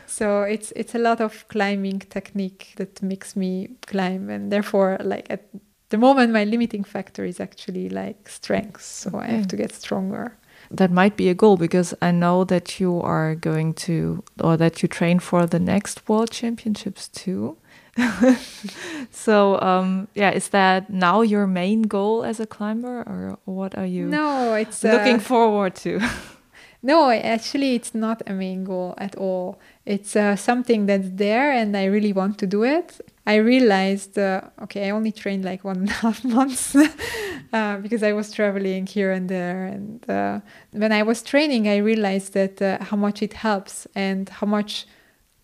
so 0.06 0.42
it's 0.42 0.72
it's 0.76 0.94
a 0.94 0.98
lot 0.98 1.20
of 1.22 1.48
climbing 1.48 2.00
technique 2.00 2.74
that 2.76 3.02
makes 3.02 3.34
me 3.34 3.70
climb 3.86 4.28
and 4.28 4.52
therefore 4.52 4.98
like 5.02 5.26
at 5.30 5.48
the 5.88 5.96
moment 5.96 6.30
my 6.30 6.44
limiting 6.44 6.84
factor 6.84 7.24
is 7.24 7.40
actually 7.40 7.88
like 7.88 8.28
strength. 8.28 8.82
So 8.82 9.18
I 9.18 9.28
have 9.28 9.48
to 9.48 9.56
get 9.56 9.72
stronger 9.72 10.36
that 10.70 10.90
might 10.90 11.16
be 11.16 11.28
a 11.28 11.34
goal 11.34 11.56
because 11.56 11.94
I 12.00 12.10
know 12.12 12.44
that 12.44 12.80
you 12.80 13.00
are 13.00 13.34
going 13.34 13.74
to 13.74 14.22
or 14.40 14.56
that 14.56 14.82
you 14.82 14.88
train 14.88 15.18
for 15.18 15.46
the 15.46 15.58
next 15.58 16.08
World 16.08 16.30
Championships 16.30 17.08
too. 17.08 17.56
so 19.10 19.60
um, 19.60 20.08
yeah, 20.14 20.30
is 20.30 20.48
that 20.48 20.90
now 20.90 21.22
your 21.22 21.46
main 21.46 21.82
goal 21.82 22.24
as 22.24 22.38
a 22.40 22.46
climber, 22.46 23.00
or 23.00 23.38
what 23.44 23.76
are 23.76 23.86
you? 23.86 24.06
No, 24.06 24.54
it's 24.54 24.82
looking 24.84 25.16
uh, 25.16 25.20
forward 25.20 25.74
to. 25.76 26.00
no, 26.82 27.10
actually, 27.10 27.74
it's 27.74 27.94
not 27.94 28.22
a 28.26 28.32
main 28.32 28.64
goal 28.64 28.94
at 28.96 29.14
all. 29.16 29.58
It's 29.84 30.16
uh, 30.16 30.36
something 30.36 30.86
that's 30.86 31.10
there, 31.10 31.52
and 31.52 31.76
I 31.76 31.84
really 31.84 32.12
want 32.12 32.38
to 32.38 32.46
do 32.46 32.62
it. 32.64 33.00
I 33.26 33.36
realized, 33.36 34.18
uh, 34.18 34.40
okay, 34.62 34.88
I 34.88 34.90
only 34.90 35.12
trained 35.12 35.44
like 35.44 35.62
one 35.62 35.76
and 35.84 35.90
a 35.90 35.92
half 35.92 36.24
months 36.24 36.74
uh, 37.52 37.76
because 37.78 38.02
I 38.02 38.12
was 38.12 38.32
traveling 38.32 38.86
here 38.86 39.12
and 39.12 39.28
there. 39.28 39.66
And 39.66 40.08
uh, 40.08 40.40
when 40.72 40.92
I 40.92 41.02
was 41.02 41.22
training, 41.22 41.68
I 41.68 41.76
realized 41.76 42.32
that 42.32 42.62
uh, 42.62 42.82
how 42.82 42.96
much 42.96 43.22
it 43.22 43.34
helps 43.34 43.86
and 43.94 44.28
how 44.28 44.46
much 44.46 44.86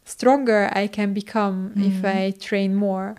stronger 0.05 0.71
I 0.73 0.87
can 0.87 1.13
become 1.13 1.71
mm-hmm. 1.71 1.83
if 1.83 2.05
I 2.05 2.31
train 2.31 2.75
more. 2.75 3.17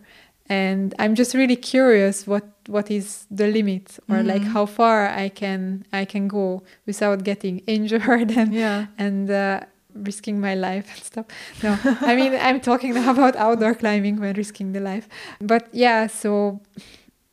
And 0.50 0.96
I'm 0.98 1.16
just 1.16 1.34
really 1.34 1.58
curious 1.58 2.26
what 2.26 2.46
what 2.68 2.92
is 2.92 3.26
the 3.32 3.48
limit 3.48 4.00
or 4.10 4.18
mm-hmm. 4.18 4.28
like 4.28 4.44
how 4.44 4.66
far 4.66 5.08
I 5.08 5.30
can 5.30 5.86
I 5.92 6.06
can 6.06 6.28
go 6.28 6.64
without 6.86 7.24
getting 7.24 7.60
injured 7.68 8.32
and 8.32 8.54
yeah. 8.54 8.88
and 8.98 9.30
uh, 9.30 9.62
risking 9.94 10.40
my 10.40 10.56
life 10.56 10.90
and 10.94 11.04
stuff. 11.04 11.26
No, 11.64 11.78
I 12.02 12.16
mean, 12.16 12.34
I'm 12.42 12.60
talking 12.62 12.94
now 12.94 13.12
about 13.12 13.36
outdoor 13.36 13.76
climbing 13.76 14.20
when 14.20 14.36
risking 14.36 14.74
the 14.74 14.80
life. 14.80 15.08
But 15.42 15.68
yeah, 15.72 16.08
so 16.08 16.62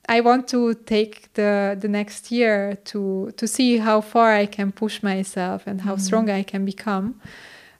I 0.08 0.20
want 0.20 0.48
to 0.48 0.74
take 0.74 1.32
the 1.34 1.76
the 1.78 1.88
next 1.88 2.30
year 2.30 2.76
to 2.86 3.32
to 3.36 3.46
see 3.46 3.78
how 3.78 4.00
far 4.00 4.34
I 4.34 4.46
can 4.46 4.72
push 4.72 5.02
myself 5.02 5.66
and 5.66 5.80
how 5.82 5.96
mm. 5.96 6.00
strong 6.00 6.30
I 6.30 6.42
can 6.42 6.64
become, 6.64 7.20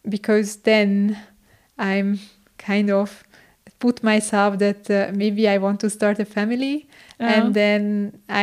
because 0.08 0.56
then 0.56 1.18
I'm 1.78 2.20
kind 2.58 2.90
of 2.90 3.24
put 3.84 4.02
myself 4.02 4.50
that 4.58 4.82
uh, 4.90 5.10
maybe 5.22 5.42
I 5.54 5.58
want 5.58 5.78
to 5.80 5.90
start 5.90 6.16
a 6.18 6.24
family. 6.24 6.76
Uh-huh. 7.20 7.34
And 7.34 7.54
then 7.60 7.84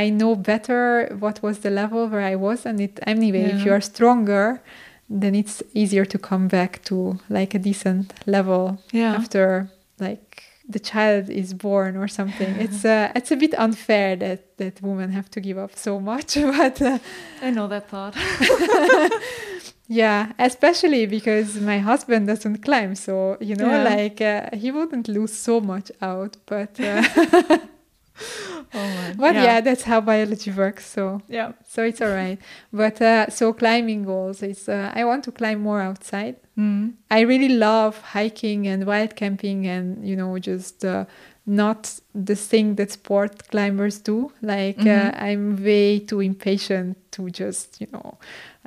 I 0.02 0.04
know 0.20 0.36
better 0.36 0.84
what 1.24 1.42
was 1.42 1.56
the 1.66 1.72
level 1.82 2.02
where 2.12 2.26
I 2.34 2.36
was, 2.48 2.60
and 2.70 2.80
it 2.80 3.00
anyway. 3.16 3.44
Yeah. 3.44 3.56
If 3.56 3.66
you 3.66 3.72
are 3.78 3.82
stronger, 3.94 4.62
then 5.22 5.34
it's 5.42 5.58
easier 5.82 6.06
to 6.14 6.18
come 6.30 6.46
back 6.48 6.72
to 6.90 6.98
like 7.30 7.52
a 7.60 7.62
decent 7.70 8.08
level 8.36 8.64
yeah. 8.92 9.14
after 9.20 9.70
like 10.00 10.44
the 10.70 10.80
child 10.80 11.30
is 11.30 11.50
born 11.54 11.98
or 11.98 12.08
something. 12.08 12.52
it's 12.66 12.86
uh, 12.86 13.12
it's 13.18 13.32
a 13.32 13.40
bit 13.44 13.54
unfair 13.66 14.16
that 14.24 14.42
that 14.62 14.76
women 14.82 15.10
have 15.12 15.30
to 15.36 15.40
give 15.48 15.58
up 15.66 15.74
so 15.76 16.00
much, 16.00 16.30
but 16.58 16.82
uh, 16.82 17.00
I 17.42 17.50
know 17.56 17.68
that 17.68 17.86
thought. 17.92 18.16
yeah, 19.92 20.32
especially 20.40 21.06
because 21.06 21.60
my 21.60 21.80
husband 21.80 22.26
doesn't 22.26 22.64
climb, 22.64 22.96
so 22.96 23.36
you 23.42 23.56
know, 23.56 23.68
yeah. 23.68 23.84
like 23.84 24.22
uh, 24.22 24.56
he 24.56 24.72
wouldn't 24.72 25.10
lose 25.10 25.34
so 25.34 25.60
much 25.60 25.92
out, 26.02 26.38
but. 26.46 26.80
Uh, 26.80 27.04
oh 28.74 29.14
but 29.18 29.36
yeah. 29.36 29.44
yeah. 29.44 29.62
that's 29.62 29.84
how 29.84 30.00
biology 30.00 30.50
works. 30.50 30.86
So 30.86 31.22
yeah, 31.28 31.52
so 31.68 31.84
it's 31.84 32.02
all 32.02 32.08
right. 32.08 32.40
But 32.72 33.02
uh, 33.02 33.30
so 33.30 33.52
climbing 33.52 34.06
goals 34.06 34.42
is 34.42 34.70
uh, 34.70 34.94
I 34.96 35.04
want 35.04 35.26
to 35.26 35.32
climb 35.34 35.60
more 35.60 35.82
outside. 35.82 36.38
Mm. 36.58 36.94
I 37.10 37.22
really 37.22 37.50
love 37.50 37.98
hiking 38.02 38.68
and 38.68 38.86
wild 38.86 39.18
camping 39.18 39.68
and 39.68 40.08
you 40.08 40.16
know 40.16 40.40
just 40.40 40.86
uh, 40.86 41.04
not 41.46 42.00
the 42.16 42.36
thing 42.36 42.76
that 42.76 42.92
sport 42.92 43.50
climbers 43.50 44.00
do. 44.00 44.32
Like 44.42 44.80
uh, 44.80 44.84
mm-hmm. 44.84 45.24
I'm 45.24 45.64
way 45.64 46.00
too 46.00 46.22
impatient 46.22 46.98
to 47.12 47.30
just 47.30 47.82
you 47.82 47.88
know 47.92 48.18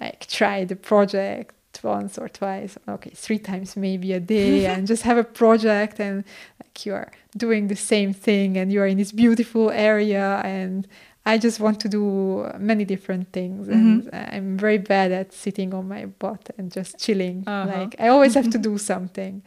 like 0.01 0.27
try 0.27 0.65
the 0.65 0.77
project 0.77 1.55
once 1.83 2.19
or 2.19 2.29
twice 2.29 2.79
okay 2.89 3.11
three 3.15 3.39
times 3.39 3.77
maybe 3.77 4.13
a 4.13 4.21
day 4.21 4.67
and 4.73 4.87
just 4.87 5.03
have 5.03 5.19
a 5.19 5.25
project 5.25 5.99
and 5.99 6.25
like 6.63 6.87
you're 6.87 7.11
doing 7.37 7.69
the 7.69 7.77
same 7.77 8.13
thing 8.13 8.57
and 8.57 8.73
you're 8.73 8.87
in 8.87 8.99
this 8.99 9.13
beautiful 9.13 9.71
area 9.71 10.41
and 10.45 10.87
I 11.27 11.39
just 11.39 11.59
want 11.59 11.81
to 11.81 11.89
do 11.89 12.51
many 12.59 12.85
different 12.85 13.33
things 13.33 13.69
and 13.69 14.05
mm-hmm. 14.05 14.35
I'm 14.35 14.59
very 14.59 14.79
bad 14.79 15.11
at 15.11 15.33
sitting 15.33 15.73
on 15.73 15.89
my 15.89 16.05
butt 16.05 16.51
and 16.59 16.71
just 16.71 16.99
chilling. 16.99 17.45
Uh-huh. 17.47 17.79
Like 17.79 17.97
I 17.99 18.09
always 18.09 18.35
have 18.35 18.51
to 18.51 18.59
do 18.71 18.77
something. 18.77 19.43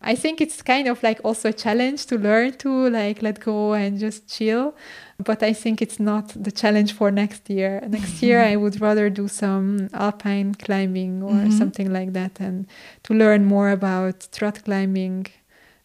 I 0.00 0.14
think 0.14 0.40
it's 0.40 0.62
kind 0.62 0.86
of 0.86 1.02
like 1.02 1.20
also 1.24 1.48
a 1.48 1.52
challenge 1.52 2.06
to 2.06 2.16
learn 2.16 2.52
to 2.58 2.88
like 2.88 3.20
let 3.20 3.40
go 3.40 3.72
and 3.72 3.98
just 3.98 4.28
chill. 4.28 4.74
But 5.18 5.42
I 5.42 5.52
think 5.52 5.82
it's 5.82 5.98
not 5.98 6.28
the 6.40 6.52
challenge 6.52 6.92
for 6.92 7.10
next 7.10 7.50
year. 7.50 7.82
Next 7.88 8.22
year 8.22 8.40
I 8.40 8.54
would 8.54 8.80
rather 8.80 9.10
do 9.10 9.26
some 9.26 9.88
alpine 9.92 10.54
climbing 10.54 11.22
or 11.22 11.32
mm-hmm. 11.32 11.50
something 11.50 11.92
like 11.92 12.12
that 12.12 12.38
and 12.38 12.66
to 13.04 13.14
learn 13.14 13.44
more 13.44 13.70
about 13.70 14.28
trad 14.30 14.64
climbing 14.64 15.26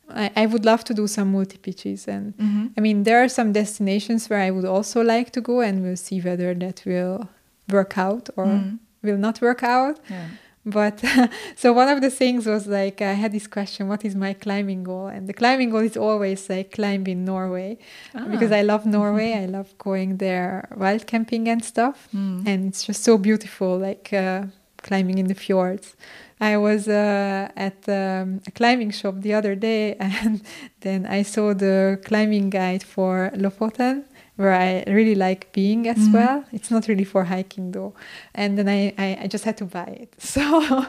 I, 0.09 0.31
I 0.35 0.45
would 0.45 0.65
love 0.65 0.83
to 0.85 0.93
do 0.93 1.07
some 1.07 1.31
multi 1.31 1.57
pitches 1.57 2.07
and 2.07 2.37
mm-hmm. 2.37 2.67
I 2.77 2.81
mean 2.81 3.03
there 3.03 3.23
are 3.23 3.29
some 3.29 3.53
destinations 3.53 4.29
where 4.29 4.39
I 4.39 4.51
would 4.51 4.65
also 4.65 5.01
like 5.01 5.31
to 5.31 5.41
go 5.41 5.61
and 5.61 5.81
we'll 5.81 5.97
see 5.97 6.19
whether 6.21 6.53
that 6.53 6.83
will 6.85 7.29
work 7.69 7.97
out 7.97 8.29
or 8.35 8.45
mm. 8.45 8.79
will 9.01 9.17
not 9.17 9.41
work 9.41 9.63
out. 9.63 9.99
Yeah. 10.09 10.27
But 10.65 11.03
so 11.55 11.73
one 11.73 11.89
of 11.89 11.99
the 12.01 12.09
things 12.09 12.45
was 12.45 12.67
like 12.67 13.01
I 13.01 13.13
had 13.13 13.31
this 13.33 13.47
question: 13.47 13.87
What 13.89 14.05
is 14.05 14.15
my 14.15 14.33
climbing 14.33 14.83
goal? 14.83 15.07
And 15.07 15.27
the 15.27 15.33
climbing 15.33 15.69
goal 15.71 15.81
is 15.81 15.97
always 15.97 16.49
like 16.49 16.71
climb 16.71 17.05
in 17.07 17.25
Norway 17.25 17.77
Ah. 18.15 18.25
because 18.31 18.51
I 18.51 18.61
love 18.61 18.85
Norway. 18.85 19.33
I 19.33 19.45
love 19.45 19.77
going 19.77 20.17
there 20.17 20.67
wild 20.77 21.05
camping 21.05 21.47
and 21.49 21.61
stuff, 21.63 22.07
Mm. 22.15 22.47
and 22.47 22.59
it's 22.69 22.83
just 22.85 23.03
so 23.03 23.17
beautiful, 23.17 23.77
like 23.77 24.13
uh, 24.13 24.43
climbing 24.87 25.17
in 25.17 25.27
the 25.27 25.35
fjords. 25.35 25.95
I 26.39 26.57
was 26.57 26.87
uh, 26.87 27.47
at 27.55 27.87
um, 27.87 28.41
a 28.47 28.51
climbing 28.51 28.91
shop 28.91 29.15
the 29.21 29.33
other 29.33 29.55
day, 29.55 29.95
and 29.99 30.41
then 30.81 31.05
I 31.05 31.23
saw 31.23 31.53
the 31.53 31.99
climbing 32.05 32.49
guide 32.49 32.83
for 32.83 33.31
Lofoten, 33.35 34.03
where 34.35 34.53
I 34.53 34.83
really 34.87 35.15
like 35.15 35.51
being 35.53 35.87
as 35.87 35.97
Mhm. 36.07 36.13
well. 36.13 36.43
It's 36.51 36.71
not 36.71 36.87
really 36.87 37.03
for 37.05 37.23
hiking 37.25 37.71
though, 37.71 37.93
and 38.33 38.57
then 38.57 38.67
I, 38.67 38.93
I, 38.97 39.17
I 39.23 39.27
just 39.27 39.43
had 39.45 39.57
to 39.57 39.65
buy 39.65 39.89
it. 40.01 40.13
So 40.33 40.85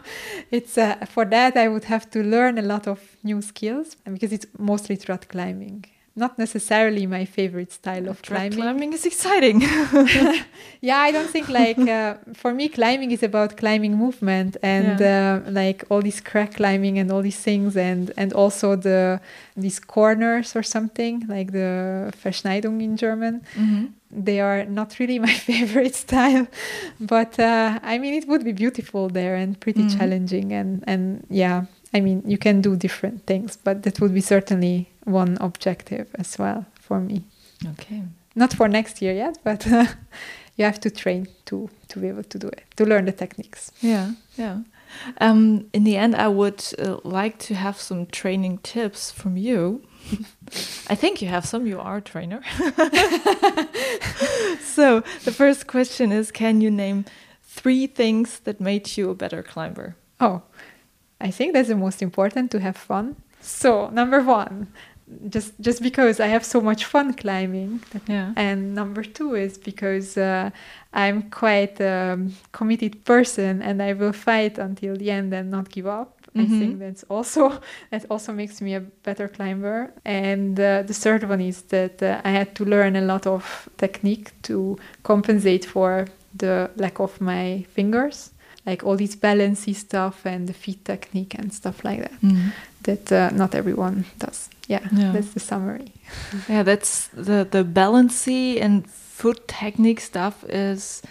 it's 0.50 0.78
uh, 0.78 1.04
for 1.06 1.24
that 1.26 1.56
I 1.56 1.68
would 1.68 1.84
have 1.84 2.08
to 2.10 2.22
learn 2.22 2.58
a 2.58 2.62
lot 2.62 2.86
of 2.88 2.98
new 3.22 3.42
skills 3.42 3.96
because 4.04 4.32
it's 4.32 4.46
mostly 4.58 4.96
trad 4.96 5.28
climbing. 5.28 5.84
Not 6.16 6.38
necessarily 6.38 7.06
my 7.06 7.24
favorite 7.24 7.72
style 7.72 8.08
of 8.08 8.22
climbing. 8.22 8.58
climbing 8.58 8.92
is 8.92 9.04
exciting. 9.04 9.62
Yeah, 10.80 10.98
I 10.98 11.12
don't 11.12 11.28
think 11.30 11.48
like 11.48 11.78
uh, 11.88 12.14
for 12.34 12.52
me 12.52 12.68
climbing 12.68 13.10
is 13.10 13.22
about 13.22 13.56
climbing 13.56 13.96
movement 13.96 14.56
and 14.62 15.00
uh, 15.00 15.40
like 15.50 15.84
all 15.88 16.02
this 16.02 16.20
crack 16.20 16.54
climbing 16.54 16.98
and 16.98 17.10
all 17.10 17.22
these 17.22 17.40
things 17.40 17.76
and 17.76 18.12
and 18.16 18.32
also 18.32 18.76
the 18.76 19.18
these 19.56 19.80
corners 19.80 20.54
or 20.54 20.62
something 20.62 21.24
like 21.28 21.52
the 21.52 22.12
Verschneidung 22.22 22.82
in 22.82 22.96
German. 22.96 23.40
Mhm. 23.56 23.92
They 24.24 24.40
are 24.40 24.64
not 24.66 24.98
really 25.00 25.18
my 25.28 25.32
favorite 25.34 25.94
style, 25.94 26.46
but 27.00 27.38
uh, 27.40 27.78
I 27.82 27.98
mean 27.98 28.14
it 28.14 28.28
would 28.28 28.44
be 28.44 28.52
beautiful 28.52 29.08
there 29.08 29.34
and 29.42 29.58
pretty 29.58 29.84
Mhm. 29.84 29.98
challenging 29.98 30.52
and 30.52 30.84
and 30.86 31.24
yeah, 31.30 31.64
I 31.96 32.00
mean 32.00 32.22
you 32.26 32.38
can 32.38 32.60
do 32.60 32.76
different 32.76 33.24
things, 33.26 33.56
but 33.64 33.82
that 33.84 34.00
would 34.00 34.12
be 34.14 34.20
certainly 34.20 34.88
one 35.04 35.36
objective 35.40 36.06
as 36.18 36.38
well 36.38 36.64
for 36.74 37.00
me 37.00 37.24
Okay. 37.66 38.02
not 38.34 38.52
for 38.52 38.68
next 38.68 39.00
year 39.02 39.12
yet, 39.14 39.38
but 39.44 39.66
you 40.56 40.64
have 40.64 40.80
to 40.80 40.90
train 40.90 41.26
to 41.44 41.68
to 41.88 42.00
be 42.00 42.08
able 42.08 42.24
to 42.24 42.38
do 42.38 42.48
it, 42.48 42.62
to 42.76 42.84
learn 42.84 43.04
the 43.04 43.12
techniques. 43.12 43.70
Yeah, 43.80 44.12
yeah. 44.36 44.58
Um, 45.20 45.66
in 45.72 45.84
the 45.84 45.96
end, 45.96 46.14
I 46.14 46.28
would 46.28 46.62
uh, 46.78 46.96
like 47.04 47.38
to 47.46 47.54
have 47.54 47.80
some 47.80 48.06
training 48.06 48.58
tips 48.62 49.10
from 49.12 49.36
you. 49.36 49.82
I 50.90 50.94
think 50.96 51.22
you 51.22 51.28
have 51.28 51.46
some. 51.46 51.66
You 51.66 51.80
are 51.80 51.96
a 51.96 52.00
trainer. 52.02 52.42
so 54.60 55.00
the 55.24 55.32
first 55.32 55.66
question 55.66 56.12
is: 56.12 56.30
Can 56.30 56.60
you 56.60 56.70
name 56.70 57.04
three 57.42 57.86
things 57.86 58.40
that 58.40 58.60
made 58.60 58.96
you 58.96 59.10
a 59.10 59.14
better 59.14 59.42
climber? 59.42 59.96
Oh, 60.20 60.42
I 61.20 61.30
think 61.30 61.54
that's 61.54 61.68
the 61.68 61.76
most 61.76 62.02
important 62.02 62.50
to 62.50 62.60
have 62.60 62.76
fun. 62.76 63.16
So 63.40 63.88
number 63.90 64.22
one, 64.22 64.68
just 65.28 65.52
just 65.60 65.82
because 65.82 66.18
I 66.20 66.28
have 66.28 66.44
so 66.44 66.60
much 66.60 66.84
fun 66.86 67.12
climbing, 67.14 67.80
Yeah. 68.08 68.32
and 68.36 68.74
number 68.74 69.02
two 69.04 69.34
is 69.34 69.58
because 69.58 70.16
uh, 70.16 70.50
I'm 70.92 71.30
quite 71.30 71.80
a 71.80 72.18
committed 72.52 73.04
person 73.04 73.62
and 73.62 73.82
I 73.82 73.92
will 73.92 74.12
fight 74.12 74.58
until 74.58 74.96
the 74.96 75.10
end 75.10 75.32
and 75.34 75.50
not 75.50 75.68
give 75.70 75.86
up. 75.86 76.10
I 76.36 76.40
Mhm. 76.46 76.58
think 76.58 76.78
that's 76.80 77.04
also 77.10 77.60
that 77.90 78.04
also 78.10 78.32
makes 78.32 78.60
me 78.60 78.74
a 78.76 78.80
better 79.04 79.28
climber. 79.28 79.92
And 80.04 80.58
uh, 80.58 80.82
the 80.86 80.94
third 80.94 81.22
one 81.28 81.40
is 81.48 81.62
that 81.68 82.02
uh, 82.02 82.20
I 82.24 82.30
had 82.30 82.54
to 82.54 82.64
learn 82.64 82.96
a 82.96 83.00
lot 83.02 83.26
of 83.26 83.68
technique 83.76 84.32
to 84.42 84.76
compensate 85.02 85.64
for 85.64 86.06
the 86.38 86.70
lack 86.76 86.98
of 87.00 87.20
my 87.20 87.64
fingers, 87.74 88.30
like 88.66 88.82
all 88.86 88.96
this 88.96 89.16
balancy 89.16 89.74
stuff 89.74 90.26
and 90.26 90.46
the 90.48 90.52
feet 90.54 90.84
technique 90.84 91.38
and 91.38 91.52
stuff 91.52 91.84
like 91.84 92.00
that. 92.00 92.12
That 92.82 93.12
uh, 93.12 93.30
not 93.36 93.54
everyone 93.54 94.04
does. 94.18 94.48
Yeah, 94.68 94.80
Yeah. 94.92 95.12
that's 95.12 95.32
the 95.34 95.40
summary. 95.40 95.92
Yeah, 96.48 96.62
that's 96.64 97.08
the 97.08 97.46
the 97.50 97.64
balancy 97.64 98.60
and 98.60 98.86
foot 98.90 99.46
technique 99.48 100.00
stuff. 100.00 100.44
Is 100.48 101.02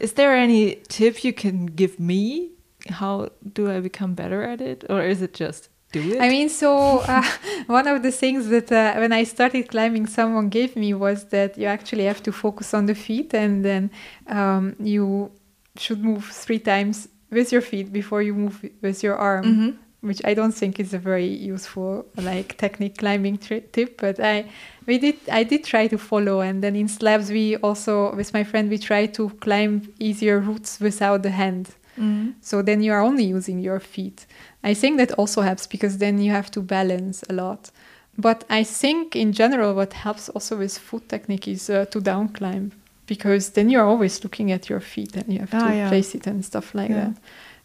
is 0.00 0.12
there 0.12 0.34
any 0.36 0.76
tip 0.88 1.24
you 1.24 1.32
can 1.32 1.66
give 1.66 1.98
me? 1.98 2.50
How 2.90 3.28
do 3.54 3.70
I 3.70 3.80
become 3.80 4.14
better 4.14 4.42
at 4.42 4.60
it, 4.60 4.84
or 4.90 5.02
is 5.02 5.22
it 5.22 5.34
just 5.40 5.68
do 5.92 6.00
it? 6.00 6.20
I 6.20 6.28
mean, 6.28 6.48
so 6.48 6.98
uh, 7.08 7.22
one 7.68 7.86
of 7.86 8.02
the 8.02 8.10
things 8.10 8.48
that 8.48 8.70
uh, 8.72 8.94
when 9.00 9.12
I 9.12 9.24
started 9.24 9.68
climbing, 9.68 10.06
someone 10.08 10.48
gave 10.48 10.74
me 10.76 10.92
was 10.94 11.24
that 11.26 11.56
you 11.56 11.66
actually 11.68 12.04
have 12.06 12.20
to 12.22 12.32
focus 12.32 12.74
on 12.74 12.86
the 12.86 12.94
feet, 12.94 13.34
and 13.34 13.64
then 13.64 13.90
um, 14.26 14.74
you 14.80 15.30
should 15.76 16.02
move 16.04 16.24
three 16.44 16.58
times 16.58 17.08
with 17.30 17.52
your 17.52 17.62
feet 17.62 17.92
before 17.92 18.20
you 18.22 18.34
move 18.34 18.56
with 18.82 19.02
your 19.02 19.16
arm, 19.16 19.44
Mhm. 19.44 19.74
Which 20.02 20.20
I 20.24 20.34
don't 20.34 20.52
think 20.54 20.78
is 20.80 20.92
a 20.94 20.98
very 20.98 21.26
useful 21.26 22.04
like 22.16 22.56
technique 22.58 22.98
climbing 22.98 23.38
tri- 23.38 23.62
tip. 23.72 24.00
But 24.00 24.18
I 24.20 24.44
we 24.86 24.98
did 24.98 25.16
I 25.30 25.44
did 25.44 25.64
try 25.64 25.88
to 25.88 25.96
follow, 25.98 26.40
and 26.40 26.62
then 26.62 26.76
in 26.76 26.88
slabs 26.88 27.30
we 27.30 27.56
also 27.56 28.14
with 28.16 28.34
my 28.34 28.44
friend 28.44 28.68
we 28.70 28.78
try 28.78 29.06
to 29.06 29.30
climb 29.40 29.82
easier 29.98 30.38
routes 30.40 30.80
without 30.80 31.22
the 31.22 31.30
hand. 31.30 31.68
Mhm. 31.98 32.34
So 32.40 32.62
then 32.62 32.82
you 32.82 32.92
are 32.92 33.00
only 33.02 33.24
using 33.24 33.60
your 33.60 33.80
feet. 33.80 34.26
I 34.64 34.74
think 34.74 34.98
that 34.98 35.12
also 35.18 35.42
helps 35.42 35.66
because 35.66 35.98
then 35.98 36.18
you 36.20 36.32
have 36.32 36.50
to 36.50 36.60
balance 36.60 37.22
a 37.28 37.32
lot. 37.32 37.70
But 38.18 38.44
I 38.50 38.64
think 38.64 39.14
in 39.16 39.32
general, 39.32 39.74
what 39.74 39.92
helps 39.92 40.28
also 40.30 40.56
with 40.58 40.76
foot 40.78 41.08
technique 41.08 41.48
is 41.48 41.70
uh, 41.70 41.84
to 41.90 42.00
down 42.00 42.28
climb 42.28 42.72
because 43.06 43.50
then 43.52 43.70
you're 43.70 43.86
always 43.86 44.22
looking 44.22 44.52
at 44.52 44.68
your 44.68 44.80
feet 44.80 45.16
and 45.16 45.28
you 45.32 45.38
have 45.40 45.54
Ah, 45.54 45.68
to 45.70 45.74
yeah. 45.76 45.88
place 45.88 46.14
it 46.18 46.26
and 46.26 46.44
stuff 46.44 46.74
like 46.74 46.90
Yeah. 46.90 47.12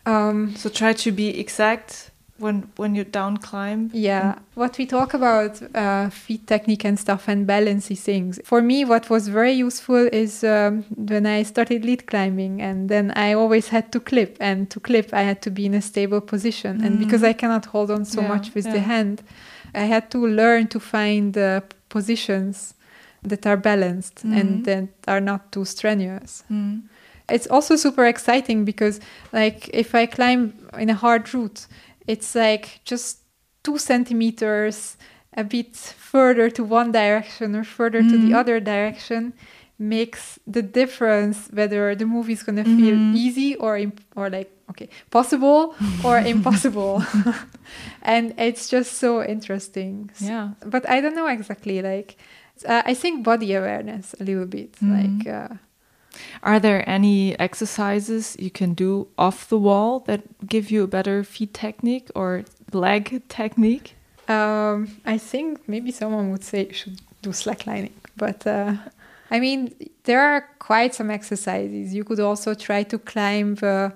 that. 0.05 0.11
Um, 0.11 0.55
So 0.55 0.69
try 0.69 0.93
to 0.93 1.11
be 1.11 1.39
exact 1.39 2.11
when 2.39 2.67
when 2.77 2.95
you 2.95 3.03
down 3.03 3.37
climb. 3.37 3.89
Yeah, 3.93 4.35
what 4.55 4.77
we 4.77 4.85
talk 4.85 5.13
about 5.13 5.61
uh, 5.75 6.09
feet 6.09 6.47
technique 6.47 6.85
and 6.87 6.99
stuff 6.99 7.27
and 7.27 7.45
balancey 7.47 7.95
things. 7.95 8.39
For 8.43 8.61
me, 8.61 8.85
what 8.85 9.09
was 9.09 9.27
very 9.27 9.53
useful 9.53 10.07
is 10.11 10.43
um, 10.43 10.83
when 10.95 11.25
I 11.25 11.43
started 11.43 11.83
lead 11.85 12.05
climbing, 12.07 12.61
and 12.61 12.89
then 12.89 13.11
I 13.15 13.33
always 13.33 13.69
had 13.69 13.91
to 13.91 13.99
clip, 13.99 14.37
and 14.39 14.69
to 14.69 14.79
clip, 14.79 15.13
I 15.13 15.21
had 15.23 15.41
to 15.41 15.51
be 15.51 15.65
in 15.65 15.73
a 15.73 15.81
stable 15.81 16.21
position, 16.21 16.81
and 16.83 16.99
because. 16.99 17.23
I 17.27 17.33
cannot 17.33 17.65
hold 17.65 17.89
on 17.91 18.05
so 18.05 18.21
Yeah, 18.21 18.27
much 18.27 18.53
with 18.55 18.65
the 18.71 18.79
hand, 18.79 19.21
I 19.73 19.81
had 19.85 20.09
to 20.11 20.19
learn 20.27 20.67
to 20.67 20.79
find 20.79 21.37
uh, 21.37 21.61
positions 21.89 22.73
that 23.23 23.45
are 23.45 23.57
balanced 23.57 24.23
Mhm. 24.23 24.39
and 24.39 24.63
that 24.65 24.87
are 25.07 25.19
not 25.21 25.51
too 25.51 25.65
strenuous 25.65 26.43
Mm. 26.49 26.81
it's 27.29 27.47
also 27.47 27.75
super 27.75 28.05
exciting 28.05 28.63
because 28.65 28.99
like 29.33 29.69
if 29.73 29.93
i 29.95 30.05
climb 30.05 30.53
in 30.79 30.89
a 30.89 30.93
hard 30.93 31.33
route 31.33 31.67
it's 32.07 32.35
like 32.35 32.79
just 32.85 33.19
two 33.63 33.77
centimeters 33.77 34.97
a 35.35 35.43
bit 35.43 35.75
further 35.75 36.49
to 36.49 36.63
one 36.63 36.91
direction 36.91 37.55
or 37.55 37.63
further 37.63 38.01
to 38.01 38.15
Mhm. 38.17 38.27
the 38.27 38.33
other 38.33 38.59
direction 38.59 39.33
makes 39.77 40.39
the 40.47 40.61
difference 40.63 41.37
whether 41.53 41.93
the 41.95 42.05
movie 42.05 42.33
is 42.33 42.41
going 42.43 42.55
to 42.55 42.63
feel 42.63 42.95
easy 43.15 43.55
or 43.55 43.77
imp- 43.77 44.01
or 44.15 44.29
like 44.29 44.49
okay 44.69 44.89
possible 45.11 45.75
or 46.03 46.17
impossible 46.33 47.03
and 48.01 48.33
it's 48.37 48.67
just 48.69 48.93
so 48.97 49.23
interesting 49.23 50.09
Yeah. 50.19 50.49
but 50.65 50.87
i 50.89 50.99
don't 51.01 51.15
know 51.15 51.27
exactly 51.27 51.81
like 51.81 52.17
uh, 52.65 52.81
i 52.85 52.93
think 52.95 53.23
body 53.23 53.53
awareness 53.53 54.15
a 54.19 54.23
little 54.23 54.47
bit 54.47 54.71
Mhm. 54.81 54.89
like 54.97 55.27
uh, 55.27 55.53
Are 56.43 56.59
there 56.59 56.87
any 56.89 57.37
exercises 57.39 58.35
you 58.39 58.51
can 58.51 58.73
do 58.73 59.07
off 59.17 59.49
the 59.49 59.57
wall 59.57 59.99
that 60.01 60.21
give 60.47 60.71
you 60.71 60.83
a 60.83 60.87
better 60.87 61.23
feet 61.23 61.53
technique 61.53 62.09
or 62.15 62.43
leg 62.73 63.21
technique? 63.29 63.95
Um, 64.27 64.99
I 65.05 65.17
think 65.17 65.67
maybe 65.67 65.91
someone 65.91 66.31
would 66.31 66.43
say 66.43 66.67
you 66.67 66.73
should 66.73 67.01
do 67.21 67.29
slacklining, 67.29 67.93
but 68.17 68.45
uh, 68.45 68.73
I 69.31 69.39
mean, 69.39 69.73
there 70.03 70.21
are 70.21 70.47
quite 70.59 70.93
some 70.93 71.09
exercises. 71.11 71.93
You 71.93 72.03
could 72.03 72.19
also 72.19 72.53
try 72.53 72.83
to 72.83 72.97
climb 72.97 73.57
uh, 73.61 73.89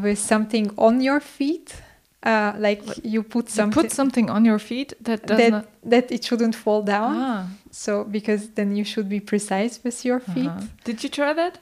with 0.00 0.18
something 0.18 0.72
on 0.76 1.00
your 1.00 1.20
feet, 1.20 1.82
uh, 2.26 2.52
like 2.58 2.82
you 3.04 3.22
put 3.22 3.46
You 3.46 3.54
something 3.54 3.82
put 3.82 3.92
something 3.92 4.30
on 4.30 4.44
your 4.44 4.58
feet 4.58 4.92
that 5.04 5.26
does 5.26 5.38
that 5.38 5.50
not. 5.50 5.66
that 5.90 6.10
it 6.12 6.24
shouldn't 6.24 6.54
fall 6.54 6.82
down. 6.82 7.16
Ah, 7.16 7.46
So 7.70 8.04
because 8.04 8.50
then 8.54 8.76
you 8.76 8.84
should 8.84 9.08
be 9.08 9.20
precise 9.20 9.80
with 9.84 10.04
your 10.04 10.20
feet. 10.20 10.46
uh-huh. 10.50 10.66
Did 10.84 11.02
you 11.02 11.08
try 11.10 11.32
that? 11.34 11.58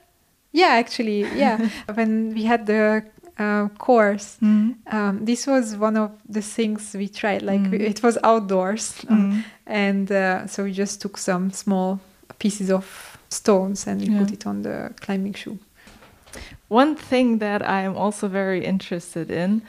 Yeah, 0.53 0.79
actually, 0.79 1.21
yeah. 1.39 1.69
when 1.95 2.33
we 2.35 2.45
had 2.45 2.67
the 2.67 3.03
uh, 3.39 3.69
course, 3.79 4.37
um, 4.43 5.25
this 5.25 5.47
was 5.47 5.77
one 5.77 5.97
of 5.97 6.11
the 6.29 6.43
things 6.43 6.95
we 6.95 7.09
tried. 7.09 7.43
Like 7.43 7.71
we- 7.71 7.79
Mm. 7.79 7.91
it 7.91 8.03
was 8.03 8.19
outdoors, 8.25 8.95
Mm. 9.07 9.45
and 9.67 10.11
uh, 10.11 10.47
so 10.49 10.65
we 10.65 10.73
just 10.73 11.01
took 11.01 11.19
some 11.19 11.51
small 11.53 11.99
pieces 12.39 12.71
of 12.71 12.85
stones 13.29 13.87
and 13.87 14.01
we 14.01 14.07
Yeah. 14.09 14.19
put 14.25 14.33
it 14.33 14.47
on 14.47 14.63
the 14.63 14.91
climbing 15.01 15.35
shoe. 15.37 15.59
One 16.69 16.95
thing 16.97 17.39
that 17.39 17.63
I 17.63 17.83
am 17.83 17.97
also 17.97 18.29
very 18.29 18.65
interested 18.65 19.31
in, 19.31 19.63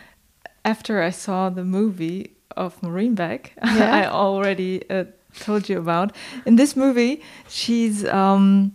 after 0.65 1.02
I 1.02 1.11
saw 1.11 1.49
the 1.49 1.64
movie 1.64 2.31
of 2.56 2.81
Maureen 2.84 3.15
Beck, 3.15 3.53
Yeah. 3.64 3.94
I 3.95 4.07
already 4.07 4.90
uh, 4.90 5.06
told 5.40 5.69
you 5.69 5.77
about. 5.80 6.15
In 6.45 6.56
this 6.56 6.76
movie, 6.76 7.22
she's 7.48 8.06
um, 8.06 8.73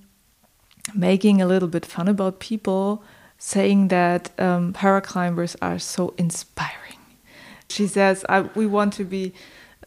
making 0.94 1.42
a 1.42 1.46
little 1.46 1.68
bit 1.68 1.86
fun 1.86 2.08
about 2.08 2.40
people 2.40 3.02
saying 3.38 3.88
that 3.88 4.30
um, 4.38 4.72
paraclimbers 4.72 5.56
are 5.60 5.78
so 5.78 6.14
inspiring. 6.16 6.98
She 7.68 7.86
says, 7.86 8.24
We 8.54 8.66
want 8.66 8.92
to 8.94 9.04
be 9.04 9.32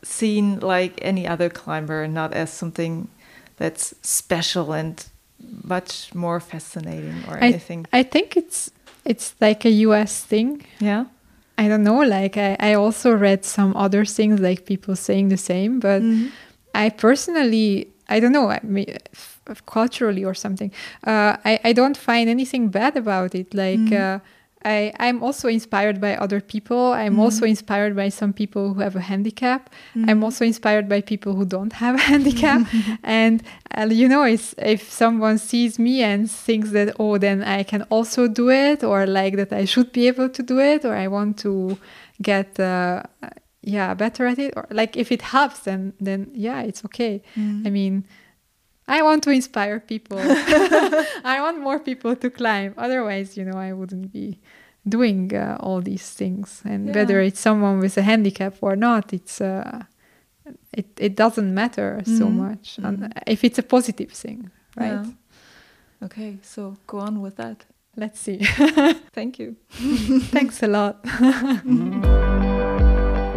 seen 0.04 0.60
like 0.60 1.00
any 1.02 1.28
other 1.28 1.50
climber, 1.50 2.08
not 2.08 2.34
as 2.34 2.52
something 2.52 3.08
that's 3.58 3.94
special 4.02 4.74
and 4.74 5.04
much 5.64 6.14
more 6.14 6.40
fascinating 6.40 7.24
or 7.28 7.36
I, 7.38 7.48
anything. 7.48 7.88
I 7.94 8.04
think 8.04 8.38
it's 8.38 8.72
it's 9.06 9.36
like 9.40 9.66
a 9.66 9.70
US 9.70 10.24
thing. 10.24 10.66
Yeah. 10.80 11.06
I 11.58 11.68
don't 11.68 11.84
know. 11.84 12.00
Like 12.00 12.38
I, 12.38 12.56
I 12.60 12.74
also 12.74 13.12
read 13.12 13.46
some 13.46 13.76
other 13.76 14.06
things 14.06 14.40
like 14.40 14.66
people 14.66 14.96
saying 14.96 15.30
the 15.30 15.38
same, 15.38 15.80
but 15.80 16.02
mm 16.02 16.14
-hmm. 16.14 16.30
I 16.86 16.90
personally 16.90 17.88
I 18.10 18.20
don't 18.20 18.32
know. 18.32 18.52
I 18.52 18.60
mean, 18.64 18.86
culturally 19.66 20.26
or 20.26 20.36
something. 20.36 20.72
Uh, 21.08 21.36
I 21.46 21.60
I 21.70 21.74
don't 21.74 21.98
find 21.98 22.30
anything 22.30 22.72
bad 22.72 22.98
about 22.98 23.34
it. 23.34 23.54
Like. 23.54 23.78
Mm 23.78 23.90
-hmm. 23.90 24.16
uh, 24.16 24.20
I, 24.66 24.92
I'm 25.00 25.24
also 25.24 25.48
inspired 25.48 26.02
by 26.02 26.16
other 26.16 26.42
people. 26.42 26.94
I'm 26.94 27.18
mm. 27.18 27.20
also 27.20 27.46
inspired 27.46 27.96
by 27.96 28.10
some 28.10 28.34
people 28.34 28.74
who 28.74 28.82
have 28.82 28.96
a 28.96 29.02
handicap. 29.02 29.70
Mm. 29.96 30.10
I'm 30.10 30.24
also 30.24 30.46
inspired 30.46 30.90
by 30.90 31.02
people 31.02 31.36
who 31.36 31.46
don't 31.46 31.74
have 31.74 31.96
a 31.96 32.00
handicap. 32.00 32.68
and, 33.04 33.44
uh, 33.78 33.88
you 33.90 34.08
know, 34.08 34.24
if 34.24 34.92
someone 34.92 35.38
sees 35.38 35.78
me 35.78 36.02
and 36.02 36.30
thinks 36.30 36.72
that, 36.72 36.96
oh, 37.00 37.18
then 37.18 37.44
I 37.44 37.64
can 37.64 37.84
also 37.84 38.28
do 38.28 38.50
it, 38.50 38.84
or 38.84 39.06
like 39.06 39.36
that 39.36 39.54
I 39.54 39.66
should 39.66 39.92
be 39.92 40.08
able 40.08 40.30
to 40.30 40.44
do 40.44 40.60
it, 40.60 40.86
or 40.86 40.96
I 40.96 41.08
want 41.08 41.38
to 41.40 41.78
get, 42.22 42.60
uh, 42.60 43.04
yeah, 43.62 43.94
better 43.94 44.26
at 44.26 44.40
it, 44.40 44.54
or 44.56 44.66
like 44.72 44.98
if 44.98 45.12
it 45.12 45.22
helps, 45.22 45.60
then, 45.60 45.94
then 46.00 46.32
yeah, 46.34 46.62
it's 46.62 46.84
okay. 46.86 47.22
Mm. 47.36 47.68
I 47.68 47.70
mean, 47.70 48.06
I 48.88 49.02
want 49.02 49.24
to 49.24 49.32
inspire 49.32 49.80
people. 49.80 50.18
I 50.22 51.40
want 51.42 51.60
more 51.60 51.80
people 51.80 52.16
to 52.16 52.30
climb. 52.30 52.74
Otherwise, 52.78 53.36
you 53.36 53.44
know, 53.44 53.58
I 53.58 53.74
wouldn't 53.74 54.14
be 54.14 54.40
doing 54.88 55.36
uh, 55.36 55.58
all 55.60 55.82
these 55.82 56.10
things. 56.12 56.62
And 56.64 56.88
yeah. 56.88 56.96
whether 56.96 57.20
it's 57.20 57.40
someone 57.40 57.80
with 57.80 57.98
a 57.98 58.02
handicap 58.02 58.56
or 58.62 58.76
not, 58.76 59.14
it's 59.14 59.42
uh, 59.42 59.84
it 60.72 60.88
it 60.98 61.16
doesn't 61.16 61.54
matter 61.54 62.00
mm-hmm. 62.02 62.18
so 62.18 62.30
much. 62.30 62.78
Mm-hmm. 62.82 63.12
if 63.28 63.44
it's 63.44 63.60
a 63.60 63.64
positive 63.64 64.12
thing, 64.12 64.50
right? 64.78 65.06
Yeah. 65.06 66.06
Okay, 66.06 66.38
so 66.42 66.78
go 66.86 67.00
on 67.00 67.22
with 67.22 67.36
that. 67.38 67.66
Let's 67.96 68.20
see. 68.20 68.38
Thank 69.14 69.40
you. 69.40 69.56
Thanks 70.32 70.62
a 70.62 70.68
lot. 70.68 71.04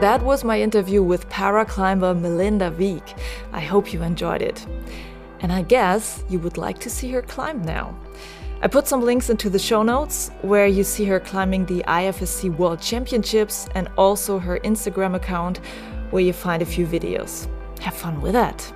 that 0.00 0.22
was 0.22 0.44
my 0.44 0.60
interview 0.60 1.02
with 1.02 1.26
paraclimber 1.30 2.14
Melinda 2.20 2.70
Vigh. 2.70 3.14
I 3.52 3.60
hope 3.60 3.94
you 3.94 4.02
enjoyed 4.02 4.42
it. 4.42 4.66
And 5.40 5.52
I 5.52 5.62
guess 5.62 6.22
you 6.28 6.38
would 6.40 6.56
like 6.56 6.78
to 6.80 6.90
see 6.90 7.10
her 7.12 7.22
climb 7.22 7.62
now. 7.62 7.96
I 8.62 8.68
put 8.68 8.86
some 8.86 9.02
links 9.02 9.30
into 9.30 9.48
the 9.48 9.58
show 9.58 9.82
notes 9.82 10.30
where 10.42 10.66
you 10.66 10.84
see 10.84 11.06
her 11.06 11.18
climbing 11.18 11.64
the 11.64 11.82
IFSC 11.88 12.54
World 12.56 12.80
Championships 12.80 13.66
and 13.74 13.88
also 13.96 14.38
her 14.38 14.58
Instagram 14.60 15.14
account 15.14 15.60
where 16.10 16.22
you 16.22 16.34
find 16.34 16.60
a 16.60 16.66
few 16.66 16.86
videos. 16.86 17.48
Have 17.80 17.94
fun 17.94 18.20
with 18.20 18.34
that. 18.34 18.70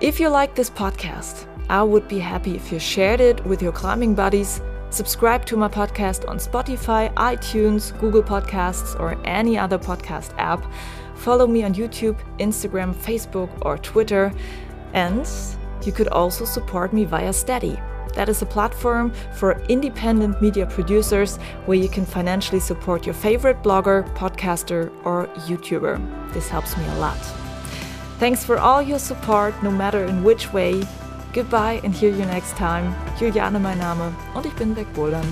If 0.00 0.20
you 0.20 0.28
like 0.28 0.54
this 0.54 0.68
podcast, 0.68 1.46
I 1.70 1.82
would 1.82 2.08
be 2.08 2.18
happy 2.18 2.56
if 2.56 2.70
you 2.70 2.78
shared 2.78 3.20
it 3.20 3.44
with 3.46 3.62
your 3.62 3.72
climbing 3.72 4.14
buddies. 4.14 4.60
Subscribe 4.90 5.46
to 5.46 5.56
my 5.56 5.68
podcast 5.68 6.28
on 6.28 6.38
Spotify, 6.38 7.14
iTunes, 7.14 7.98
Google 8.00 8.22
Podcasts, 8.22 8.98
or 8.98 9.16
any 9.24 9.56
other 9.56 9.78
podcast 9.78 10.34
app. 10.36 10.64
Follow 11.14 11.46
me 11.46 11.62
on 11.62 11.74
YouTube, 11.74 12.18
Instagram, 12.38 12.92
Facebook, 12.94 13.50
or 13.64 13.78
Twitter. 13.78 14.32
And 14.94 15.26
you 15.86 15.92
could 15.92 16.08
also 16.08 16.44
support 16.44 16.92
me 16.92 17.04
via 17.04 17.32
Steady. 17.32 17.80
That 18.14 18.28
is 18.28 18.42
a 18.42 18.46
platform 18.46 19.12
for 19.34 19.60
independent 19.68 20.42
media 20.42 20.66
producers 20.66 21.36
where 21.66 21.78
you 21.78 21.88
can 21.88 22.04
financially 22.04 22.60
support 22.60 23.06
your 23.06 23.14
favorite 23.14 23.62
blogger, 23.62 24.04
podcaster, 24.16 24.90
or 25.04 25.26
YouTuber. 25.46 26.32
This 26.32 26.48
helps 26.48 26.76
me 26.76 26.84
a 26.86 26.98
lot. 26.98 27.18
Thanks 28.18 28.44
for 28.44 28.58
all 28.58 28.82
your 28.82 28.98
support, 28.98 29.54
no 29.62 29.70
matter 29.70 30.04
in 30.04 30.22
which 30.22 30.52
way. 30.52 30.82
Goodbye 31.32 31.80
and 31.84 31.94
hear 31.94 32.10
you 32.10 32.24
next 32.26 32.56
time. 32.56 32.94
Juliane 33.18 33.60
mein 33.60 33.78
Name 33.78 34.14
und 34.34 34.44
ich 34.44 34.54
bin 34.56 34.74
wegbouldern. 34.74 35.26